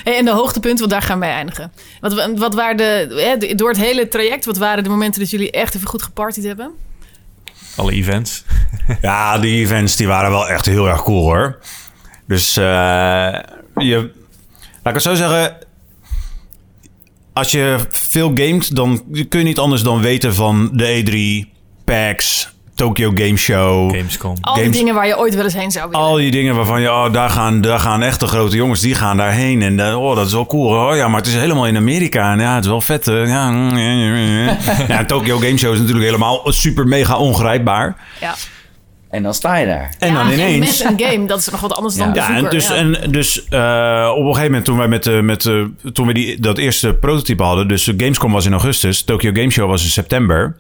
Hey, 0.04 0.18
en 0.18 0.26
de 0.26 0.32
hoogtepunten, 0.32 0.80
want 0.80 0.92
daar 0.92 1.02
gaan 1.02 1.20
we 1.20 1.26
mee 1.26 1.34
eindigen. 1.34 1.72
Wat, 2.00 2.38
wat 2.38 2.54
waren 2.54 2.78
de, 2.78 3.38
hè, 3.40 3.56
door 3.56 3.70
het 3.70 3.78
hele 3.78 4.08
traject, 4.08 4.46
wat 4.46 4.58
waren 4.58 4.84
de 4.84 4.90
momenten 4.90 5.22
dat 5.22 5.30
jullie 5.30 5.52
echt 5.52 5.76
even 5.76 5.88
goed 5.88 6.02
gepartied 6.02 6.44
hebben? 6.44 6.72
Alle 7.76 7.92
events. 7.92 8.44
Ja, 9.02 9.40
die 9.40 9.62
events 9.62 9.96
die 9.96 10.08
waren 10.08 10.32
wel 10.32 10.50
echt 10.50 10.66
heel 10.66 10.88
erg 10.88 11.04
cool 11.04 11.24
hoor. 11.24 11.60
Dus 12.28 12.58
eh, 12.58 12.64
je, 13.76 14.12
laat 14.84 14.84
ik 14.84 14.94
het 14.94 15.02
zo 15.02 15.14
zeggen. 15.16 15.58
Als 17.34 17.52
je 17.52 17.78
veel 17.90 18.32
gamet, 18.36 18.76
dan 18.76 19.02
kun 19.30 19.40
je 19.40 19.46
niet 19.46 19.58
anders 19.60 19.82
dan 19.84 20.02
weten 20.02 20.34
van 20.36 20.70
de 20.74 21.04
E3, 21.04 21.50
PAX, 21.86 22.50
Tokyo 22.76 23.12
Game 23.16 23.38
Show. 23.38 23.96
Gamescom. 23.96 24.36
Al 24.42 24.54
die 24.54 24.64
Games- 24.64 24.78
dingen 24.78 24.94
waar 24.94 25.08
je 25.08 25.18
ooit 25.18 25.36
wel 25.36 25.44
eens 25.44 25.54
heen 25.54 25.72
zou 25.72 25.90
willen. 25.90 26.06
Al 26.06 26.16
die 26.16 26.32
dingen 26.32 26.56
waarvan 26.56 26.82
je, 26.82 26.90
oh, 26.92 27.14
daar 27.14 27.30
gaan, 27.30 27.62
daar 27.62 27.80
gaan 27.80 28.02
echte 28.02 28.28
grote 28.28 28.56
jongens, 28.56 28.82
die 28.82 28.96
gaan 28.96 29.18
daarheen. 29.18 29.62
En 29.62 29.80
eh, 29.90 30.02
oh, 30.04 30.16
dat 30.16 30.28
is 30.28 30.34
wel 30.34 30.46
cool. 30.46 30.90
Oh 30.90 30.96
ja, 30.96 31.08
maar 31.08 31.20
het 31.20 31.28
is 31.28 31.34
helemaal 31.36 31.68
in 31.68 31.78
Amerika. 31.78 32.32
En 32.32 32.40
ja, 32.40 32.56
het 32.56 32.64
is 32.64 32.70
wel 32.70 32.82
vet. 32.82 33.08
eh, 33.08 33.28
Ja, 33.28 33.50
mm, 33.52 33.78
ja, 34.88 35.06
Tokyo 35.14 35.38
Game 35.38 35.58
Show 35.58 35.74
is 35.74 35.80
natuurlijk 35.80 36.06
helemaal 36.06 36.42
super 36.46 36.88
mega 36.88 37.18
ongrijpbaar. 37.18 37.96
Ja. 38.20 38.36
En 39.14 39.24
dan 39.24 39.34
sta 39.34 39.56
je 39.56 39.66
daar. 39.66 39.94
En 40.00 40.14
Ja, 40.14 40.24
dan 40.24 40.32
ineens... 40.32 40.84
Met 40.84 40.92
een 40.92 41.08
game, 41.08 41.28
dat 41.28 41.40
is 41.40 41.50
nog 41.50 41.62
wat 41.62 41.74
anders 41.74 41.96
dan 41.96 42.14
Ja. 42.14 42.36
En 42.36 42.50
dus, 42.50 42.68
ja. 42.68 42.76
En 42.76 43.12
dus 43.12 43.48
eh, 43.48 44.12
op 44.12 44.18
een 44.18 44.26
gegeven 44.26 44.46
moment 44.46 44.66
toen 44.66 44.78
wij 44.78 44.88
met, 44.88 45.06
eh, 45.06 45.20
met 45.20 45.46
eh, 45.46 45.64
toen 45.94 46.08
we 46.08 46.14
die, 46.14 46.40
dat 46.40 46.58
eerste 46.58 46.94
prototype 46.94 47.44
hadden, 47.44 47.68
dus 47.68 47.92
Gamescom 47.98 48.32
was 48.32 48.46
in 48.46 48.52
augustus, 48.52 49.04
Tokyo 49.04 49.32
Game 49.34 49.50
Show 49.50 49.70
was 49.70 49.84
in 49.84 49.90
september. 49.90 50.56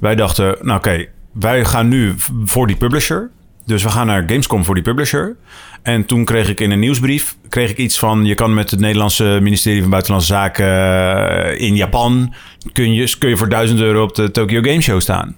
Wij 0.00 0.14
dachten, 0.14 0.56
nou 0.60 0.78
oké, 0.78 1.06
wij 1.32 1.64
gaan 1.64 1.88
nu 1.88 2.14
voor 2.44 2.66
die 2.66 2.76
publisher. 2.76 3.30
Dus 3.64 3.82
we 3.82 3.88
gaan 3.88 4.06
naar 4.06 4.22
Gamescom 4.26 4.64
voor 4.64 4.74
die 4.74 4.84
publisher. 4.84 5.36
En 5.82 6.06
toen 6.06 6.24
kreeg 6.24 6.48
ik 6.48 6.60
in 6.60 6.70
een 6.70 6.78
nieuwsbrief 6.78 7.36
kreeg 7.48 7.70
ik 7.70 7.78
iets 7.78 7.98
van: 7.98 8.24
je 8.24 8.34
kan 8.34 8.54
met 8.54 8.70
het 8.70 8.80
Nederlandse 8.80 9.38
ministerie 9.42 9.80
van 9.80 9.90
Buitenlandse 9.90 10.32
Zaken 10.32 11.58
in 11.58 11.76
Japan 11.76 12.34
kun 12.72 12.94
je, 12.94 13.16
kun 13.18 13.28
je 13.28 13.36
voor 13.36 13.48
1000 13.48 13.80
euro 13.80 14.02
op 14.02 14.14
de 14.14 14.30
Tokyo 14.30 14.60
Game 14.60 14.80
Show 14.80 15.00
staan. 15.00 15.36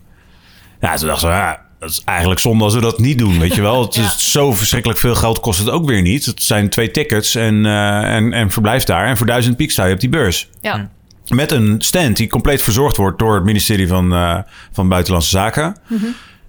Ja, 0.81 0.97
toen 0.97 1.09
dachten 1.09 1.29
we, 1.29 1.35
ja, 1.35 1.68
dat 1.79 1.91
is 1.91 2.03
eigenlijk 2.05 2.41
zonde 2.41 2.65
als 2.65 2.75
we 2.75 2.81
dat 2.81 2.99
niet 2.99 3.19
doen, 3.19 3.39
weet 3.39 3.55
je 3.55 3.61
wel. 3.61 3.83
Het 3.83 3.95
Ja. 4.01 4.05
is 4.05 4.31
zo 4.31 4.53
verschrikkelijk 4.53 4.99
veel 5.01 5.15
geld 5.15 5.41
kost 5.41 5.59
het 5.59 5.71
ook 5.71 5.87
weer 5.87 6.03
niet. 6.03 6.25
Het 6.25 6.43
zijn 6.43 6.69
twee 6.69 6.91
tickets 6.91 7.35
en, 7.35 7.67
eh, 7.67 8.15
en, 8.15 8.33
en 8.33 8.51
verblijf 8.51 8.85
daar. 8.85 9.07
En 9.07 9.17
voor 9.17 9.27
1000 9.27 9.57
piek 9.57 9.71
sta 9.71 9.85
je 9.85 9.95
op 9.95 10.01
die 10.01 10.09
beurs. 10.09 10.49
ja. 10.61 10.89
Met 11.29 11.53
een 11.53 11.75
stand 11.79 12.17
die 12.17 12.29
compleet 12.29 12.63
verzorgd 12.63 12.97
wordt 12.97 13.19
door 13.19 13.35
het 13.35 13.45
ministerie 13.45 13.89
van, 13.89 14.13
eh, 14.13 14.39
van 14.73 14.89
Buitenlandse 14.89 15.31
Zaken. 15.31 15.77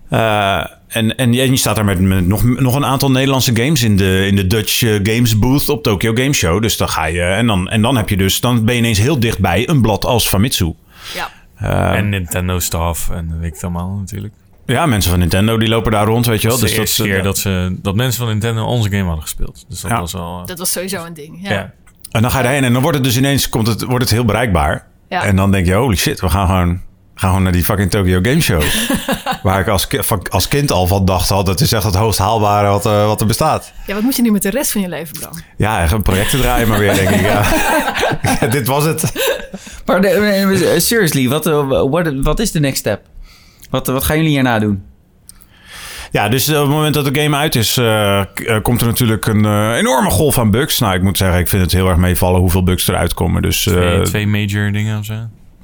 Eh, 0.10 0.64
en, 0.88 1.16
en, 1.18 1.34
je 1.34 1.56
staat 1.58 1.76
daar 1.76 1.86
met, 1.86 2.00
met, 2.00 2.28
nog, 2.28 2.44
nog 2.44 2.76
een 2.76 2.86
aantal 2.86 3.12
Nederlandse 3.12 3.56
games 3.56 3.84
in 3.84 3.98
de, 3.98 4.26
in 4.28 4.36
de 4.36 4.48
Dutch 4.48 4.80
Games 4.80 5.40
Booth 5.40 5.70
op 5.70 5.84
Tokyo 5.84 6.12
Game 6.14 6.34
Show. 6.34 6.62
Dus 6.62 6.78
dan 6.78 6.90
ga 6.90 7.06
je. 7.06 7.22
En 7.22 7.48
dan, 7.48 7.70
en 7.70 7.82
dan 7.82 7.98
heb 7.98 8.10
je 8.10 8.18
dus. 8.18 8.40
Dan 8.40 8.66
ben 8.66 8.74
je 8.74 8.80
ineens 8.80 9.00
heel 9.00 9.20
dichtbij 9.20 9.70
een 9.70 9.82
blad 9.82 10.06
als 10.06 10.28
Famitsu. 10.28 10.74
Ja. 11.16 11.30
Uh, 11.64 11.98
en 11.98 12.10
Nintendo 12.10 12.60
staff 12.60 13.10
en 13.10 13.40
weet 13.40 13.48
ik 13.48 13.54
het 13.54 13.64
allemaal 13.64 13.96
natuurlijk. 13.98 14.34
Ja, 14.70 14.86
mensen 14.86 15.10
van 15.12 15.20
Nintendo 15.20 15.58
die 15.58 15.68
lopen 15.70 15.92
daar 15.92 16.06
rond, 16.06 16.26
weet 16.26 16.42
je 16.42 16.48
wel. 16.48 16.58
Dat 16.60 16.70
is 16.70 16.76
dus 16.76 16.96
de 16.96 17.04
dat, 17.04 17.12
keer 17.12 17.24
dat, 17.24 17.38
ze, 17.38 17.76
dat 17.82 17.96
mensen 17.96 18.20
van 18.20 18.28
Nintendo 18.28 18.64
onze 18.66 18.90
game 18.90 19.04
hadden 19.04 19.22
gespeeld. 19.22 19.66
Dus 19.70 19.82
dat 19.82 19.92
Ja. 19.92 20.00
was 20.00 20.14
wel... 20.14 20.40
eh, 20.42 20.46
Dat 20.46 20.60
was 20.60 20.72
sowieso 20.72 21.06
een 21.06 21.14
ding. 21.14 21.40
Ja. 21.42 21.52
ja. 21.52 21.72
En 22.12 22.22
dan 22.22 22.32
ga 22.32 22.38
je 22.38 22.44
daarheen 22.44 22.64
en 22.64 22.74
dan 22.74 22.82
wordt 22.82 22.98
het 22.98 23.06
dus 23.06 23.18
ineens 23.18 23.50
komt 23.50 23.68
het, 23.68 23.82
wordt 23.84 24.04
het 24.04 24.10
heel 24.14 24.26
bereikbaar. 24.26 24.86
Ja. 25.10 25.24
En 25.24 25.36
dan 25.36 25.52
denk 25.52 25.66
je, 25.66 25.74
holy 25.74 25.96
shit, 25.96 26.20
we 26.20 26.30
gaan 26.30 26.48
gewoon, 26.48 26.68
gaan 27.16 27.30
gewoon 27.30 27.44
naar 27.44 27.52
die 27.52 27.64
fucking 27.64 27.90
Tokyo 27.92 28.20
Game 28.22 28.42
Show. 28.42 28.62
Waar 29.44 29.60
ik 29.60 29.68
als, 29.68 29.88
als 30.30 30.48
kind 30.48 30.72
al 30.72 30.88
van 30.88 31.06
dacht, 31.06 31.30
had, 31.30 31.46
dat 31.46 31.62
is 31.62 31.72
echt 31.72 31.84
het 31.84 31.96
hoogst 31.96 32.20
haalbare 32.20 32.68
wat, 32.68 32.86
eh, 32.86 33.06
wat 33.06 33.22
er 33.22 33.28
bestaat. 33.28 33.72
Ja, 33.88 33.94
wat 33.94 34.04
moet 34.04 34.16
je 34.16 34.22
nu 34.22 34.32
met 34.32 34.42
de 34.42 34.50
rest 34.50 34.72
van 34.72 34.82
je 34.82 34.90
leven, 34.90 35.20
Bram? 35.20 35.34
Ja, 35.58 35.82
echt 35.82 35.92
een 35.92 36.02
project 36.02 36.30
draaien 36.30 36.68
maar 36.68 36.80
weer, 36.80 36.94
denk 36.96 37.10
ik. 37.10 37.22
Ja. 37.22 37.42
Ja, 38.42 38.48
dit 38.48 38.68
was 38.68 38.84
het. 38.84 39.14
Maar 39.86 40.04
eh, 40.04 40.80
seriously, 40.80 41.30
wat, 41.30 41.46
wat 42.24 42.40
is 42.40 42.52
de 42.52 42.60
next 42.60 42.80
step? 42.80 43.02
Wat, 43.70 43.88
wat 43.88 44.04
gaan 44.04 44.16
jullie 44.18 44.32
hierna 44.32 44.60
doen? 44.60 44.84
Ja, 46.12 46.30
dus 46.30 46.50
op 46.50 46.56
het 46.56 46.68
moment 46.68 46.94
dat 46.94 47.14
de 47.14 47.22
game 47.22 47.36
uit 47.38 47.56
is, 47.56 47.78
eh, 47.78 48.20
eh, 48.20 48.26
komt 48.62 48.82
er 48.82 48.88
natuurlijk 48.88 49.26
een 49.26 49.46
eh, 49.46 49.78
enorme 49.78 50.10
golf 50.10 50.38
aan 50.38 50.52
bugs. 50.52 50.80
Nou, 50.80 50.96
ik 50.96 51.02
moet 51.02 51.18
zeggen, 51.18 51.40
ik 51.40 51.48
vind 51.48 51.62
het 51.62 51.72
heel 51.72 51.88
erg 51.88 51.98
meevallen 51.98 52.40
hoeveel 52.40 52.64
bugs 52.64 52.88
eruit 52.88 53.14
komen. 53.14 53.42
Dus 53.42 53.68
eh, 53.68 53.74
Twee, 53.74 54.02
twee 54.02 54.28
major 54.28 54.72
dingen 54.72 55.00
of 55.00 55.06
zo. 55.06 55.14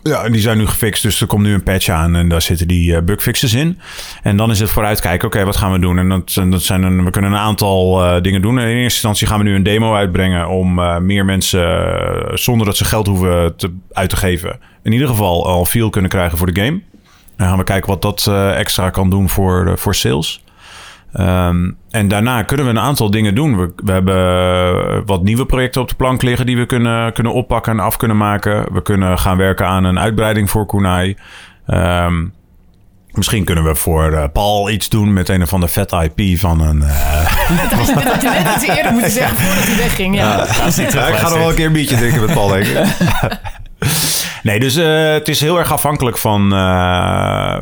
Ja, 0.03 0.23
en 0.23 0.31
die 0.31 0.41
zijn 0.41 0.57
nu 0.57 0.65
gefixt. 0.65 1.03
Dus 1.03 1.21
er 1.21 1.27
komt 1.27 1.43
nu 1.43 1.53
een 1.53 1.63
patch 1.63 1.89
aan 1.89 2.15
en 2.15 2.27
daar 2.27 2.41
zitten 2.41 2.67
die 2.67 3.01
bugfixes 3.01 3.53
in. 3.53 3.79
En 4.21 4.37
dan 4.37 4.51
is 4.51 4.59
het 4.59 4.69
vooruitkijken, 4.69 5.27
oké, 5.27 5.45
wat 5.45 5.55
gaan 5.55 5.71
we 5.71 5.79
doen? 5.79 5.97
En 5.97 6.09
dat, 6.09 6.35
en 6.35 6.51
dat 6.51 6.61
zijn 6.61 6.83
een, 6.83 7.03
we 7.05 7.09
kunnen 7.09 7.31
een 7.31 7.37
aantal 7.37 8.03
eh, 8.05 8.21
dingen 8.21 8.41
doen. 8.41 8.59
En 8.59 8.63
in 8.63 8.69
eerste 8.69 8.83
instantie 8.83 9.27
gaan 9.27 9.37
we 9.37 9.43
nu 9.43 9.55
een 9.55 9.63
demo 9.63 9.95
uitbrengen 9.95 10.49
om 10.49 10.79
eh, 10.79 10.97
meer 10.97 11.25
mensen, 11.25 11.91
zonder 12.33 12.65
dat 12.65 12.77
ze 12.77 12.85
geld 12.85 13.07
hoeven 13.07 13.55
te, 13.55 13.73
uit 13.91 14.09
te 14.09 14.15
geven, 14.15 14.59
in 14.83 14.91
ieder 14.91 15.07
geval 15.07 15.47
al 15.47 15.65
feel 15.65 15.89
kunnen 15.89 16.11
krijgen 16.11 16.37
voor 16.37 16.53
de 16.53 16.61
game. 16.61 16.81
Dan 17.37 17.47
gaan 17.47 17.57
we 17.57 17.63
kijken 17.63 17.89
wat 17.89 18.01
dat 18.01 18.25
eh, 18.27 18.59
extra 18.59 18.89
kan 18.89 19.09
doen 19.09 19.29
voor, 19.29 19.73
voor 19.77 19.95
sales. 19.95 20.43
Ehm, 21.13 21.71
en 21.91 22.07
daarna 22.07 22.43
kunnen 22.43 22.65
we 22.65 22.71
een 22.71 22.79
aantal 22.79 23.11
dingen 23.11 23.35
doen. 23.35 23.57
We, 23.57 23.73
we 23.75 23.91
hebben 23.91 24.15
eh, 24.15 24.97
wat 25.05 25.23
nieuwe 25.23 25.45
projecten 25.45 25.81
op 25.81 25.89
de 25.89 25.95
plank 25.95 26.21
liggen 26.21 26.45
die 26.45 26.57
we 26.57 26.65
kunnen, 26.65 27.13
kunnen 27.13 27.33
oppakken 27.33 27.71
en 27.71 27.79
af 27.79 27.97
kunnen 27.97 28.17
maken. 28.17 28.73
We 28.73 28.81
kunnen 28.81 29.19
gaan 29.19 29.37
werken 29.37 29.67
aan 29.67 29.83
een 29.83 29.99
uitbreiding 29.99 30.49
voor 30.49 30.65
Kunai. 30.65 31.17
Ehm, 31.67 32.25
misschien 33.11 33.43
kunnen 33.45 33.63
we 33.63 33.75
voor 33.75 34.11
eh, 34.13 34.23
Paul 34.33 34.69
iets 34.69 34.89
doen 34.89 35.13
met 35.13 35.29
een 35.29 35.41
of 35.41 35.53
ander 35.53 35.69
vet 35.69 35.91
IP 35.91 36.37
van 36.39 36.61
een. 36.61 36.81
eh, 36.81 36.89
Dat 37.69 38.03
had 38.03 38.21
je 38.21 38.29
net 38.43 38.55
iets 38.55 38.67
eerder 38.67 38.91
moeten 38.91 39.11
zeggen 39.11 39.37
voordat 39.37 39.63
hij 39.65 39.75
wegging. 39.77 40.15
Ja. 40.15 40.45
ja, 40.75 41.07
ik 41.07 41.15
ga 41.15 41.29
nog 41.29 41.37
wel 41.37 41.49
een 41.49 41.55
keer 41.55 41.65
een 41.65 41.73
biertje 41.73 41.95
drinken 41.97 42.21
met 42.21 42.33
Paul, 42.33 42.47
denk 42.47 42.65
ik. 42.65 42.85
Nee, 44.45 44.59
dus 44.59 44.75
eh, 44.75 45.11
het 45.11 45.27
is 45.27 45.39
heel 45.39 45.57
erg 45.57 45.71
afhankelijk 45.71 46.17
van. 46.17 46.53
eh, 46.53 47.59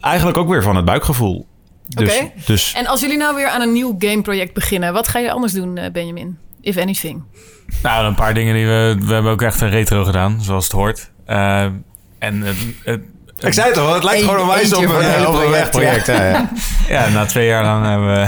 eigenlijk 0.00 0.38
ook 0.38 0.48
weer 0.48 0.62
van 0.62 0.76
het 0.76 0.84
buikgevoel. 0.84 1.46
Dus, 1.88 2.14
Oké. 2.16 2.30
dus 2.46 2.72
En 2.76 2.86
als 2.86 3.00
jullie 3.00 3.16
nou 3.16 3.34
weer 3.34 3.48
aan 3.48 3.60
een 3.60 3.72
nieuw 3.72 3.94
gameproject 3.98 4.54
beginnen, 4.54 4.92
wat 4.92 5.08
ga 5.08 5.18
je 5.18 5.30
anders 5.32 5.52
doen, 5.52 5.76
eh, 5.76 5.90
Benjamin? 5.92 6.38
If 6.60 6.76
anything. 6.76 7.22
Nou, 7.82 8.06
een 8.06 8.14
paar 8.14 8.34
dingen 8.34 8.54
die 8.54 8.66
we... 8.66 8.96
We 9.06 9.12
hebben 9.12 9.32
ook 9.32 9.42
echt 9.42 9.60
een 9.60 9.70
retro 9.70 10.04
gedaan, 10.04 10.38
zoals 10.42 10.64
het 10.64 10.72
hoort. 10.72 11.10
En 11.26 11.84
het, 12.42 12.56
het, 12.84 13.00
Ik 13.38 13.52
zei 13.52 13.68
het 13.68 13.78
al, 13.78 13.94
het 13.94 14.04
lijkt 14.04 14.20
Eén- 14.20 14.28
gewoon 14.28 14.40
onwijs 14.42 14.72
op 14.74 14.82
een, 14.82 15.04
hele 15.04 15.28
op 15.28 15.34
een 15.34 15.40
project, 15.40 15.60
echt 15.60 15.70
project. 15.70 16.06
Ja. 16.06 16.24
Ja. 16.28 16.48
Ja, 16.88 17.08
na 17.08 17.24
twee 17.24 17.46
jaar 17.46 17.64
lang 17.64 17.86
hebben 17.86 18.14
we... 18.14 18.26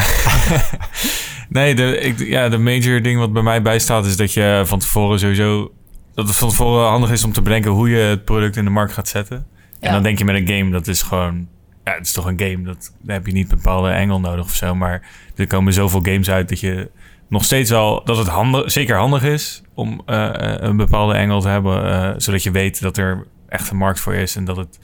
nee, 1.58 1.74
de, 1.74 1.98
ik, 1.98 2.18
ja, 2.18 2.48
de 2.48 2.58
major 2.58 3.02
ding 3.02 3.18
wat 3.18 3.32
bij 3.32 3.42
mij 3.42 3.62
bijstaat 3.62 4.06
is 4.06 4.16
dat 4.16 4.32
je 4.32 4.62
van 4.64 4.78
tevoren 4.78 5.18
sowieso... 5.18 5.70
Dat 6.16 6.26
het 6.26 6.36
van 6.36 6.48
tevoren 6.48 6.88
handig 6.88 7.10
is 7.10 7.24
om 7.24 7.32
te 7.32 7.42
bedenken 7.42 7.70
hoe 7.70 7.88
je 7.88 7.98
het 7.98 8.24
product 8.24 8.56
in 8.56 8.64
de 8.64 8.70
markt 8.70 8.92
gaat 8.92 9.08
zetten. 9.08 9.46
Ja. 9.80 9.86
En 9.86 9.92
dan 9.92 10.02
denk 10.02 10.18
je 10.18 10.24
met 10.24 10.36
een 10.36 10.56
game, 10.56 10.70
dat 10.70 10.86
is 10.86 11.02
gewoon... 11.02 11.48
Ja, 11.84 11.94
het 11.94 12.06
is 12.06 12.12
toch 12.12 12.24
een 12.24 12.40
game. 12.40 12.62
Dat, 12.62 12.94
daar 13.02 13.16
heb 13.16 13.26
je 13.26 13.32
niet 13.32 13.50
een 13.50 13.56
bepaalde 13.56 13.94
angle 13.94 14.18
nodig 14.18 14.44
of 14.44 14.54
zo. 14.54 14.74
Maar 14.74 15.02
er 15.36 15.46
komen 15.46 15.72
zoveel 15.72 16.00
games 16.00 16.30
uit 16.30 16.48
dat 16.48 16.60
je 16.60 16.90
nog 17.28 17.44
steeds 17.44 17.70
wel... 17.70 18.04
Dat 18.04 18.16
het 18.16 18.26
handig, 18.26 18.70
zeker 18.70 18.96
handig 18.96 19.22
is 19.22 19.62
om 19.74 20.02
eh, 20.06 20.24
eh, 20.26 20.56
een 20.60 20.76
bepaalde 20.76 21.18
angle 21.18 21.40
te 21.40 21.48
hebben. 21.48 21.92
eh, 21.92 22.14
zodat 22.16 22.42
je 22.42 22.50
weet 22.50 22.80
dat 22.80 22.96
er 22.96 23.26
echt 23.48 23.70
een 23.70 23.76
markt 23.76 24.00
voor 24.00 24.14
is. 24.14 24.36
En 24.36 24.44
dat 24.44 24.56
het, 24.56 24.78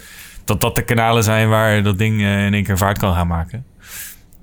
dat, 0.45 0.61
dat 0.61 0.75
de 0.75 0.85
kanalen 0.85 1.25
zijn 1.25 1.49
waar 1.49 1.83
dat 1.83 1.99
ding 1.99 2.21
in 2.21 2.55
één 2.55 2.65
keer 2.65 2.79
vaart 2.79 2.99
kan 2.99 3.15
gaan 3.15 3.27
maken. 3.27 3.65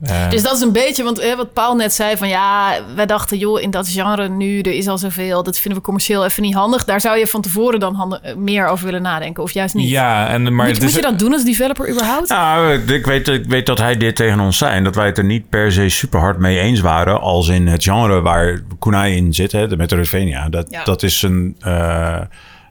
Eh, 0.02 0.30
Dus 0.30 0.44
dat 0.44 0.54
is 0.54 0.62
een 0.62 0.72
beetje, 0.72 1.04
want 1.04 1.20
eh, 1.20 1.36
wat 1.36 1.54
Paul 1.54 1.76
net 1.76 1.94
zei 1.94 2.18
van 2.18 2.28
ja, 2.28 2.78
wij 2.96 3.06
dachten 3.06 3.38
joh, 3.38 3.62
in 3.62 3.72
dat 3.72 3.88
genre 3.90 4.30
nu, 4.30 4.60
er 4.60 4.72
is 4.74 4.88
al 4.88 4.98
zoveel, 4.98 5.44
dat 5.44 5.58
vinden 5.58 5.80
we 5.80 5.86
commercieel 5.86 6.26
even 6.26 6.44
niet 6.44 6.54
handig. 6.54 6.86
Daar 6.86 7.02
zou 7.02 7.18
je 7.18 7.28
van 7.28 7.42
tevoren 7.42 7.80
dan 7.80 8.20
eh, 8.22 8.36
meer 8.36 8.68
over 8.68 8.86
willen 8.86 9.02
nadenken, 9.02 9.44
of 9.44 9.52
juist 9.52 9.76
niet. 9.76 9.90
Ja, 9.90 10.28
en, 10.28 10.44
maar 10.44 10.66
moet, 10.66 10.76
het 10.76 10.84
moet 10.84 10.94
je 10.94 11.02
dat 11.02 11.20
doen 11.20 11.34
als 11.34 11.44
developer 11.44 11.90
überhaupt? 11.90 12.30
Nou, 12.30 12.74
ik 12.94 13.06
weet, 13.06 13.28
ik 13.28 13.46
weet 13.46 13.66
dat 13.66 13.78
hij 13.78 13.98
dit 13.98 14.16
tegen 14.16 14.40
ons 14.40 14.58
zei. 14.58 14.76
En 14.76 14.84
dat 14.84 14.96
wij 14.96 15.06
het 15.06 15.18
er 15.18 15.24
niet 15.24 15.50
per 15.50 15.72
se 15.72 15.90
super 15.90 16.20
hard 16.20 16.38
mee 16.38 16.60
eens 16.60 16.80
waren. 16.80 17.22
Als 17.22 17.48
in 17.48 17.68
het 17.68 17.84
genre 17.84 18.22
waar 18.22 18.62
Kunai 18.80 19.16
in 19.16 19.34
zit, 19.34 19.52
hè, 19.52 19.68
de 19.68 19.78
Metroidvania. 19.78 20.50
Dat, 20.50 20.68
Ja. 20.70 20.84
dat 20.84 21.04
is 21.04 21.22
een, 21.22 21.56
eh, 21.60 22.20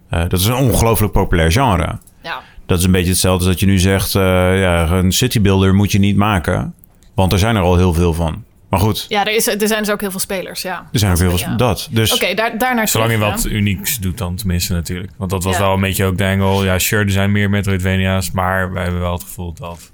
dat 0.08 0.32
is 0.32 0.46
een 0.46 0.54
ongelooflijk 0.54 1.12
populair 1.12 1.52
genre. 1.52 1.98
Ja. 2.22 2.40
Dat 2.66 2.78
is 2.78 2.84
een 2.84 2.92
beetje 2.92 3.10
hetzelfde 3.10 3.44
als 3.44 3.52
dat 3.52 3.60
je 3.60 3.66
nu 3.66 3.78
zegt... 3.78 4.12
ja, 4.12 4.90
een 4.90 5.12
citybuilder 5.12 5.74
moet 5.74 5.92
je 5.92 5.98
niet 5.98 6.16
maken. 6.16 6.74
Want 7.18 7.32
er 7.32 7.38
zijn 7.38 7.56
er 7.56 7.62
al 7.62 7.76
heel 7.76 7.92
veel 7.92 8.12
van. 8.14 8.44
Maar 8.70 8.80
goed, 8.80 9.06
Ja, 9.08 9.26
er, 9.26 9.34
is, 9.34 9.46
er 9.46 9.68
zijn 9.68 9.82
dus 9.82 9.90
ook 9.92 10.00
heel 10.00 10.10
veel 10.10 10.20
spelers, 10.20 10.62
ja. 10.62 10.88
er 10.92 10.98
zijn 10.98 11.12
ook 11.12 11.18
heel 11.18 11.28
veel 11.28 11.38
Ja. 11.38 11.44
van 11.46 11.56
dat. 11.56 11.88
Dus 11.90 12.12
Oké, 12.14 12.34
daar, 12.34 12.58
daarnaar 12.58 12.88
Zolang 12.88 13.10
je 13.10 13.18
wat 13.18 13.42
ja. 13.42 13.50
unieks 13.50 13.98
doet 13.98 14.18
dan 14.18 14.36
tenminste 14.36 14.72
natuurlijk. 14.72 15.12
Want 15.16 15.30
dat 15.30 15.44
was 15.44 15.56
Ja. 15.56 15.62
wel 15.62 15.72
een 15.74 15.80
beetje 15.80 16.04
ook 16.04 16.18
de 16.18 16.24
angle. 16.24 16.64
Ja, 16.64 16.78
sure, 16.78 17.04
er 17.04 17.10
zijn 17.10 17.32
meer 17.32 17.50
Metroidvania's. 17.50 18.30
Maar 18.30 18.72
wij 18.72 18.82
hebben 18.82 19.00
wel 19.00 19.12
het 19.12 19.22
gevoel 19.22 19.52
dat... 19.52 19.92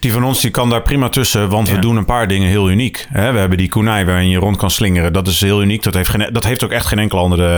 die 0.00 0.12
van 0.12 0.24
ons 0.24 0.40
die 0.40 0.50
kan 0.50 0.70
daar 0.70 0.82
prima 0.82 1.08
tussen. 1.08 1.48
Want 1.48 1.70
we 1.70 1.78
doen 1.78 1.96
een 1.96 2.04
paar 2.04 2.28
dingen 2.28 2.48
heel 2.48 2.70
uniek. 2.70 3.06
Hè, 3.12 3.32
we 3.32 3.38
hebben 3.38 3.58
die 3.58 3.68
kunai 3.68 4.04
waarin 4.04 4.28
je 4.28 4.38
rond 4.38 4.56
kan 4.56 4.70
slingeren. 4.70 5.12
Dat 5.12 5.26
is 5.26 5.40
heel 5.40 5.62
uniek. 5.62 5.82
Dat 5.82 5.94
heeft, 5.94 6.08
geen, 6.08 6.28
dat 6.32 6.44
heeft 6.44 6.64
ook 6.64 6.70
echt 6.72 6.86
geen 6.86 6.98
enkele 6.98 7.20
andere 7.20 7.56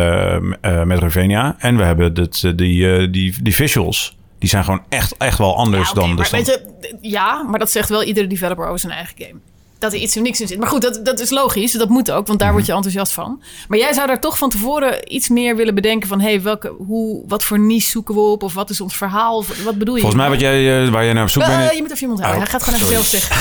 eh 0.60 0.82
Metroidvania. 0.82 1.54
En 1.58 1.76
we 1.76 1.82
hebben 1.82 2.14
dit, 2.14 2.44
eh, 2.44 2.52
die, 2.56 2.92
eh, 2.96 3.08
die, 3.12 3.34
die 3.42 3.54
visuals. 3.54 4.16
Die 4.40 4.48
zijn 4.48 4.64
gewoon 4.64 4.82
echt, 4.88 5.14
echt 5.18 5.38
wel 5.38 5.56
anders 5.56 5.88
Ja, 5.88 5.94
dan 5.94 6.08
de 6.10 6.14
maar 6.14 6.26
stand. 6.26 6.46
weet 6.46 6.60
je, 6.80 6.96
ja, 7.00 7.42
maar 7.42 7.58
dat 7.58 7.70
zegt 7.70 7.88
wel 7.88 8.02
iedere 8.02 8.26
developer 8.26 8.66
over 8.66 8.78
zijn 8.78 8.92
eigen 8.92 9.14
game. 9.18 9.34
Dat 9.78 9.92
er 9.92 9.98
iets 9.98 10.16
unieks 10.16 10.40
in 10.40 10.46
zit. 10.46 10.58
Maar 10.58 10.68
goed, 10.68 10.82
dat, 10.82 11.04
dat 11.04 11.20
is 11.20 11.30
logisch. 11.30 11.72
Dat 11.72 11.88
moet 11.88 12.10
ook, 12.10 12.26
want 12.26 12.38
daar 12.38 12.48
Mhm. 12.48 12.56
word 12.56 12.66
je 12.68 12.72
enthousiast 12.74 13.12
van. 13.12 13.42
Maar 13.68 13.78
jij 13.78 13.92
zou 13.92 14.06
daar 14.06 14.20
toch 14.20 14.38
van 14.38 14.50
tevoren 14.50 15.14
iets 15.14 15.28
meer 15.28 15.56
willen 15.56 15.74
bedenken 15.74 16.08
van... 16.08 16.20
hey, 16.20 16.42
welke, 16.42 16.68
hoe, 16.86 17.22
wat 17.28 17.44
voor 17.44 17.58
niche 17.58 17.90
zoeken 17.90 18.14
we 18.14 18.20
op? 18.20 18.42
Of 18.42 18.54
wat 18.54 18.70
is 18.70 18.80
ons 18.80 18.96
verhaal? 18.96 19.36
Of 19.36 19.62
wat 19.64 19.78
bedoel 19.78 19.94
je? 19.94 20.00
Volgens 20.00 20.20
mij 20.22 20.30
wat 20.30 20.40
jij, 20.40 20.84
eh, 20.84 20.90
waar 20.90 21.04
je 21.04 21.12
naar 21.12 21.22
op 21.22 21.28
zoek 21.30 21.46
bent... 21.46 21.74
je 21.74 21.80
moet 21.82 21.90
even 21.90 22.00
je 22.00 22.06
mond 22.06 22.20
houden. 22.20 22.42
Oh, 22.42 22.50
Hij 22.50 22.60
gaat 22.60 22.62
gewoon 22.62 22.80
even 22.80 22.92
zelf 22.92 23.06
zeggen. 23.06 23.36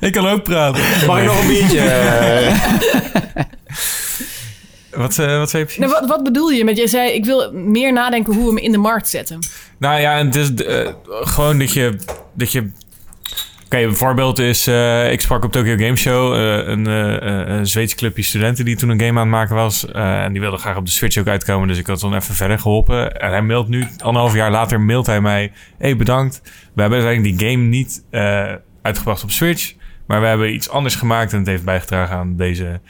Ik 0.08 0.12
kan 0.12 0.26
ook 0.28 0.42
praten. 0.42 0.82
Mag 1.06 1.18
ik 1.18 1.24
nog 1.24 1.40
een 1.40 1.46
biertje? 1.46 1.80
Wat, 4.98 5.18
eh, 5.18 5.38
wat 5.38 5.50
zei 5.50 5.62
je 5.62 5.68
precies? 5.68 5.84
Nou, 5.84 6.00
wat, 6.00 6.08
wat 6.08 6.22
bedoel 6.22 6.48
je 6.48 6.64
met, 6.64 6.76
jij 6.76 6.86
zei... 6.86 7.12
ik 7.12 7.24
wil 7.24 7.52
meer 7.52 7.92
nadenken 7.92 8.34
hoe 8.34 8.42
we 8.42 8.48
hem 8.48 8.58
in 8.58 8.72
de 8.72 8.78
markt 8.78 9.08
zetten. 9.08 9.38
Nou 9.78 10.00
ja, 10.00 10.18
en 10.18 10.26
het 10.26 10.34
is 10.34 10.54
eh, 10.54 10.92
gewoon 11.06 11.58
dat 11.58 11.72
je... 11.72 11.98
Dat 12.34 12.52
je 12.52 12.70
Oké, 13.64 13.78
een 13.78 13.96
voorbeeld 13.96 14.38
is... 14.38 14.66
eh, 14.66 15.12
ik 15.12 15.20
sprak 15.20 15.44
op 15.44 15.52
Tokyo 15.52 15.76
Game 15.76 15.96
Show... 15.96 16.32
een, 16.68 16.86
eh, 16.86 17.56
een 17.56 17.66
Zweedse 17.66 17.96
clubje 17.96 18.22
studenten 18.22 18.64
die 18.64 18.76
toen 18.76 18.88
een 18.88 19.00
game 19.00 19.20
aan 19.20 19.26
het 19.26 19.36
maken 19.36 19.54
was. 19.54 19.90
en 19.92 20.32
die 20.32 20.40
wilde 20.40 20.56
graag 20.56 20.76
op 20.76 20.84
de 20.84 20.90
Switch 20.90 21.18
ook 21.18 21.26
uitkomen. 21.26 21.68
Dus 21.68 21.78
ik 21.78 21.86
had 21.86 22.00
dan 22.00 22.14
even 22.14 22.34
verder 22.34 22.58
geholpen. 22.58 23.20
En 23.20 23.30
hij 23.30 23.42
mailt 23.42 23.68
nu, 23.68 23.86
anderhalf 23.98 24.34
jaar 24.34 24.50
later, 24.50 24.80
mailt 24.80 25.06
hij 25.06 25.20
mij... 25.20 25.52
hey, 25.78 25.96
bedankt. 25.96 26.40
We 26.74 26.80
hebben 26.80 27.04
eigenlijk 27.04 27.38
die 27.38 27.48
game 27.48 27.62
niet 27.62 28.04
uitgebracht 28.82 29.22
op 29.22 29.30
Switch... 29.30 29.76
Maar 30.06 30.20
we 30.20 30.26
hebben 30.26 30.54
iets 30.54 30.68
anders 30.68 30.94
gemaakt 30.94 31.32
en 31.32 31.38
het 31.38 31.46
heeft 31.46 31.64
bijgedragen 31.64 32.16
aan 32.16 32.36
deze 32.36 32.80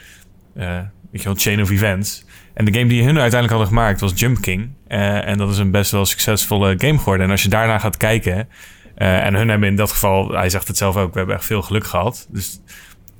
weet 1.11 1.21
je 1.21 1.27
wel, 1.27 1.37
chain 1.37 1.61
of 1.61 1.69
events. 1.69 2.25
En 2.53 2.65
de 2.65 2.73
game 2.73 2.87
die 2.87 2.99
hun 3.03 3.19
uiteindelijk 3.19 3.49
hadden 3.49 3.67
gemaakt 3.67 3.99
was 3.99 4.11
Jump 4.15 4.41
King. 4.41 4.69
Eh, 4.87 5.27
en 5.27 5.37
dat 5.37 5.49
is 5.49 5.57
een 5.57 5.71
best 5.71 5.91
wel 5.91 6.05
succesvolle 6.05 6.75
game 6.77 6.97
geworden. 6.97 7.25
En 7.25 7.31
als 7.31 7.43
je 7.43 7.49
daarna 7.49 7.79
gaat 7.79 7.97
kijken... 7.97 8.47
eh, 8.95 9.25
en 9.25 9.33
hun 9.33 9.49
hebben 9.49 9.69
in 9.69 9.75
dat 9.75 9.91
geval, 9.91 10.31
hij 10.31 10.49
zegt 10.49 10.67
het 10.67 10.77
zelf 10.77 10.95
ook... 10.95 11.11
we 11.13 11.17
hebben 11.17 11.35
echt 11.35 11.45
veel 11.45 11.61
geluk 11.61 11.85
gehad. 11.85 12.27
Dus 12.31 12.59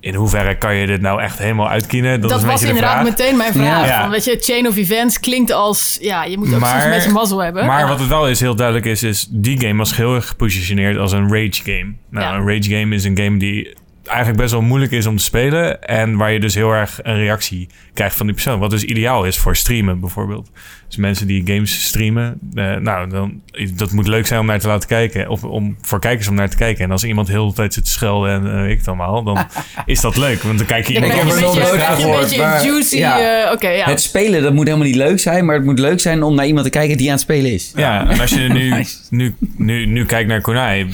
in 0.02 0.14
hoeverre 0.16 0.58
kan 0.58 0.76
je 0.76 0.86
dit 0.88 1.02
nou 1.02 1.22
echt 1.22 1.38
helemaal 1.38 1.70
uitkiezen? 1.70 2.22
Dat, 2.22 2.30
Dat, 2.30 2.40
is 2.40 2.46
was 2.46 2.64
inderdaad 2.64 2.92
vraag. 2.92 3.04
meteen 3.04 3.38
mijn 3.38 3.54
vraag. 3.54 3.88
Ja. 3.88 4.02
Van, 4.02 4.10
weet 4.10 4.26
je, 4.26 4.38
chain 4.40 4.68
of 4.68 4.78
events 4.78 5.20
klinkt 5.20 5.52
als... 5.52 5.98
Ja, 6.02 6.24
je 6.24 6.38
moet 6.38 6.54
ook 6.54 6.66
soms 6.66 6.84
een 6.84 6.90
beetje 6.90 7.12
mazzel 7.12 7.40
hebben. 7.44 7.66
Maar 7.66 7.80
Ja. 7.80 7.88
wat 7.88 8.00
het 8.00 8.08
wel 8.08 8.28
is, 8.30 8.40
heel 8.40 8.56
duidelijk 8.56 8.86
is, 8.86 9.04
is 9.04 9.28
die 9.30 9.60
game 9.62 9.76
was 9.78 9.96
heel 9.96 10.16
erg 10.16 10.28
gepositioneerd 10.28 10.98
als 10.98 11.12
een 11.12 11.28
rage 11.34 11.62
game. 11.64 11.94
Nou, 12.10 12.26
Ja. 12.26 12.34
een 12.36 12.48
rage 12.48 12.78
game 12.80 12.96
is 12.96 13.04
een 13.04 13.18
game 13.18 13.38
die 13.38 13.76
eigenlijk 14.10 14.38
best 14.42 14.52
wel 14.52 14.62
moeilijk 14.62 14.92
is 14.92 15.06
om 15.06 15.18
te 15.18 15.24
spelen. 15.24 15.84
En 15.84 16.18
waar 16.18 16.32
je 16.32 16.40
dus 16.40 16.56
heel 16.56 16.72
erg 16.72 17.00
een 17.02 17.16
reactie 17.18 17.68
krijgt 17.94 18.16
van 18.18 18.26
die 18.26 18.36
persoon. 18.36 18.60
Wat 18.60 18.70
dus 18.70 18.84
ideaal 18.84 19.26
is 19.26 19.38
voor 19.38 19.56
streamen 19.56 20.00
bijvoorbeeld. 20.00 20.50
Dus 20.88 20.98
mensen 20.98 21.28
die 21.28 21.42
games 21.46 21.84
streamen, 21.84 22.40
eh, 22.54 22.76
nou, 22.76 23.10
dan, 23.10 23.42
dat 23.76 23.92
moet 23.92 24.08
leuk 24.08 24.28
zijn 24.28 24.40
om 24.40 24.46
naar 24.46 24.60
te 24.60 24.68
laten 24.68 24.90
kijken. 24.90 25.30
Of 25.30 25.44
om 25.44 25.78
voor 25.82 26.00
kijkers 26.00 26.28
om 26.28 26.36
naar 26.36 26.50
te 26.50 26.58
kijken. 26.58 26.84
En 26.84 26.92
als 26.92 27.04
iemand 27.04 27.28
heel 27.28 27.48
de 27.48 27.54
tijd 27.54 27.74
zit 27.74 27.84
te 27.84 27.90
schelden 27.92 28.32
en 28.32 28.46
uh, 28.46 28.62
weet 28.62 28.72
ik 28.72 28.78
het 28.78 28.88
allemaal, 28.88 29.24
dan 29.24 29.38
is 29.86 30.02
dat 30.02 30.18
leuk. 30.18 30.42
Want 30.42 30.58
dan 30.58 30.68
kijk 30.68 30.88
je 30.88 30.94
Dan 30.94 31.04
Ik 31.04 31.12
heb 31.12 31.18
je 31.26 31.32
een 31.32 31.38
er 31.38 32.20
beetje, 32.20 32.38
maar- 32.42 32.64
juicy... 32.66 32.98
ja. 32.98 33.44
eh, 33.46 33.52
Oké, 33.52 33.70
ja. 33.70 33.86
Het 33.86 34.02
spelen, 34.02 34.42
dat 34.42 34.54
moet 34.54 34.66
helemaal 34.66 34.88
niet 34.88 34.96
leuk 34.96 35.20
zijn, 35.20 35.46
maar 35.46 35.56
het 35.56 35.66
moet 35.66 35.80
leuk 35.80 36.00
zijn 36.00 36.24
om 36.24 36.36
naar 36.36 36.46
iemand 36.48 36.66
te 36.66 36.72
kijken 36.72 36.98
die 36.98 37.06
aan 37.08 37.14
het 37.14 37.22
spelen 37.22 37.52
is. 37.54 37.72
Ja, 37.76 38.10
en 38.10 38.20
als 38.20 38.30
je 38.32 38.40
nu, 38.40 38.70
Nice. 38.76 38.98
nu, 39.10 39.36
nu, 39.58 39.86
nu 39.86 40.06
kijkt 40.06 40.30
naar 40.30 40.42
Konai, 40.42 40.88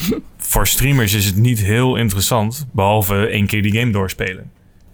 voor 0.47 0.67
streamers 0.67 1.13
is 1.13 1.25
het 1.25 1.35
niet 1.35 1.59
heel 1.59 1.95
interessant, 1.95 2.67
behalve 2.71 3.27
één 3.27 3.47
keer 3.47 3.61
die 3.61 3.79
game 3.79 3.91
doorspelen. 3.91 4.51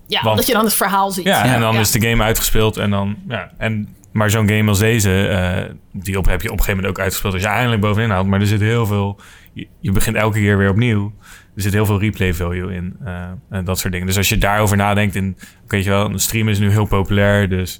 ja, 0.07 0.21
want- 0.23 0.37
dat 0.37 0.47
je 0.47 0.53
dan 0.53 0.63
het 0.65 0.73
verhaal 0.73 1.11
ziet. 1.11 1.25
Ja, 1.25 1.53
en 1.53 1.59
dan 1.61 1.73
Ja. 1.73 1.79
is 1.79 1.91
de 1.91 2.01
game 2.09 2.23
uitgespeeld 2.23 2.77
en 2.77 2.89
dan, 2.89 3.15
ja, 3.27 3.51
en, 3.57 3.87
maar 4.11 4.29
zo'n 4.29 4.47
game 4.49 4.69
als 4.69 4.79
deze, 4.79 5.27
eh, 5.27 5.73
die 5.93 6.17
op, 6.17 6.25
heb 6.25 6.41
je 6.41 6.47
op 6.51 6.57
een 6.57 6.63
gegeven 6.63 6.75
moment 6.81 6.97
ook 6.97 7.03
uitgespeeld 7.03 7.33
als 7.33 7.43
je 7.43 7.47
eindelijk 7.49 7.81
bovenin 7.81 8.09
haalt, 8.09 8.27
maar 8.27 8.39
er 8.39 8.47
zit 8.47 8.59
heel 8.61 8.85
veel, 8.85 9.19
je, 9.53 9.67
je 9.79 9.91
begint 9.91 10.15
elke 10.15 10.39
keer 10.39 10.57
weer 10.57 10.69
opnieuw. 10.69 11.13
Er 11.55 11.61
zit 11.61 11.73
heel 11.73 11.85
veel 11.85 11.99
replay 11.99 12.33
value 12.33 12.73
in 12.73 12.95
eh, 13.05 13.23
en 13.49 13.65
dat 13.65 13.79
soort 13.79 13.91
dingen. 13.93 14.07
Dus 14.07 14.17
als 14.17 14.29
je 14.29 14.37
daarover 14.37 14.77
nadenkt, 14.77 15.15
in, 15.15 15.37
weet 15.67 15.83
je 15.83 15.89
wel, 15.89 16.05
een 16.09 16.19
stream 16.19 16.49
is 16.49 16.59
nu 16.59 16.69
heel 16.69 16.85
populair, 16.85 17.49
dus... 17.49 17.79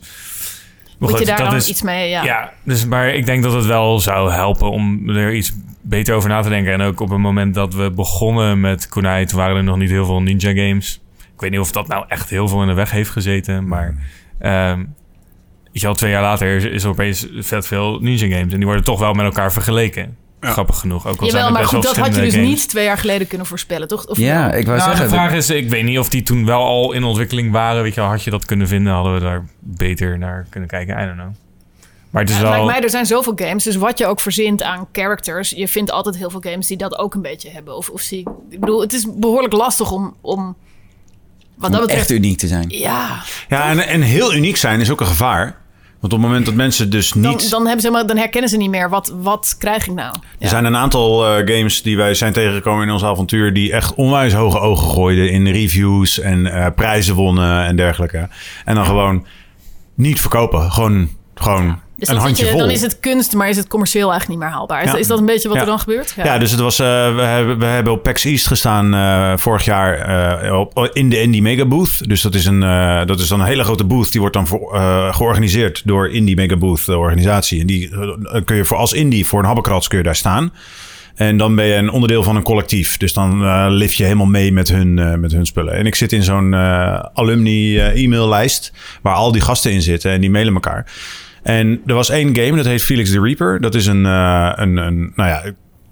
Moet 1.10 1.20
je 1.20 1.26
daar 1.26 1.38
dan 1.38 1.56
is- 1.56 1.68
iets 1.70 1.82
mee... 1.82 2.10
Ja. 2.10 2.24
ja, 2.24 2.54
dus, 2.64 2.86
maar 2.86 3.10
ik 3.10 3.26
denk 3.26 3.44
dat 3.44 3.54
het 3.54 3.66
wel 3.66 4.00
zou 4.00 4.32
helpen 4.32 4.72
om 4.72 5.10
er 5.10 5.34
iets 5.34 5.54
beter 5.82 6.16
over 6.16 6.30
na 6.30 6.42
te 6.42 6.50
denken. 6.50 6.74
En 6.74 6.82
ook 6.82 7.00
op 7.00 7.10
het 7.10 7.20
moment 7.20 7.54
dat 7.54 7.74
we 7.74 7.92
begonnen 7.92 8.60
met 8.60 8.90
Kunai, 8.90 9.26
toen 9.26 9.40
waren 9.40 9.58
er 9.58 9.64
nog 9.64 9.78
niet 9.78 9.90
heel 9.90 10.06
veel 10.06 10.22
ninja 10.22 10.50
games. 10.50 11.02
Ik 11.34 11.42
weet 11.42 11.52
niet 11.52 11.60
of 11.60 11.72
dat 11.72 11.88
nou 11.88 12.06
echt 12.08 12.30
heel 12.30 12.48
veel 12.48 12.62
in 12.62 12.68
de 12.68 12.74
weg 12.74 12.92
heeft 12.92 13.10
gezeten, 13.10 13.68
maar... 13.68 13.96
weet 15.72 15.82
je 15.82 15.88
al, 15.88 15.94
twee 15.94 16.12
jaar 16.12 16.22
later 16.22 16.56
is, 16.56 16.64
is 16.64 16.84
er 16.84 16.90
opeens 16.90 17.28
vet 17.40 17.68
veel 17.68 18.00
ninja 18.00 18.38
games. 18.38 18.52
En 18.52 18.58
die 18.58 18.66
worden 18.66 18.84
toch 18.84 19.00
wel 19.00 19.14
met 19.14 19.26
elkaar 19.26 19.52
vergeleken. 19.52 20.18
Grappig 20.42 20.80
genoeg. 20.80 21.08
Ook 21.08 21.20
al 21.20 21.26
Jawel, 21.26 21.46
er 21.46 21.52
maar 21.52 21.62
best 21.62 21.74
goed, 21.74 21.84
dat 21.84 21.98
had 21.98 22.16
je 22.16 22.22
dus 22.22 22.34
games. 22.34 22.48
niet 22.48 22.70
twee 22.70 22.84
jaar 22.86 22.98
geleden 22.98 23.28
kunnen 23.28 23.48
voorspellen, 23.48 23.88
toch? 23.88 24.06
Of 24.06 24.18
Ja, 24.18 24.52
ik 24.54 24.66
wou 24.66 24.78
Nou, 24.78 24.90
zeggen. 24.90 25.10
de 25.10 25.16
vraag 25.16 25.34
is, 25.34 25.50
ik 25.50 25.70
weet 25.70 25.84
niet 25.84 26.00
of 26.00 26.10
die 26.10 26.24
toen 26.24 26.46
wel 26.46 26.62
al 26.64 26.92
in 26.94 27.04
ontwikkeling 27.04 27.52
waren. 27.52 27.84
Weet 27.84 27.94
je 27.94 28.02
wel, 28.02 28.10
had 28.10 28.24
je 28.24 28.30
dat 28.30 28.46
kunnen 28.46 28.68
vinden? 28.68 28.94
Hadden 28.94 29.14
we 29.14 29.20
daar 29.20 29.46
beter 29.60 30.18
naar 30.18 30.46
kunnen 30.50 30.70
kijken? 30.70 30.96
I 31.02 31.06
don't 31.06 31.14
know. 31.18 31.30
Maar 32.10 32.22
het 32.22 32.32
is 32.32 32.36
Ja, 32.38 32.42
wel... 32.42 32.52
lijkt 32.52 32.66
mij, 32.68 32.82
er 32.82 32.90
zijn 32.90 33.06
zoveel 33.06 33.34
games. 33.36 33.64
Dus 33.64 33.76
wat 33.76 33.98
je 33.98 34.06
ook 34.06 34.20
verzint 34.20 34.64
aan 34.64 34.88
characters, 34.92 35.50
je 35.50 35.68
vindt 35.68 35.92
altijd 35.92 36.18
heel 36.18 36.30
veel 36.30 36.42
games 36.44 36.68
die 36.68 36.78
dat 36.78 36.98
ook 36.98 37.14
een 37.14 37.22
beetje 37.22 37.50
hebben. 37.50 37.76
Of, 37.78 37.90
of 37.90 38.02
zie 38.02 38.28
ik 38.50 38.60
bedoel, 38.60 38.82
het 38.82 38.94
is 38.94 39.06
behoorlijk 39.16 39.54
lastig 39.54 39.92
om. 39.92 40.16
om 40.22 40.56
wat 41.56 41.70
om 41.70 41.72
dat 41.72 41.82
betreft. 41.86 42.10
echt 42.10 42.20
uniek 42.20 42.38
te 42.38 42.48
zijn. 42.48 42.66
ja, 42.70 43.22
Ja, 43.50 43.70
en, 43.70 43.80
en 43.88 44.02
heel 44.02 44.34
uniek 44.34 44.58
zijn 44.58 44.80
is 44.80 44.90
ook 44.90 45.00
een 45.00 45.06
gevaar. 45.08 45.60
Want 46.02 46.14
op 46.14 46.20
het 46.20 46.28
moment 46.28 46.46
dat 46.46 46.56
mensen 46.56 46.90
dus 46.90 47.14
niet... 47.14 47.50
dan, 47.50 47.66
hebben 47.66 47.82
ze, 47.82 47.92
maar, 47.92 48.08
dan 48.08 48.18
herkennen 48.18 48.50
ze 48.50 48.58
niet 48.58 48.70
meer. 48.70 48.90
Wat, 48.90 49.14
wat 49.22 49.56
krijg 49.58 49.88
ik 49.88 49.94
nou? 49.94 50.16
Er 50.40 50.50
zijn 50.50 50.66
een 50.66 50.76
aantal 50.76 51.26
eh, 51.26 51.56
games 51.56 51.82
die 51.82 51.98
wij 51.98 52.14
zijn 52.14 52.34
tegengekomen 52.34 52.88
in 52.88 52.94
ons 52.94 53.04
avontuur... 53.04 53.54
die 53.54 53.72
echt 53.72 53.94
onwijs 53.94 54.34
hoge 54.34 54.60
ogen 54.60 54.90
gooiden 54.90 55.32
in 55.32 55.48
reviews 55.48 56.20
en 56.20 56.46
eh, 56.46 56.68
prijzen 56.76 57.16
wonnen 57.16 57.66
en 57.66 57.76
dergelijke. 57.76 58.30
En 58.66 58.76
dan 58.76 58.86
gewoon 58.86 59.26
niet 59.96 60.20
verkopen. 60.20 60.72
Gewoon, 60.72 61.10
gewoon 61.42 61.80
Dus 61.98 62.08
een 62.08 62.16
handje 62.18 62.46
je, 62.46 62.50
vol. 62.52 62.60
dan 62.60 62.70
is 62.70 62.82
het 62.82 63.00
kunst, 63.00 63.34
maar 63.34 63.50
is 63.50 63.58
het 63.58 63.68
commercieel 63.68 64.10
eigenlijk 64.12 64.40
niet 64.40 64.48
meer 64.50 64.58
haalbaar. 64.58 64.84
Is, 64.84 64.92
Ja. 64.92 64.98
is 64.98 65.08
dat 65.08 65.20
een 65.20 65.26
beetje 65.26 65.48
wat 65.48 65.58
Ja. 65.58 65.64
er 65.64 65.70
dan 65.70 65.80
gebeurt? 65.80 66.14
Ja, 66.24 66.38
dus 66.38 66.52
het 66.52 66.60
was, 66.60 66.80
eh, 66.80 67.16
we, 67.16 67.22
hebben, 67.22 67.60
we 67.60 67.66
hebben 67.66 67.94
op 67.94 68.04
PAX 68.04 68.24
East 68.26 68.48
gestaan 68.48 68.94
eh, 68.94 69.34
vorig 69.38 69.66
jaar 69.66 69.94
eh, 70.44 70.60
op, 70.60 70.90
in 70.94 71.10
de 71.10 71.22
Indie 71.22 71.42
Mega 71.42 71.66
Booth. 71.66 72.08
Dus 72.10 72.22
dat 72.22 72.36
is, 72.36 72.46
een, 72.46 72.64
eh, 72.64 73.06
dat 73.06 73.20
is 73.20 73.28
dan 73.28 73.40
een 73.40 73.46
hele 73.48 73.64
grote 73.64 73.84
booth. 73.86 74.12
Die 74.12 74.20
wordt 74.22 74.36
dan 74.36 74.48
voor, 74.48 74.76
eh, 74.76 75.14
georganiseerd 75.16 75.82
door 75.86 76.10
Indie 76.10 76.36
Mega 76.36 76.56
Booth, 76.58 76.86
de 76.86 76.98
organisatie. 76.98 77.60
En 77.60 77.68
die 77.68 77.90
kun 78.46 78.56
je 78.56 78.66
voor, 78.66 78.78
als 78.78 78.94
Indie 78.94 79.26
voor 79.26 79.40
een 79.40 79.46
habbekrats 79.46 79.88
kun 79.88 79.98
je 79.98 80.04
daar 80.04 80.16
staan. 80.16 80.52
En 81.16 81.38
dan 81.38 81.56
ben 81.56 81.66
je 81.66 81.74
een 81.74 81.92
onderdeel 81.92 82.24
van 82.24 82.36
een 82.36 82.44
collectief. 82.44 82.98
Dus 82.98 83.14
dan 83.14 83.44
eh 83.46 83.66
lift 83.70 83.94
je 83.96 84.04
helemaal 84.04 84.26
mee 84.26 84.52
met 84.52 84.68
hun, 84.70 85.00
eh, 85.00 85.14
met 85.14 85.32
hun 85.32 85.46
spullen. 85.46 85.74
En 85.74 85.86
ik 85.86 85.96
zit 85.96 86.12
in 86.12 86.24
zo'n 86.24 86.54
eh, 86.54 87.00
alumni 87.14 87.78
e-maillijst 87.80 88.74
waar 89.02 89.16
al 89.16 89.32
die 89.32 89.42
gasten 89.42 89.72
in 89.72 89.82
zitten 89.82 90.12
en 90.12 90.22
die 90.22 90.30
mailen 90.30 90.54
elkaar. 90.54 90.86
En 91.42 91.82
er 91.86 91.94
was 91.94 92.10
één 92.10 92.36
game, 92.36 92.56
dat 92.56 92.66
heet 92.66 92.84
Felix 92.84 93.12
the 93.12 93.22
Reaper. 93.22 93.62
Dat 93.62 93.76
is 93.76 93.86
een, 93.86 94.06
eh, 94.06 94.52
een, 94.56 94.78
een 94.78 95.12
nou 95.16 95.30
ja, 95.30 95.42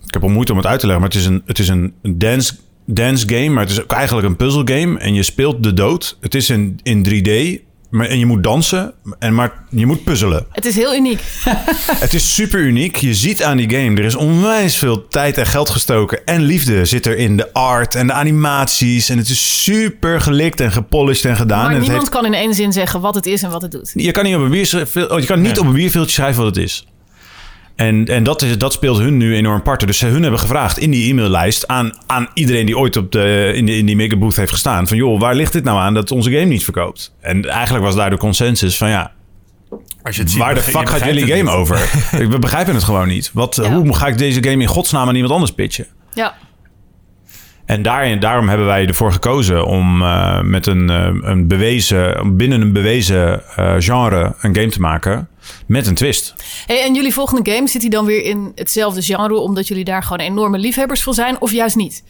ik 0.05 0.13
heb 0.13 0.23
al 0.23 0.29
moeite 0.29 0.51
om 0.51 0.57
het 0.57 0.67
uit 0.67 0.79
te 0.79 0.85
leggen, 0.85 1.05
maar 1.05 1.13
het 1.13 1.21
is 1.21 1.27
een, 1.27 1.41
het 1.45 1.59
is 1.59 1.67
een 1.67 1.93
dance, 2.17 2.53
dance 2.85 3.29
game, 3.29 3.49
maar 3.49 3.63
het 3.63 3.71
is 3.71 3.81
ook 3.81 3.91
eigenlijk 3.91 4.27
een 4.27 4.35
puzzle 4.35 4.75
game. 4.75 4.99
En 4.99 5.13
je 5.13 5.23
speelt 5.23 5.63
de 5.63 5.73
dood. 5.73 6.17
Het 6.21 6.35
is 6.35 6.49
in, 6.49 6.79
in 6.83 7.05
3D. 7.09 7.61
Maar, 7.89 8.07
en 8.07 8.19
je 8.19 8.25
moet 8.25 8.43
dansen, 8.43 8.93
en 9.19 9.35
maar 9.35 9.53
je 9.69 9.85
moet 9.85 10.03
puzzelen. 10.03 10.45
Het 10.51 10.65
is 10.65 10.75
heel 10.75 10.95
uniek. 10.95 11.19
Het 12.05 12.13
is 12.13 12.33
super 12.35 12.59
uniek. 12.59 12.95
Je 12.95 13.13
ziet 13.13 13.43
aan 13.43 13.57
die 13.57 13.69
game, 13.69 13.97
er 13.97 14.05
is 14.05 14.15
onwijs 14.15 14.77
veel 14.77 15.07
tijd 15.07 15.37
en 15.37 15.45
geld 15.45 15.69
gestoken. 15.69 16.25
En 16.25 16.41
liefde 16.41 16.85
zit 16.85 17.05
er 17.05 17.17
in 17.17 17.37
de 17.37 17.53
art 17.53 17.95
en 17.95 18.07
de 18.07 18.13
animaties. 18.13 19.09
En 19.09 19.17
het 19.17 19.29
is 19.29 19.63
super 19.63 20.21
gelikt 20.21 20.59
en 20.59 20.71
gepolished 20.71 21.25
en 21.25 21.35
gedaan. 21.35 21.57
maar 21.63 21.73
en 21.73 21.79
niemand 21.79 21.99
heeft, 21.99 22.11
kan 22.11 22.25
in 22.25 22.33
één 22.33 22.53
zin 22.53 22.71
zeggen 22.73 23.01
wat 23.01 23.15
het 23.15 23.25
is 23.25 23.43
en 23.43 23.49
wat 23.49 23.61
het 23.61 23.71
doet. 23.71 23.91
je 23.95 24.11
kan 24.11 24.23
niet 24.23 24.35
op 24.35 24.41
een, 24.41 24.49
bierschrift- 24.49 25.09
oh, 25.11 25.19
je 25.19 25.25
kan 25.25 25.41
niet 25.41 25.59
op 25.59 25.65
een 25.65 25.73
bierveeltje 25.73 26.11
schrijven 26.11 26.43
wat 26.43 26.55
het 26.55 26.63
is. 26.63 26.87
En, 27.79 28.05
en 28.05 28.23
dat, 28.23 28.41
is, 28.41 28.57
dat 28.57 28.73
speelt 28.73 28.97
hun 28.97 29.17
nu 29.17 29.35
enorm 29.35 29.61
parten. 29.61 29.87
Dus 29.87 29.97
ze 29.97 30.05
hun 30.05 30.21
hebben 30.21 30.39
gevraagd 30.39 30.77
in 30.77 30.91
die 30.91 31.09
e-maillijst 31.11 31.67
aan, 31.67 31.91
aan 32.05 32.27
iedereen 32.33 32.65
die 32.65 32.77
ooit 32.77 32.95
op 32.97 33.11
de, 33.11 33.51
in, 33.55 33.65
de, 33.65 33.77
in 33.77 33.85
die 33.85 33.95
megabooth 33.95 34.35
heeft 34.35 34.51
gestaan. 34.51 34.87
Van 34.87 34.97
joh, 34.97 35.19
waar 35.19 35.35
ligt 35.35 35.53
dit 35.53 35.63
nou 35.63 35.79
aan 35.79 35.93
dat 35.93 36.11
onze 36.11 36.31
game 36.31 36.45
niet 36.45 36.63
verkoopt? 36.63 37.15
En 37.21 37.45
eigenlijk 37.49 37.85
was 37.85 37.95
daar 37.95 38.09
de 38.09 38.17
consensus 38.17 38.77
van 38.77 38.89
ja, 38.89 39.11
Als 40.03 40.15
je 40.15 40.21
het 40.21 40.31
ziet, 40.31 40.39
waar 40.39 40.53
de 40.55 40.61
fuck 40.61 40.89
gaat 40.89 41.03
jullie 41.05 41.25
game 41.27 41.41
niet. 41.41 41.51
over? 41.51 41.77
Ik- 42.21 42.29
We 42.31 42.39
begrijpen 42.39 42.73
het 42.73 42.83
gewoon 42.83 43.07
niet. 43.07 43.31
Wat, 43.33 43.59
Ja. 43.63 43.73
Hoe 43.73 43.95
ga 43.95 44.07
ik 44.07 44.17
deze 44.17 44.43
game 44.43 44.61
in 44.61 44.67
godsnaam 44.67 45.07
aan 45.07 45.15
iemand 45.15 45.33
anders 45.33 45.51
pitchen? 45.53 45.85
Ja. 46.13 46.35
En 47.69 47.81
daarin, 47.81 48.19
daarom 48.19 48.47
hebben 48.47 48.65
wij 48.67 48.85
ervoor 48.85 49.11
gekozen 49.11 49.65
om 49.65 50.01
eh, 50.01 50.41
met 50.41 50.67
een, 50.67 50.89
eh, 50.89 51.09
een 51.21 51.47
bewezen, 51.47 52.35
binnen 52.37 52.61
een 52.61 52.73
bewezen 52.73 53.55
eh, 53.55 53.75
genre 53.79 54.35
een 54.41 54.55
game 54.55 54.69
te 54.69 54.79
maken 54.79 55.27
met 55.65 55.87
een 55.87 55.95
twist. 55.95 56.35
Hey, 56.65 56.83
en 56.83 56.95
jullie 56.95 57.13
volgende 57.13 57.51
game, 57.51 57.67
zit 57.67 57.81
die 57.81 57.89
dan 57.89 58.05
weer 58.05 58.23
in 58.23 58.51
hetzelfde 58.55 59.01
genre... 59.01 59.35
omdat 59.35 59.67
jullie 59.67 59.83
daar 59.83 60.03
gewoon 60.03 60.19
enorme 60.19 60.57
liefhebbers 60.57 61.03
van 61.03 61.13
zijn? 61.13 61.41
Of 61.41 61.51
juist 61.51 61.75
niet? 61.75 62.03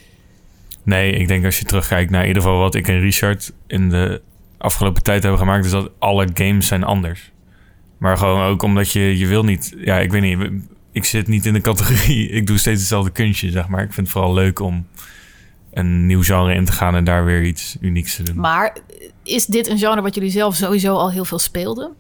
Nee, 0.84 1.12
ik 1.12 1.28
denk 1.28 1.46
als 1.46 1.60
je 1.60 1.66
terugkijkt 1.66 2.12
naar 2.12 2.22
in 2.22 2.28
ieder 2.28 2.42
geval 2.42 2.60
wat 2.60 2.76
ik 2.76 2.88
en 2.88 3.00
Richard 3.00 3.52
in 3.68 3.90
de 3.90 4.22
afgelopen 4.58 5.04
tijd 5.04 5.22
hebben 5.22 5.40
gemaakt, 5.40 5.66
is 5.66 5.72
dat 5.72 5.90
alle 6.00 6.28
games 6.34 6.68
zijn 6.68 6.84
anders. 6.84 7.32
Maar 7.98 8.18
gewoon 8.18 8.46
ook 8.46 8.62
omdat 8.62 8.92
je, 8.92 9.18
je 9.18 9.28
wil 9.28 9.44
niet, 9.44 9.74
ja, 9.78 10.00
ik 10.00 10.12
weet 10.12 10.22
niet, 10.22 10.38
ik 10.92 11.06
zit 11.06 11.28
niet 11.28 11.46
in 11.46 11.54
de 11.54 11.62
categorie, 11.62 12.30
ik 12.40 12.48
doe 12.48 12.58
steeds 12.58 12.80
hetzelfde 12.80 13.12
kunstje, 13.12 13.52
zeg 13.52 13.68
maar. 13.68 13.84
Ik 13.84 13.94
vind 13.94 14.08
het 14.08 14.16
vooral 14.16 14.34
leuk 14.34 14.60
om 14.60 14.86
een 15.74 16.06
nieuw 16.06 16.24
genre 16.24 16.54
in 16.54 16.66
te 16.66 16.72
gaan 16.72 16.96
en 16.96 17.04
daar 17.04 17.26
weer 17.26 17.44
iets 17.44 17.78
unieks 17.82 18.16
te 18.16 18.24
doen. 18.24 18.36
Maar 18.40 18.78
is 19.24 19.46
dit 19.46 19.68
een 19.70 19.78
genre 19.78 20.02
wat 20.02 20.16
jullie 20.16 20.30
zelf 20.32 20.56
sowieso 20.56 20.96
al 20.96 21.12
heel 21.12 21.26
veel 21.26 21.40
speelden? 21.40 21.92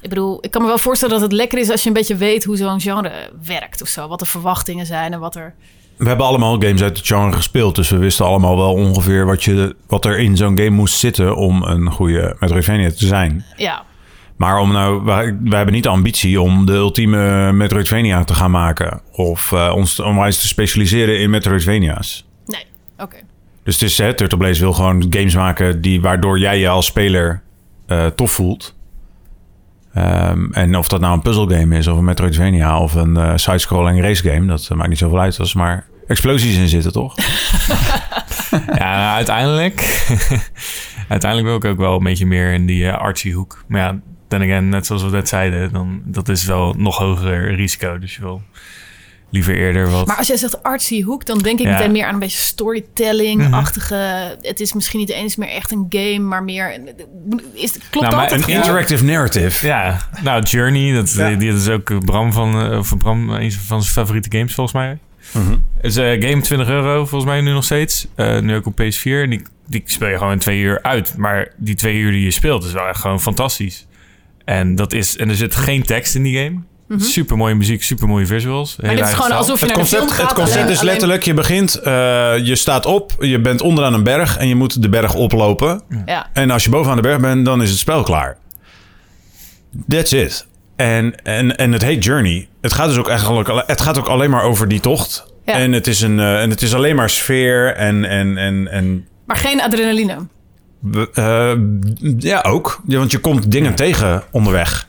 Ik 0.00 0.08
bedoel, 0.08 0.38
ik 0.40 0.50
kan 0.50 0.62
me 0.62 0.68
wel 0.68 0.78
voorstellen 0.78 1.14
dat 1.14 1.22
het 1.22 1.32
lekker 1.32 1.58
is 1.58 1.70
als 1.70 1.82
je 1.82 1.88
een 1.88 1.94
beetje 1.94 2.16
weet 2.16 2.44
hoe 2.44 2.56
zo'n 2.56 2.80
genre 2.80 3.30
werkt 3.46 3.82
of 3.82 3.88
zo. 3.88 4.08
Wat 4.08 4.18
de 4.18 4.24
verwachtingen 4.26 4.86
zijn 4.86 5.12
en 5.12 5.20
wat 5.20 5.34
er. 5.36 5.54
We 5.96 6.08
hebben 6.08 6.26
allemaal 6.26 6.52
games 6.60 6.82
uit 6.82 6.96
het 6.98 7.06
genre 7.06 7.32
gespeeld, 7.32 7.74
dus 7.74 7.90
we 7.90 7.96
wisten 7.98 8.24
allemaal 8.26 8.56
wel 8.56 8.72
ongeveer 8.72 9.26
wat, 9.26 9.44
je, 9.44 9.76
wat 9.86 10.04
er 10.04 10.18
in 10.18 10.36
zo'n 10.36 10.56
game 10.58 10.70
moest 10.70 10.98
zitten 10.98 11.36
om 11.36 11.62
een 11.62 11.90
goede 11.90 12.36
Metroidvania 12.40 12.90
te 12.90 13.06
zijn. 13.06 13.44
Ja, 13.56 13.84
Maar 14.36 14.58
om 14.58 14.72
nou, 14.72 15.04
wij, 15.04 15.36
wij 15.42 15.56
hebben 15.56 15.74
niet 15.74 15.82
de 15.82 15.88
ambitie 15.88 16.40
om 16.40 16.66
de 16.66 16.72
ultieme 16.72 17.52
Metroidvania 17.52 18.24
te 18.24 18.34
gaan 18.34 18.50
maken. 18.50 19.00
Of 19.12 19.52
eh, 19.52 19.72
ons 19.74 19.94
te- 19.94 20.04
onwijs 20.04 20.38
te 20.38 20.46
specialiseren 20.46 21.18
in 21.20 21.30
Metroidvania's. 21.30 22.24
Dus 23.62 23.74
het 23.74 23.90
is, 23.90 23.98
hè, 23.98 24.14
Turtle 24.14 24.38
Blaze 24.38 24.60
wil 24.60 24.72
gewoon 24.72 25.06
games 25.10 25.34
maken 25.34 25.80
die, 25.80 26.00
waardoor 26.00 26.38
jij 26.38 26.58
je 26.58 26.68
als 26.68 26.86
speler 26.86 27.42
eh, 27.86 28.06
tof 28.06 28.32
voelt. 28.32 28.74
Ehm, 29.94 30.52
en 30.52 30.76
of 30.76 30.88
dat 30.88 31.00
nou 31.00 31.14
een 31.14 31.22
puzzelgame 31.22 31.76
is, 31.76 31.86
of 31.86 31.98
een 31.98 32.04
Metroidvania, 32.04 32.78
of 32.78 32.94
een 32.94 33.16
eh 33.16 33.32
side-scrolling 33.34 34.00
racegame, 34.00 34.46
dat 34.46 34.68
eh, 34.70 34.76
maakt 34.76 34.88
niet 34.88 34.98
zoveel 34.98 35.20
uit. 35.20 35.38
Als 35.38 35.54
maar 35.54 35.86
explosies 36.06 36.56
in 36.56 36.68
zitten, 36.68 36.92
toch? 36.92 37.14
Ja, 38.74 39.14
uiteindelijk, 39.14 40.06
uiteindelijk 41.08 41.50
wil 41.50 41.56
ik 41.56 41.64
ook 41.64 41.86
wel 41.86 41.96
een 41.96 42.04
beetje 42.04 42.26
meer 42.26 42.52
in 42.52 42.66
die 42.66 42.88
eh, 42.88 42.98
artsy 42.98 43.32
hoek. 43.32 43.64
Maar 43.68 43.80
ja, 43.80 44.00
dan 44.28 44.42
again, 44.42 44.68
net 44.68 44.86
zoals 44.86 45.02
we 45.02 45.10
net 45.10 45.28
zeiden, 45.28 45.72
dan, 45.72 46.02
dat 46.04 46.28
is 46.28 46.44
wel 46.44 46.74
nog 46.78 46.98
hoger 46.98 47.54
risico. 47.54 47.98
Dus 47.98 48.14
je 48.14 48.20
wil 48.20 48.42
liever 49.34 49.56
eerder 49.56 49.90
wat... 49.90 50.06
Maar 50.06 50.16
als 50.16 50.26
jij 50.26 50.36
zegt 50.36 50.62
artsy 50.62 51.02
hoek, 51.02 51.26
dan 51.26 51.38
denk 51.38 51.58
ik 51.58 51.66
Ja. 51.66 51.72
meteen 51.72 51.92
meer 51.92 52.06
aan 52.06 52.14
een 52.14 52.20
beetje 52.20 52.38
storytelling-achtige. 52.38 54.36
Het 54.40 54.60
is 54.60 54.72
misschien 54.72 54.98
niet 55.00 55.10
eens 55.10 55.36
meer 55.36 55.48
echt 55.48 55.70
een 55.70 55.86
game, 55.88 56.18
maar 56.18 56.42
meer. 56.42 56.80
Is, 57.52 57.72
klopt 57.90 58.06
Nou, 58.06 58.16
maar 58.16 58.28
dat? 58.28 58.42
Een 58.42 58.54
interactive 58.54 59.04
narrative. 59.04 59.66
Ja, 59.66 60.00
nou, 60.22 60.42
Journey, 60.42 60.94
dat, 60.94 61.12
Ja. 61.12 61.28
die, 61.28 61.36
die 61.36 61.52
is 61.52 61.68
ook 61.68 62.04
Bram 62.04 62.32
van, 62.32 62.60
eh, 62.70 62.82
van 62.82 62.98
Bram, 62.98 63.30
een 63.30 63.52
van 63.52 63.82
zijn 63.82 63.94
favoriete 63.94 64.36
games 64.36 64.54
volgens 64.54 64.76
mij. 64.76 64.98
Mhm. 65.32 65.50
Het 65.76 65.84
is 65.84 65.96
eh, 65.96 66.28
game 66.28 66.40
20 66.42 66.68
euro 66.68 67.06
volgens 67.06 67.30
mij 67.30 67.40
nu 67.40 67.52
nog 67.52 67.64
steeds. 67.64 68.06
Eh, 68.14 68.38
nu 68.40 68.54
ook 68.56 68.66
op 68.66 68.80
PS4. 68.80 69.22
En 69.22 69.30
die 69.30 69.42
die 69.66 69.82
speel 69.84 70.08
je 70.08 70.16
gewoon 70.18 70.32
in 70.32 70.38
twee 70.38 70.60
uur 70.60 70.82
uit. 70.82 71.16
Maar 71.16 71.48
die 71.56 71.74
twee 71.74 71.96
uur 71.96 72.10
die 72.10 72.24
je 72.24 72.30
speelt 72.30 72.64
is 72.64 72.72
wel 72.72 72.86
echt 72.88 73.00
gewoon 73.00 73.20
fantastisch. 73.20 73.86
En, 74.44 74.74
dat 74.74 74.92
is, 74.92 75.16
en 75.16 75.28
er 75.28 75.34
zit 75.36 75.54
geen 75.54 75.82
tekst 75.82 76.14
in 76.14 76.22
die 76.22 76.38
game. 76.44 76.60
Super 76.96 77.36
mooie 77.36 77.54
muziek, 77.54 77.82
super 77.82 78.08
mooie 78.08 78.26
visuals. 78.26 78.76
Mhm. 78.76 78.86
Maar 78.86 78.96
dit 78.96 79.04
is 79.06 79.12
gewoon 79.12 79.30
alsof 79.32 79.60
je 79.60 79.66
Het 79.66 79.74
naar 79.74 79.84
de 79.84 79.90
film 79.90 80.00
concept, 80.02 80.20
gaat. 80.28 80.36
het 80.36 80.44
concept 80.44 80.70
is 80.70 80.80
letterlijk, 80.80 81.22
je 81.22 81.34
begint, 81.34 81.74
eh, 81.74 81.92
je 82.38 82.54
staat 82.54 82.86
op, 82.86 83.12
je 83.18 83.40
bent 83.40 83.60
onderaan 83.60 83.94
een 83.94 84.02
berg 84.02 84.36
en 84.36 84.48
je 84.48 84.54
moet 84.54 84.82
de 84.82 84.88
berg 84.88 85.14
oplopen. 85.14 85.82
Ja. 86.06 86.28
En 86.32 86.50
als 86.50 86.64
je 86.64 86.70
bovenaan 86.70 86.96
de 86.96 87.02
berg 87.02 87.20
bent, 87.20 87.44
dan 87.44 87.62
is 87.62 87.70
het 87.70 87.78
spel 87.78 88.02
klaar. 88.02 88.36
That's 89.88 90.12
it. 90.12 90.46
En, 90.76 91.14
en, 91.24 91.56
en 91.56 91.72
het 91.72 91.82
heet 91.82 92.04
Journey. 92.04 92.48
Het 92.60 92.72
gaat 92.72 92.88
dus 92.88 92.96
ook 92.98 93.08
eigenlijk 93.08 93.62
het 93.66 93.80
gaat 93.80 93.98
ook 93.98 94.06
alleen 94.08 94.30
maar 94.30 94.42
over 94.42 94.68
die 94.68 94.80
tocht. 94.80 95.32
Ja. 95.44 95.52
En, 95.52 95.72
het 95.72 95.86
is 95.86 96.00
een, 96.00 96.18
eh, 96.20 96.42
en 96.42 96.50
het 96.50 96.62
is 96.62 96.74
alleen 96.74 96.96
maar 96.96 97.10
sfeer 97.10 97.74
en, 97.74 98.04
en, 98.04 98.36
en, 98.38 98.68
en 98.70 99.06
Maar 99.26 99.36
geen 99.36 99.60
adrenaline. 99.62 100.16
eh, 101.14 101.52
ja, 102.18 102.40
ook. 102.40 102.80
Ja, 102.86 102.98
want 102.98 103.10
je 103.10 103.18
komt 103.18 103.50
dingen 103.50 103.74
tegen 103.74 104.22
onderweg. 104.30 104.86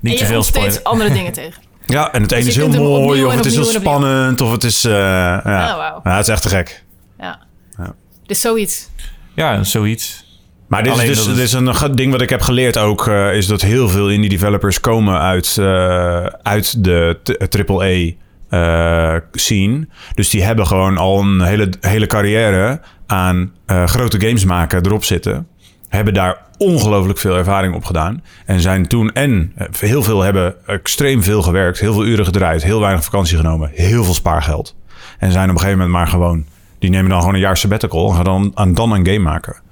Niet 0.00 0.12
en 0.12 0.18
te 0.18 0.24
je 0.24 0.30
veel 0.30 0.42
steeds 0.42 0.84
andere 0.84 1.10
dingen 1.12 1.32
tegen. 1.42 1.62
Ja, 1.86 2.12
en 2.12 2.22
het 2.22 2.32
ene 2.32 2.42
je 2.42 2.48
is 2.48 2.56
heel 2.56 2.68
mooi, 2.68 3.24
of 3.24 3.34
het 3.34 3.44
is 3.44 3.54
heel 3.54 3.64
spannend, 3.64 4.40
of 4.40 4.50
het 4.52 4.64
is... 4.64 4.84
eh, 4.84 4.92
ja. 4.92 5.74
Oh, 5.94 6.00
ja, 6.04 6.16
het 6.16 6.26
is 6.26 6.32
echt 6.32 6.42
te 6.42 6.48
gek. 6.48 6.84
Ja. 7.18 7.38
Ja. 7.78 7.94
Dus 8.26 8.40
zoiets. 8.40 8.88
Ja, 9.34 9.62
zoiets. 9.62 10.24
Maar 10.68 10.82
dit 10.82 10.92
Alleen 10.92 11.10
is 11.10 11.16
dus 11.16 11.26
dit 11.26 11.38
is- 11.38 11.52
een 11.52 11.96
ding 11.96 12.12
wat 12.12 12.20
ik 12.20 12.30
heb 12.30 12.40
geleerd 12.40 12.78
ook, 12.78 13.06
eh, 13.06 13.34
is 13.34 13.46
dat 13.46 13.62
heel 13.62 13.88
veel 13.88 14.10
indie 14.10 14.30
developers 14.30 14.80
komen 14.80 15.20
uit, 15.20 15.56
eh, 15.58 16.24
uit 16.42 16.84
de 16.84 17.18
AAA 17.48 18.12
eh, 18.50 19.20
scene. 19.32 19.88
Dus 20.14 20.28
die 20.28 20.42
hebben 20.42 20.66
gewoon 20.66 20.96
al 20.96 21.20
een 21.20 21.40
hele, 21.40 21.70
hele 21.80 22.06
carrière 22.06 22.80
aan 23.06 23.52
eh, 23.66 23.86
grote 23.86 24.20
games 24.20 24.44
maken 24.44 24.86
erop 24.86 25.04
zitten. 25.04 25.46
Hebben 25.88 26.14
daar 26.14 26.44
ongelooflijk 26.58 27.18
veel 27.18 27.36
ervaring 27.36 27.74
op 27.74 27.84
gedaan. 27.84 28.22
En 28.44 28.60
zijn 28.60 28.86
toen 28.86 29.12
en 29.12 29.52
eh, 29.54 29.66
heel 29.78 30.02
veel 30.02 30.22
hebben 30.22 30.66
extreem 30.66 31.22
veel 31.22 31.42
gewerkt, 31.42 31.80
heel 31.80 31.92
veel 31.92 32.06
uren 32.06 32.24
gedraaid, 32.24 32.62
heel 32.62 32.80
weinig 32.80 33.04
vakantie 33.04 33.36
genomen, 33.36 33.70
heel 33.74 34.04
veel 34.04 34.14
spaargeld. 34.14 34.76
En 35.18 35.32
zijn 35.32 35.48
op 35.48 35.54
een 35.54 35.60
gegeven 35.60 35.78
moment 35.78 35.96
maar 35.96 36.08
gewoon, 36.08 36.44
die 36.78 36.90
nemen 36.90 37.10
dan 37.10 37.18
gewoon 37.18 37.34
een 37.34 37.40
jaar 37.40 37.56
sabbatical 37.56 38.08
en 38.08 38.14
gaan 38.14 38.24
dan, 38.24 38.50
aan, 38.54 38.74
dan 38.74 38.92
een 38.92 39.06
game 39.06 39.18
maken. 39.18 39.64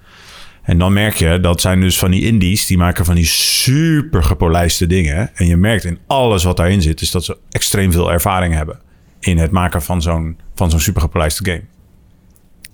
En 0.63 0.79
dan 0.79 0.93
merk 0.93 1.15
je, 1.15 1.41
dat 1.41 1.61
zijn 1.61 1.81
dus 1.81 1.99
van 1.99 2.11
die 2.11 2.23
indies, 2.23 2.67
die 2.67 2.79
maken 2.79 3.05
van 3.05 3.15
die 3.15 3.27
super 3.27 4.23
gepolijste 4.23 4.87
dingen. 4.87 5.31
En 5.35 5.47
je 5.47 5.57
merkt 5.57 5.85
in 5.85 5.99
alles 6.07 6.45
wat 6.45 6.57
daarin 6.57 6.83
zit, 6.83 7.01
is 7.01 7.11
dat 7.11 7.25
ze 7.25 7.37
extreem 7.51 7.93
veel 7.93 8.13
ervaring 8.13 8.55
hebben 8.55 8.81
in 9.21 9.39
het 9.39 9.51
maken 9.51 9.83
van 9.83 10.03
zo'n, 10.03 10.39
van 10.55 10.71
zo'n 10.71 10.81
super 10.81 11.01
gepolijste 11.01 11.45
game. 11.45 11.63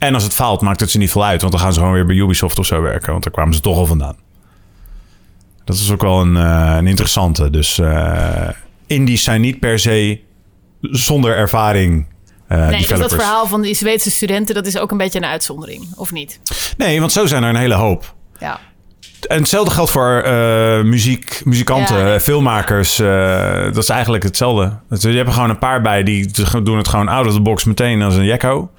En 0.01 0.15
als 0.15 0.23
het 0.23 0.35
faalt, 0.35 0.61
maakt 0.61 0.81
het 0.81 0.91
ze 0.91 0.99
niet 0.99 1.11
veel 1.11 1.25
uit, 1.25 1.41
want 1.41 1.53
dan 1.53 1.63
gaan 1.63 1.73
ze 1.73 1.79
gewoon 1.79 1.95
weer 1.95 2.07
bij 2.07 2.17
Ubisoft 2.17 2.59
of 2.59 2.67
zo 2.67 2.83
werken, 2.83 3.11
want 3.13 3.25
daar 3.25 3.33
kwamen 3.33 3.55
ze 3.55 3.61
toch 3.61 3.77
al 3.77 3.87
vandaan. 3.87 4.17
Dat 5.65 5.77
is 5.77 5.91
ook 5.93 6.03
wel 6.03 6.21
een, 6.21 6.37
eh, 6.37 6.75
een 6.79 6.87
interessante. 6.87 7.51
Dus 7.51 7.79
eh, 7.79 8.49
indies 8.87 9.23
zijn 9.25 9.41
niet 9.41 9.61
per 9.61 9.79
se 9.79 10.21
zonder 10.81 11.37
ervaring 11.37 12.07
eh 12.49 12.69
nee, 12.69 12.79
dus 12.79 12.99
dat 12.99 13.15
verhaal 13.15 13.47
van 13.47 13.61
die 13.63 13.75
Zweedse 13.75 14.11
studenten, 14.11 14.55
dat 14.55 14.67
is 14.67 14.79
ook 14.79 14.91
een 14.91 14.97
beetje 14.97 15.19
een 15.19 15.25
uitzondering, 15.27 15.87
of 15.97 16.13
niet? 16.13 16.41
Nee, 16.77 17.01
want 17.01 17.13
zo 17.13 17.27
zijn 17.27 17.43
er 17.43 17.49
een 17.49 17.57
hele 17.57 17.75
hoop. 17.75 18.15
Ja. 18.39 18.61
En 19.29 19.39
hetzelfde 19.39 19.75
geldt 19.75 19.91
voor 19.91 20.21
eh, 20.21 20.83
muziek, 20.83 21.41
muzikanten, 21.45 22.07
Ja. 22.09 22.21
filmmakers. 22.21 22.97
dat 22.97 23.77
is 23.77 23.89
eigenlijk 23.89 24.23
hetzelfde. 24.23 24.79
Het- 24.89 25.03
Je 25.03 25.09
hebt 25.09 25.29
er 25.29 25.35
gewoon 25.35 25.51
een 25.51 25.59
paar 25.59 25.83
bij 25.83 26.03
die 26.03 26.31
doen 26.63 26.77
het 26.77 26.89
gewoon 26.89 27.09
out 27.09 27.27
of 27.27 27.33
the 27.33 27.41
box 27.41 27.65
meteen 27.65 28.03
als 28.03 28.15
een 28.15 28.25
jekko. 28.25 28.71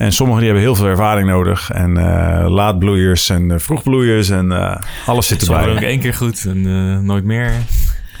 En 0.00 0.12
sommigen 0.12 0.40
die 0.42 0.50
hebben 0.50 0.68
heel 0.68 0.76
veel 0.76 0.86
ervaring 0.86 1.28
nodig. 1.28 1.70
En 1.70 1.96
eh, 1.96 2.50
laatbloeiers 2.50 3.28
en 3.28 3.50
eh, 3.50 3.58
vroegbloeiers 3.58 4.28
en 4.28 4.52
eh, 4.52 4.76
alles 5.06 5.26
zit 5.26 5.42
Sommige 5.42 5.62
doen 5.62 5.70
ook 5.70 5.74
erbij. 5.76 5.90
één 5.90 6.00
keer 6.00 6.14
goed 6.14 6.44
en 6.44 6.66
eh, 6.66 6.98
nooit 6.98 7.24
meer. 7.24 7.52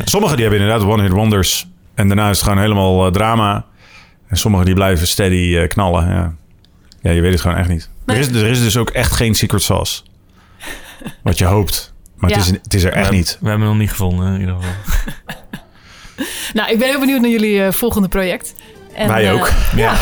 Sommigen 0.04 0.36
die 0.36 0.46
hebben 0.46 0.64
inderdaad 0.64 0.88
one-hit 0.88 1.12
wonders. 1.12 1.68
En 1.94 2.06
daarna 2.06 2.30
is 2.30 2.36
het 2.36 2.46
gewoon 2.46 2.58
helemaal 2.62 3.10
drama. 3.10 3.64
En 4.28 4.36
sommigen 4.36 4.66
die 4.66 4.74
blijven 4.74 5.06
steady 5.06 5.66
knallen. 5.66 6.08
Ja. 6.08 6.34
ja, 7.00 7.10
je 7.10 7.20
weet 7.20 7.32
het 7.32 7.40
gewoon 7.40 7.56
echt 7.56 7.68
niet. 7.68 7.90
Er, 8.06 8.16
is, 8.16 8.28
er 8.28 8.46
is 8.46 8.62
dus 8.62 8.76
ook 8.76 8.90
echt 8.90 9.12
geen 9.12 9.34
secret 9.34 9.62
sauce. 9.62 10.02
Wat 11.22 11.38
je 11.38 11.44
hoopt. 11.44 11.94
Maar 12.16 12.30
het, 12.30 12.40
is, 12.40 12.46
het 12.46 12.74
is 12.74 12.84
er 12.84 12.92
echt 12.92 13.08
we, 13.08 13.14
niet. 13.14 13.38
We 13.40 13.48
hebben 13.48 13.66
hem 13.66 13.76
nog 13.76 13.80
niet 13.80 13.90
gevonden 13.90 14.34
in 14.34 14.40
ieder 14.40 14.54
geval. 14.54 14.72
Nou, 16.52 16.70
ik 16.70 16.78
ben 16.78 16.88
heel 16.88 17.00
benieuwd 17.00 17.20
naar 17.20 17.30
jullie 17.30 17.72
volgende 17.72 18.08
project. 18.08 18.54
En, 18.94 19.08
Wij 19.08 19.26
eh, 19.28 19.34
ook. 19.34 19.50
ja, 19.76 19.92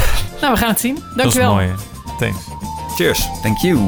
nou, 0.41 0.53
we 0.53 0.59
gaan 0.59 0.69
het 0.69 0.81
zien. 0.81 0.95
Dat 0.95 1.05
is 1.05 1.15
Dankjewel. 1.23 1.53
mooi. 1.55 1.67
hè. 1.67 1.75
Thanks. 2.19 2.39
Cheers. 2.97 3.29
Thank 3.43 3.59
you. 3.59 3.79